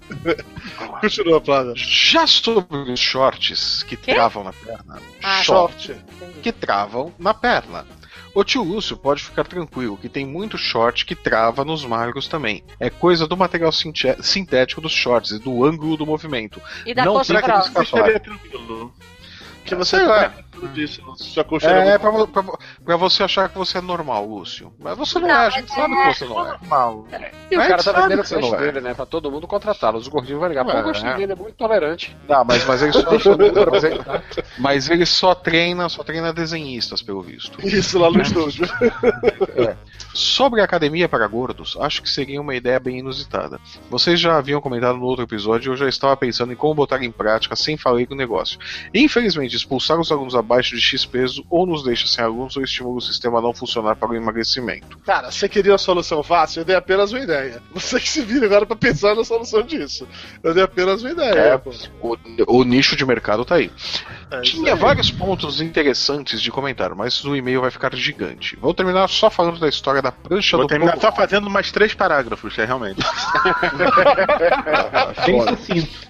Continua, 1.00 1.40
Flávio. 1.40 1.72
Já 1.76 2.26
sobre 2.26 2.92
os 2.92 3.00
shorts 3.00 3.82
que 3.82 3.96
Quê? 3.96 4.14
travam 4.14 4.44
na 4.44 4.52
perna. 4.52 4.98
Ah, 5.22 5.42
short. 5.42 5.86
Short. 5.86 6.04
que 6.42 6.52
travam 6.52 7.12
na 7.18 7.34
perna. 7.34 7.84
O 8.34 8.44
tio 8.44 8.62
Lúcio 8.62 8.96
pode 8.96 9.24
ficar 9.24 9.44
tranquilo, 9.44 9.96
que 9.96 10.08
tem 10.08 10.24
muito 10.24 10.56
short 10.56 11.04
que 11.04 11.16
trava 11.16 11.64
nos 11.64 11.84
magros 11.84 12.28
também. 12.28 12.62
É 12.78 12.88
coisa 12.90 13.26
do 13.26 13.36
material 13.36 13.72
sintético 13.72 14.80
dos 14.80 14.92
shorts 14.92 15.32
e 15.32 15.38
do 15.40 15.64
ângulo 15.64 15.96
do 15.96 16.06
movimento. 16.06 16.60
E 16.86 16.94
da 16.94 17.04
Não 17.04 17.14
coxa 17.14 17.32
tem 17.32 17.42
que 17.42 17.48
grossa. 17.48 17.82
estaria 17.82 18.20
tranquilo. 18.20 18.92
Que 19.68 19.74
você 19.74 19.98
lá. 20.00 20.32
tudo 20.52 20.68
disso. 20.68 21.02
Sua 21.16 21.44
É, 21.62 21.98
muito- 21.98 22.28
pra, 22.28 22.42
pra, 22.42 22.58
pra 22.84 22.96
você 22.96 23.22
achar 23.22 23.48
que 23.48 23.56
você 23.58 23.78
é 23.78 23.80
normal, 23.80 24.26
Lúcio. 24.26 24.72
Mas 24.78 24.96
você 24.96 25.18
não, 25.18 25.28
Não, 25.28 25.34
é, 25.34 25.46
a 25.46 25.50
gente 25.50 25.70
sabe 25.72 25.94
é- 25.94 26.08
que 26.08 26.14
você 26.18 26.24
não 26.26 26.40
é. 26.46 26.50
Normal. 26.50 27.06
E 27.50 27.56
o 27.56 27.60
cara 27.60 27.76
tá 27.76 27.82
sabe 27.82 28.00
vendendo 28.02 28.20
o 28.20 28.28
peixe 28.28 28.50
não 28.50 28.54
é. 28.54 28.58
dele, 28.58 28.80
né? 28.80 28.94
Pra 28.94 29.06
todo 29.06 29.30
mundo 29.30 29.46
contratá-lo. 29.46 29.98
Os 29.98 30.08
gordinhos 30.08 30.40
vão 30.40 30.48
ligar. 30.48 30.64
Pô, 30.64 30.70
É. 30.72 30.80
o 30.80 30.84
gostinho 30.84 31.16
dele 31.16 31.32
é 31.32 31.36
muito 31.36 31.54
tolerante. 31.54 32.16
Não, 32.28 32.44
mas, 32.44 32.64
mas, 32.64 32.82
ele 32.82 32.92
só, 32.94 33.36
mas, 33.70 33.84
ele, 33.84 34.00
mas 34.58 34.90
ele 34.90 35.06
só 35.06 35.34
treina, 35.34 35.88
só 35.88 36.02
treina 36.02 36.32
desenhistas, 36.32 37.02
pelo 37.02 37.22
visto. 37.22 37.64
Isso 37.66 37.98
lá 37.98 38.10
no 38.10 38.20
estúdio. 38.22 38.66
Sobre 40.18 40.60
a 40.60 40.64
academia 40.64 41.08
para 41.08 41.28
gordos, 41.28 41.76
acho 41.80 42.02
que 42.02 42.10
seria 42.10 42.40
uma 42.40 42.52
ideia 42.52 42.80
bem 42.80 42.98
inusitada. 42.98 43.60
Vocês 43.88 44.18
já 44.18 44.36
haviam 44.36 44.60
comentado 44.60 44.98
no 44.98 45.04
outro 45.04 45.24
episódio 45.24 45.70
e 45.70 45.72
eu 45.72 45.76
já 45.76 45.88
estava 45.88 46.16
pensando 46.16 46.52
em 46.52 46.56
como 46.56 46.74
botar 46.74 47.00
em 47.04 47.12
prática 47.12 47.54
sem 47.54 47.76
falar 47.76 48.04
com 48.04 48.14
o 48.14 48.16
negócio. 48.16 48.58
Infelizmente, 48.92 49.54
expulsar 49.54 49.96
os 50.00 50.10
alunos 50.10 50.34
abaixo 50.34 50.74
de 50.74 50.82
X 50.82 51.06
peso 51.06 51.46
ou 51.48 51.64
nos 51.64 51.84
deixa 51.84 52.08
sem 52.08 52.24
alunos 52.24 52.56
ou 52.56 52.64
estimula 52.64 52.98
o 52.98 53.00
sistema 53.00 53.38
a 53.38 53.42
não 53.42 53.54
funcionar 53.54 53.94
para 53.94 54.10
o 54.10 54.16
emagrecimento. 54.16 54.98
Cara, 55.06 55.30
você 55.30 55.48
queria 55.48 55.70
uma 55.70 55.78
solução 55.78 56.20
fácil? 56.24 56.62
Eu 56.62 56.64
dei 56.64 56.74
apenas 56.74 57.12
uma 57.12 57.20
ideia. 57.20 57.62
Você 57.72 58.00
que 58.00 58.08
se 58.08 58.22
vira 58.22 58.46
agora 58.46 58.66
pra 58.66 58.74
pensar 58.74 59.14
na 59.14 59.22
solução 59.22 59.62
disso. 59.62 60.04
Eu 60.42 60.52
dei 60.52 60.64
apenas 60.64 61.00
uma 61.00 61.12
ideia. 61.12 61.32
É. 61.38 61.62
O, 62.02 62.16
o 62.48 62.64
nicho 62.64 62.96
de 62.96 63.06
mercado 63.06 63.44
tá 63.44 63.54
aí. 63.54 63.70
É 64.30 64.40
Tinha 64.42 64.76
vários 64.76 65.10
pontos 65.10 65.60
interessantes 65.60 66.42
de 66.42 66.50
comentar, 66.50 66.94
mas 66.94 67.24
o 67.24 67.34
e-mail 67.34 67.62
vai 67.62 67.70
ficar 67.70 67.94
gigante. 67.94 68.56
Vou 68.56 68.74
terminar 68.74 69.08
só 69.08 69.30
falando 69.30 69.58
da 69.58 69.68
história 69.68 70.02
da 70.02 70.12
prancha 70.12 70.56
Vou 70.56 70.66
do 70.66 70.68
terminar 70.68 70.92
povo. 70.92 71.06
só 71.06 71.12
fazendo 71.12 71.48
mais 71.48 71.72
três 71.72 71.94
parágrafos, 71.94 72.58
é 72.58 72.64
realmente. 72.64 73.00
Bem 75.24 75.40
sucinto. 75.40 76.08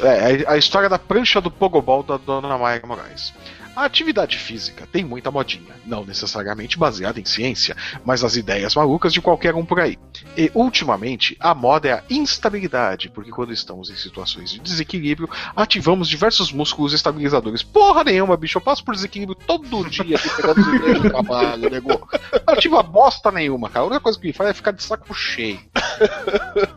É, 0.00 0.44
a 0.48 0.52
a 0.52 0.56
história 0.56 0.88
da 0.88 0.98
prancha 0.98 1.40
do 1.40 1.50
Pogobol 1.50 2.02
da 2.02 2.16
Dona 2.16 2.56
Maia 2.58 2.80
Moraes. 2.84 3.32
A 3.76 3.84
atividade 3.84 4.38
física 4.38 4.88
tem 4.90 5.04
muita 5.04 5.30
modinha, 5.30 5.74
não 5.84 6.02
necessariamente 6.02 6.78
baseada 6.78 7.20
em 7.20 7.26
ciência, 7.26 7.76
mas 8.06 8.24
as 8.24 8.34
ideias 8.34 8.74
malucas 8.74 9.12
de 9.12 9.20
qualquer 9.20 9.54
um 9.54 9.66
por 9.66 9.78
aí. 9.78 9.98
E, 10.34 10.50
ultimamente, 10.54 11.36
a 11.38 11.54
moda 11.54 11.88
é 11.88 11.92
a 11.92 12.02
instabilidade, 12.08 13.10
porque 13.10 13.30
quando 13.30 13.52
estamos 13.52 13.90
em 13.90 13.94
situações 13.94 14.50
de 14.50 14.60
desequilíbrio, 14.60 15.28
ativamos 15.54 16.08
diversos 16.08 16.50
músculos 16.50 16.94
estabilizadores. 16.94 17.62
Porra 17.62 18.02
nenhuma, 18.02 18.34
bicho, 18.34 18.56
eu 18.56 18.62
passo 18.62 18.82
por 18.82 18.94
desequilíbrio 18.94 19.36
todo 19.46 19.84
dia 19.90 20.16
aqui 20.16 20.30
pegando 20.30 20.60
os 20.60 21.02
do 21.02 21.10
trabalho, 21.10 21.68
nego. 21.68 22.08
Não 22.46 22.54
ativa 22.54 22.82
bosta 22.82 23.30
nenhuma, 23.30 23.68
cara. 23.68 23.84
A 23.84 23.88
única 23.88 24.00
coisa 24.00 24.18
que 24.18 24.26
me 24.26 24.32
faz 24.32 24.48
é 24.48 24.54
ficar 24.54 24.70
de 24.70 24.82
saco 24.82 25.12
cheio. 25.12 25.60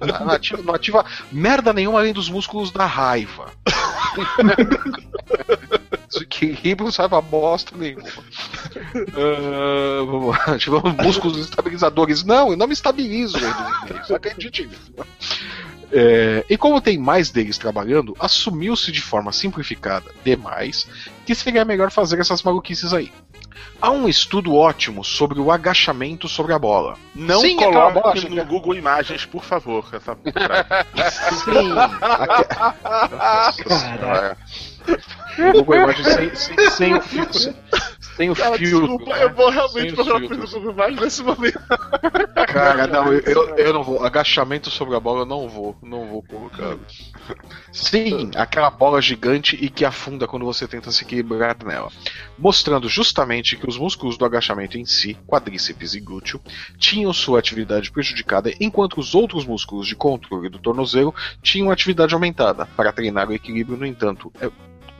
Não 0.05 0.29
ativa, 0.29 0.61
não 0.61 0.73
ativa 0.73 1.05
merda 1.31 1.71
nenhuma 1.71 1.99
além 1.99 2.11
dos 2.11 2.29
músculos 2.29 2.71
da 2.71 2.85
raiva. 2.85 3.53
Desequilíbrio 6.13 6.85
não 6.85 6.91
sabe 6.91 7.15
a 7.15 7.21
bosta 7.21 7.75
nenhuma. 7.77 8.03
Ah, 9.13 10.03
vamos 10.05 10.35
lá. 10.35 10.43
Ativamos 10.55 10.93
músculos 10.95 11.37
estabilizadores. 11.37 12.23
Não, 12.23 12.51
eu 12.51 12.57
não 12.57 12.67
me 12.67 12.73
estabilizo. 12.73 13.37
Acredite 14.13 14.65
nisso. 14.65 14.91
É, 15.91 16.45
e 16.47 16.55
como 16.57 16.79
tem 16.81 16.97
mais 16.99 17.31
deles 17.31 17.57
trabalhando, 17.57 18.15
assumiu-se 18.19 18.91
de 18.91 19.01
forma 19.01 19.31
simplificada 19.31 20.11
demais 20.23 20.87
que 21.25 21.33
seria 21.33 21.65
melhor 21.65 21.89
fazer 21.91 22.19
essas 22.19 22.43
maluquices 22.43 22.93
aí. 22.93 23.11
Há 23.81 23.89
um 23.91 24.07
estudo 24.07 24.55
ótimo 24.55 25.03
sobre 25.03 25.39
o 25.39 25.51
agachamento 25.51 26.27
sobre 26.27 26.53
a 26.53 26.59
bola. 26.59 26.97
Não 27.15 27.39
Sim, 27.39 27.55
aquela 27.55 27.89
bola 27.89 28.01
coloque 28.01 28.21
chega- 28.21 28.35
no 28.35 28.45
Google 28.45 28.75
Imagens, 28.75 29.25
por 29.25 29.43
favor. 29.43 29.85
Essa... 29.93 30.17
Sim. 31.45 31.71
Aque... 33.19 33.69
Nossa. 33.69 34.37
Google 35.53 35.75
Imagens 35.75 36.07
sem, 36.07 36.35
sem, 36.35 36.69
sem 36.69 36.95
o 36.95 37.01
filtro. 37.01 37.53
Sem 38.15 38.29
o 38.29 38.35
Cara, 38.35 38.57
filtro. 38.57 38.79
desculpa, 38.87 39.15
né? 39.15 39.23
eu 39.23 39.33
vou 39.33 39.49
realmente 39.49 39.93
procurar 39.93 40.27
coisa 40.27 40.47
sobre 40.47 40.71
Imagens 40.71 40.99
nesse 41.01 41.23
momento. 41.23 41.59
Cara, 42.47 42.87
não, 42.87 43.13
eu, 43.13 43.19
eu, 43.21 43.55
eu 43.55 43.73
não 43.73 43.83
vou. 43.83 44.03
Agachamento 44.03 44.69
sobre 44.69 44.95
a 44.95 44.99
bola, 44.99 45.21
eu 45.21 45.25
não 45.25 45.47
vou. 45.47 45.77
Não 45.81 46.05
vou 46.07 46.23
colocar. 46.23 46.75
Sim, 47.71 48.31
aquela 48.35 48.69
bola 48.69 49.01
gigante 49.01 49.57
e 49.61 49.69
que 49.69 49.85
afunda 49.85 50.27
quando 50.27 50.45
você 50.45 50.67
tenta 50.67 50.91
se 50.91 51.03
equilibrar 51.03 51.55
nela. 51.63 51.89
Mostrando 52.37 52.89
justamente 52.89 53.55
que 53.55 53.69
os 53.69 53.77
músculos 53.77 54.17
do 54.17 54.25
agachamento 54.25 54.77
em 54.77 54.85
si, 54.85 55.17
quadríceps 55.27 55.93
e 55.93 55.99
glúteo, 56.01 56.41
tinham 56.77 57.13
sua 57.13 57.39
atividade 57.39 57.91
prejudicada, 57.91 58.51
enquanto 58.59 58.99
os 58.99 59.15
outros 59.15 59.45
músculos 59.45 59.87
de 59.87 59.95
controle 59.95 60.49
do 60.49 60.59
tornozelo 60.59 61.13
tinham 61.41 61.71
atividade 61.71 62.13
aumentada. 62.13 62.65
Para 62.75 62.91
treinar 62.91 63.29
o 63.29 63.33
equilíbrio, 63.33 63.77
no 63.77 63.85
entanto. 63.85 64.31
é- 64.41 64.49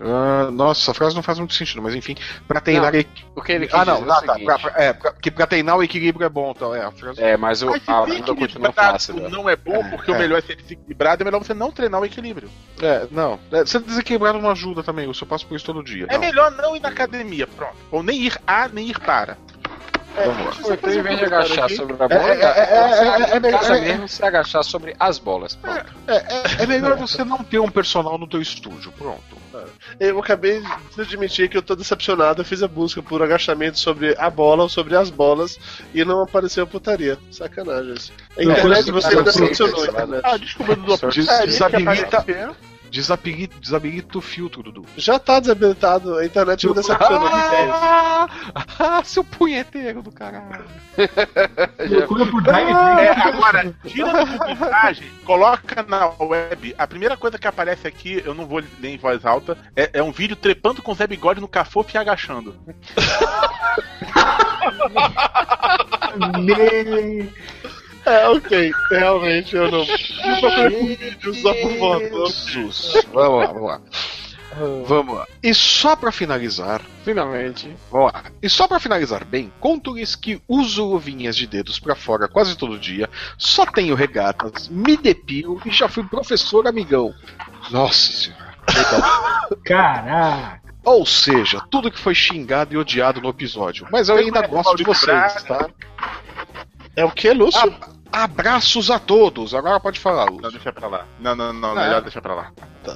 Ah, 0.01 0.49
nossa, 0.51 0.81
essa 0.81 0.93
frase 0.93 1.15
não 1.15 1.21
faz 1.23 1.39
muito 1.39 1.53
sentido, 1.53 1.81
mas 1.81 1.93
enfim, 1.93 2.15
para 2.47 2.61
treinar 2.61 2.93
Não, 2.93 3.43
que 3.43 3.51
ele 3.51 3.69
Ah, 3.73 3.83
não, 3.83 3.97
é 3.97 4.11
ah, 4.11 4.21
tá, 4.21 4.39
pra- 4.39 4.59
pra- 4.59 4.73
é, 4.81 4.93
pra- 4.93 5.13
que 5.13 5.29
pra 5.29 5.45
treinar 5.45 5.77
o 5.77 5.83
equilíbrio 5.83 6.25
é 6.25 6.29
bom, 6.29 6.51
então 6.55 6.73
é 6.73 6.83
a 6.83 6.91
frase. 6.91 7.21
É, 7.21 7.35
mas 7.35 7.61
o, 7.61 7.67
Mas 7.67 7.81
a 7.87 7.93
continua 8.01 8.33
equilibrado 8.45 8.73
flácida. 8.73 9.29
não 9.29 9.49
é 9.49 9.55
bom, 9.55 9.83
porque 9.89 10.11
É, 10.11 10.13
o 10.13 10.17
é. 10.17 10.19
melhor 10.19 10.37
é 10.39 10.41
ser 10.41 10.55
desequilibrado, 10.55 11.21
é 11.21 11.25
melhor 11.25 11.43
você 11.43 11.53
não 11.53 11.71
treinar 11.71 11.99
o 12.01 12.05
equilíbrio. 12.05 12.49
É, 12.81 13.07
não. 13.11 13.39
É, 13.51 13.65
ser 13.65 13.79
desequilibrado 13.81 14.39
não 14.39 14.49
ajuda 14.49 14.83
também, 14.83 15.05
eu 15.05 15.13
só 15.13 15.25
passo 15.25 15.45
por 15.45 15.55
isso 15.55 15.65
todo 15.65 15.83
dia. 15.83 16.05
É 16.09 16.13
não. 16.13 16.19
melhor 16.19 16.51
não 16.51 16.75
ir 16.75 16.79
na 16.81 16.89
academia, 16.89 17.45
pronto. 17.47 17.75
Ou 17.91 18.01
nem 18.01 18.21
ir 18.23 18.39
a, 18.47 18.67
nem 18.67 18.87
ir 18.89 18.99
para. 18.99 19.37
Vamos 20.25 20.45
lá. 20.59 20.63
Ou 20.67 20.73
então, 20.73 20.93
em 20.93 21.01
vez 21.01 21.19
de 21.19 21.25
agachar 21.25 21.65
aqui. 21.65 21.75
sobre 21.75 21.93
a 21.93 22.07
bola, 22.07 22.13
É, 22.13 22.27
é, 22.27 22.31
é, 22.31 22.35
é, 22.35 22.39
é, 22.39 23.51
é, 23.51 23.75
é, 23.75 23.77
é, 23.77 23.81
mesmo 23.93 24.07
se 24.07 24.23
agachar 24.25 24.63
sobre 24.63 24.95
as 24.99 25.17
bolas. 25.19 25.55
Pronto. 25.55 25.85
É, 26.07 26.15
é- 26.15 26.63
é 26.63 26.65
melhor 26.65 26.97
você 26.97 27.23
não 27.23 27.37
ter 27.43 27.59
um 27.59 27.69
personal 27.69 28.17
no 28.17 28.27
teu 28.27 28.41
estúdio, 28.41 28.91
pronto. 28.97 29.39
Eu 29.99 30.19
acabei 30.19 30.61
de 30.95 31.01
admitir 31.01 31.49
que 31.49 31.57
eu 31.57 31.61
tô 31.61 31.75
decepcionado. 31.75 32.41
Eu 32.41 32.45
fiz 32.45 32.63
a 32.63 32.67
busca 32.67 33.01
por 33.01 33.21
agachamento 33.21 33.77
sobre 33.79 34.15
a 34.17 34.29
bola 34.29 34.63
ou 34.63 34.69
sobre 34.69 34.95
as 34.95 35.09
bolas 35.09 35.57
e 35.93 36.05
não 36.05 36.21
apareceu 36.23 36.65
putaria. 36.65 37.17
Sacanagem 37.31 37.93
isso. 37.93 38.13
A 38.37 38.43
Não, 38.43 38.51
internet 38.53 38.91
você 38.91 39.15
por- 39.15 39.23
decepcionou. 39.23 39.85
Ah, 40.23 40.37
desculpa, 40.37 40.75
Dudu. 40.75 40.99
É, 41.29 41.45
desabilita-. 41.45 42.25
Desabilita, 42.89 43.55
desabilita 43.59 44.17
o 44.17 44.21
filtro, 44.21 44.63
Dudu. 44.63 44.85
Já 44.97 45.19
tá 45.19 45.39
desabilitado, 45.39 46.17
a 46.17 46.25
internet 46.25 46.67
me 46.67 46.73
decepcionou. 46.73 47.27
Ah, 47.27 48.27
ah, 48.79 49.03
seu 49.03 49.23
punheteiro 49.23 50.01
do 50.01 50.11
caralho. 50.11 50.65
Procura 52.07 52.25
por 52.25 52.41
Drive 52.41 52.69
É, 52.69 53.11
agora, 53.11 53.75
tira 53.85 54.11
da 54.11 54.25
publicagem, 54.25 55.07
coloca 55.25 55.83
na 55.83 56.11
web. 56.19 56.75
A 56.77 56.87
primeira 56.87 57.15
coisa 57.15 57.37
que 57.37 57.47
aparece 57.47 57.87
aqui, 57.87 58.21
eu 58.25 58.33
não 58.33 58.45
vou 58.45 58.59
ler 58.59 58.89
em 58.89 58.97
voz 58.97 59.25
alta, 59.25 59.57
é, 59.75 59.91
é 59.93 60.03
um 60.03 60.11
vídeo 60.11 60.35
trepando 60.35 60.81
com 60.81 60.91
o 60.91 60.95
Zé 60.95 61.05
Bigode 61.07 61.39
no 61.41 61.47
cafofo 61.47 61.91
e 61.93 61.97
agachando. 61.97 62.55
É, 68.09 68.27
ok. 68.29 68.71
Realmente 68.89 69.55
eu 69.55 69.69
não. 69.69 69.81
Eu 69.83 70.39
procurei 70.39 70.71
por 70.71 70.87
vídeo 70.87 71.33
só 71.35 71.53
por 71.53 71.71
foto. 71.77 72.31
Jesus. 72.49 73.05
Vamos 73.13 73.39
lá, 73.39 73.47
vamos 73.47 73.67
lá. 73.67 73.81
Vamos 74.85 75.15
lá. 75.15 75.27
E 75.43 75.53
só 75.53 75.95
pra 75.95 76.11
finalizar, 76.11 76.81
Finalmente. 77.03 77.75
Vamos 77.91 78.13
lá. 78.13 78.23
E 78.41 78.49
só 78.49 78.67
pra 78.67 78.79
finalizar 78.79 79.23
bem, 79.25 79.51
conto-lhes 79.59 80.15
que 80.15 80.41
uso 80.47 80.85
luvinhas 80.85 81.35
de 81.35 81.47
dedos 81.47 81.79
pra 81.79 81.95
fora 81.95 82.27
quase 82.27 82.55
todo 82.57 82.77
dia, 82.77 83.09
só 83.37 83.65
tenho 83.65 83.95
regatas, 83.95 84.67
me 84.67 84.97
depilo 84.97 85.61
e 85.65 85.71
já 85.71 85.87
fui 85.87 86.03
professor 86.03 86.67
amigão. 86.67 87.13
Nossa 87.71 88.11
senhora. 88.11 88.55
Caraca. 89.65 90.61
Ou 90.83 91.05
seja, 91.05 91.61
tudo 91.69 91.91
que 91.91 91.99
foi 91.99 92.15
xingado 92.15 92.73
e 92.73 92.77
odiado 92.77 93.21
no 93.21 93.29
episódio. 93.29 93.87
Mas 93.91 94.09
eu 94.09 94.17
ainda 94.17 94.45
gosto 94.47 94.75
de 94.75 94.83
vocês, 94.83 95.43
tá? 95.43 95.67
É 96.95 97.03
o 97.03 97.11
que, 97.11 97.31
Lúcio? 97.31 97.75
Abraços 98.11 98.89
a 98.89 98.97
todos. 98.97 99.53
Agora 99.53 99.79
pode 99.79 99.99
falar, 99.99 100.25
Não, 100.25 100.33
Lúcio. 100.37 100.51
deixa 100.51 100.73
pra 100.73 100.87
lá. 100.87 101.05
Não, 101.19 101.35
não, 101.35 101.53
não, 101.53 101.71
Ah, 101.71 101.75
melhor 101.83 101.97
é? 101.99 102.01
deixa 102.01 102.21
pra 102.21 102.33
lá. 102.33 102.51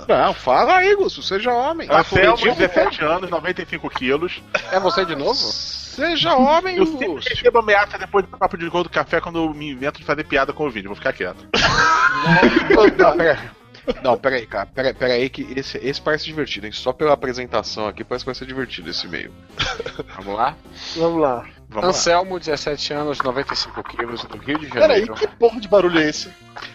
Não, 0.07 0.33
fala 0.33 0.77
aí, 0.77 0.95
Lúcio. 0.95 1.21
Seja 1.21 1.51
homem. 1.53 1.87
Anselmo, 1.91 2.37
17 2.55 3.03
anos, 3.03 3.29
95 3.29 3.89
quilos. 3.89 4.41
É 4.71 4.79
você 4.79 5.05
de 5.05 5.15
novo? 5.15 5.35
Seja 5.35 6.35
homem, 6.35 6.77
Eu 6.77 6.85
Lúcio. 6.85 7.15
recebo 7.29 7.59
ameaça 7.59 7.97
depois 7.99 8.25
do 8.25 8.35
papo 8.37 8.57
de 8.57 8.67
gol 8.69 8.83
do 8.83 8.89
café 8.89 9.21
quando 9.21 9.37
eu 9.37 9.53
me 9.53 9.69
invento 9.69 9.99
de 9.99 10.05
fazer 10.05 10.23
piada 10.23 10.51
com 10.51 10.65
o 10.65 10.71
vídeo. 10.71 10.89
Vou 10.89 10.95
ficar 10.95 11.13
quieto. 11.13 11.47
Não, 12.97 13.17
pera 13.17 13.51
Não, 14.03 14.17
pera 14.17 14.35
aí, 14.37 14.47
cara. 14.47 14.65
Pera, 14.65 14.93
pera 14.93 15.13
aí 15.13 15.29
que 15.29 15.43
esse, 15.55 15.77
esse 15.77 16.01
parece 16.01 16.25
divertido, 16.25 16.65
hein? 16.65 16.71
Só 16.71 16.91
pela 16.93 17.13
apresentação 17.13 17.85
aqui 17.87 18.03
parece 18.03 18.23
que 18.23 18.29
vai 18.29 18.35
ser 18.35 18.45
divertido 18.47 18.89
esse 18.89 19.05
e-mail. 19.05 19.31
Vamos 20.15 20.35
lá? 20.35 20.55
Vamos 20.95 21.21
lá. 21.21 21.45
Vamos 21.73 21.83
lá. 21.83 21.89
Anselmo, 21.89 22.39
17 22.39 22.93
anos, 22.93 23.17
95 23.19 23.83
quilos, 23.83 24.23
do 24.25 24.37
Rio 24.37 24.59
de 24.59 24.67
Peraí, 24.67 25.01
Janeiro. 25.05 25.13
que 25.15 25.27
porra 25.27 25.59
de 25.59 25.67
barulho 25.67 25.99
é 25.99 26.09
esse? 26.09 26.29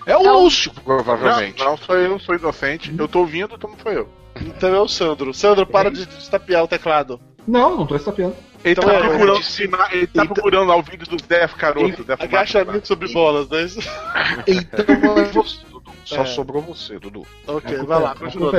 É 0.05 0.17
o 0.17 0.41
Lúcio, 0.41 0.73
Não, 0.77 0.83
provavelmente. 0.83 1.63
não 1.63 1.77
sou 1.77 1.97
eu, 1.97 2.19
sou 2.19 2.35
inocente. 2.35 2.95
Eu 2.99 3.07
tô 3.09 3.21
ouvindo, 3.21 3.55
então 3.55 3.71
não 3.71 3.77
foi 3.77 3.97
eu. 3.97 4.09
Então 4.41 4.75
é 4.75 4.81
o 4.81 4.89
Sandro. 4.89 5.33
Sandro, 5.33 5.67
para 5.67 5.91
de 5.91 6.05
destapear 6.07 6.63
o 6.65 6.69
teclado. 6.69 7.21
Não, 7.47 7.77
não 7.79 7.87
tô 7.87 7.97
estapeando. 7.97 8.37
Ele 8.65 8.73
Então 8.73 8.85
tá 8.85 8.95
é, 8.95 8.99
procurando, 9.01 9.41
ele 9.93 10.07
tá 10.07 10.23
Então- 10.25 10.27
procurando 10.35 10.69
lá 10.69 10.77
o 10.77 10.83
vídeo 10.83 11.07
do 11.07 11.17
Zé 11.25 11.47
Caroto. 11.49 12.03
Fumaça. 12.03 12.25
Agachamento 12.25 12.87
sobre 12.89 13.13
bolas, 13.13 13.49
não 13.49 13.57
é 13.59 13.63
isso? 13.63 13.79
Então 14.47 14.85
é 15.19 15.25
você, 15.25 15.65
Dudu. 15.71 15.93
Só 16.05 16.23
É. 16.23 16.27
sobrou 16.27 16.61
você, 16.63 16.99
Dudu. 16.99 17.25
Ok, 17.47 17.77
vai 17.85 17.99
é- 17.99 18.03
lá, 18.03 18.15
continua. 18.17 18.53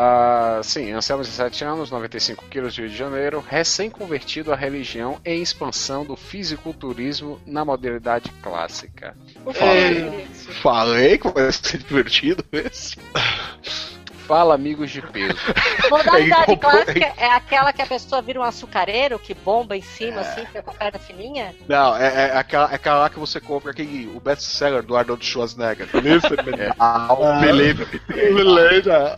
Ah, 0.00 0.60
sim, 0.62 0.92
Anselmo, 0.92 1.24
17 1.24 1.64
anos, 1.64 1.90
95 1.90 2.44
quilos, 2.48 2.78
Rio 2.78 2.88
de 2.88 2.96
Janeiro, 2.96 3.44
recém-convertido 3.44 4.52
à 4.52 4.56
religião 4.56 5.20
em 5.24 5.42
expansão 5.42 6.04
do 6.04 6.14
fisiculturismo 6.14 7.40
na 7.44 7.64
modalidade 7.64 8.30
clássica. 8.40 9.16
É, 9.56 10.24
Falei 10.62 11.18
que 11.18 11.28
vai 11.28 11.50
ser 11.50 11.78
divertido 11.78 12.44
esse. 12.52 12.96
Fala, 14.28 14.54
amigos 14.54 14.90
de 14.90 15.00
peso. 15.00 15.38
Modalidade 15.88 16.44
comprou- 16.44 16.70
clássica 16.70 17.14
é 17.16 17.30
aquela 17.32 17.72
que 17.72 17.80
a 17.80 17.86
pessoa 17.86 18.20
vira 18.20 18.38
um 18.38 18.42
açucareiro 18.42 19.18
que 19.18 19.32
bomba 19.32 19.74
em 19.74 19.80
cima, 19.80 20.20
assim, 20.20 20.44
fica 20.44 20.62
com 20.62 20.70
a 20.70 20.74
perna 20.74 20.98
fininha. 20.98 21.54
Não, 21.66 21.96
é, 21.96 22.28
é 22.28 22.36
aquela, 22.36 22.70
é 22.70 22.74
aquela 22.74 22.98
lá 22.98 23.08
que 23.08 23.18
você 23.18 23.40
compra 23.40 23.70
aquele, 23.70 24.06
o 24.14 24.20
best-seller 24.20 24.82
do 24.82 24.94
Arnold 24.94 25.24
Schwarzenegger. 25.24 25.88
Listen, 25.94 26.36
é, 26.60 26.68
I'll 26.78 27.40
believe 27.40 27.86
me. 27.86 28.00
Beleza. 28.14 29.16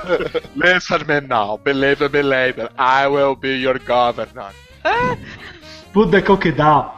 Listen 0.56 1.04
me 1.06 1.20
now, 1.20 1.58
believe 1.58 2.08
me 2.08 2.22
later. 2.22 2.70
I 2.78 3.06
will 3.08 3.36
be 3.36 3.56
your 3.58 3.78
governor. 3.78 4.52
Put 5.92 6.10
the 6.12 6.22
cookie 6.22 6.52
down. 6.52 6.92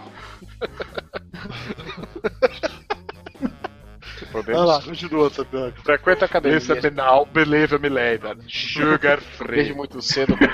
Vai 4.33 4.55
lá, 4.55 4.83
continua, 4.83 5.31
Tapioca. 5.31 5.81
Frequenta 5.83 6.25
a 6.25 6.27
academia 6.27 6.61
believe 7.33 7.79
me 7.79 7.89
later. 7.89 8.37
Sugar 8.47 9.21
desde 9.47 9.71
free. 9.71 9.75
muito 9.75 10.01
cedo. 10.03 10.37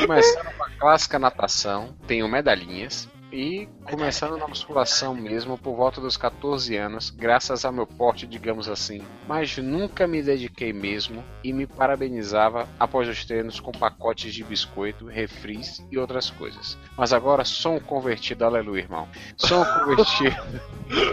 Começando 0.00 0.54
com 0.56 0.64
a 0.64 0.70
clássica 0.78 1.18
natação, 1.18 1.96
tenho 2.06 2.28
medalhinhas. 2.28 3.08
E 3.30 3.68
começando 3.84 4.38
na 4.38 4.48
musculação 4.48 5.14
mesmo 5.14 5.58
por 5.58 5.76
volta 5.76 6.00
dos 6.00 6.16
14 6.16 6.74
anos, 6.76 7.10
graças 7.10 7.62
ao 7.62 7.72
meu 7.72 7.86
porte, 7.86 8.26
digamos 8.26 8.68
assim. 8.68 9.02
Mas 9.26 9.58
nunca 9.58 10.06
me 10.06 10.22
dediquei 10.22 10.72
mesmo 10.72 11.22
e 11.44 11.52
me 11.52 11.66
parabenizava 11.66 12.66
após 12.80 13.06
os 13.06 13.24
treinos 13.26 13.60
com 13.60 13.70
pacotes 13.70 14.32
de 14.32 14.42
biscoito, 14.42 15.06
refris 15.06 15.84
e 15.90 15.98
outras 15.98 16.30
coisas. 16.30 16.78
Mas 16.96 17.12
agora 17.12 17.44
sou 17.44 17.76
um 17.76 17.80
convertido, 17.80 18.46
aleluia, 18.46 18.80
irmão. 18.80 19.06
Sou 19.36 19.60
um 19.60 19.64
convertido. 19.64 20.36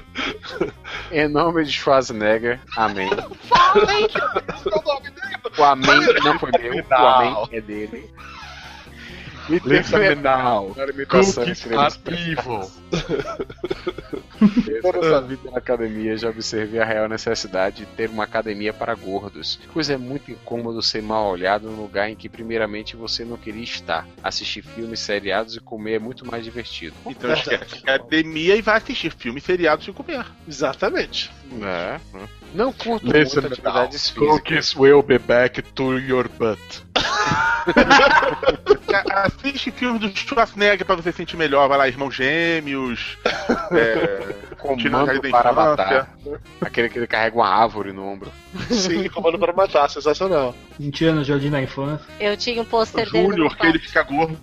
em 1.11 1.27
nome 1.27 1.65
de 1.65 1.71
Schwarzenegger, 1.73 2.61
amém. 2.77 3.09
O 5.57 5.63
amém 5.63 5.99
não 6.23 6.39
foi 6.39 6.51
meu, 6.59 6.75
o 6.75 6.93
amém 6.95 7.47
é 7.51 7.61
dele. 7.61 8.09
Me 9.47 9.57
a 9.57 10.89
imitação 10.89 11.43
Cookies 11.43 11.67
are 11.71 11.93
evil. 12.31 12.71
Toda 14.81 14.99
essa 14.99 15.21
vida 15.21 15.51
na 15.51 15.57
academia 15.57 16.17
já 16.17 16.29
observei 16.29 16.79
a 16.79 16.85
real 16.85 17.07
necessidade 17.07 17.77
de 17.77 17.85
ter 17.85 18.09
uma 18.09 18.23
academia 18.23 18.73
para 18.73 18.93
gordos, 18.95 19.59
pois 19.73 19.89
é 19.89 19.97
muito 19.97 20.31
incômodo 20.31 20.81
ser 20.81 21.01
mal 21.01 21.31
olhado 21.31 21.69
num 21.69 21.81
lugar 21.81 22.09
em 22.09 22.15
que 22.15 22.27
primeiramente 22.27 22.95
você 22.95 23.23
não 23.23 23.37
queria 23.37 23.63
estar. 23.63 24.07
Assistir 24.23 24.61
filmes, 24.63 24.99
seriados 24.99 25.55
e 25.55 25.59
comer 25.59 25.95
é 25.95 25.99
muito 25.99 26.25
mais 26.25 26.43
divertido. 26.43 26.95
Então 27.05 27.31
esquece 27.33 27.77
academia 27.77 28.55
e 28.55 28.61
vai 28.61 28.77
assistir 28.77 29.11
filmes 29.11 29.43
seriados 29.43 29.87
e 29.87 29.91
comer. 29.91 30.25
Exatamente. 30.47 31.31
É. 31.61 31.99
Não 32.53 32.73
curto 32.73 33.05
Listen 33.05 33.41
muito 33.41 33.53
atividades 33.53 34.09
físicas. 34.09 34.29
Cookies 34.29 34.75
will 34.75 35.03
be 35.03 35.19
back 35.19 35.61
to 35.61 35.99
your 35.99 36.27
butt. 36.29 36.59
A- 38.93 39.23
Assiste 39.23 39.71
filmes 39.71 39.99
do 40.01 40.15
Schwarzenegger 40.17 40.85
pra 40.85 40.95
você 40.95 41.11
sentir 41.11 41.35
melhor. 41.37 41.67
Vai 41.67 41.77
lá, 41.77 41.87
Irmãos 41.87 42.15
Gêmeos, 42.15 43.17
é, 43.71 44.33
Comando 44.57 45.21
para 45.29 45.53
matar. 45.53 46.15
Aquele 46.61 46.89
que 46.89 46.97
ele 46.99 47.07
carrega 47.07 47.35
uma 47.35 47.47
árvore 47.47 47.91
no 47.91 48.05
ombro. 48.05 48.31
Sim, 48.69 49.07
comando 49.09 49.37
para 49.37 49.53
matar, 49.53 49.89
sensacional. 49.89 50.55
20 50.79 51.05
anos, 51.05 51.27
Jardim 51.27 51.49
da 51.49 51.61
Infância. 51.61 52.05
Eu 52.19 52.35
tinha 52.37 52.61
um 52.61 52.65
pôster 52.65 53.09
dele. 53.11 53.27
Júnior, 53.27 53.55
que 53.57 53.67
ele 53.67 53.79
fica 53.79 54.01
gordo. 54.03 54.37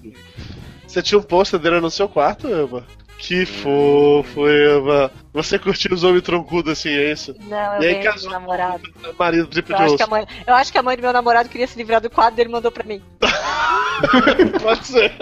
Você 0.87 1.03
tinha 1.03 1.19
um 1.19 1.23
pôster 1.23 1.59
dele 1.59 1.81
no 1.81 1.91
seu 1.91 2.09
quarto, 2.09 2.47
Eva? 2.47 2.85
Que 3.23 3.47
fofo, 3.47 4.49
Eva. 4.49 5.13
Você 5.33 5.57
curtiu 5.57 5.95
os 5.95 6.03
homens 6.03 6.23
troncudos 6.25 6.73
assim, 6.73 6.89
é 6.91 7.13
isso? 7.13 7.33
Não, 7.43 7.77
eu 7.77 7.83
E 7.83 7.87
aí, 7.87 8.03
casou 8.03 8.31
meu 8.31 8.41
namorado. 8.41 8.83
marido 9.17 9.49
Eu 9.57 9.63
de 9.63 9.73
acho, 9.75 9.97
que 9.97 10.03
a 10.03 10.07
mãe, 10.09 10.27
eu 10.45 10.55
acho 10.55 10.73
que 10.73 10.79
a 10.79 10.83
mãe 10.83 10.97
do 10.97 11.03
meu 11.03 11.13
namorado 11.13 11.49
queria 11.49 11.69
se 11.69 11.79
livrar 11.79 12.01
do 12.01 12.11
quadro 12.11 12.35
dele 12.35 12.49
e 12.49 12.53
mandou 12.53 12.73
pra 12.73 12.83
mim. 12.83 13.01
Pode 14.61 14.87
ser. 14.87 15.13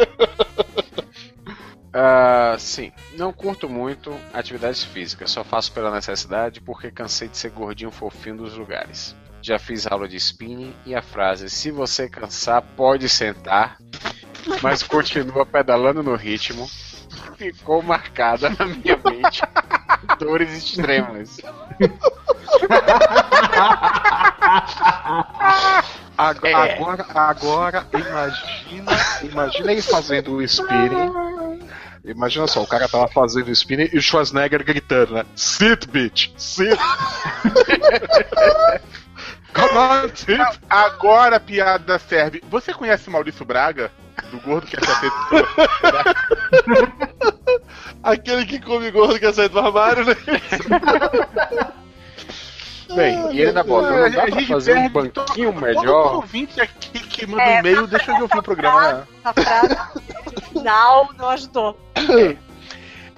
Ah, 1.93 2.56
sim, 2.59 2.90
não 3.18 3.35
curto 3.35 3.68
muito 3.68 4.16
atividades 4.32 4.82
físicas, 4.82 5.31
só 5.31 5.44
faço 5.44 5.70
pela 5.72 5.90
necessidade 5.90 6.59
porque 6.62 6.90
cansei 6.90 7.28
de 7.28 7.36
ser 7.36 7.51
gordinho 7.51 7.90
fofinho 7.90 8.39
dos 8.39 8.56
lugares. 8.56 9.14
Já 9.43 9.59
fiz 9.59 9.86
aula 9.86 10.09
de 10.09 10.16
spinning 10.16 10.74
e 10.86 10.94
a 10.94 11.02
frase 11.02 11.51
se 11.51 11.70
você 11.70 12.09
cansar, 12.09 12.62
pode 12.62 13.10
sentar, 13.10 13.77
mas 14.62 14.82
continua 14.82 15.44
pedalando 15.44 16.02
no 16.02 16.14
ritmo, 16.14 16.66
ficou 17.36 17.82
marcada 17.82 18.51
na 18.51 18.66
minha 18.66 18.98
mente. 19.05 19.42
Dores 20.18 20.56
extremas. 20.56 21.40
Ag- 26.18 26.47
É. 26.47 26.55
Agora, 26.74 27.06
agora, 27.14 27.86
imagina, 27.94 28.92
imagina 29.22 29.72
ele 29.72 29.82
fazendo 29.82 30.32
o 30.34 30.42
spinning. 30.42 31.10
Imagina 32.05 32.47
só, 32.47 32.62
o 32.62 32.66
cara 32.66 32.88
tava 32.88 33.09
fazendo 33.09 33.48
o 33.48 33.52
spinning 33.52 33.88
e 33.92 33.98
o 33.98 34.02
Schwarzenegger 34.02 34.64
gritando, 34.64 35.14
né? 35.14 35.24
Sit, 35.34 35.86
bitch! 35.88 36.30
Sit! 36.36 36.78
Come 39.52 39.77
on, 39.78 40.09
sit! 40.14 40.40
Agora 40.68 41.36
a 41.36 41.40
piada 41.40 41.98
serve. 41.98 42.43
Você 42.48 42.72
conhece 42.72 43.10
Maurício 43.10 43.44
Braga? 43.44 43.90
Do 44.31 44.39
gordo 44.40 44.66
que 44.66 44.77
é 44.77 44.81
ter. 44.81 45.10
Aquele 48.02 48.44
que 48.47 48.60
come 48.60 48.90
gordo 48.90 49.18
que 49.18 49.32
sai 49.32 49.48
do 49.48 49.59
armário, 49.59 50.05
né? 50.05 50.14
Bem, 52.94 53.32
e 53.32 53.40
ele 53.40 53.52
na 53.52 53.62
bola, 53.62 53.89
não 53.89 54.10
dá 54.10 54.22
pra 54.27 54.47
fazer 54.47 54.77
um 54.77 54.89
banquinho 54.89 55.52
Todo 55.52 55.60
melhor? 55.62 56.16
ouvinte 56.16 56.60
aqui 56.60 56.98
que 56.98 57.24
manda 57.24 57.43
É, 57.44 57.60
e-mail, 57.60 57.86
deixa 57.86 58.10
eu 58.10 58.22
ouvir 58.22 58.39
o 58.39 58.43
programa. 58.43 59.06
A 59.24 59.32
frase 59.32 59.77
final 60.52 61.09
não 61.16 61.28
ajudou. 61.31 61.78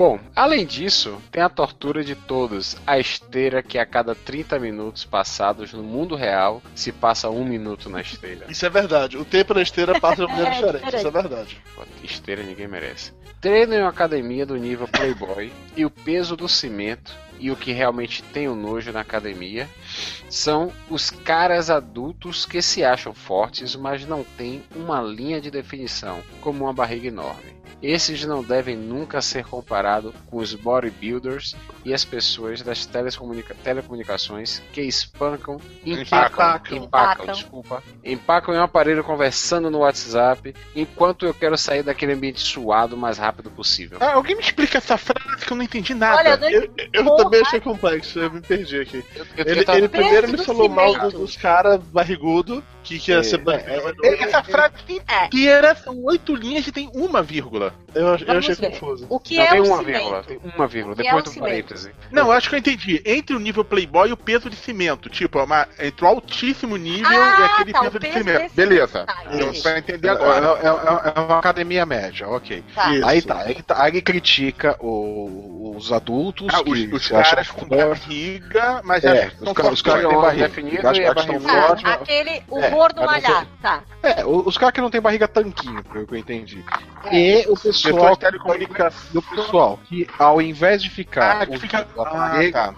Bom, 0.02 0.18
além 0.34 0.66
disso, 0.66 1.22
tem 1.30 1.40
a 1.40 1.48
tortura 1.48 2.02
de 2.02 2.16
todos, 2.16 2.76
a 2.84 2.98
esteira 2.98 3.62
que 3.62 3.78
a 3.78 3.86
cada 3.86 4.16
30 4.16 4.58
minutos 4.58 5.04
passados 5.04 5.72
no 5.72 5.84
mundo 5.84 6.16
real 6.16 6.60
se 6.74 6.90
passa 6.90 7.30
um 7.30 7.44
minuto 7.44 7.88
na 7.88 8.00
esteira. 8.00 8.46
Isso 8.48 8.66
é 8.66 8.68
verdade. 8.68 9.16
O 9.16 9.24
tempo 9.24 9.54
na 9.54 9.62
esteira 9.62 10.00
passa 10.00 10.26
de 10.26 10.32
maneira 10.32 10.50
É, 10.50 10.54
diferente. 10.56 10.96
Isso 10.96 11.06
é 11.06 11.10
verdade. 11.12 11.62
Pô, 11.76 11.82
Esteira 12.02 12.42
ninguém 12.42 12.66
merece. 12.66 13.12
Treino 13.40 13.74
em 13.74 13.80
uma 13.80 13.90
academia 13.90 14.44
do 14.44 14.56
nível 14.56 14.88
Playboy 14.88 15.52
e 15.76 15.84
o 15.84 15.90
peso 15.90 16.36
do 16.36 16.48
cimento 16.48 17.12
e 17.42 17.50
o 17.50 17.56
que 17.56 17.72
realmente 17.72 18.22
tem 18.22 18.48
o 18.48 18.54
nojo 18.54 18.92
na 18.92 19.00
academia 19.00 19.68
são 20.30 20.72
os 20.88 21.10
caras 21.10 21.68
adultos 21.70 22.46
que 22.46 22.62
se 22.62 22.84
acham 22.84 23.12
fortes, 23.12 23.74
mas 23.74 24.06
não 24.06 24.22
têm 24.22 24.62
uma 24.76 25.02
linha 25.02 25.40
de 25.40 25.50
definição, 25.50 26.22
como 26.40 26.64
uma 26.64 26.72
barriga 26.72 27.08
enorme. 27.08 27.52
Esses 27.82 28.24
não 28.24 28.44
devem 28.44 28.76
nunca 28.76 29.20
ser 29.20 29.44
comparados 29.44 30.14
com 30.30 30.36
os 30.36 30.54
bodybuilders 30.54 31.56
e 31.84 31.92
as 31.92 32.04
pessoas 32.04 32.62
das 32.62 32.86
telecomunica- 32.86 33.56
telecomunicações 33.64 34.62
que 34.72 34.80
espancam, 34.82 35.60
empacam, 35.84 36.46
Empacam. 36.46 36.76
empacam, 36.78 37.26
desculpa, 37.26 37.82
empacam 38.04 38.54
em 38.54 38.58
um 38.58 38.62
aparelho 38.62 39.02
conversando 39.02 39.68
no 39.68 39.78
WhatsApp, 39.78 40.54
enquanto 40.76 41.26
eu 41.26 41.34
quero 41.34 41.58
sair 41.58 41.82
daquele 41.82 42.12
ambiente 42.12 42.38
suado 42.40 42.94
o 42.94 42.98
mais 42.98 43.18
rápido 43.18 43.50
possível. 43.50 43.98
Ah, 44.00 44.12
alguém 44.12 44.36
me 44.36 44.42
explica 44.42 44.78
essa 44.78 44.96
frase 44.96 45.44
que 45.44 45.52
eu 45.52 45.56
não 45.56 45.64
entendi 45.64 45.92
nada. 45.92 46.18
Olha, 46.18 46.28
eu 46.34 46.38
não 46.38 46.48
Eu, 46.50 46.70
eu 46.92 47.02
Também 47.32 47.46
achei 47.46 47.60
complexo, 47.60 48.18
eu 48.18 48.30
me 48.30 48.40
perdi 48.40 48.80
aqui. 48.80 49.04
Eu- 49.16 49.24
eu 49.36 49.46
Ele, 49.46 49.64
ele 49.76 49.88
primeiro 49.88 50.28
me 50.30 50.38
falou 50.38 50.68
mal 50.68 50.98
dos, 50.98 51.12
dos 51.14 51.36
caras 51.36 51.80
barrigudo, 51.84 52.62
que, 52.82 52.98
que 52.98 53.10
ia 53.12 53.18
É, 53.18 53.22
ser 53.22 53.36
é, 53.36 53.38
barriga. 53.38 54.24
Essa 54.24 54.42
frase 54.42 54.74
É. 55.08 55.26
inteira 55.26 55.74
são 55.74 56.02
oito 56.04 56.34
linhas 56.34 56.66
e 56.66 56.72
tem 56.72 56.90
uma 56.94 57.22
vírgula. 57.22 57.74
Eu, 57.94 58.06
eu 58.16 58.38
achei 58.38 58.54
ver. 58.54 58.70
confuso. 58.70 59.06
O 59.08 59.20
que 59.20 59.36
Não, 59.36 59.44
é 59.44 59.48
tem 59.50 59.60
o 59.60 59.64
uma 59.66 59.78
cimento? 59.78 59.98
vírgula, 59.98 60.22
tem 60.24 60.40
uma 60.54 60.66
vírgula, 60.66 60.94
depois 60.94 61.14
é 61.20 61.22
do 61.22 61.30
cimento? 61.30 61.48
parêntese. 61.50 61.90
Não, 62.10 62.26
eu 62.26 62.32
acho 62.32 62.48
que 62.48 62.54
eu 62.54 62.58
entendi. 62.58 63.02
Entre 63.04 63.36
o 63.36 63.38
nível 63.38 63.64
Playboy 63.64 64.08
e 64.08 64.12
o 64.12 64.16
peso 64.16 64.48
de 64.50 64.56
cimento. 64.56 65.08
Tipo, 65.10 65.38
é 65.38 65.42
uma, 65.44 65.68
entre 65.78 66.04
o 66.04 66.08
altíssimo 66.08 66.76
nível 66.76 67.10
Ah, 67.10 67.36
e 67.40 67.44
aquele 67.44 67.72
tá, 67.72 67.80
o 67.80 67.82
peso 67.84 67.98
de 67.98 68.06
peso 68.06 68.18
cimento. 68.18 68.42
desse- 68.42 68.54
Beleza. 68.56 69.04
Tá, 69.04 69.14
pra 69.62 69.78
entender 69.78 70.08
É, 70.08 70.10
agora. 70.10 70.46
é- 70.46 70.66
é- 70.66 71.12
é 71.16 71.20
uma 71.20 71.38
academia 71.38 71.84
média, 71.86 72.28
ok. 72.28 72.64
Tá. 72.74 72.88
Aí 73.04 73.22
tá, 73.22 73.38
aí, 73.42 73.62
tá, 73.62 73.82
aí 73.82 73.90
ele 73.92 74.02
critica 74.02 74.76
o- 74.80 75.74
os 75.76 75.92
adultos 75.92 76.48
Ah, 76.52 76.62
que 76.62 76.70
os, 76.70 76.92
os 77.02 77.08
caras 77.08 77.48
com 77.48 77.66
barriga, 77.66 78.80
mas 78.84 79.04
É, 79.04 79.30
os 79.40 79.52
caras- 79.52 79.72
os 79.72 79.82
caras 79.82 79.82
que 79.82 79.90
têm 79.90 80.02
Fortão, 80.02 80.20
barriga. 80.22 80.48
definido 80.48 80.76
e 80.82 80.86
a 80.86 80.92
estão 80.92 81.14
barriga. 81.14 81.40
fortes, 81.40 81.82
Tá, 81.84 81.90
mas- 81.90 82.02
aquele, 82.02 82.42
o 82.48 82.58
É, 82.58 82.70
gordo 82.72 83.02
malhado. 83.02 83.48
Tá. 83.60 83.82
É, 84.02 84.24
os 84.24 84.58
caras 84.58 84.74
que 84.74 84.80
não 84.80 84.90
tem 84.90 85.00
barriga 85.00 85.28
tanquinho, 85.28 85.82
pelo 85.84 86.06
que 86.06 86.14
eu 86.14 86.18
entendi. 86.18 86.64
E 87.10 87.44
o 87.48 87.56
pessoal 87.58 88.16
telecomunicação. 88.16 89.00
do 89.12 89.22
pessoal 89.22 89.78
que 89.88 90.06
ao 90.18 90.40
invés 90.40 90.82
de 90.82 90.88
ficar 90.90 91.42
Ah, 91.42 91.46
que 91.46 91.58
fica- 91.58 91.86
o 91.96 92.02
aparelho, 92.02 92.52
Ah, 92.56 92.72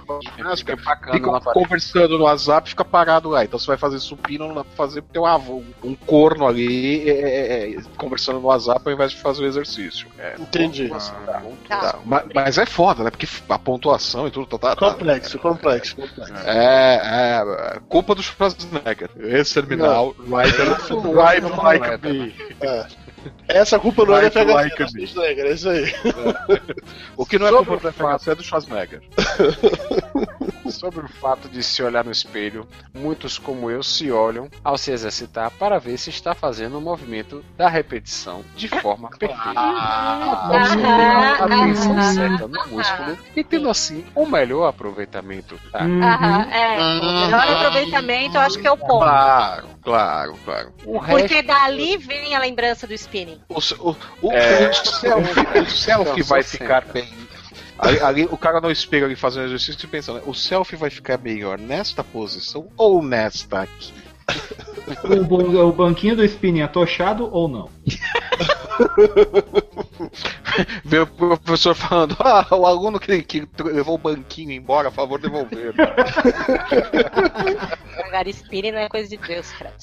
Fica 0.57 0.77
fica 0.77 1.41
conversando 1.53 2.19
no 2.19 2.25
WhatsApp, 2.25 2.69
fica 2.69 2.85
parado 2.85 3.29
lá. 3.31 3.45
Então 3.45 3.59
você 3.59 3.67
vai 3.67 3.77
fazer 3.77 3.99
supino, 4.01 4.49
não 4.49 4.55
dá 4.55 4.65
pra 4.65 4.73
fazer 4.77 5.03
porque 5.03 5.13
tem 5.15 5.23
um, 5.23 5.27
avô- 5.27 5.63
um 5.83 5.95
corno 5.95 6.47
ali 6.47 7.09
é, 7.09 7.13
é, 7.13 7.71
é, 7.77 7.83
conversando 7.97 8.41
no 8.41 8.47
WhatsApp 8.47 8.81
ao 8.85 8.93
invés 8.93 9.13
de 9.13 9.19
fazer 9.19 9.43
o 9.43 9.47
exercício. 9.47 10.07
É, 10.19 10.35
Entendi. 10.39 10.89
Tá. 10.89 10.99
tá. 11.69 11.99
Mas, 12.05 12.25
mas 12.35 12.59
é 12.59 12.67
foda, 12.67 13.05
né? 13.05 13.11
Porque 13.11 13.29
a 13.49 13.59
pontuação 13.59 14.27
e 14.27 14.31
tudo 14.31 14.47
tá. 14.47 14.59
tá- 14.59 14.77
tá- 14.77 14.91
Complexo, 14.95 15.39
complexo, 15.39 15.97
complexo. 15.97 16.33
É, 16.47 17.01
é, 17.03 17.77
é 17.77 17.81
culpa 17.89 18.15
do 18.15 18.23
Schwarzenegger. 18.23 19.11
Esse 19.19 19.55
terminal, 19.55 19.84
out, 19.85 20.15
ride, 20.29 20.53
ride, 20.91 21.43
like 21.43 22.03
me. 22.03 22.35
Uh, 22.67 22.89
Essa 23.49 23.79
culpa 23.79 24.05
não 24.05 24.17
é 24.17 24.31
da 24.31 24.43
FHC, 24.43 24.95
me. 24.95 25.07
Schwarzenegger, 25.07 25.47
é 25.47 25.53
isso 25.53 25.69
aí. 25.69 25.85
O 27.17 27.27
que 27.27 27.39
não 27.39 27.47
é 27.47 27.51
Sobre 27.51 27.67
culpa 27.67 27.91
do 27.91 27.93
FHC 27.93 28.31
é 28.31 28.35
do 28.35 28.43
Schwarzenegger. 28.43 29.03
Sobre 30.71 31.05
o 31.05 31.09
fato 31.09 31.49
de 31.49 31.63
se 31.63 31.83
olhar 31.83 32.05
no 32.05 32.11
espelho, 32.11 32.67
muitos 32.93 33.39
como 33.39 33.71
eu 33.71 33.83
se 33.83 34.11
olham 34.11 34.49
ao 34.63 34.79
se 34.79 34.91
exercitar 34.91 35.51
para 35.51 35.79
ver 35.79 35.99
se 35.99 36.11
está 36.11 36.35
fazendo 36.35 36.79
o 36.79 36.81
movimento 36.81 37.45
da 37.57 37.69
repetição 37.69 38.43
de 38.57 38.69
forma 38.69 39.11
perfeita. 39.11 39.61
Apostando 39.61 40.87
a 40.87 41.45
atenção 41.45 42.03
certa 42.03 42.49
no 42.49 42.67
músculo 42.69 43.19
e 43.37 43.45
tendo 43.45 43.69
assim 43.69 44.05
um 44.17 44.27
melhor 44.27 44.67
aproveitamento. 44.67 45.61
Tá? 45.71 45.85
Uhum. 45.85 46.03
Aham, 46.03 46.51
é. 46.51 46.79
O 46.79 47.25
melhor 47.25 47.49
aproveitamento 47.49 48.37
eu 48.37 48.41
acho 48.41 48.59
que 48.59 48.67
é 48.67 48.73
o 48.73 48.77
ponto. 48.77 49.01
Claro, 49.01 49.69
claro, 49.83 50.35
claro. 50.45 50.73
O 50.87 50.99
resto 50.99 51.19
Porque 51.19 51.43
dali 51.43 51.97
vem 51.97 52.35
a 52.35 52.39
lembrança 52.39 52.87
do 52.87 52.95
spinning. 53.15 53.39
O, 53.49 53.59
o, 53.91 53.97
o, 54.23 54.33
É. 54.33 54.71
o 54.71 54.75
selfie, 54.75 55.59
o 55.61 55.67
selfie 55.71 56.21
Não, 56.21 56.27
vai 56.27 56.43
ficar 56.43 56.83
sempre. 56.85 57.03
bem. 57.03 57.15
Ali, 57.79 58.01
ali, 58.01 58.25
o 58.31 58.37
cara 58.37 58.61
não 58.61 58.71
espelha 58.71 59.05
ali 59.07 59.17
fazendo 59.17 59.47
exercício 59.47 59.85
e 59.85 59.89
pensando, 59.89 60.23
o 60.29 60.35
selfie 60.35 60.77
vai 60.77 60.91
ficar 60.91 61.19
melhor 61.19 61.59
nesta 61.59 62.05
posição 62.05 62.69
ou 62.77 63.03
nesta 63.03 63.63
aqui? 63.63 63.93
O, 65.03 65.69
o 65.69 65.73
banquinho 65.73 66.17
do 66.17 66.25
spinning 66.25 66.63
atochado 66.63 67.29
ou 67.31 67.49
não? 67.49 67.69
Vê 70.85 70.99
o 71.01 71.07
professor 71.07 71.75
falando, 71.75 72.17
ah, 72.21 72.47
o 72.53 72.65
aluno 72.67 73.01
que, 73.01 73.23
que 73.23 73.49
levou 73.63 73.95
o 73.97 73.99
banquinho 73.99 74.53
embora, 74.53 74.89
a 74.89 74.93
favor 74.93 75.21
devolver. 75.21 75.75
Pagar 77.97 78.27
spinning 78.29 78.73
não 78.73 78.79
é 78.81 78.89
coisa 78.89 79.09
de 79.09 79.17
Deus, 79.17 79.51
Fred. 79.53 79.75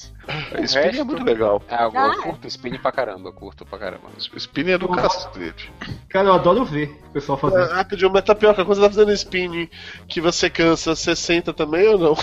Spinning 0.64 1.00
é 1.00 1.04
muito 1.04 1.24
legal. 1.24 1.62
Ah, 1.68 1.84
eu, 1.84 1.92
Ah, 1.94 2.06
eu 2.06 2.22
curto 2.22 2.46
spinning 2.46 2.78
pra 2.78 2.92
caramba, 2.92 3.28
eu 3.28 3.32
curto 3.32 3.64
pra 3.66 3.78
caramba. 3.78 4.08
Spinning 4.18 4.72
é 4.72 4.78
do 4.78 4.88
cacete. 4.88 5.70
Cara, 6.08 6.28
eu 6.28 6.34
adoro 6.34 6.64
ver 6.64 6.96
o 7.08 7.12
pessoal 7.12 7.36
fazendo. 7.38 7.70
Ah, 7.72 7.84
pediu 7.84 8.08
uma 8.08 8.22
tapioca. 8.22 8.64
Quando 8.64 8.76
você 8.78 8.82
tá 8.82 8.88
fazendo 8.90 9.12
spinning 9.12 9.68
que 10.08 10.20
você 10.20 10.48
cansa, 10.48 10.94
você 10.94 11.16
senta 11.16 11.52
também 11.52 11.88
ou 11.88 11.98
não? 11.98 12.14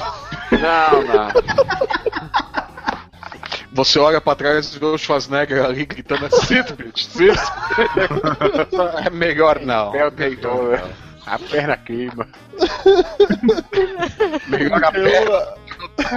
Não, 0.51 1.03
não. 1.03 1.29
Você 3.71 3.99
olha 3.99 4.19
pra 4.19 4.33
trás 4.35 4.73
e 4.73 4.79
vê 4.79 4.85
o 4.85 4.97
Schwarzenegger 4.97 5.63
ali 5.63 5.85
gritando 5.85 6.27
sit, 6.43 6.73
bitch, 6.73 7.05
sit. 7.05 7.37
é 9.05 9.09
melhor 9.11 9.59
não. 9.61 9.91
Meu 9.91 10.09
Deus, 10.09 10.39
a 11.25 11.37
perna 11.37 11.77
queima. 11.77 12.27
Melhor 14.47 14.83
a 14.83 14.91
perna, 14.91 15.53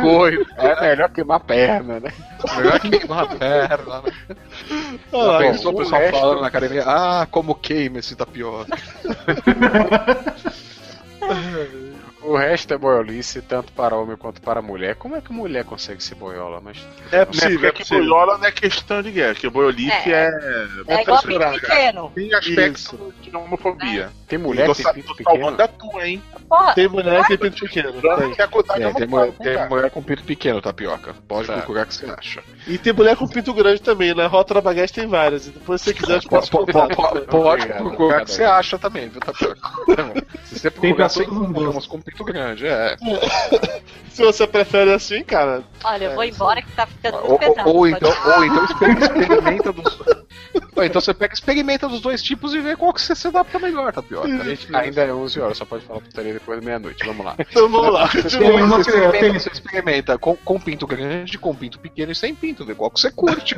coisa. 0.01 0.47
É 0.57 0.81
melhor 0.81 1.11
queimar 1.11 1.37
a 1.37 1.41
perna, 1.41 2.01
né? 2.01 2.11
Melhor 2.57 2.81
queimar 2.81 3.25
a 3.25 3.27
perna. 3.27 4.03
né? 4.03 4.13
ah, 5.13 5.17
o 5.17 5.69
o 5.69 5.77
pessoal 5.77 6.01
resto- 6.01 6.19
falando 6.19 6.41
na 6.41 6.47
academia, 6.47 6.85
ah, 6.87 7.27
como 7.31 7.55
queima 7.55 7.99
esse 7.99 8.17
tapioca. 8.17 8.73
O 12.25 12.37
resto 12.37 12.73
é 12.73 12.79
boiolice, 12.79 13.43
tanto 13.43 13.73
para 13.73 13.97
homem 13.97 14.17
quanto 14.17 14.41
para 14.41 14.63
mulher. 14.63 14.95
Como 14.95 15.17
é 15.17 15.21
que 15.21 15.33
mulher 15.33 15.65
consegue 15.65 16.03
ser 16.03 16.15
boiola? 16.15 16.61
Mas 16.61 16.79
É 17.11 17.19
Né, 17.19 17.25
possível, 17.25 17.51
porque 17.55 17.67
é 17.67 17.73
que 17.73 17.79
possível. 17.81 18.05
boiola 18.05 18.39
não 18.39 18.45
é 18.47 18.53
questão 18.53 19.03
de 19.03 19.11
guerra, 19.11 19.35
que 19.35 19.49
boiolice 19.51 19.91
É. 20.13 20.29
é. 20.29 20.95
É 20.99 21.03
igual 21.03 21.23
pinto 21.23 21.51
pequeno. 21.61 22.13
Tem 22.15 22.35
aspecto 22.35 23.15
de 23.21 23.37
homofobia. 23.37 24.11
tem 24.29 24.39
mulher 24.39 24.69
que 24.73 24.83
tem 24.85 24.93
pinto 24.95 25.17
pequeno? 25.17 25.41
salvando 25.41 25.63
a 25.63 25.69
tua, 25.69 26.07
hein? 26.07 26.23
Porra, 26.49 26.75
Tem 26.75 26.89
mulher 26.89 27.23
que 27.23 27.29
tem 27.29 27.39
pinto 27.39 27.61
pequeno. 27.61 27.93
Tem. 27.93 28.03
Mulher, 29.09 29.33
tem 29.33 29.55
cara. 29.55 29.69
mulher 29.69 29.91
com 29.91 30.03
pinto 30.03 30.23
pequeno, 30.25 30.61
tapioca. 30.63 31.15
Pode 31.27 31.47
Tá. 31.49 31.55
procurar 31.55 31.87
que 31.87 31.95
você 31.95 32.07
acha. 32.07 32.43
E 32.67 32.79
tem 32.79 32.93
mulher 32.93 33.17
com 33.17 33.27
pinto 33.27 33.53
grande 33.53 33.81
também. 33.83 34.15
Na 34.15 34.27
Rota 34.27 34.55
da 34.55 34.61
Baguete 34.61 34.93
tem 34.93 35.07
várias. 35.07 35.47
E 35.49 35.51
depois, 35.51 35.81
se 35.81 35.87
você 35.93 35.95
quiser, 35.95 36.17
eu 36.23 36.29
posso 36.29 36.51
Pode, 36.51 36.73
contar. 36.73 36.95
pode, 37.27 37.67
procurar 37.67 38.25
que 38.25 38.31
você 38.31 38.45
acha 38.45 38.79
também, 38.79 39.09
viu, 39.09 39.21
tapioca? 39.21 39.61
Se 40.45 40.59
você 40.59 40.71
Tem 40.71 40.81
procurar, 40.91 41.09
você 41.09 41.23
encontra 41.25 41.71
umas 41.71 41.87
com 41.87 41.99
pinto 42.13 42.25
grande, 42.25 42.67
é. 42.67 42.97
Se 44.11 44.23
você 44.23 44.47
prefere 44.47 44.93
assim, 44.93 45.25
cara. 45.25 45.63
olha, 45.83 46.05
eu 46.05 46.15
vou 46.15 46.23
embora 46.25 46.61
que 46.61 46.71
tá 46.73 46.87
ficando 46.87 47.17
muito 47.19 47.33
Ou, 47.33 47.39
pesado. 47.39 47.69
ou, 47.71 47.77
ou 47.77 47.81
Pode- 47.91 47.97
então, 47.97 48.37
ou 48.37 48.45
então 48.45 48.65
exper- 48.65 48.99
experimenta 49.03 49.73
dos. 49.73 49.99
Ou 50.77 50.85
então 50.85 51.01
você 51.01 51.15
pega, 51.15 51.33
experimenta 51.33 51.89
dos 51.89 52.03
dois 52.03 52.23
tipos 52.23 52.53
e 52.55 52.61
vê 52.61 52.77
qual 52.77 52.93
que 52.93 53.01
você 53.01 53.15
se 53.15 53.27
adapta 53.29 53.59
melhor, 53.59 53.91
tapioca. 53.91 54.29
A 54.29 54.45
gente 54.45 54.75
ainda 54.77 55.01
é 55.03 55.15
11 55.15 55.41
horas, 55.41 55.57
só 55.57 55.65
pode 55.65 55.85
falar 55.87 56.01
putaria 56.01 56.35
depois 56.35 56.61
da 56.61 56.65
meia-noite. 56.67 57.07
Vamos 57.07 57.25
lá. 57.25 57.35
Então 57.39 57.69
vamos 57.71 57.95
lá. 57.95 58.07
Você 58.09 58.19
eu 58.19 58.27
experimenta, 58.27 59.11
tenho- 59.19 59.41
você 59.41 59.49
experimenta 59.51 60.19
com, 60.19 60.37
com 60.37 60.61
pinto 60.61 60.87
grande, 60.87 61.39
com 61.39 61.55
pinto 61.55 61.79
pequeno 61.79 62.13
e 62.13 62.15
sem 62.15 62.35
pinto, 62.35 62.67
vê 62.67 62.75
qual 62.75 62.91
que 62.91 63.01
você 63.01 63.11
curte. 63.11 63.57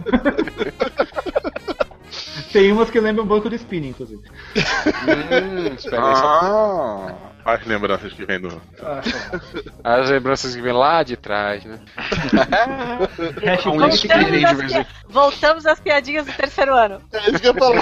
Tem 2.53 2.71
umas 2.71 2.91
que 2.91 3.01
lembram 3.01 3.25
um 3.25 3.27
banco 3.29 3.51
de 3.51 3.57
spinning, 3.57 3.89
inclusive. 3.89 4.23
Hum, 4.57 5.75
experiência. 5.75 6.25
Ah, 6.25 7.13
As 7.45 7.66
lembranças 7.66 8.12
que 8.12 8.25
vem 8.25 8.41
do. 8.41 8.49
As 9.85 10.09
lembranças 10.09 10.55
que 10.57 10.62
vem 10.62 10.73
lá 10.73 11.03
de 11.03 11.16
trás, 11.16 11.62
né? 11.65 11.79
Um 13.66 13.79
Voltamos, 13.79 13.95
às 13.95 14.01
de 14.01 14.07
vez 14.07 14.73
pi- 14.73 14.87
voltamos 15.09 15.66
às 15.66 15.81
piadinhas 15.81 16.27
do 16.27 16.33
terceiro 16.33 16.75
ano. 16.75 17.01
É 17.12 17.19
isso 17.31 17.39
que 17.41 17.49
eu 17.49 17.55
falo. 17.55 17.75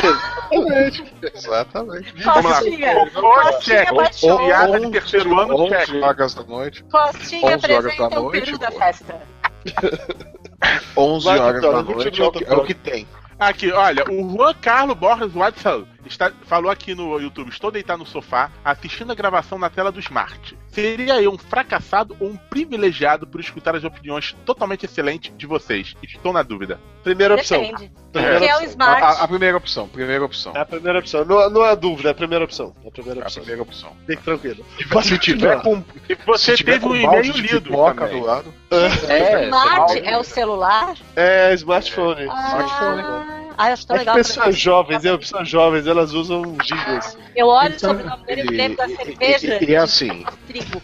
exatamente. 1.34 2.12
Vamos 2.22 2.44
lá. 2.44 2.58
Costinha, 2.60 3.10
Costinha 3.12 3.92
baixou. 3.94 4.38
Piada 4.46 4.80
de 4.80 4.90
terceiro 4.90 5.38
ano, 5.40 5.54
11 5.54 5.68
check. 5.86 6.02
horas 6.02 6.34
da 6.34 6.42
noite. 6.44 6.84
Costinha 6.84 7.56
11 7.56 7.72
horas 7.72 7.96
da 7.96 8.06
apresenta 8.06 8.20
o 8.20 8.30
peru 8.30 8.58
da 8.58 8.70
festa. 8.70 9.20
11 10.96 11.24
Vai, 11.24 11.38
horas 11.38 11.62
da 11.62 11.82
noite 11.82 12.20
é 12.20 12.24
o, 12.24 12.32
que, 12.32 12.44
é 12.44 12.52
o 12.54 12.64
que 12.64 12.74
tem. 12.74 13.06
Aqui, 13.38 13.72
olha, 13.72 14.04
o 14.10 14.36
Juan 14.36 14.54
Carlos 14.54 14.96
Borges 14.96 15.32
Watson 15.32 15.84
está, 16.06 16.30
falou 16.46 16.70
aqui 16.70 16.94
no 16.94 17.18
YouTube: 17.18 17.48
Estou 17.50 17.70
deitado 17.70 17.98
no 18.00 18.06
sofá, 18.06 18.50
assistindo 18.64 19.12
a 19.12 19.14
gravação 19.14 19.58
na 19.58 19.70
tela 19.70 19.90
do 19.92 20.00
Smart. 20.00 20.56
Seria 20.68 21.20
eu 21.20 21.30
um 21.32 21.36
fracassado 21.38 22.16
ou 22.18 22.28
um 22.30 22.36
privilegiado 22.36 23.26
por 23.26 23.40
escutar 23.40 23.76
as 23.76 23.84
opiniões 23.84 24.34
totalmente 24.46 24.86
excelentes 24.86 25.32
de 25.36 25.46
vocês? 25.46 25.94
Estou 26.02 26.32
na 26.32 26.42
dúvida. 26.42 26.80
Primeira 27.04 27.34
opção. 27.34 27.60
Depende. 27.60 27.92
Primeira 28.12 28.44
é 28.46 28.56
o. 28.58 28.62
Smart. 28.64 29.02
A, 29.02 29.06
a- 29.08 29.24
a 29.24 29.28
primeira 29.28 29.56
opção, 29.56 29.88
primeira 29.88 30.24
opção. 30.24 30.52
É 30.54 30.60
a 30.60 30.64
primeira 30.64 30.98
opção. 30.98 31.24
Não, 31.24 31.50
não 31.50 31.62
há 31.62 31.74
dúvida, 31.74 32.08
é 32.08 32.12
a 32.12 32.14
primeira 32.14 32.44
opção. 32.44 32.74
É 32.84 32.88
a 32.88 32.90
primeira 32.90 33.20
É 33.20 33.22
a 33.22 33.26
opção. 33.26 33.42
primeira 33.42 33.62
opção. 33.62 33.92
Fique 34.06 34.22
tranquilo. 34.22 34.64
Se 35.02 35.18
tiver 35.18 35.60
com, 35.62 35.84
E 36.08 36.14
você 36.26 36.52
se 36.52 36.56
tiver 36.58 36.72
teve 36.74 36.86
um 36.86 36.96
e-mail 36.96 37.32
lido 37.36 37.60
do 37.60 37.76
lado. 37.76 38.54
É, 38.70 39.44
Smart 39.44 39.98
é 40.04 40.16
o 40.18 40.24
celular? 40.24 40.94
É, 41.16 41.52
smartphone. 41.54 42.26
Ah, 42.30 43.51
ah, 43.58 43.68
eu 43.68 43.72
acho 43.74 43.86
tão 43.86 43.96
É 43.96 43.98
que 44.00 44.04
legal. 44.04 44.14
pessoas 44.16 44.58
jovens, 44.58 45.04
é, 45.04 45.16
pessoas 45.16 45.48
jovens, 45.48 45.86
elas 45.86 46.12
usam 46.12 46.56
gigas. 46.64 47.16
Eu 47.36 47.46
olho 47.46 47.74
Então, 47.74 47.90
sobre 47.90 48.02
o 48.04 48.06
nome 48.10 48.24
dele 48.26 48.42
e 48.42 48.44
E, 48.44 48.56
lembro 48.56 48.76
da 48.76 48.86
e- 48.88 48.96
cerveja. 48.96 49.58
e- 49.64 49.70
e 49.70 49.74
é 49.74 49.78
assim, 49.78 50.24
trigo. 50.46 50.82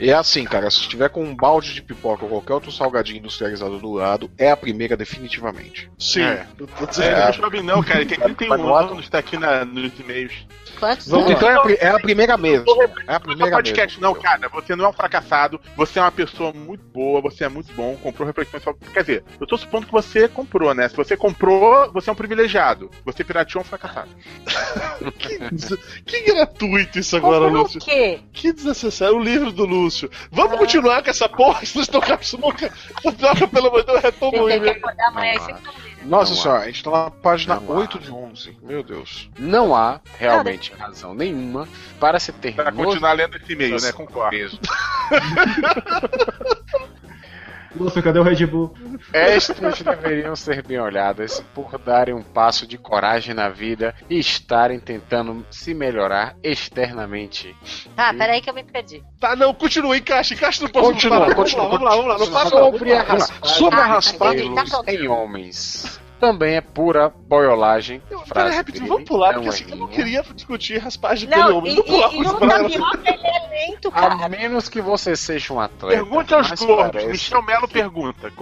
e 0.00 0.10
é 0.10 0.14
assim, 0.14 0.44
cara, 0.44 0.70
se 0.70 0.88
tiver 0.88 1.08
com 1.08 1.22
um 1.22 1.34
balde 1.34 1.72
de 1.74 1.82
pipoca 1.82 2.24
ou 2.24 2.30
qualquer 2.30 2.54
outro 2.54 2.72
salgadinho 2.72 3.18
industrializado 3.18 3.78
do 3.78 3.92
lado, 3.92 4.30
é 4.36 4.50
a 4.50 4.56
primeira 4.56 4.96
definitivamente. 4.96 5.90
Sim. 5.98 6.22
É. 6.22 6.46
Eu 6.58 6.66
tô 6.66 6.84
É, 6.84 6.86
dizendo. 6.88 7.16
não 7.26 7.32
chove 7.32 7.62
não, 7.62 7.82
cara, 7.82 8.00
que 8.04 8.16
tem 8.16 8.18
31 8.34 8.48
Vai 8.48 8.58
no 8.58 8.74
ato. 8.74 8.92
anos, 8.94 9.08
tá 9.08 9.18
aqui 9.18 9.36
na, 9.36 9.64
nos 9.64 9.92
e-mails. 10.00 10.46
Quantos 10.82 11.06
Vamos 11.06 11.26
anos? 11.26 11.38
Então 11.38 11.48
é 11.48 11.54
a, 11.54 11.92
é 11.92 11.94
a 11.94 12.00
primeira 12.00 12.36
mesmo. 12.36 12.66
É 12.68 12.84
a 12.84 12.88
Não 12.88 13.14
é 13.14 13.18
primeira 13.20 13.52
podcast, 13.52 14.00
não, 14.00 14.14
cara. 14.14 14.48
Você 14.48 14.74
não 14.74 14.86
é 14.86 14.88
um 14.88 14.92
fracassado, 14.92 15.60
você 15.76 16.00
é 16.00 16.02
uma 16.02 16.10
pessoa 16.10 16.52
muito 16.52 16.82
boa, 16.86 17.20
você 17.20 17.44
é 17.44 17.48
muito 17.48 17.72
bom, 17.72 17.96
comprou 18.02 18.26
reflexões 18.26 18.64
só. 18.64 18.74
Quer 18.92 19.00
dizer, 19.02 19.24
eu 19.40 19.46
tô 19.46 19.56
supondo 19.56 19.86
que 19.86 19.92
você 19.92 20.26
comprou, 20.26 20.74
né? 20.74 20.88
Se 20.88 20.96
você 20.96 21.16
comprou, 21.16 21.88
você 21.92 22.10
é 22.10 22.12
um 22.12 22.16
privilegiado. 22.16 22.90
Você 23.04 23.22
pirateou 23.22 23.60
é 23.60 23.62
um 23.62 23.64
fracassado. 23.64 24.10
Que 26.04 26.20
gratuito 26.22 26.98
isso 26.98 27.16
agora, 27.16 27.44
Comprou 27.44 27.62
Lúcio. 27.62 27.80
o 27.80 27.84
quê? 27.84 28.20
Que 28.32 28.52
desnecessário. 28.52 29.16
O 29.16 29.22
livro 29.22 29.52
do 29.52 29.64
Lúcio. 29.64 30.10
Vamos 30.30 30.58
continuar 30.58 31.02
com 31.02 31.10
essa 31.10 31.28
porra, 31.28 31.60
vocês 31.60 31.84
estão 31.84 32.00
com 32.00 32.12
a 32.12 32.18
smoca. 32.22 32.72
Tapioca, 33.02 33.48
pelo 33.48 33.68
amor 33.68 33.80
de 33.80 33.86
Deus, 33.86 34.02
retoma 34.02 34.42
o 34.42 34.48
Tem 34.48 34.60
que 34.60 34.70
acordar 34.70 35.08
amanhã 35.08 35.34
Não? 36.02 36.18
Nossa 36.18 36.32
há. 36.32 36.36
senhora, 36.36 36.60
a 36.60 36.66
gente 36.66 36.84
tá 36.84 36.90
na 36.90 37.10
página 37.10 37.60
Não 37.60 37.72
há. 37.72 37.78
8 37.78 37.98
de 37.98 38.10
11. 38.10 38.56
Meu 38.62 38.82
Deus. 38.82 39.30
Não 39.38 39.74
há 39.74 40.00
realmente 40.18 40.72
razão 40.72 41.14
nenhuma 41.14 41.68
para 41.98 42.18
se 42.18 42.32
ter 42.32 42.54
Pra 42.54 42.72
continuar 42.72 43.12
lendo 43.12 43.36
esse 43.36 43.52
e-mail, 43.52 43.80
né? 43.80 43.92
Concordo. 43.92 44.36
Lúcio, 47.74 48.02
cadê 48.02 48.18
o 48.18 48.22
Red 48.22 48.46
Bull? 48.46 48.74
Estas 49.12 49.80
deveriam 49.82 50.36
ser 50.36 50.62
bem 50.66 50.78
olhadas 50.78 51.42
por 51.54 51.78
darem 51.78 52.14
um 52.14 52.22
passo 52.22 52.66
de 52.66 52.76
coragem 52.76 53.34
na 53.34 53.48
vida 53.48 53.94
e 54.10 54.18
estarem 54.18 54.78
tentando 54.78 55.44
se 55.50 55.72
melhorar 55.72 56.36
externamente. 56.42 57.56
Tá, 57.96 58.12
peraí 58.12 58.40
que 58.40 58.50
eu 58.50 58.54
me 58.54 58.62
perdi. 58.62 59.02
Tá, 59.18 59.34
não, 59.34 59.54
continua, 59.54 59.96
encaixa, 59.96 60.34
encaixa 60.34 60.62
no 60.62 60.70
próximo 60.70 60.92
Continua, 60.94 61.34
continua, 61.34 61.68
Vamos 61.68 61.82
lá, 61.82 61.90
vamos 61.96 62.08
lá, 62.08 62.16
vamos 62.16 62.26
lá. 62.26 62.26
Não 62.26 62.32
passa 62.32 62.50
Sobre 62.62 62.92
a 62.92 63.02
raspagem 63.02 63.54
Sobre 63.54 63.80
a 63.80 63.84
de 63.84 63.90
raspagem. 63.90 64.54
pelos 64.54 64.70
Tá 64.70 64.76
pronto. 64.76 64.88
em 64.90 65.08
homens. 65.08 66.01
Também 66.22 66.54
é 66.54 66.60
pura 66.60 67.08
boiolagem. 67.08 68.00
Peraí, 68.32 68.54
rapidinho, 68.54 68.86
vamos 68.86 69.08
pular, 69.08 69.32
não 69.32 69.42
porque 69.42 69.48
é 69.48 69.50
assim, 69.64 69.72
eu 69.72 69.76
não 69.76 69.88
queria 69.88 70.22
discutir 70.22 70.78
raspagem 70.78 71.28
de 71.28 71.34
pelo 71.34 71.48
Não, 71.48 71.58
homem. 71.58 71.76
e, 71.76 71.82
pular 71.82 72.12
e, 72.14 72.20
e 72.20 72.24
parágrafos. 72.38 72.76
tapioca 72.78 73.10
ele 73.10 73.26
é 73.26 73.48
lento, 73.66 73.88
A 73.88 73.90
cara. 73.90 74.28
menos 74.28 74.68
que 74.68 74.80
você 74.80 75.16
seja 75.16 75.52
um 75.52 75.58
atleta. 75.58 75.96
Pergunte 75.96 76.32
aos 76.32 76.48
gordos. 76.52 76.92
parece- 76.92 77.08
Michel 77.10 77.42
Melo 77.42 77.66
pergunta. 77.66 78.32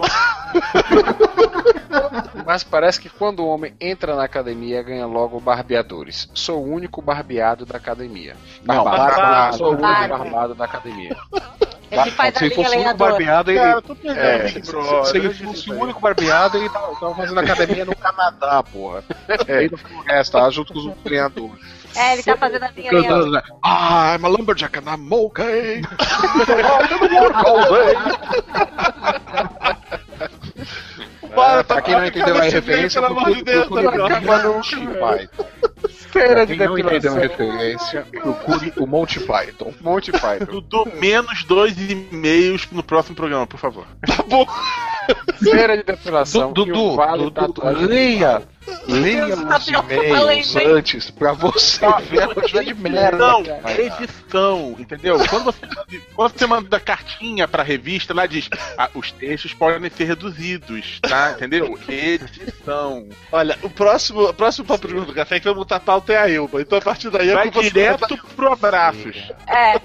Mas 2.45 2.63
parece 2.63 3.01
que 3.01 3.09
quando 3.09 3.39
o 3.39 3.47
homem 3.47 3.73
entra 3.81 4.15
na 4.15 4.25
academia, 4.25 4.83
ganha 4.83 5.07
logo 5.07 5.39
barbeadores. 5.39 6.29
Sou 6.35 6.63
o 6.63 6.71
único 6.71 7.01
barbeado 7.01 7.65
da 7.65 7.77
academia. 7.77 8.35
Não, 8.63 8.83
Barbado. 8.83 9.57
Sou 9.57 9.67
o 9.69 9.71
único 9.71 9.81
barbado 9.81 10.53
da 10.53 10.65
academia. 10.65 11.17
Ele 11.91 12.11
faz 12.11 12.35
a 12.35 12.39
Se 12.39 12.45
linha 12.45 12.55
fosse 12.55 12.67
o 12.69 12.71
único 12.71 12.79
lenhadora. 12.79 13.11
barbeado, 13.11 13.51
ele. 13.51 13.59
Cara, 13.59 13.71
eu 13.73 13.81
tô 13.81 13.95
perdendo 13.95 14.19
É, 14.25 14.37
Big 14.47 14.65
Se 14.65 15.17
ele 15.17 15.33
fosse 15.33 15.69
o 15.71 15.79
único 15.83 15.99
barbeado, 15.99 16.57
ele 16.57 16.69
tava, 16.69 16.95
tava 16.95 17.15
fazendo 17.15 17.39
academia 17.39 17.83
no 17.85 17.95
Canadá, 17.95 18.63
porra. 18.63 19.03
Aí 19.47 19.69
na 19.69 19.77
floresta, 19.77 20.39
lá 20.39 20.49
junto 20.49 20.73
com 20.73 20.79
os 20.79 20.95
treinadores. 21.03 21.81
É, 21.93 22.13
ele 22.13 22.23
tá 22.23 22.37
fazendo 22.37 22.63
a 22.63 22.69
linha 22.71 22.91
lenhadora. 22.93 23.13
Cantando, 23.23 23.31
né? 23.33 23.41
Ah, 23.61 24.15
I'm 24.15 24.25
a 24.25 24.29
lumberjack 24.29 24.79
and 24.79 24.83
I'm 24.89 25.11
okay. 25.11 25.81
Para, 31.35 31.63
pra 31.63 31.81
quem 31.81 31.95
não 31.95 32.05
entendeu 32.05 32.37
a 32.37 32.41
referência, 32.43 33.01
pelo 33.01 33.17
amor 33.19 33.33
de 33.35 33.43
Deus, 33.43 33.67
procure 33.67 33.85
Tapioca. 33.85 34.21
procure 34.21 34.47
o 34.47 34.53
Monty 34.53 34.75
Python. 34.77 35.45
Feira 36.11 36.45
de 36.45 36.57
quem 36.57 36.67
não 36.67 36.75
depilação. 36.75 37.15
referência, 37.15 38.05
procure 38.11 38.73
o 38.77 38.85
Monty 38.85 39.19
Python. 39.19 39.73
Monty 39.79 40.11
Python. 40.11 40.45
Dudu, 40.51 40.91
menos 40.99 41.43
dois 41.45 41.75
e-mails 41.77 42.67
no 42.71 42.83
próximo 42.83 43.15
programa, 43.15 43.47
por 43.47 43.59
favor. 43.59 43.85
Tá 44.05 44.23
bom. 44.23 44.45
Feira 45.39 45.77
de 45.77 45.83
depilação. 45.83 46.51
Dudu, 46.51 46.95
vale 46.95 47.29
Dudu, 47.29 47.61
leia, 47.87 48.43
leia 48.87 49.27
os 49.27 49.67
e-mails 49.67 50.55
antes 50.55 51.09
pra 51.09 51.33
você 51.33 51.79
ver 52.09 52.23
a 52.23 52.33
quantidade 52.33 52.67
de 52.67 52.73
merda. 52.73 53.17
Não, 53.17 53.43
edição, 53.77 54.75
entendeu? 54.77 55.17
Quando 55.27 55.45
você, 55.45 55.59
quando 56.15 56.37
você 56.37 56.45
manda 56.45 56.79
cartinha 56.79 57.47
pra 57.47 57.63
revista, 57.63 58.13
lá 58.13 58.25
diz: 58.25 58.49
ah, 58.77 58.89
os 58.93 59.11
textos 59.11 59.53
podem 59.53 59.89
ser 59.89 60.05
reduzidos, 60.05 60.99
tá? 61.01 61.31
Entendeu? 61.31 61.77
Edição. 61.87 63.07
Olha, 63.31 63.57
o 63.61 63.69
próximo, 63.69 64.29
o 64.29 64.33
próximo 64.33 64.67
papo 64.67 64.87
de 64.87 64.93
do 65.01 65.13
café 65.13 65.39
que 65.39 65.45
vai 65.45 65.53
montar 65.53 65.77
a 65.77 65.79
pauta 65.79 66.13
é 66.13 66.17
a 66.17 66.29
Elba. 66.29 66.61
Então 66.61 66.77
a 66.77 66.81
partir 66.81 67.09
daí 67.09 67.31
a 67.31 67.35
Vai 67.35 67.49
direto 67.49 68.17
pro 68.35 68.51
abraços. 68.51 69.15
É, 69.47 69.79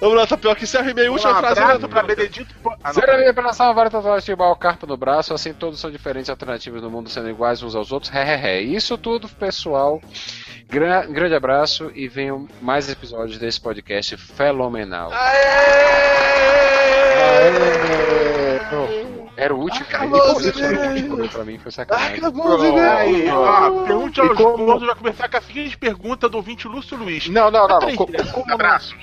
Vamos 0.00 0.16
lá, 0.16 0.26
Tapioca, 0.26 0.62
encerra 0.62 0.92
meia 0.92 1.10
última 1.10 1.32
um 1.32 1.36
frase. 1.36 1.60
abraço 1.60 1.80
né, 1.82 1.88
pra 1.88 2.00
Tapioca? 2.02 2.16
Benedito. 2.16 2.54
Ah. 2.84 2.92
Zero 2.92 3.16
de 3.18 3.24
depilação, 3.24 3.74
várias 3.74 3.92
tatuagens 3.92 4.24
tribal, 4.24 4.54
carpa 4.56 4.86
no 4.86 4.96
braço, 4.96 5.32
assim 5.32 5.52
todos 5.54 5.80
são 5.80 5.90
diferentes, 5.90 6.28
alternativas 6.28 6.82
no 6.82 6.90
mundo 6.90 7.08
sendo 7.08 7.30
iguais 7.30 7.62
uns 7.62 7.74
aos 7.74 7.90
outros. 7.92 8.10
Ré, 8.10 8.22
ré, 8.24 8.36
ré. 8.36 8.60
Isso 8.60 8.98
tudo, 8.98 9.28
pessoal. 9.28 10.00
Gra- 10.68 11.06
grande 11.06 11.34
abraço 11.34 11.90
e 11.94 12.08
venham 12.08 12.46
mais 12.60 12.90
episódios 12.90 13.38
desse 13.38 13.60
podcast 13.60 14.16
fenomenal. 14.16 15.10
Aê! 15.12 15.36
Aê! 18.68 19.15
Era 19.36 19.54
o 19.54 19.58
último. 19.60 19.84
Acabou 19.88 20.18
Ele- 20.22 20.32
os 20.32 20.44
isso 20.46 20.52
foi 20.58 20.74
o 20.74 20.90
último, 20.90 21.28
pra 21.28 21.44
mim 21.44 21.58
foi 21.58 21.70
sacanagem. 21.72 22.16
Acabou 22.18 22.64
e-mails. 22.64 23.30
ó, 23.32 23.70
pergunte 23.84 24.20
aos 24.20 24.30
E 24.30 24.34
como- 24.34 24.64
gordos, 24.64 24.86
vai 24.86 24.94
começar 24.96 25.28
com 25.28 25.36
a 25.36 25.40
seguinte 25.42 25.76
pergunta 25.76 26.28
do 26.28 26.36
ouvinte 26.38 26.66
Lúcio 26.66 26.96
Luiz. 26.96 27.28
Não, 27.28 27.50
não, 27.50 27.68
não. 27.68 27.78
Três 27.80 27.96
Como, 27.96 28.12
como 28.32 28.52
abraços. 28.54 28.96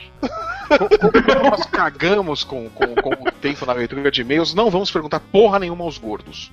como 1.00 1.50
nós 1.52 1.66
cagamos 1.68 2.44
com, 2.44 2.70
com, 2.70 2.96
com 2.96 3.10
o 3.28 3.32
tempo 3.34 3.66
na 3.66 3.74
leitura 3.74 4.10
de 4.10 4.22
e-mails, 4.22 4.54
não 4.56 4.70
vamos 4.72 4.90
perguntar 4.90 5.20
porra 5.20 5.60
nenhuma 5.60 5.84
aos 5.84 5.98
gordos. 5.98 6.50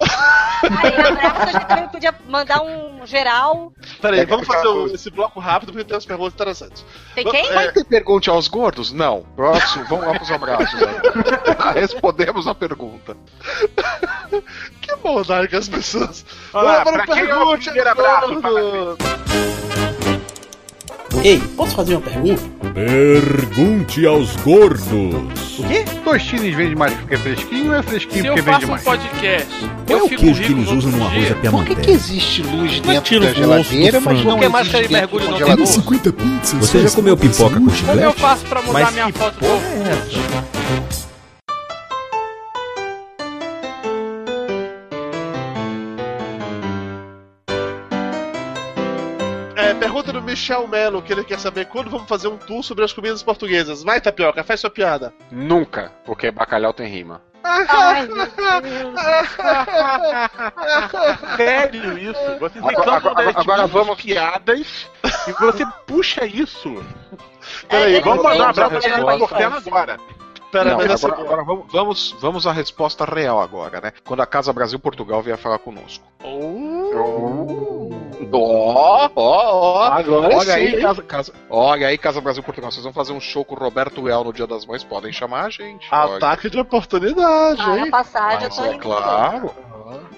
Aí, 0.62 0.94
abraço, 0.94 1.42
a 1.42 1.52
gente 1.52 1.66
também 1.66 1.88
podia 1.88 2.14
mandar 2.28 2.60
um 2.62 3.06
geral. 3.06 3.72
Peraí, 4.02 4.20
É, 4.20 4.26
vamos 4.26 4.46
aquela 4.48 4.62
fazer 4.62 4.76
o- 4.76 4.94
esse 4.94 5.10
bloco 5.10 5.40
rápido 5.40 5.72
porque 5.72 5.84
tem 5.84 5.94
umas 5.94 6.04
perguntas 6.04 6.34
interessantes. 6.34 6.84
Tem 7.14 7.24
quem? 7.24 7.46
É, 7.48 7.72
Tem 7.72 7.84
pergunte 7.84 8.28
aos 8.28 8.46
gordos? 8.46 8.92
Não. 8.92 9.24
Próximo, 9.34 9.84
vamos 9.88 10.06
lá 10.06 10.14
pros 10.14 10.30
abraços. 10.30 10.80
né? 10.80 10.88
Respondemos 11.74 12.46
a 12.46 12.54
pergunta. 12.54 13.16
que 14.80 14.94
maldade 15.04 15.48
que 15.48 15.56
as 15.56 15.68
pessoas. 15.68 16.24
Olha 16.52 16.64
lá, 16.64 16.84
Vamos 16.84 17.04
pra 17.04 17.14
quem 17.14 17.24
é 17.28 17.34
o 17.34 17.38
pergunte 17.56 17.68
aos 17.70 17.86
abraço? 17.86 18.96
Ei, 21.24 21.38
posso 21.56 21.74
fazer 21.74 21.96
uma 21.96 22.00
pergunta? 22.02 22.42
Pergunte 22.72 24.06
aos 24.06 24.36
gordos. 24.36 25.58
O 25.58 25.64
quê? 25.68 25.84
Tostines 26.04 26.54
vende 26.54 26.74
mais 26.76 26.94
porque 26.94 27.14
é 27.14 27.18
fresquinho 27.18 27.72
ou 27.72 27.74
é 27.74 27.82
fresquinho 27.82 28.22
Se 28.22 28.26
eu 28.28 28.34
porque 28.34 28.50
vende 28.50 28.54
faço 28.60 28.66
um 28.66 28.70
mais? 28.70 28.82
podcast, 28.84 29.46
Qual 29.86 29.98
é 29.98 30.00
eu 30.00 30.04
o 30.04 30.08
fico 30.08 30.20
queijo 30.22 30.42
que 30.42 30.52
eles 30.52 30.70
no 30.70 30.78
usam 30.78 30.90
no 30.92 31.04
arroz 31.04 31.30
à 31.32 31.50
Por 31.50 31.64
que, 31.66 31.74
que 31.74 31.90
existe 31.90 32.42
luz 32.42 32.80
dentro 32.80 33.20
da 33.20 33.26
o 33.30 33.34
geladeira, 33.34 34.00
mas 34.00 34.24
não 34.24 34.30
Porque 34.32 34.48
mais 34.48 34.66
existe 34.68 34.70
que 34.70 34.76
ele 34.76 35.00
dentro 35.00 35.00
mergulha 35.00 35.24
do 35.26 35.30
congelador? 35.32 35.56
tabu. 35.56 35.66
50 35.66 36.12
pizzas. 36.12 36.52
Você 36.68 36.78
já 36.80 36.90
comeu 36.90 37.16
pipoca 37.16 37.50
com 37.50 37.56
Como 37.56 37.70
eu 37.70 37.74
chiclete? 37.76 38.20
faço 38.20 38.44
pra 38.46 38.62
mudar 38.62 38.72
Mas 38.80 38.92
minha 38.94 39.12
foto 39.12 39.36
é 39.44 39.90
essa? 39.90 41.09
Pergunta 49.80 50.12
do 50.12 50.22
Michel 50.22 50.68
Melo, 50.68 51.02
que 51.02 51.12
ele 51.12 51.24
quer 51.24 51.38
saber 51.40 51.66
quando 51.66 51.90
vamos 51.90 52.08
fazer 52.08 52.28
um 52.28 52.36
tour 52.36 52.62
sobre 52.62 52.84
as 52.84 52.92
comidas 52.92 53.20
portuguesas. 53.22 53.82
Vai, 53.82 54.00
Tapioca, 54.00 54.44
faz 54.44 54.60
sua 54.60 54.70
piada. 54.70 55.12
Nunca, 55.30 55.90
porque 56.04 56.30
bacalhau 56.30 56.72
tem 56.72 56.86
rima. 56.86 57.20
Ai. 57.42 58.06
Sério 61.36 61.98
isso? 61.98 62.38
Vocês 62.38 62.64
Agora- 62.64 62.96
agora- 62.96 63.32
agora 63.34 63.66
vamos- 63.66 64.00
piadas 64.02 64.86
e 65.26 65.32
você 65.32 65.64
puxa 65.86 66.24
isso. 66.26 66.84
Peraí, 67.68 67.96
É, 67.96 68.00
Vamos 68.00 68.22
mandar 68.22 68.38
um 68.38 68.42
abraço 68.50 68.70
pra 68.80 69.18
Portela 69.18 69.56
agora. 69.56 69.96
Pera, 70.52 70.70
Não, 70.72 70.78
mas 70.78 70.90
essa- 70.90 71.06
agora, 71.06 71.22
agora 71.22 71.44
vamos, 71.44 71.72
vamos, 71.72 72.16
vamos 72.20 72.46
à 72.46 72.52
resposta 72.52 73.04
real 73.04 73.40
agora, 73.40 73.80
né? 73.80 73.92
Quando 74.04 74.20
a 74.20 74.26
Casa 74.26 74.52
Brasil 74.52 74.78
Portugal 74.80 75.22
vier 75.22 75.38
falar 75.38 75.58
conosco. 75.60 76.04
Ó, 78.32 79.10
ó, 79.14 79.52
ó. 79.84 79.84
Agora 79.92 80.28
olha 80.36 80.40
sim, 80.44 80.50
aí, 80.50 80.80
casa, 80.80 81.02
casa- 81.02 81.32
olha 81.48 81.86
aí, 81.88 81.98
Casa 81.98 82.20
Brasil 82.20 82.42
Portugal. 82.42 82.70
Vocês 82.70 82.84
vão 82.84 82.92
fazer 82.92 83.12
um 83.12 83.20
show 83.20 83.44
com 83.44 83.54
o 83.54 83.58
Roberto 83.58 84.00
Leal 84.02 84.22
no 84.24 84.32
Dia 84.32 84.46
das 84.46 84.64
Mães? 84.66 84.84
Podem 84.84 85.12
chamar 85.12 85.46
a 85.46 85.50
gente. 85.50 85.86
Ataque 85.90 86.48
de 86.50 86.58
oportunidade, 86.60 87.60
Ah, 87.62 87.78
hein? 87.78 87.90
passagem 87.90 88.42
eu 88.44 88.48
Mas 88.48 88.56
tô 88.56 88.64
é 88.64 88.68
indo. 88.74 88.78
claro. 88.78 89.54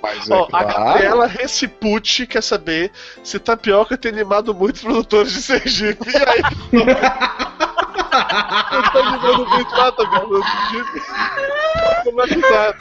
Mas 0.02 0.28
é 0.30 0.34
a 0.38 0.46
claro. 0.46 0.66
Gabriela 0.68 1.26
Recipucci 1.26 2.26
quer 2.26 2.42
saber 2.42 2.90
se 3.22 3.38
Tapioca 3.38 3.96
tem 3.96 4.12
animado 4.12 4.54
muitos 4.54 4.82
produtores 4.82 5.32
de 5.32 5.40
Sergipe. 5.42 6.10
E 6.10 6.16
aí? 6.16 6.42
Eu 8.72 8.82
tô 8.92 8.98
animando 8.98 9.48
muito 9.48 9.70
lá, 9.74 9.92
Tapioca, 9.92 10.26
no 10.26 10.42
Sergipe. 10.44 11.02
Como 12.04 12.20
é 12.22 12.26
que 12.26 12.40
tá? 12.42 12.74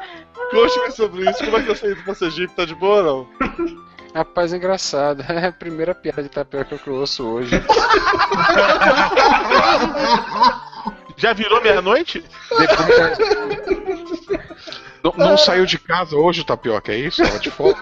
Conte-me 0.50 0.90
sobre 0.92 1.28
isso. 1.30 1.44
Como 1.44 1.56
é 1.58 1.62
que 1.62 1.68
eu 1.70 1.76
saí 1.76 1.94
pra 1.96 2.14
Sergipe? 2.14 2.54
Tá 2.54 2.64
de 2.64 2.74
boa 2.74 3.02
ou 3.02 3.26
não? 3.40 3.48
Rapaz, 4.14 4.52
engraçado. 4.52 5.24
É 5.28 5.46
a 5.46 5.52
primeira 5.52 5.94
piada 5.94 6.22
de 6.22 6.28
tapioca 6.28 6.76
que 6.78 6.88
eu 6.88 6.94
ouço 6.94 7.24
hoje. 7.24 7.50
Já 11.16 11.32
virou 11.32 11.60
meia-noite? 11.60 12.24
Não, 15.02 15.12
não 15.16 15.36
saiu 15.36 15.66
de 15.66 15.76
casa 15.78 16.14
hoje 16.16 16.42
o 16.42 16.44
Tapioca, 16.44 16.92
é 16.92 16.98
isso? 16.98 17.22
Tava 17.22 17.38
de 17.40 17.50
fora. 17.50 17.76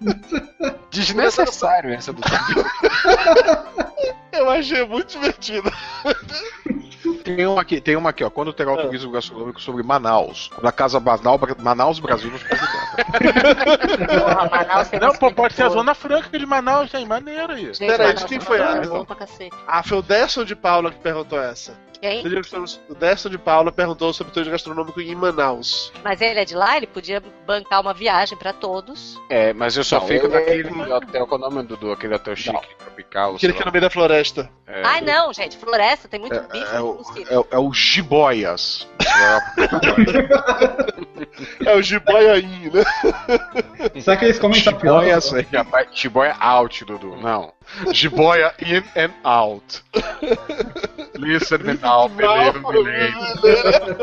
Desnecessário 0.90 1.92
essa 1.92 2.12
do 2.12 2.22
tapioca. 2.22 2.70
Eu 4.32 4.50
achei 4.50 4.84
muito 4.86 5.10
divertido. 5.12 5.70
Tem 7.22 7.46
uma 7.46 7.60
aqui, 7.60 7.80
tem 7.80 7.96
uma 7.96 8.10
aqui, 8.10 8.24
ó. 8.24 8.30
Quando 8.30 8.52
terá 8.52 8.72
o 8.72 8.76
turismo 8.76 9.10
gastronômico 9.10 9.60
sobre 9.60 9.82
Manaus? 9.82 10.48
Quando 10.48 10.66
a 10.66 10.72
Casa 10.72 10.98
Manaus, 10.98 11.40
Manaus 11.62 11.98
Brasil 12.00 12.30
nos 12.30 12.42
convidar. 12.42 12.89
Manaus 14.50 14.88
tem 14.88 15.00
Não, 15.00 15.12
pô, 15.14 15.32
pode 15.32 15.54
ser 15.54 15.64
a. 15.64 15.68
Zona 15.68 15.94
Franca 15.94 16.38
de 16.38 16.46
Manaus, 16.46 16.90
tem 16.90 17.06
maneiro 17.06 17.52
aí. 17.52 17.66
Gente, 17.72 17.86
Peraí, 17.86 18.14
de 18.14 18.24
quem 18.26 18.38
tem 18.38 18.40
foi 18.40 18.60
a-. 18.60 18.82
Ah, 19.66 19.82
foi 19.82 19.98
o 19.98 20.02
Desson 20.02 20.44
de 20.44 20.54
Paula 20.56 20.90
que 20.90 20.98
perguntou 20.98 21.40
essa. 21.40 21.72
Quem? 22.00 22.24
O 22.88 22.94
Desson 22.94 23.28
de 23.28 23.36
Paula 23.36 23.70
perguntou 23.70 24.10
sobre 24.14 24.30
o 24.30 24.32
turismo 24.32 24.52
gastronômico 24.52 25.02
em 25.02 25.14
Manaus. 25.14 25.92
Mas 26.02 26.22
ele 26.22 26.40
é 26.40 26.46
de 26.46 26.54
lá, 26.54 26.74
ele 26.78 26.86
podia 26.86 27.22
bancar 27.46 27.78
uma 27.82 27.92
viagem 27.92 28.38
pra 28.38 28.54
todos. 28.54 29.20
É, 29.28 29.52
mas 29.52 29.76
eu 29.76 29.84
só 29.84 30.00
Não, 30.00 30.06
fico 30.06 30.24
ele- 30.26 30.32
naquele 30.34 30.92
hotel, 30.94 31.26
qual 31.26 31.38
é 31.42 31.46
o 31.46 31.50
nome, 31.50 31.62
Dudu? 31.68 31.92
Aquele 31.92 32.14
hotel 32.14 32.34
chique, 32.34 32.74
tropical. 32.78 33.34
Aquele 33.36 33.52
que 33.52 33.58
é 33.58 33.60
lá. 33.60 33.66
no 33.66 33.72
meio 33.72 33.82
da 33.82 33.90
floresta. 33.90 34.48
É, 34.66 34.80
Ai, 34.82 35.02
não, 35.02 35.30
gente, 35.34 35.58
floresta 35.58 36.08
tem 36.08 36.18
muito 36.20 36.34
É, 36.34 36.40
bicho. 36.40 36.74
é 36.74 36.80
o, 36.80 36.94
mosquito. 36.94 37.30
é, 37.30 37.38
o- 37.38 37.46
é 37.50 37.58
o 37.58 37.70
Jiboias. 37.74 38.88
É 41.64 41.74
o 41.74 41.82
Jiboiain, 41.82 42.70
né? 42.72 42.82
Será 44.00 44.16
que 44.16 44.24
eles 44.24 44.38
comem 44.38 44.62
tapioca? 44.62 45.20
Chiboia 45.92 46.36
out, 46.40 46.84
Dudu. 46.84 47.16
Não. 47.16 47.52
Jiboia 47.92 48.52
in 48.60 48.82
and 48.96 49.12
out. 49.24 49.82
Listen 51.14 51.62
me 51.64 51.74
now, 51.74 52.08
believe 52.08 52.60
me 52.60 52.82
later. 52.82 53.98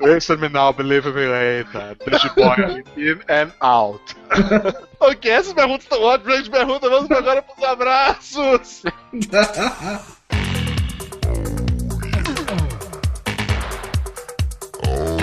Listen 0.00 0.40
me 0.40 0.48
now, 0.48 0.72
believe 0.72 1.06
me 1.06 1.26
later. 1.26 1.96
The 2.04 2.18
Jiboia 2.18 2.84
in 2.96 3.22
and 3.28 3.52
out. 3.60 4.14
Ok, 5.00 5.30
essas 5.30 5.52
perguntas 5.52 5.84
estão 5.84 6.02
ótimas, 6.02 6.34
a 6.34 6.36
gente 6.38 6.50
pergunta, 6.50 6.88
vamos 6.88 7.10
agora 7.10 7.42
pros 7.42 7.64
abraços. 7.64 8.82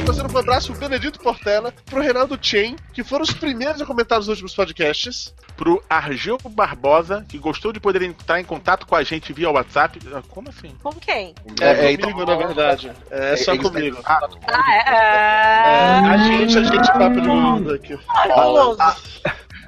Fazendo 0.06 0.32
um 0.34 0.38
abraço 0.38 0.72
pro 0.72 0.80
Benedito 0.82 1.19
Portela, 1.19 1.73
pro 1.86 1.99
Reinaldo 2.02 2.38
Chen, 2.40 2.76
que 2.94 3.03
foram 3.03 3.23
os 3.23 3.32
primeiros 3.32 3.82
a 3.82 3.86
comentar 3.86 4.19
nos 4.19 4.27
últimos 4.27 4.53
podcasts. 4.53 5.34
Pro 5.57 5.82
Argel 5.90 6.38
Barbosa, 6.49 7.26
que 7.27 7.38
gostou 7.38 7.72
de 7.73 7.80
poder 7.80 8.02
entrar 8.03 8.40
em 8.40 8.44
contato 8.44 8.86
com 8.86 8.95
a 8.95 9.03
gente 9.03 9.34
via 9.34 9.49
WhatsApp. 9.49 9.99
Ah, 10.14 10.22
Como 10.30 10.49
assim? 10.49 10.76
Com 10.84 10.91
quem? 10.94 11.34
É, 11.60 11.94
É, 11.94 11.98
comigo, 11.98 12.26
na 12.26 12.36
verdade. 12.36 12.91
É, 13.10 13.36
só 13.38 13.53
eles- 13.53 13.64
comigo. 13.64 13.98
Ah, 14.06 14.19
Ah, 14.48 14.76
é. 14.76 14.77
É, 14.77 16.07
é... 16.07 16.10
a 16.14 16.18
gente, 16.18 16.57
a 16.57 16.64
gente 16.64 16.88
papo 16.94 17.22
de 17.22 17.27
mundo 17.27 17.73
aqui. 17.73 17.98
Quando 18.34 18.77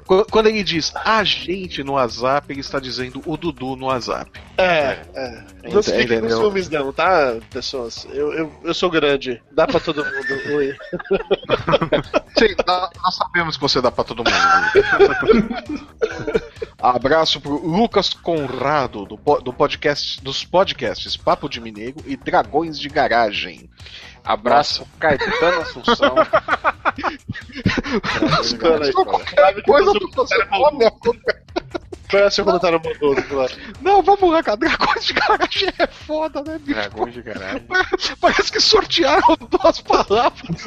quando 0.08 0.46
ele 0.46 0.64
diz 0.64 0.90
a 0.94 1.22
gente 1.22 1.84
no 1.84 1.92
WhatsApp, 1.92 2.50
ele 2.50 2.60
está 2.60 2.80
dizendo 2.80 3.20
o 3.26 3.36
Dudu 3.36 3.76
no 3.76 3.86
WhatsApp. 3.86 4.30
É, 4.56 4.96
é. 5.14 5.44
Não 5.70 5.82
se 5.82 5.94
fiquem 5.94 6.20
com 6.20 6.30
ciúmes 6.30 6.70
não, 6.70 6.90
tá, 6.92 7.36
pessoas? 7.50 8.08
Eu, 8.10 8.32
eu, 8.32 8.50
eu 8.64 8.72
sou 8.72 8.90
grande. 8.90 9.42
Dá 9.52 9.66
pra 9.66 9.78
todo 9.78 10.02
mundo. 10.02 10.16
Oi. 10.56 10.74
Sim, 12.38 12.54
nós, 12.66 13.14
sabemos 13.14 13.56
que 13.56 13.62
você 13.62 13.82
dá 13.82 13.90
pra 13.90 14.04
todo 14.04 14.24
mundo. 14.24 14.28
Abraço 16.80 17.40
pro 17.40 17.66
Lucas 17.66 18.14
Conrado, 18.14 19.04
do, 19.04 19.16
do 19.40 19.52
podcast, 19.52 20.22
dos 20.22 20.44
podcasts 20.44 21.16
Papo 21.16 21.48
de 21.48 21.60
Mineiro 21.60 21.96
e 22.06 22.16
Dragões 22.16 22.78
de 22.78 22.88
Garagem. 22.88 23.68
Abraço, 24.28 24.86
Caetano 25.00 25.62
Assunção. 25.62 26.14
Peraí. 28.60 28.92
Sabe 28.92 29.62
que 29.62 29.62
Coisa 29.62 29.90
eu 29.90 30.00
sou- 30.12 30.26
Qual 30.48 30.72
é 32.16 32.26
o 32.26 32.30
seu 32.30 32.44
comentário 32.44 32.80
maldoso, 32.82 33.22
claro? 33.28 33.52
Não, 33.82 34.02
vamos 34.02 34.30
lá, 34.32 34.42
cara. 34.42 34.56
Dragões 34.56 35.04
de 35.04 35.12
Garagem 35.12 35.68
é 35.78 35.86
foda, 35.86 36.42
né, 36.42 36.58
bicho? 36.58 36.74
Dragões 36.80 37.14
de 37.14 37.22
caralho. 37.28 37.64
Parece 38.20 38.52
que 38.52 38.60
sortearam 38.60 39.36
duas 39.50 39.80
palavras. 39.80 40.64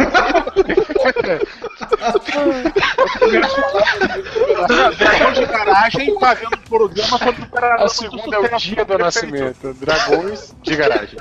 Dragão 4.98 5.34
de 5.34 5.46
garagem 5.46 6.20
fazendo 6.20 6.58
programa 6.70 7.18
sobre 7.18 7.42
o 7.42 7.50
cara. 7.50 7.84
A 7.84 7.88
segunda 7.88 8.36
é 8.36 8.40
o 8.40 8.58
dia 8.58 8.86
do 8.86 8.98
nascimento. 8.98 9.74
Dragões 9.74 10.56
de 10.62 10.76
garagem. 10.76 11.20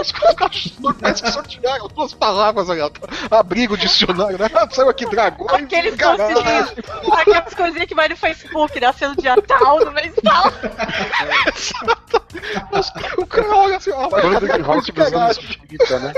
Os 0.00 0.12
caras 0.12 0.72
Parece 1.00 1.22
que 1.22 1.30
sortearam 1.30 1.88
duas 1.88 2.14
palavras 2.14 2.70
ali. 2.70 2.80
ó. 2.80 2.90
Abrigo 3.30 3.74
o 3.74 3.78
dicionário, 3.78 4.38
né? 4.38 4.48
Saiu 4.70 4.88
aqui 4.88 5.06
dragões 5.06 5.52
Aqueles 5.64 5.92
de 5.92 5.98
garagem. 5.98 6.34
coisinhas, 6.34 6.74
aquelas 7.12 7.54
coisinhas 7.54 7.86
que 7.86 7.94
vai 7.94 8.08
no 8.08 8.16
Facebook, 8.16 8.80
nasceu 8.86 9.08
no 9.10 9.16
dia 9.16 9.36
tal, 9.42 9.84
no 9.84 9.92
mês 9.92 10.12
tal. 10.22 10.44
O 13.18 13.26
cara 13.26 13.48
olha 13.56 13.76
assim, 13.78 13.90
ó. 13.90 14.08
Bando 14.08 14.46
de 14.46 14.60
rock 14.60 14.92
dos 14.92 15.12
anos 15.12 15.38
30, 15.68 15.98
né? 15.98 16.12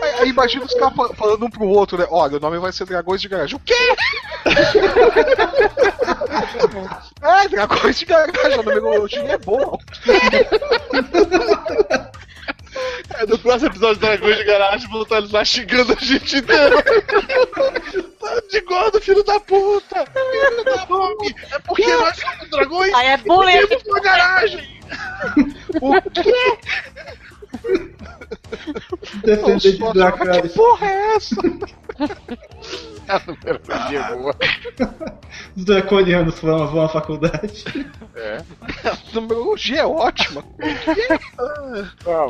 Aí, 0.00 0.12
aí 0.20 0.28
imagina 0.28 0.64
os 0.64 0.72
caras 0.74 0.94
fa- 0.94 1.12
falando 1.14 1.44
um 1.46 1.50
pro 1.50 1.66
outro, 1.66 1.98
né? 1.98 2.06
Olha, 2.08 2.36
o 2.36 2.40
nome 2.40 2.58
vai 2.58 2.70
ser 2.72 2.84
Dragões 2.86 3.20
de 3.20 3.28
Garagem. 3.28 3.56
O 3.56 3.60
quê? 3.60 3.74
é, 7.22 7.48
Dragões 7.48 7.98
de 7.98 8.04
Garagem, 8.04 8.52
o 8.54 8.56
numerologia 8.62 9.22
é 9.22 9.38
bom. 9.38 9.76
É, 13.14 13.26
no 13.26 13.38
próximo 13.38 13.68
episódio 13.70 13.96
do 13.96 14.00
Dragões 14.00 14.36
de 14.38 14.44
Garagem, 14.44 14.88
vão 14.88 15.02
estar 15.02 15.18
eles 15.18 15.30
lá 15.30 15.44
xingando 15.44 15.92
a 15.92 16.04
gente 16.04 16.36
inteira. 16.38 16.82
Tá 16.82 18.40
de 18.50 18.60
gordo, 18.62 19.00
filho 19.00 19.22
da 19.24 19.38
puta! 19.40 20.04
Filho 20.06 20.64
da 20.64 20.86
puta! 20.86 21.34
É 21.54 21.58
porque 21.58 21.94
nós 21.96 22.16
somos 22.16 22.48
dragões 22.50 22.94
Aí 22.94 23.06
é 23.08 23.16
bullying. 23.18 23.52
e 23.52 23.60
vivemos 23.60 23.84
na 23.86 24.00
garagem! 24.00 24.80
O 25.80 26.02
quê? 26.10 26.58
Descendente 29.24 29.72
de 29.72 29.92
Dracarys. 29.92 30.52
que 30.52 30.56
porra 30.58 30.86
é 30.86 31.16
essa? 31.16 31.36
É 33.08 34.14
boa. 34.14 34.34
Os 35.56 35.64
draconianos 35.64 36.38
vão 36.40 36.82
à 36.82 36.88
faculdade. 36.88 37.64
É. 38.14 38.38
Numerologia 39.12 39.80
é 39.80 39.86
ótima. 39.86 40.44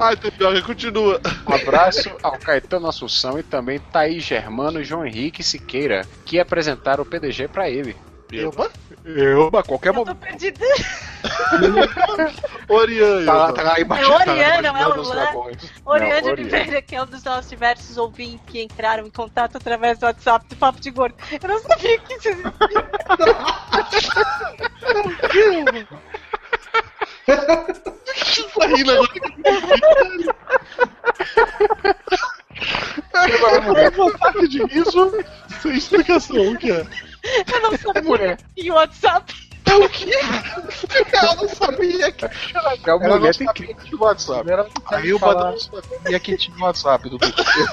Ai, 0.00 0.16
Tapioca, 0.16 0.62
continua. 0.62 1.20
Abraço 1.46 2.10
ao 2.22 2.32
Caetano 2.38 2.88
Assunção 2.88 3.38
e 3.38 3.42
também 3.42 3.78
Thaís 3.78 4.24
Germano 4.24 4.80
e 4.80 4.84
João 4.84 5.06
Henrique 5.06 5.42
Siqueira, 5.42 6.06
que 6.24 6.40
apresentaram 6.40 7.02
o 7.02 7.06
PDG 7.06 7.48
pra 7.48 7.68
ele. 7.70 7.94
Opa! 8.46 8.70
Eu, 9.04 9.48
a 9.48 9.62
qualquer 9.62 9.88
Eu 9.90 9.94
tô 9.94 9.98
momento. 10.00 10.18
perdida. 10.20 10.64
Oriane. 12.68 13.26
Tá 13.26 13.32
lá, 13.34 13.52
tá 13.52 13.62
lá 13.62 13.80
imaginando. 13.80 14.22
É 14.22 14.30
Oriana, 14.32 14.68
imaginando 14.68 14.94
é 14.94 14.98
o 14.98 15.00
os 15.02 15.08
Lan- 15.08 15.14
dragões. 15.16 15.56
Oriane 15.84 16.10
Não, 16.22 16.30
Oriane. 16.30 16.50
Oliveira, 16.50 16.82
que 16.82 16.96
é 16.96 17.02
um 17.02 17.06
dos 17.06 17.22
nossos 17.24 17.50
diversos 17.50 17.98
ouvintes 17.98 18.40
que 18.46 18.62
entraram 18.62 19.04
em 19.06 19.10
contato 19.10 19.56
através 19.56 19.98
do 19.98 20.06
WhatsApp 20.06 20.46
do 20.48 20.56
Papo 20.56 20.80
de 20.80 20.90
Gordo. 20.90 21.14
Eu 21.42 21.48
não 21.48 21.58
sabia 21.58 21.98
que 21.98 22.14
isso 22.14 22.28
existia. 22.28 22.52
que 27.36 28.42
tá 28.58 28.66
rindo 28.66 28.92
agora? 28.92 29.08
É 33.80 34.00
um 34.00 34.08
ataque 34.08 34.48
de 34.48 34.64
riso 34.64 35.12
sem 35.60 35.76
explicação, 35.76 36.52
o 36.52 36.58
que 36.58 36.70
é? 36.70 36.86
Eu 37.52 37.60
não 37.62 37.76
sabia 37.78 38.36
que 38.56 38.70
o 38.70 38.74
WhatsApp. 38.74 39.51
É 39.64 39.74
o 39.74 39.88
quê? 39.88 40.10
Ela 41.12 41.34
não 41.36 41.48
sabia 41.48 42.12
que 42.12 42.24
A 42.24 42.30
Ela 42.84 42.98
mulher 42.98 43.20
não 43.20 43.32
tem 43.32 43.46
sabia 43.46 43.74
que 43.74 43.84
tinha 43.84 44.00
WhatsApp. 44.00 44.50
Aí 44.86 45.08
eu 45.08 45.18
não 45.18 45.58
sabia 45.58 46.20
que 46.20 46.36
tinha 46.36 46.56
WhatsApp. 46.64 47.08
Eu 47.10 47.18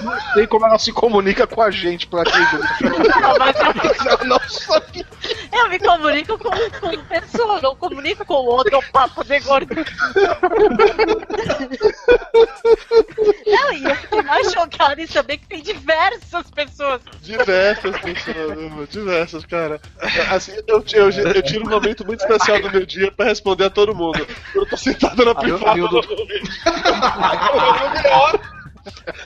não 0.03 0.33
sei 0.33 0.47
como 0.47 0.65
ela 0.65 0.77
se 0.79 0.91
comunica 0.91 1.47
com 1.47 1.61
a 1.61 1.71
gente 1.71 2.07
pra 2.07 2.23
quem 2.23 2.39
Não, 2.41 3.37
mas 3.39 3.55
eu, 3.57 4.11
Ela 4.11 4.23
não 4.25 4.39
sabia. 4.49 5.05
eu 5.51 5.69
me 5.69 5.79
comunico 5.79 6.37
com, 6.37 6.49
com 6.51 7.03
pessoa, 7.05 7.59
não 7.61 7.75
comunico 7.75 8.25
com 8.25 8.33
o 8.33 8.45
outro 8.45 8.79
Papo 8.91 9.23
de 9.23 9.39
Gordo. 9.39 9.75
Não, 13.45 13.73
e 13.73 13.83
eu 13.83 13.95
fiquei 13.95 14.21
mais 14.21 14.51
chocada 14.51 15.01
em 15.01 15.07
saber 15.07 15.37
que 15.37 15.47
tem 15.47 15.61
diversas 15.61 16.49
pessoas. 16.51 17.01
Diversas 17.21 17.97
pessoas, 17.99 18.89
diversas, 18.89 19.45
cara. 19.45 19.81
Assim, 20.31 20.53
eu, 20.67 20.83
eu, 20.93 21.09
eu 21.09 21.41
tiro 21.43 21.65
um 21.65 21.69
momento 21.81 22.05
muito 22.05 22.21
especial 22.21 22.61
do 22.61 22.71
meu 22.71 22.85
dia 22.85 23.11
pra 23.11 23.25
responder 23.25 23.65
a 23.65 23.69
todo 23.69 23.95
mundo. 23.95 24.25
Eu 24.55 24.65
tô 24.67 24.77
sentado 24.77 25.23
na 25.25 25.31
Aí 25.31 25.49
eu- 25.49 25.57
privada. 25.57 25.71
aí 25.71 25.79
eu 25.79 25.87
dou- 25.89 26.03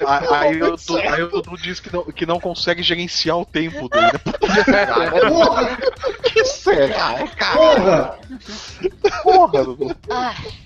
Aí, 0.05 0.27
aí, 0.31 0.63
o 0.63 0.75
Dudu, 0.75 0.97
aí 0.97 1.23
o 1.23 1.27
Dudu 1.29 1.57
diz 1.57 1.79
que 1.79 1.93
não, 1.93 2.03
que 2.05 2.25
não 2.25 2.39
consegue 2.39 2.81
gerenciar 2.83 3.37
o 3.37 3.45
tempo 3.45 3.87
dele. 3.87 4.11
Porra! 5.29 5.77
que 6.23 6.43
será, 6.43 7.27
cara? 7.37 7.55
Porra! 7.55 8.19
Porra, 9.23 9.63
Dudu. 9.63 9.95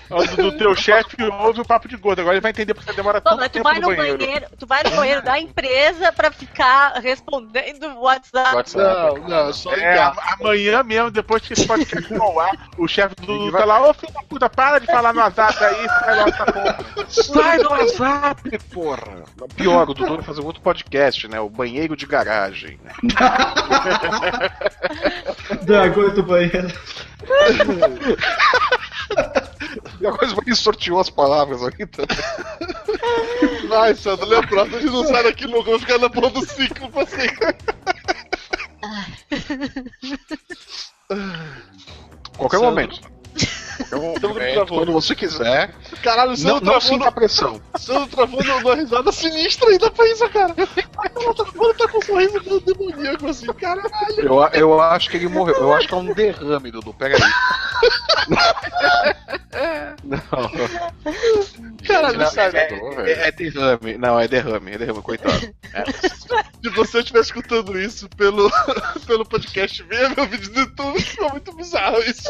Do, 0.10 0.52
do 0.52 0.58
teu 0.58 0.76
chefe 0.76 1.18
ouve 1.24 1.62
o 1.62 1.66
papo 1.66 1.88
de 1.88 1.98
gordo. 1.98 2.20
Agora 2.22 2.36
ele 2.36 2.42
vai 2.42 2.52
entender 2.52 2.74
porque 2.74 2.90
você 2.90 2.96
demora 2.96 3.20
Pô, 3.20 3.30
tanto 3.30 3.40
mas 3.40 3.50
tu 3.50 3.54
tempo 3.54 3.64
vai 3.66 3.76
no 3.80 3.90
no 3.90 3.96
banheiro. 3.96 4.18
banheiro. 4.18 4.46
tu 4.58 4.66
vai 4.68 4.84
no 4.84 4.92
banheiro 4.92 5.22
da 5.22 5.40
empresa 5.40 6.12
pra 6.14 6.32
ficar 6.32 6.94
respondendo 7.02 7.88
o 7.88 8.02
WhatsApp. 8.04 8.56
WhatsApp. 8.56 9.20
Não, 9.22 9.28
não, 9.28 9.54
só 9.54 9.74
É, 9.74 9.96
casa. 9.96 10.20
a- 10.22 10.34
amanhã 10.40 10.84
mesmo, 10.84 11.12
depois 11.12 11.42
que 11.42 11.54
esse 11.54 11.66
podcast 11.68 12.08
for 12.08 12.22
ao 12.22 12.40
ar, 12.40 12.70
o 12.78 12.88
chefe 12.88 13.16
do 13.16 13.26
Dudu 13.28 13.52
tá 13.52 13.66
lá, 13.66 13.82
ô 13.90 13.94
filho 13.94 14.14
da 14.14 14.22
puta, 14.24 14.50
para 14.50 14.80
de 14.80 14.86
falar 14.88 15.14
no 15.14 15.20
WhatsApp 15.20 15.64
aí, 15.64 15.88
sai 15.90 16.16
logo 16.16 16.30
essa 16.30 16.46
porra. 16.46 16.78
Sai 17.10 17.58
do 17.60 17.70
WhatsApp, 17.70 18.60
porra. 18.74 19.24
Pior, 19.56 19.90
o 19.90 19.94
Dudu 19.94 20.16
vai 20.16 20.24
fazer 20.24 20.42
um 20.42 20.46
outro 20.46 20.62
podcast, 20.62 21.28
né? 21.28 21.40
O 21.40 21.50
banheiro 21.50 21.96
de 21.96 22.06
garagem. 22.06 22.80
Dragões 25.64 26.14
do 26.14 26.24
banheiro. 26.24 26.68
E 30.00 30.06
a 30.08 30.12
coisa 30.12 30.36
ele 30.46 30.56
sorteou 30.56 31.00
as 31.00 31.10
palavras 31.10 31.64
aqui 31.64 31.86
também. 31.86 32.18
Vai, 33.68 33.96
Sandro, 33.96 34.28
lê 34.28 34.38
a 34.38 34.44
próxima. 34.44 34.78
A 34.78 34.82
gente 34.82 34.92
não 34.92 35.04
sai 35.06 35.24
daqui 35.24 35.48
nunca. 35.48 35.70
Vou 35.72 35.80
ficar 35.80 35.98
na 35.98 36.10
porra 36.10 36.30
do 36.30 36.46
ciclo 36.46 36.90
pra 36.92 37.06
sempre. 37.06 37.56
Qualquer 42.38 42.58
Sandro. 42.58 42.70
momento. 42.70 43.16
Travou. 43.90 44.80
quando 44.80 44.91
você 44.91 45.16
quiser. 45.16 45.74
Caralho, 46.04 46.30
o 46.30 46.32
Não, 46.32 46.38
Sandro 46.38 46.66
não 46.66 46.82
sinta 46.82 47.06
no, 47.06 47.12
pressão. 47.12 47.62
Sandro 47.78 48.08
travou 48.08 48.44
no- 48.44 48.60
numa 48.60 48.76
risada 48.76 49.12
sinistra 49.12 49.70
ainda 49.70 49.90
pra 49.91 50.08
isso, 50.10 50.28
cara. 50.30 50.54
Ela 51.18 51.34
tá, 51.34 51.45
ela 51.56 51.74
tá 51.76 51.88
com 51.88 51.98
um 51.98 52.02
sorriso 52.02 52.40
demoníaco 52.62 53.28
assim, 53.28 53.45
caralho. 53.54 53.90
Eu, 54.18 54.40
eu 54.54 54.82
acho 54.82 55.10
que 55.10 55.18
ele 55.18 55.28
morreu. 55.28 55.56
Eu 55.56 55.74
acho 55.74 55.88
que 55.88 55.94
é 55.94 55.98
um 55.98 56.14
derrame, 56.14 56.72
Dudu. 56.72 56.94
Pega 56.94 57.18
aí. 57.18 57.32
Não. 60.04 60.20
Caralho, 61.86 62.18
Não, 62.20 62.28
sério. 62.28 62.58
é, 62.58 63.12
é, 63.12 63.28
é 63.28 63.32
derrame. 63.32 63.98
Não, 63.98 64.20
é 64.20 64.28
derrame. 64.28 64.72
É 64.74 64.78
derrame, 64.78 65.02
coitado. 65.02 65.54
Se 66.62 66.70
você 66.70 66.99
estiver 66.99 67.22
escutando 67.22 67.80
isso 67.80 68.08
pelo, 68.10 68.49
pelo 69.06 69.26
podcast 69.26 69.84
mesmo, 69.84 70.16
meu 70.16 70.28
vídeo 70.28 70.52
do 70.52 70.60
YouTube, 70.60 71.02
ficou 71.02 71.30
muito 71.32 71.56
bizarro 71.56 71.99
isso. 72.04 72.30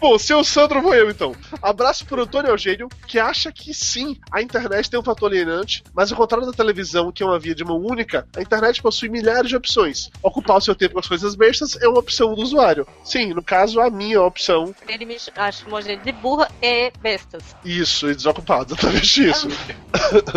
Bom, 0.00 0.18
seu 0.18 0.42
Sandro 0.44 0.77
vou 0.82 0.94
eu 0.94 1.10
então. 1.10 1.34
Abraço 1.62 2.04
pro 2.06 2.22
Antônio 2.22 2.50
Eugênio, 2.50 2.88
que 3.06 3.18
acha 3.18 3.50
que 3.52 3.72
sim, 3.74 4.16
a 4.32 4.40
internet 4.42 4.90
tem 4.90 4.98
um 4.98 5.02
fator 5.02 5.30
alienante, 5.30 5.82
mas 5.94 6.10
ao 6.10 6.18
contrário 6.18 6.46
da 6.46 6.52
televisão, 6.52 7.10
que 7.12 7.22
é 7.22 7.26
uma 7.26 7.38
via 7.38 7.54
de 7.54 7.64
mão 7.64 7.78
única, 7.78 8.26
a 8.36 8.40
internet 8.42 8.80
possui 8.82 9.08
milhares 9.08 9.48
de 9.48 9.56
opções. 9.56 10.10
Ocupar 10.22 10.56
o 10.56 10.60
seu 10.60 10.74
tempo 10.74 10.94
com 10.94 11.00
as 11.00 11.08
coisas 11.08 11.34
bestas 11.34 11.76
é 11.80 11.88
uma 11.88 11.98
opção 11.98 12.34
do 12.34 12.42
usuário. 12.42 12.86
Sim, 13.04 13.32
no 13.34 13.42
caso, 13.42 13.80
a 13.80 13.90
minha 13.90 14.22
opção, 14.22 14.74
Ele 14.88 15.04
me 15.04 15.18
ch- 15.18 15.30
chamou 15.52 15.80
de 15.82 16.12
burra 16.12 16.48
e 16.62 16.90
bestas. 17.00 17.42
isso, 17.64 18.10
e 18.10 18.14
desocupado, 18.14 18.72
exatamente 18.78 19.28
isso. 19.28 19.48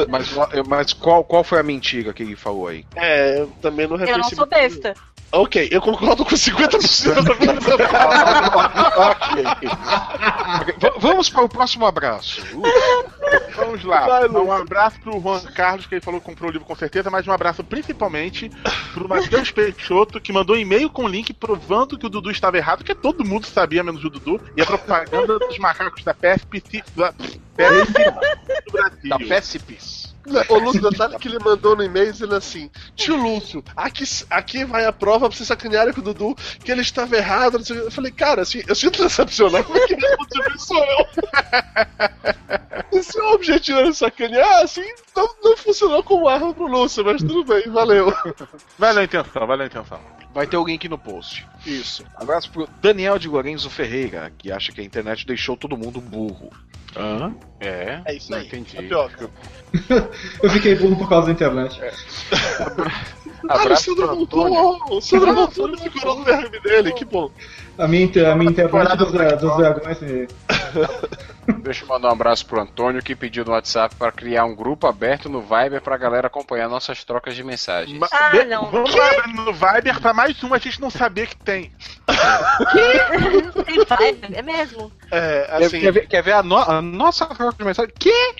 Mas, 0.09 0.27
mas 0.67 0.93
qual, 0.93 1.23
qual 1.23 1.43
foi 1.43 1.59
a 1.59 1.63
mentira 1.63 2.13
que 2.13 2.23
ele 2.23 2.35
falou 2.35 2.67
aí? 2.67 2.85
É, 2.95 3.39
eu 3.41 3.47
também 3.61 3.87
não 3.87 3.95
Eu 3.95 3.99
não 3.99 4.05
reconheci. 4.07 4.35
sou 4.35 4.45
besta. 4.45 4.93
Ok, 5.33 5.69
eu 5.71 5.81
concordo 5.81 6.25
com 6.25 6.35
50% 6.35 7.23
da 7.23 7.35
minha 7.35 7.53
ok. 8.97 9.43
Ok, 10.59 10.73
v- 10.77 10.93
Vamos 10.99 11.29
para 11.29 11.43
o 11.43 11.49
próximo 11.49 11.85
abraço. 11.85 12.41
Uh, 12.53 12.61
Vamos 13.55 13.83
lá. 13.85 14.01
Vai, 14.07 14.27
um 14.27 14.51
abraço 14.51 14.99
pro 14.99 15.19
Juan 15.21 15.41
Carlos, 15.55 15.85
que 15.85 15.95
ele 15.95 16.01
falou 16.01 16.19
que 16.19 16.25
comprou 16.25 16.49
o 16.49 16.53
livro 16.53 16.67
com 16.67 16.75
certeza, 16.75 17.09
mas 17.09 17.25
um 17.27 17.31
abraço 17.31 17.63
principalmente 17.63 18.49
pro 18.93 19.07
Matheus 19.07 19.51
Peixoto, 19.51 20.19
que 20.19 20.33
mandou 20.33 20.55
um 20.55 20.59
e-mail 20.59 20.89
com 20.89 21.07
link 21.07 21.31
provando 21.33 21.97
que 21.97 22.05
o 22.05 22.09
Dudu 22.09 22.29
estava 22.31 22.57
errado, 22.57 22.83
que 22.83 22.93
todo 22.93 23.23
mundo 23.23 23.45
sabia, 23.45 23.83
menos 23.83 24.03
o 24.03 24.09
Dudu, 24.09 24.41
e 24.57 24.61
a 24.61 24.65
propaganda 24.65 25.39
dos 25.39 25.57
macacos 25.59 26.03
da 26.03 26.13
PSP 26.13 26.61
da 26.95 27.13
PSP 27.13 28.11
do 28.65 28.71
Brasil. 28.71 29.09
da 29.09 29.17
Pecipis. 29.17 30.00
Ô, 30.49 30.57
Lúcio, 30.59 30.81
detalhe 30.81 31.17
que 31.17 31.27
ele 31.27 31.39
mandou 31.39 31.75
no 31.75 31.83
e-mail 31.83 32.11
dizendo 32.11 32.35
assim: 32.35 32.69
Tio 32.95 33.15
Lúcio, 33.15 33.63
aqui, 33.75 34.03
aqui 34.29 34.65
vai 34.65 34.85
a 34.85 34.91
prova 34.91 35.27
pra 35.27 35.37
você 35.37 35.45
sacanear 35.45 35.93
com 35.93 36.01
o 36.01 36.03
Dudu 36.03 36.35
que 36.63 36.71
ele 36.71 36.81
estava 36.81 37.15
errado. 37.15 37.57
não 37.57 37.65
sei 37.65 37.77
o 37.77 37.79
quê. 37.79 37.87
Eu 37.87 37.91
falei, 37.91 38.11
cara, 38.11 38.41
assim, 38.41 38.61
eu 38.67 38.75
sinto 38.75 39.01
decepcionado, 39.01 39.65
mas 39.69 39.85
quem 39.85 39.97
respondeu 39.97 40.55
isso 40.55 40.67
sou 40.67 40.83
eu. 40.83 41.07
Se 43.03 43.19
o 43.19 43.33
objetivo 43.33 43.79
era 43.79 43.93
sacanear, 43.93 44.61
assim, 44.63 44.85
não, 45.15 45.27
não 45.43 45.57
funcionou 45.57 46.03
como 46.03 46.27
arma 46.27 46.53
pro 46.53 46.67
Lúcio, 46.67 47.03
mas 47.05 47.21
tudo 47.21 47.43
bem, 47.43 47.63
valeu. 47.69 48.13
Valeu 48.77 49.01
a 49.01 49.05
intenção, 49.05 49.47
valeu 49.47 49.63
a 49.63 49.67
intenção. 49.67 49.99
Vai 50.33 50.45
ter 50.47 50.57
o 50.57 50.65
link 50.65 50.87
no 50.87 50.97
post. 50.97 51.47
Isso. 51.65 52.05
Abraço 52.15 52.51
pro 52.51 52.67
Daniel 52.81 53.17
de 53.17 53.27
Lorenzo 53.27 53.69
Ferreira, 53.69 54.31
que 54.37 54.51
acha 54.51 54.71
que 54.71 54.81
a 54.81 54.83
internet 54.83 55.25
deixou 55.25 55.57
todo 55.57 55.77
mundo 55.77 55.99
burro. 55.99 56.51
Hã? 56.97 57.33
É? 57.59 58.01
É 58.05 58.15
isso 58.15 58.31
Não 58.31 58.39
aí. 58.39 58.47
entendi. 58.47 58.75
Tapioca. 58.75 59.29
Eu 60.43 60.49
fiquei 60.49 60.75
burro 60.75 60.97
por 60.97 61.07
causa 61.09 61.27
da 61.27 61.33
internet. 61.33 61.79
Ah, 63.49 63.57
o 63.57 63.59
Abraço 63.61 63.85
Sandro 63.85 64.07
pro 64.07 64.21
Antônio. 64.21 64.53
voltou! 64.53 64.97
O 64.97 65.01
Sandro 65.01 65.33
voltou 65.33 65.73
e 65.73 65.89
ficou 65.89 66.19
no 66.19 66.23
derrame 66.23 66.59
dele, 66.59 66.91
que 66.93 67.03
bom. 67.03 67.31
A 67.75 67.87
minha, 67.87 68.31
a 68.31 68.35
minha 68.35 68.51
internet 68.51 68.95
dos, 68.97 69.11
dos 69.11 69.57
dragões 69.57 69.99
me, 69.99 70.27
Deixa 71.63 71.83
eu 71.83 71.87
mandar 71.87 72.09
um 72.09 72.11
abraço 72.11 72.45
pro 72.45 72.61
Antônio 72.61 73.01
que 73.01 73.15
pediu 73.15 73.43
no 73.43 73.53
WhatsApp 73.53 73.95
para 73.95 74.11
criar 74.11 74.45
um 74.45 74.55
grupo 74.55 74.85
aberto 74.85 75.27
no 75.27 75.41
Viber 75.41 75.81
pra 75.81 75.97
galera 75.97 76.27
acompanhar 76.27 76.69
nossas 76.69 77.03
trocas 77.03 77.33
de 77.35 77.43
mensagens. 77.43 77.97
Ma- 77.97 78.07
Ah, 78.11 78.29
de- 78.29 78.45
não. 78.45 78.69
Vamos 78.69 78.95
abrir 78.95 79.33
no 79.33 79.51
Viber 79.51 79.99
pra 79.99 80.13
mais 80.13 80.43
um 80.43 80.53
a 80.53 80.59
gente 80.59 80.79
não 80.79 80.91
saber 80.91 81.25
que 81.27 81.37
tem. 81.37 81.71
Tem 83.65 83.77
Viber, 83.79 84.37
é 84.37 84.41
mesmo. 84.43 84.91
É, 85.11 85.43
Quer, 85.57 85.65
assim, 85.65 85.79
quer 85.81 85.91
ver, 85.91 86.07
quer 86.07 86.23
ver 86.23 86.31
a, 86.33 86.43
no- 86.43 86.57
a 86.57 86.81
nossa 86.81 87.25
troca 87.25 87.57
de 87.57 87.65
mensagem? 87.65 87.91
Que? 87.99 88.33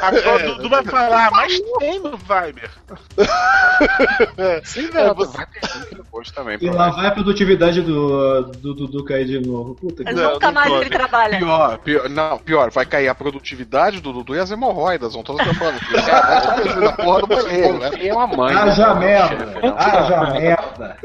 Agora 0.00 0.50
o 0.50 0.54
Dudu 0.56 0.68
vai 0.70 0.82
falar, 0.84 1.30
mas 1.30 1.60
tem 1.78 2.00
no 2.00 2.16
Viber. 2.16 2.70
Sim, 4.64 4.86
É, 4.86 4.90
velho. 4.90 5.14
você- 5.14 5.36
Vai 5.36 5.46
ter 5.46 6.04
post 6.10 6.32
também. 6.32 6.58
E 6.60 6.70
lá 6.70 6.90
vai 6.90 7.06
a 7.06 7.10
produtividade 7.10 7.80
do 7.82 8.42
do 8.42 8.74
Dudu 8.74 9.04
cair 9.04 9.26
de 9.26 9.40
novo. 9.46 9.74
Puta 9.74 10.02
que 10.02 10.04
Mas 10.04 10.14
Não, 10.16 10.32
nunca 10.34 10.46
não 10.50 10.54
mais 10.54 10.72
ele 10.72 10.90
trabalha. 10.90 11.38
Pior, 11.38 11.78
pior, 11.78 12.08
não, 12.08 12.38
pior, 12.38 12.70
vai 12.70 12.86
cair 12.86 13.08
a 13.08 13.14
produtividade 13.14 14.00
do 14.00 14.12
Dudu 14.12 14.34
e 14.34 14.38
as 14.40 14.50
hemorroidas, 14.50 15.14
vão 15.14 15.22
todas 15.22 15.46
fora. 15.56 15.74
Cara, 16.04 16.92
porra 16.92 17.20
do 17.20 17.26
banheiro, 17.26 17.78
né? 17.78 17.90
É 18.06 18.12
uma 18.12 18.26
mãe. 18.26 18.54
Haja 18.56 18.94
né? 18.94 19.00
merda! 19.00 19.74
Haja 19.76 20.20
merda! 20.32 20.96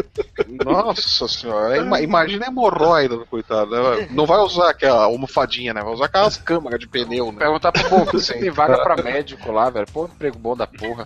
Nossa 0.63 1.27
senhora, 1.27 1.77
ima- 1.77 2.01
imagina 2.01 2.45
a 2.45 2.49
hemorroida 2.49 3.17
do 3.17 3.25
coitado. 3.25 3.71
né? 3.71 4.07
Não 4.11 4.25
vai 4.25 4.39
usar 4.39 4.69
aquela 4.69 5.02
almofadinha, 5.05 5.73
né? 5.73 5.81
Vai 5.81 5.93
usar 5.93 6.05
aquelas 6.05 6.37
câmaras 6.37 6.79
de 6.79 6.87
pneu, 6.87 7.31
né? 7.31 7.39
Perguntar 7.39 7.71
pro 7.71 7.89
povo, 7.89 8.11
você 8.11 8.33
tem 8.33 8.49
vaga 8.51 8.83
pra 8.83 9.01
médico 9.01 9.51
lá, 9.51 9.69
velho. 9.69 9.87
Pô, 9.91 10.05
emprego 10.05 10.37
bom 10.37 10.55
da 10.55 10.67
porra. 10.67 11.05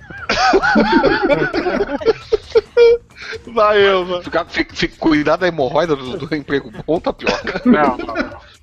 vai 3.54 3.82
eu, 3.82 4.06
mano. 4.06 4.24
Ficar, 4.24 4.46
fica, 4.46 4.76
fica, 4.76 4.96
cuidar 4.98 5.36
da 5.36 5.48
hemorroida 5.48 5.96
do, 5.96 6.18
do 6.18 6.36
emprego 6.36 6.72
bom 6.86 7.00
tá 7.00 7.14
pior. 7.14 7.40
Não, 7.66 7.98
não, 7.98 8.16
não. 8.16 8.58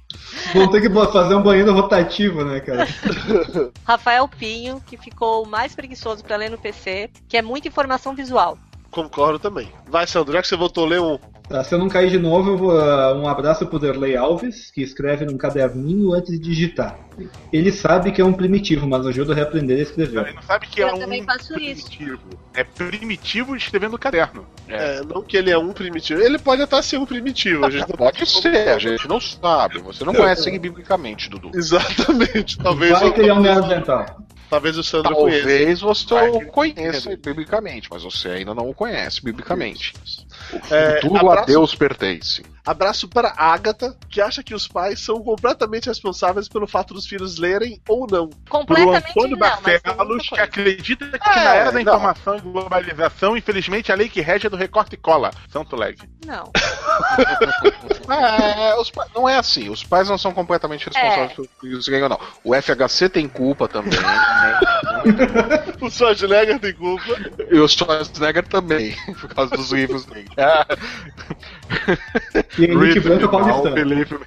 Vão 0.52 0.70
ter 0.70 0.80
que 0.80 0.90
fazer 1.12 1.34
um 1.34 1.42
banheiro 1.42 1.72
rotativo, 1.72 2.44
né, 2.44 2.60
cara? 2.60 2.86
Rafael 3.84 4.28
Pinho, 4.28 4.80
que 4.86 4.96
ficou 4.96 5.42
o 5.42 5.48
mais 5.48 5.74
preguiçoso 5.74 6.22
pra 6.24 6.36
ler 6.36 6.50
no 6.50 6.58
PC, 6.58 7.10
que 7.28 7.36
é 7.36 7.42
muita 7.42 7.68
informação 7.68 8.14
visual. 8.14 8.58
Concordo 8.94 9.40
também. 9.40 9.68
Vai, 9.88 10.06
Sandro, 10.06 10.32
já 10.32 10.40
que 10.40 10.46
você 10.46 10.56
voltou 10.56 10.84
a 10.84 10.88
ler 10.88 11.00
um. 11.00 11.18
Tá, 11.48 11.62
se 11.62 11.74
eu 11.74 11.78
não 11.78 11.88
cair 11.88 12.10
de 12.10 12.18
novo, 12.18 12.50
eu 12.52 12.56
vou, 12.56 12.80
ah, 12.80 13.12
um 13.14 13.28
abraço 13.28 13.66
pro 13.66 13.78
Derley 13.78 14.16
Alves, 14.16 14.70
que 14.70 14.80
escreve 14.82 15.26
num 15.26 15.36
caderninho 15.36 16.14
antes 16.14 16.32
de 16.32 16.38
digitar. 16.38 16.96
Ele 17.52 17.70
sabe 17.70 18.12
que 18.12 18.20
é 18.22 18.24
um 18.24 18.32
primitivo, 18.32 18.86
mas 18.88 19.04
ajuda 19.06 19.32
a 19.32 19.36
reaprender 19.36 19.76
a 19.76 19.80
Ele 19.80 19.82
escrever. 19.88 20.34
não 20.34 20.42
sabe 20.42 20.66
que 20.68 20.80
Eu 20.80 20.88
é 20.88 20.94
um 20.94 20.98
também 21.00 21.22
faço 21.24 21.58
isso. 21.60 21.86
primitivo. 21.86 22.20
É 22.54 22.64
primitivo 22.64 23.56
escrevendo 23.56 23.92
no 23.92 23.98
caderno. 23.98 24.46
É, 24.68 25.02
não 25.02 25.22
que 25.22 25.36
ele 25.36 25.50
é 25.50 25.58
um 25.58 25.72
primitivo. 25.72 26.22
Ele 26.22 26.38
pode 26.38 26.62
até 26.62 26.80
ser 26.80 26.98
um 26.98 27.04
primitivo. 27.04 27.66
A 27.66 27.70
gente 27.70 27.88
não 27.90 27.96
Pode 27.96 28.26
ser, 28.26 28.68
a 28.68 28.78
gente 28.78 29.06
não 29.08 29.20
sabe. 29.20 29.80
Você 29.80 30.04
não 30.04 30.14
conhece 30.14 30.48
ele 30.48 30.58
biblicamente, 30.58 31.28
Dudu. 31.28 31.50
Exatamente. 31.54 32.56
Talvez, 32.58 32.92
Vai 32.98 33.08
ele 33.18 33.28
é 33.28 33.34
um 33.34 33.40
nerd 33.40 33.66
mental. 33.68 34.06
Talvez 34.50 34.76
o 34.78 34.82
Sandro 34.84 35.14
conheça. 35.14 35.40
Talvez 35.48 35.80
você 35.80 36.14
o 36.14 36.46
conheça 36.46 37.16
biblicamente, 37.16 37.88
mas 37.90 38.02
você 38.02 38.28
ainda 38.28 38.54
não 38.54 38.68
o 38.68 38.74
conhece 38.74 39.22
biblicamente. 39.22 39.92
É, 40.70 41.00
Tudo 41.00 41.16
a 41.16 41.20
abraço- 41.32 41.46
Deus 41.46 41.74
pertence. 41.74 42.42
Abraço 42.66 43.06
para 43.06 43.28
a 43.36 43.52
Agatha, 43.52 43.94
que 44.08 44.22
acha 44.22 44.42
que 44.42 44.54
os 44.54 44.66
pais 44.66 44.98
são 44.98 45.22
completamente 45.22 45.86
responsáveis 45.86 46.48
pelo 46.48 46.66
fato 46.66 46.94
dos 46.94 47.06
filhos 47.06 47.36
lerem 47.36 47.78
ou 47.86 48.06
não. 48.10 48.28
Pro 48.28 48.38
Completamente 48.48 49.10
Antônio 49.10 49.36
não, 49.36 49.38
mas 49.38 49.60
tem 49.62 49.80
Barcelos, 49.94 50.28
que 50.30 50.40
acredita 50.40 51.18
que 51.18 51.28
É, 51.28 51.44
na 51.44 51.54
era 51.56 51.64
da 51.66 51.72
não. 51.72 51.80
informação 51.80 52.36
e 52.36 52.40
globalização, 52.40 53.36
infelizmente, 53.36 53.92
a 53.92 53.94
lei 53.94 54.08
que 54.08 54.22
rege 54.22 54.46
é 54.46 54.50
do 54.50 54.56
recorte 54.56 54.94
e 54.94 54.96
cola. 54.96 55.30
Santo 55.52 55.76
leve. 55.76 55.98
Não. 56.24 56.50
É, 58.06 58.74
os 58.78 58.90
pa- 58.90 59.06
não 59.14 59.26
é 59.26 59.38
assim. 59.38 59.70
Os 59.70 59.82
pais 59.82 60.08
não 60.10 60.18
são 60.18 60.30
completamente 60.32 60.84
responsáveis 60.86 61.30
É. 61.30 61.34
pelos 61.34 61.50
filhos 61.58 61.88
ganham, 61.88 62.08
não. 62.08 62.20
O 62.44 62.54
FHC 62.54 63.08
tem 63.08 63.26
culpa 63.26 63.66
também. 63.66 63.98
né? 63.98 64.60
O 65.80 65.90
Schwarzenegger 65.90 66.58
tem 66.60 66.72
culpa. 66.74 67.04
E 67.50 67.58
o 67.58 67.66
Schwarzenegger 67.68 68.46
também, 68.46 68.94
por 69.20 69.34
causa 69.34 69.56
dos 69.56 69.70
livros 69.72 70.04
dele. 70.06 70.28
E 72.58 72.64
Henrique 72.64 73.00
Branco 73.00 73.38
me 73.38 73.46
now, 73.46 73.62
paulistano. 73.62 74.20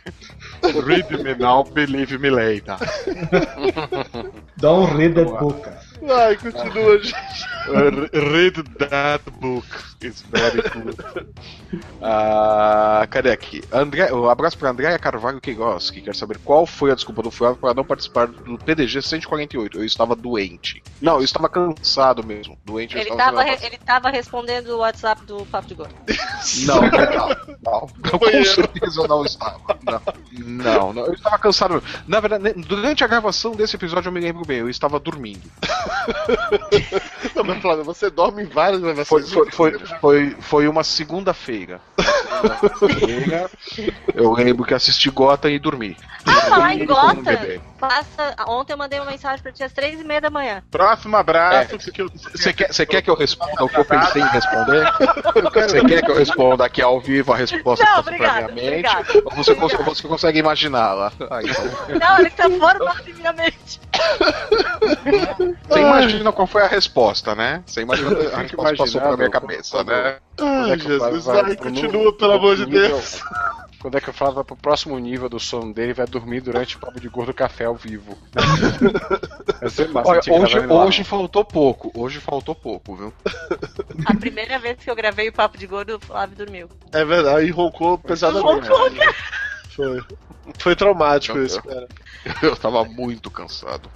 Read 0.85 1.11
me 1.23 1.35
now, 1.35 1.63
believe 1.63 2.17
me 2.17 2.29
later. 2.29 2.77
Don't 4.57 4.95
read 4.97 5.13
that 5.15 5.29
book. 5.39 5.67
Vai, 6.01 6.37
continua, 6.37 6.99
gente. 6.99 7.45
Read 8.13 8.63
that 8.89 9.23
book. 9.39 9.65
It's 10.01 10.21
very 10.31 10.61
good. 10.69 10.97
Ah, 12.01 13.05
cadê 13.09 13.29
aqui? 13.31 13.61
André, 13.73 14.13
um 14.13 14.29
abraço 14.29 14.57
para 14.57 14.69
Andréia 14.69 14.97
Carvalho 14.97 15.41
Queiroz, 15.41 15.89
que 15.89 15.99
quer 15.99 16.15
saber 16.15 16.37
qual 16.37 16.65
foi 16.65 16.91
a 16.91 16.95
desculpa 16.95 17.21
do 17.21 17.29
Flávio 17.29 17.57
para 17.57 17.73
não 17.73 17.83
participar 17.83 18.27
do 18.27 18.57
PDG 18.57 19.01
148. 19.01 19.77
Eu 19.77 19.83
estava 19.83 20.15
doente. 20.15 20.81
Não, 21.01 21.17
eu 21.17 21.23
estava 21.23 21.49
cansado 21.49 22.23
mesmo. 22.25 22.57
Doente 22.63 22.95
Ele 22.97 23.09
estava 23.09 23.43
re- 23.43 23.57
ele 23.61 23.77
tava 23.79 24.09
respondendo 24.09 24.69
o 24.69 24.77
WhatsApp 24.77 25.25
do 25.25 25.45
Papo 25.47 25.67
de 25.67 25.73
Gordo. 25.73 25.93
Não, 26.65 26.81
não, 26.81 27.29
não. 27.63 27.87
Com 28.09 28.43
certeza 28.45 29.01
eu 29.01 29.07
não 29.07 29.25
estava. 29.25 29.59
Não, 29.83 30.01
não, 30.47 30.93
não. 30.93 31.05
Eu 31.05 31.13
estava 31.13 31.37
cansado. 31.37 31.83
Na 32.07 32.19
verdade, 32.19 32.53
durante 32.53 33.03
a 33.03 33.07
gravação 33.07 33.51
desse 33.51 33.75
episódio 33.75 34.07
eu 34.07 34.13
me 34.13 34.19
lembro 34.19 34.45
bem, 34.45 34.59
eu 34.59 34.69
estava 34.69 34.99
dormindo. 34.99 35.41
Não, 37.35 37.43
mas 37.43 37.61
Flávio, 37.61 37.83
você 37.83 38.09
dorme 38.09 38.43
em 38.43 38.45
várias 38.47 38.81
gravações. 38.81 39.31
foi, 39.31 39.51
foi, 39.51 39.79
foi, 39.79 40.35
foi 40.39 40.67
uma 40.67 40.83
segunda-feira. 40.83 41.81
Segunda-feira, 42.69 43.49
Eu 44.15 44.31
lembro 44.33 44.65
que 44.65 44.73
assisti 44.73 45.09
Gotham 45.09 45.51
e 45.51 45.59
dormi. 45.59 45.95
Ah, 46.25 46.41
falar 46.41 46.73
em 46.73 46.85
Dormi 46.85 47.61
passa. 47.77 48.35
Ontem 48.47 48.73
eu 48.73 48.77
mandei 48.77 48.99
uma 48.99 49.09
mensagem 49.11 49.41
pra 49.41 49.51
ti 49.51 49.63
às 49.63 49.71
três 49.71 49.99
e 49.99 50.03
meia 50.03 50.19
da 50.21 50.29
manhã. 50.29 50.63
Próximo 50.71 51.15
abraço. 51.17 51.75
É. 51.75 51.77
que 51.91 52.01
eu- 52.01 52.09
Você 52.33 52.53
quer, 52.53 52.73
você 52.73 52.85
quer 52.85 53.01
que 53.01 53.09
eu 53.09 53.15
responda 53.15 53.63
o 53.63 53.69
que 53.69 53.77
eu 53.79 53.85
pensei 53.85 54.21
em 54.21 54.27
responder? 54.27 54.85
Você 55.53 55.81
quer 55.85 56.01
que 56.03 56.11
eu 56.11 56.15
responda 56.15 56.65
aqui 56.65 56.81
ao 56.81 56.99
vivo 56.99 57.31
a 57.33 57.35
resposta 57.37 57.85
Não, 57.85 58.03
que 58.03 58.09
passa 58.11 58.17
pra 58.17 58.27
obrigada, 58.27 58.53
minha 58.53 58.71
mente? 58.71 59.21
Ou 59.25 59.31
você, 59.31 59.55
cons- 59.55 59.73
você 59.73 60.07
consegue 60.07 60.39
imaginar 60.39 60.93
lá? 60.93 61.11
Ah, 61.29 61.39
então. 61.43 61.99
Não, 61.99 62.19
ele 62.19 62.29
tá 62.31 62.49
formado 62.49 63.09
em 63.09 63.13
minha 63.13 63.33
mente. 63.33 63.79
Você 65.69 65.79
imagina 65.79 66.31
qual 66.31 66.47
foi 66.47 66.61
a 66.63 66.67
resposta, 66.67 67.35
né? 67.35 67.63
Você 67.65 67.81
imagina 67.81 68.09
a 68.09 68.13
resposta 68.41 68.55
passou 68.55 69.01
imaginando 69.01 69.07
pra 69.07 69.17
minha 69.17 69.29
cabeça, 69.29 69.83
né? 69.83 70.17
Ai, 70.39 70.71
é 70.71 70.77
que 70.77 70.83
Jesus, 70.83 71.25
vai 71.25 71.43
vai, 71.43 71.55
continua, 71.55 72.03
nu- 72.03 72.13
pelo 72.13 72.33
amor 72.33 72.55
de 72.55 72.65
Deus. 72.65 73.21
Quando 73.79 73.97
é 73.97 74.01
que 74.01 74.09
eu 74.09 74.13
falo 74.13 74.33
vai 74.33 74.43
pro 74.43 74.55
próximo 74.55 74.97
nível 74.97 75.29
do 75.29 75.39
sono 75.39 75.73
dele 75.73 75.93
vai 75.93 76.07
dormir 76.07 76.41
durante 76.41 76.75
o 76.77 76.79
papo 76.79 76.99
de 76.99 77.07
gordo 77.07 77.33
café 77.33 77.65
ao 77.65 77.75
vivo. 77.75 78.17
Vai 79.59 79.69
ser 79.71 79.89
massa, 79.89 80.09
Olha, 80.11 80.21
hoje, 80.29 80.59
lá. 80.59 80.85
hoje 80.85 81.03
faltou 81.03 81.43
pouco, 81.43 81.91
hoje 81.95 82.19
faltou 82.19 82.53
pouco, 82.53 82.95
viu? 82.95 83.13
A 84.05 84.15
primeira 84.15 84.59
vez 84.59 84.77
que 84.77 84.89
eu 84.89 84.95
gravei 84.95 85.29
o 85.29 85.33
Papo 85.33 85.57
de 85.57 85.65
Gordo, 85.65 85.95
o 85.95 85.99
Flávio 85.99 86.37
dormiu. 86.37 86.69
É 86.91 87.03
verdade, 87.03 87.47
e 87.47 87.49
roncou 87.49 87.97
pesadamente. 87.97 88.67
Roncou, 88.69 88.89
Foi. 89.77 90.01
Foi 90.57 90.75
traumático 90.75 91.37
Eu- 91.37 91.45
isso, 91.45 91.61
cara. 91.61 91.87
Eu 92.41 92.55
tava 92.57 92.83
muito 92.83 93.29
cansado. 93.31 93.89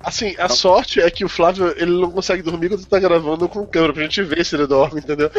Assim, 0.00 0.34
a 0.38 0.48
sorte 0.48 1.00
é 1.00 1.10
que 1.10 1.24
o 1.24 1.28
Flávio 1.28 1.72
ele 1.76 1.92
não 1.92 2.10
consegue 2.10 2.42
dormir 2.42 2.68
quando 2.68 2.84
tá 2.84 2.98
gravando 2.98 3.48
com 3.48 3.64
câmera, 3.66 3.94
pra 3.94 4.02
gente 4.02 4.22
ver 4.22 4.44
se 4.44 4.56
ele 4.56 4.66
dorme, 4.66 5.00
entendeu? 5.00 5.30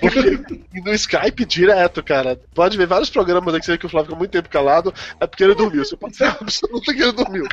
Porque 0.00 0.60
no 0.84 0.92
Skype 0.92 1.44
direto, 1.46 2.02
cara. 2.02 2.38
Pode 2.54 2.76
ver 2.76 2.86
vários 2.86 3.08
programas 3.08 3.54
aí 3.54 3.60
que 3.60 3.66
você 3.66 3.72
vê 3.72 3.78
que 3.78 3.86
o 3.86 3.88
Flávio 3.88 4.08
fica 4.08 4.18
muito 4.18 4.30
tempo 4.30 4.48
calado, 4.50 4.92
é 5.18 5.26
porque 5.26 5.44
ele 5.44 5.54
dormiu. 5.54 5.84
Você 5.84 5.96
pode 5.96 6.16
ser 6.16 6.24
absoluto 6.24 6.92
que 6.92 7.02
ele 7.02 7.12
dormiu. 7.12 7.44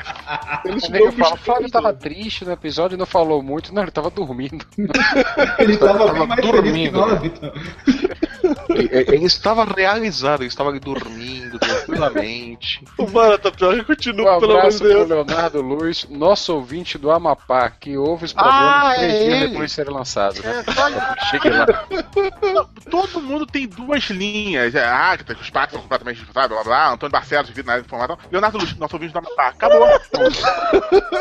Ele 0.66 0.98
é 0.98 1.02
eu 1.08 1.12
falo? 1.14 1.36
O 1.36 1.38
Flávio 1.38 1.70
tava 1.72 1.94
triste 1.94 2.44
no 2.44 2.52
episódio 2.52 2.96
e 2.96 3.00
não 3.00 3.06
falou 3.06 3.42
muito. 3.42 3.74
Não, 3.74 3.84
ele 3.84 3.92
tava 3.92 4.10
dormindo. 4.10 4.66
Ele 5.60 5.78
tava 5.78 6.08
tava 6.08 6.14
bem 6.14 6.28
mais 6.28 6.46
feliz 6.50 6.82
que 6.82 6.90
dormindo, 6.92 6.98
nós? 7.00 7.22
Vitor. 7.22 7.54
Ele, 8.70 8.90
ele 8.92 9.26
estava 9.26 9.64
realizado, 9.66 10.42
ele 10.42 10.48
estava 10.50 10.70
ali 10.70 10.80
dormindo 10.80 11.60
tranquilamente. 11.68 12.84
O 12.98 13.10
Mano, 13.10 13.38
tá 13.38 13.52
pior 13.52 13.74
que 13.76 13.82
Um 13.82 13.84
continua, 13.84 14.40
pelo 14.40 14.58
amor 14.58 14.70
de 14.72 14.78
pro 14.78 14.88
Deus. 14.88 15.10
Leonardo 15.10 15.62
Luiz, 15.62 16.06
nosso 16.10 16.54
ouvinte 16.56 16.98
do 16.98 17.12
Amapá, 17.12 17.70
que 17.70 17.96
ouve 17.98 18.26
os 18.26 18.34
programas 18.34 18.86
Ah, 18.86 18.94
três 18.96 19.14
é 19.14 19.18
dias 19.20 19.34
ele. 19.34 19.48
depois 19.50 19.70
de 19.70 19.76
serem 19.76 19.94
lançados. 19.94 20.40
Né? 20.42 20.64
É, 20.66 21.26
Chegue 21.30 21.50
lá. 21.50 21.66
Todo 22.90 23.22
mundo 23.22 23.46
tem 23.46 23.68
duas 23.68 24.04
linhas. 24.10 24.74
É, 24.74 24.86
ah, 24.86 25.18
que 25.18 25.32
os 25.34 25.50
pais 25.50 25.72
são 25.72 25.82
completamente 25.82 26.18
responsáveis, 26.20 26.50
blá 26.50 26.64
blá 26.64 26.86
blá. 26.86 26.94
Antônio 26.94 27.12
Barcelos, 27.12 27.48
devido 27.48 27.66
na 27.66 27.74
área 27.74 27.84
de 27.84 27.88
informação. 27.88 28.18
Leonardo 28.32 28.58
Luz, 28.58 28.76
nosso 28.78 28.96
ouvinte 28.96 29.14
do 29.14 29.20
Amapá. 29.20 29.50
Acabou. 29.50 29.88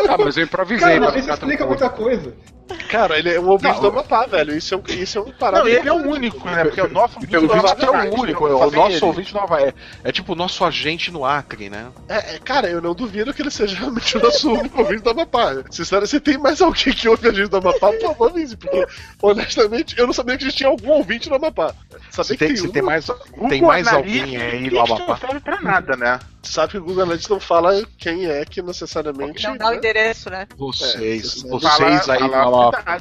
Ah, 0.09 0.16
mas 0.18 0.36
eu 0.36 0.44
improvisei 0.44 0.98
Cara, 1.01 1.18
isso 1.18 1.31
explica 1.31 1.66
muita 1.66 1.89
coisa. 1.90 2.35
Cara, 2.88 3.18
ele 3.18 3.32
é 3.32 3.40
um 3.40 3.48
ouvinte 3.48 3.74
Não. 3.74 3.80
do 3.80 3.88
Amapá, 3.88 4.26
velho. 4.26 4.56
Isso 4.56 4.74
é 4.74 4.76
um, 4.76 4.82
isso 4.88 5.18
é 5.18 5.20
um 5.20 5.30
parado. 5.32 5.64
Não, 5.64 5.68
ele 5.70 5.88
é 5.88 5.93
o 5.93 5.97
único, 6.09 6.48
né? 6.48 6.64
Porque 6.64 6.80
o 6.80 6.88
nosso 6.88 7.14
ouvinte 7.14 7.30
Pelo 7.30 7.47
do 7.47 7.52
visto 7.55 7.66
Amapá 7.66 7.86
é 7.86 7.88
o 7.88 7.93
faz, 7.93 8.14
único, 8.14 8.48
não 8.48 8.62
é 8.62 8.66
o 8.66 8.70
nosso 8.70 8.97
ele. 8.97 9.05
ouvinte 9.05 9.32
do 9.32 9.38
Havaí. 9.38 9.74
É 10.02 10.12
tipo 10.12 10.32
o 10.32 10.36
nosso 10.36 10.64
agente 10.64 11.10
no 11.12 11.24
Acre, 11.24 11.70
né? 11.70 11.86
É, 12.09 12.34
é, 12.34 12.38
cara, 12.38 12.68
eu 12.68 12.80
não 12.80 12.94
duvido 12.94 13.32
que 13.32 13.43
ele 13.43 13.51
seja 13.51 13.76
realmente 13.78 14.16
o 14.16 14.20
nosso 14.22 14.52
único 14.52 14.80
ouvinte 14.80 15.02
do 15.02 15.10
Amapá. 15.10 15.62
Sinceramente, 15.70 16.10
se 16.10 16.20
tem 16.20 16.38
mais 16.38 16.60
alguém 16.60 16.93
que 16.93 17.09
ouve 17.09 17.28
a 17.28 17.32
gente 17.32 17.48
do 17.48 17.56
Amapá, 17.56 17.93
por 17.93 18.01
favor, 18.01 18.30
avise, 18.30 18.56
porque, 18.56 18.84
honestamente, 19.22 19.98
eu 19.98 20.06
não 20.06 20.12
sabia 20.12 20.36
que 20.36 20.44
existia 20.44 20.66
algum 20.66 20.90
ouvinte 20.90 21.28
no 21.28 21.36
Amapá. 21.36 21.74
Sabia 22.10 22.24
Se 22.24 22.36
que 22.36 22.47
tem, 22.47 22.56
se 22.56 22.66
um. 22.66 22.72
tem 22.72 22.82
mais, 22.82 23.06
Google 23.06 23.48
tem 23.48 23.62
mais 23.62 23.86
alguém 23.88 24.36
aí 24.36 24.70
no 24.70 24.76
não 24.76 24.84
Amapá. 24.84 25.16
serve 25.18 25.40
pra 25.40 25.60
nada, 25.60 25.97
né? 25.97 26.18
Sabe 26.47 26.73
que 26.73 26.78
o 26.78 26.85
Google 26.85 27.02
Analytics 27.05 27.28
não 27.28 27.40
fala 27.40 27.85
quem 27.98 28.27
é 28.27 28.44
que 28.44 28.62
necessariamente. 28.62 29.44
Não 29.44 29.56
dá 29.56 29.68
o 29.68 29.70
né? 29.70 29.77
endereço, 29.77 30.31
né? 30.31 30.47
Vocês, 30.56 31.44
É, 31.44 31.48
vocês 31.48 32.09
aí 32.09 32.18
do 32.18 32.31
Fala 32.31 32.36
a 32.36 32.68
Amapá. 32.68 33.01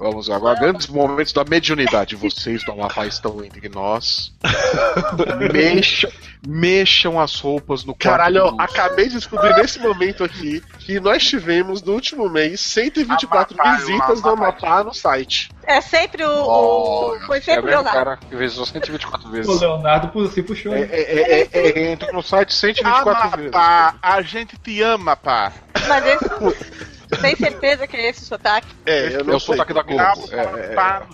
Vamos 0.00 0.28
lá, 0.28 0.36
agora 0.36 0.58
grandes 0.60 0.86
momentos 0.86 1.32
da 1.32 1.44
mediunidade. 1.44 2.14
Vocês 2.14 2.64
do 2.64 2.72
Amapá 2.72 3.06
estão 3.06 3.42
entre 3.44 3.68
nós. 3.68 4.32
Mexam, 5.52 6.10
mexam 6.46 7.20
as 7.20 7.40
roupas 7.40 7.84
no 7.84 7.92
quarto. 7.94 8.02
Caralho, 8.04 8.54
acabei 8.60 9.08
de 9.08 9.14
descobrir 9.16 9.54
nesse 9.56 9.78
momento 9.80 10.22
aqui 10.22 10.62
que 10.78 11.00
nós 11.00 11.24
tivemos 11.26 11.82
no 11.82 11.92
último 11.94 12.28
mês 12.28 12.60
124 12.60 13.54
Amapá, 13.60 13.76
visitas 13.76 14.20
do 14.22 14.28
Amapá. 14.28 14.84
No 14.84 14.94
site. 14.94 15.50
É 15.66 15.80
sempre 15.80 16.24
o. 16.24 16.30
Oh, 16.30 17.14
o 17.16 17.20
foi 17.26 17.38
É 17.38 17.40
sempre 17.40 17.60
o 17.60 17.64
mesmo, 17.64 17.82
Leonardo. 17.82 17.98
cara 17.98 18.16
que 18.16 18.36
visou 18.36 18.64
124 18.64 19.28
O 19.28 19.30
vezes. 19.32 19.60
Leonardo 19.60 20.08
pu- 20.08 20.28
se 20.28 20.42
puxou. 20.42 20.72
É, 20.74 20.80
hein? 20.82 20.88
é, 20.90 21.00
é, 21.00 21.48
é, 21.52 21.68
é, 21.78 21.92
entra 21.92 22.12
no 22.12 22.22
site 22.22 22.54
124 22.54 23.36
vezes. 23.36 23.52
Amapá, 23.54 23.94
a 24.00 24.22
gente 24.22 24.56
te 24.58 24.80
ama, 24.80 25.16
pá. 25.16 25.52
Mas 25.88 26.04
esse. 26.06 26.88
Tem 27.20 27.36
certeza 27.36 27.86
que 27.86 27.96
é 27.96 28.08
esse 28.08 28.22
o 28.22 28.26
sotaque? 28.26 28.68
É, 28.86 29.14
eu 29.14 29.20
É 29.20 29.22
não 29.22 29.36
o 29.36 29.40
sei. 29.40 29.54
sotaque 29.54 29.74
da 29.74 29.82
Globo. 29.82 29.98
Cabo, 30.02 30.28
É, 30.32 30.40
é, 30.72 30.74
pá, 30.74 31.06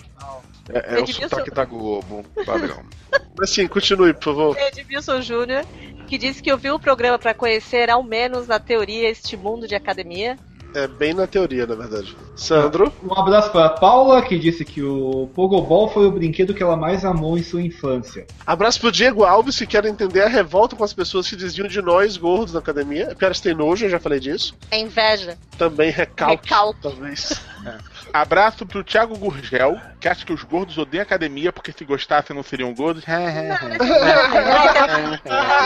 é, 0.69 0.77
é 0.77 0.95
o 0.95 0.99
Edmilson. 0.99 1.29
sotaque 1.29 1.51
da 1.51 1.65
Globo. 1.65 2.25
Padrão. 2.45 2.83
Mas 3.37 3.49
sim, 3.49 3.67
continue, 3.67 4.13
por 4.13 4.23
favor. 4.23 4.57
Edmilson 4.57 5.21
Júnior, 5.21 5.65
que 6.07 6.17
disse 6.17 6.41
que 6.41 6.51
ouviu 6.51 6.75
o 6.75 6.79
programa 6.79 7.19
para 7.19 7.33
conhecer, 7.33 7.89
ao 7.89 8.01
menos 8.03 8.47
na 8.47 8.59
teoria, 8.59 9.09
este 9.09 9.35
mundo 9.37 9.67
de 9.67 9.75
academia. 9.75 10.37
É 10.75 10.87
bem 10.87 11.13
na 11.13 11.25
teoria, 11.25 11.65
na 11.65 11.73
verdade. 11.73 12.15
Sandro, 12.35 12.91
Um 13.01 13.13
abraço 13.17 13.49
pra 13.49 13.69
Paula, 13.69 14.21
que 14.21 14.37
disse 14.37 14.65
que 14.65 14.83
o 14.83 15.29
Pogobol 15.33 15.87
foi 15.89 16.05
o 16.05 16.11
brinquedo 16.11 16.53
que 16.53 16.61
ela 16.61 16.75
mais 16.75 17.05
amou 17.05 17.37
em 17.37 17.43
sua 17.43 17.61
infância. 17.61 18.27
abraço 18.45 18.81
pro 18.81 18.91
Diego 18.91 19.23
Alves, 19.23 19.57
que 19.57 19.65
quer 19.65 19.85
entender 19.85 20.21
a 20.21 20.27
revolta 20.27 20.75
com 20.75 20.83
as 20.83 20.93
pessoas 20.93 21.29
que 21.29 21.35
diziam 21.37 21.65
de 21.67 21.81
nós 21.81 22.17
gordos 22.17 22.53
na 22.53 22.59
academia. 22.59 23.15
É 23.19 23.25
elas 23.25 23.39
têm 23.39 23.55
nojo, 23.55 23.85
eu 23.85 23.89
já 23.89 23.99
falei 23.99 24.19
disso. 24.19 24.53
É 24.69 24.77
inveja. 24.77 25.37
Também 25.57 25.89
recalque, 25.91 26.43
Recalque. 26.43 26.79
talvez. 26.81 27.41
Abraço 28.13 28.65
pro 28.65 28.83
Thiago 28.83 29.17
Gurgel, 29.17 29.79
que 29.99 30.07
acha 30.07 30.25
que 30.25 30.33
os 30.33 30.43
gordos 30.43 30.77
odeiam 30.77 31.03
academia 31.03 31.51
porque 31.51 31.71
se 31.71 31.83
gostassem 31.83 32.35
não 32.35 32.43
seriam 32.43 32.73
gordos. 32.73 33.03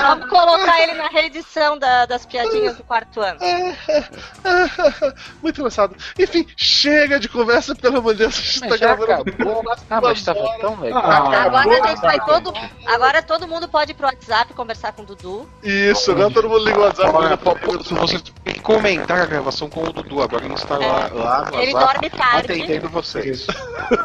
Vamos 0.08 0.30
colocar 0.30 0.82
ele 0.82 0.94
na 0.94 1.08
reedição 1.08 1.78
da- 1.78 2.06
das 2.06 2.26
piadinhas 2.26 2.78
do 2.78 2.84
quarto 2.84 3.22
ano. 3.22 3.40
Muito 5.42 5.60
engraçado. 5.62 5.96
Enfim, 6.18 6.46
chega 6.58 7.20
de 7.20 7.30
conversa, 7.30 7.76
pelo 7.76 7.98
amor 8.00 8.14
de 8.14 8.20
Deus. 8.20 8.38
A 8.38 8.42
gente 8.42 8.70
tá 8.70 8.78
gravando. 8.78 9.12
acabou. 9.30 9.64
Ah, 9.90 10.02
mas 10.02 10.24
tava 10.24 10.58
tão 10.60 10.80
legal. 10.80 11.02
Ah, 11.04 11.44
Agora 11.44 11.84
a 11.84 11.88
gente 11.88 12.02
vai 12.02 12.20
todo. 12.20 12.54
Agora 12.88 13.22
todo 13.22 13.48
mundo 13.48 13.68
pode 13.68 13.92
ir 13.92 13.96
pro 13.96 14.08
WhatsApp 14.08 14.54
conversar 14.54 14.92
com 14.94 15.04
o 15.04 15.06
Dudu. 15.06 15.50
Isso, 15.64 16.12
agora 16.12 16.32
todo 16.32 16.50
mundo 16.50 16.66
liga 16.66 16.80
o 16.80 16.84
WhatsApp. 16.84 17.12
Pô, 17.44 17.56
você 17.96 18.20
tem 18.44 18.54
que 18.56 18.60
comentar 18.62 19.22
a 19.22 19.26
gravação 19.26 19.70
com 19.70 19.84
o 19.84 19.94
Dudu. 19.94 20.22
Agora 20.22 20.46
ele 20.46 20.54
está 20.54 20.78
lá, 20.78 21.10
lá 21.14 21.50
no 21.52 21.62
Ele 21.62 21.74
WhatsApp, 21.74 21.94
dorme 22.00 22.10
tarde. 22.10 22.29
Atendendo 22.38 22.90
vocês. 22.90 23.48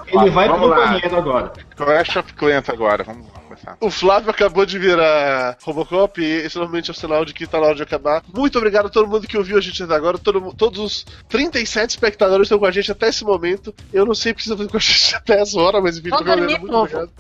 Ele 0.07 0.31
vai 0.31 0.49
vamos 0.49 0.69
pro 0.69 0.79
lá. 0.79 0.87
banheiro 0.87 1.17
agora. 1.17 1.53
Clash 1.77 2.17
of 2.17 2.33
Clans 2.35 2.69
agora, 2.69 3.05
vamos 3.05 3.27
O 3.81 3.91
Flávio 3.91 4.31
acabou 4.31 4.65
de 4.65 4.79
virar 4.79 5.57
Robocop 5.63 6.21
e 6.21 6.25
esse 6.25 6.57
normalmente 6.57 6.91
é 6.91 6.93
o 6.93 6.97
sinal 6.97 7.25
de 7.25 7.35
que 7.35 7.47
tá 7.47 7.61
na 7.61 7.67
hora 7.67 7.75
de 7.75 7.83
acabar. 7.83 8.23
Muito 8.33 8.57
obrigado 8.57 8.87
a 8.87 8.89
todo 8.89 9.09
mundo 9.09 9.27
que 9.27 9.37
ouviu 9.37 9.59
a 9.59 9.61
gente 9.61 9.83
até 9.83 9.95
agora. 9.95 10.19
Todo, 10.19 10.55
todos 10.55 10.79
os 10.81 11.07
37 11.29 11.91
espectadores 11.91 12.47
estão 12.47 12.59
com 12.59 12.67
a 12.67 12.71
gente 12.71 12.91
até 12.91 13.09
esse 13.09 13.25
momento. 13.25 13.75
Eu 13.93 14.07
não 14.07 14.15
sei 14.15 14.33
o 14.33 14.35
que 14.35 14.43
vocês 14.43 14.57
vão 14.57 14.59
fazer 14.59 14.71
com 14.71 14.77
a 14.77 14.81
gente 14.81 15.15
até 15.17 15.41
essa 15.41 15.61
hora, 15.61 15.81
mas 15.81 15.99
enfim, 15.99 16.11
tô 16.11 16.25
galera, 16.25 16.59
muito 16.59 16.75
obrigado. 16.75 17.11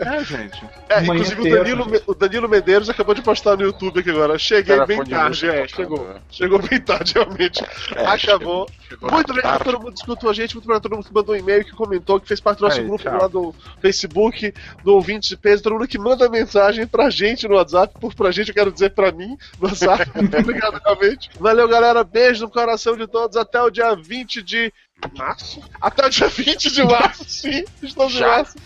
É, 0.00 0.24
gente. 0.24 0.64
É, 0.88 1.02
inclusive 1.02 1.40
o 1.40 1.42
terça, 1.42 1.64
Danilo, 1.64 2.02
o 2.06 2.14
Danilo 2.14 2.48
Medeiros 2.48 2.88
acabou 2.88 3.12
de 3.12 3.20
postar 3.20 3.56
no 3.56 3.64
YouTube 3.64 3.98
aqui 3.98 4.10
agora. 4.10 4.38
Cheguei 4.38 4.86
bem 4.86 5.04
tarde, 5.04 5.48
é, 5.48 5.66
tocando, 5.66 5.68
chegou. 5.68 6.08
né? 6.08 6.20
Chegou 6.30 6.62
bem 6.62 6.80
tarde, 6.80 7.14
realmente. 7.14 7.64
Acabou. 7.90 8.68
Chegou 8.88 9.10
Muito 9.10 9.30
obrigado 9.30 9.60
a 9.60 9.64
todo 9.64 9.80
mundo 9.80 9.92
que 9.92 9.98
escutou 9.98 10.30
a 10.30 10.32
gente, 10.32 10.54
muito 10.54 10.64
obrigado 10.64 10.78
a 10.78 10.82
todo 10.82 10.94
mundo 10.96 11.06
que 11.08 11.12
mandou 11.12 11.34
um 11.34 11.38
e-mail, 11.38 11.64
que 11.64 11.72
comentou, 11.72 12.20
que 12.20 12.28
fez 12.28 12.40
parte 12.40 12.58
do 12.58 12.66
nosso 12.66 12.78
Aí, 12.78 12.86
grupo 12.86 13.02
tchau. 13.02 13.18
lá 13.18 13.26
do 13.26 13.54
Facebook, 13.80 14.54
do 14.84 14.94
Ouvintes 14.94 15.28
de 15.28 15.36
Peso, 15.36 15.62
todo 15.64 15.75
que 15.84 15.98
manda 15.98 16.28
mensagem 16.28 16.86
pra 16.86 17.10
gente 17.10 17.48
no 17.48 17.56
WhatsApp, 17.56 17.98
por 18.00 18.14
pra 18.14 18.30
gente 18.30 18.48
eu 18.48 18.54
quero 18.54 18.70
dizer 18.70 18.90
pra 18.90 19.10
mim, 19.10 19.36
no 19.60 19.68
WhatsApp. 19.68 20.08
Realmente. 20.84 21.30
Valeu, 21.40 21.68
galera. 21.68 22.04
Beijo 22.04 22.44
no 22.44 22.50
coração 22.50 22.96
de 22.96 23.08
todos. 23.08 23.36
Até 23.36 23.60
o 23.60 23.70
dia 23.70 23.96
20 23.96 24.42
de 24.42 24.72
março. 25.16 25.60
Até 25.80 26.06
o 26.06 26.10
dia 26.10 26.28
20 26.28 26.70
de 26.70 26.84
março, 26.84 27.24
sim. 27.28 27.64
Estamos 27.82 28.14
em 28.14 28.20
março. 28.20 28.56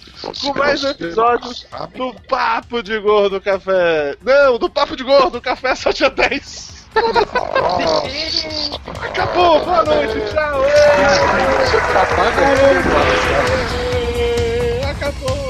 Com 0.40 0.58
mais 0.58 0.84
episódios 0.84 1.66
do 1.96 2.14
Papo 2.28 2.82
de 2.82 2.98
Gordo 2.98 3.40
Café. 3.40 4.16
Não, 4.22 4.58
do 4.58 4.68
Papo 4.68 4.96
de 4.96 5.02
Gordo 5.02 5.40
Café 5.40 5.74
só 5.74 5.90
dia 5.90 6.10
10. 6.10 6.80
Acabou, 9.02 9.64
boa 9.64 9.84
noite, 9.84 10.14
tchau. 10.32 10.64
Acabou. 14.90 15.49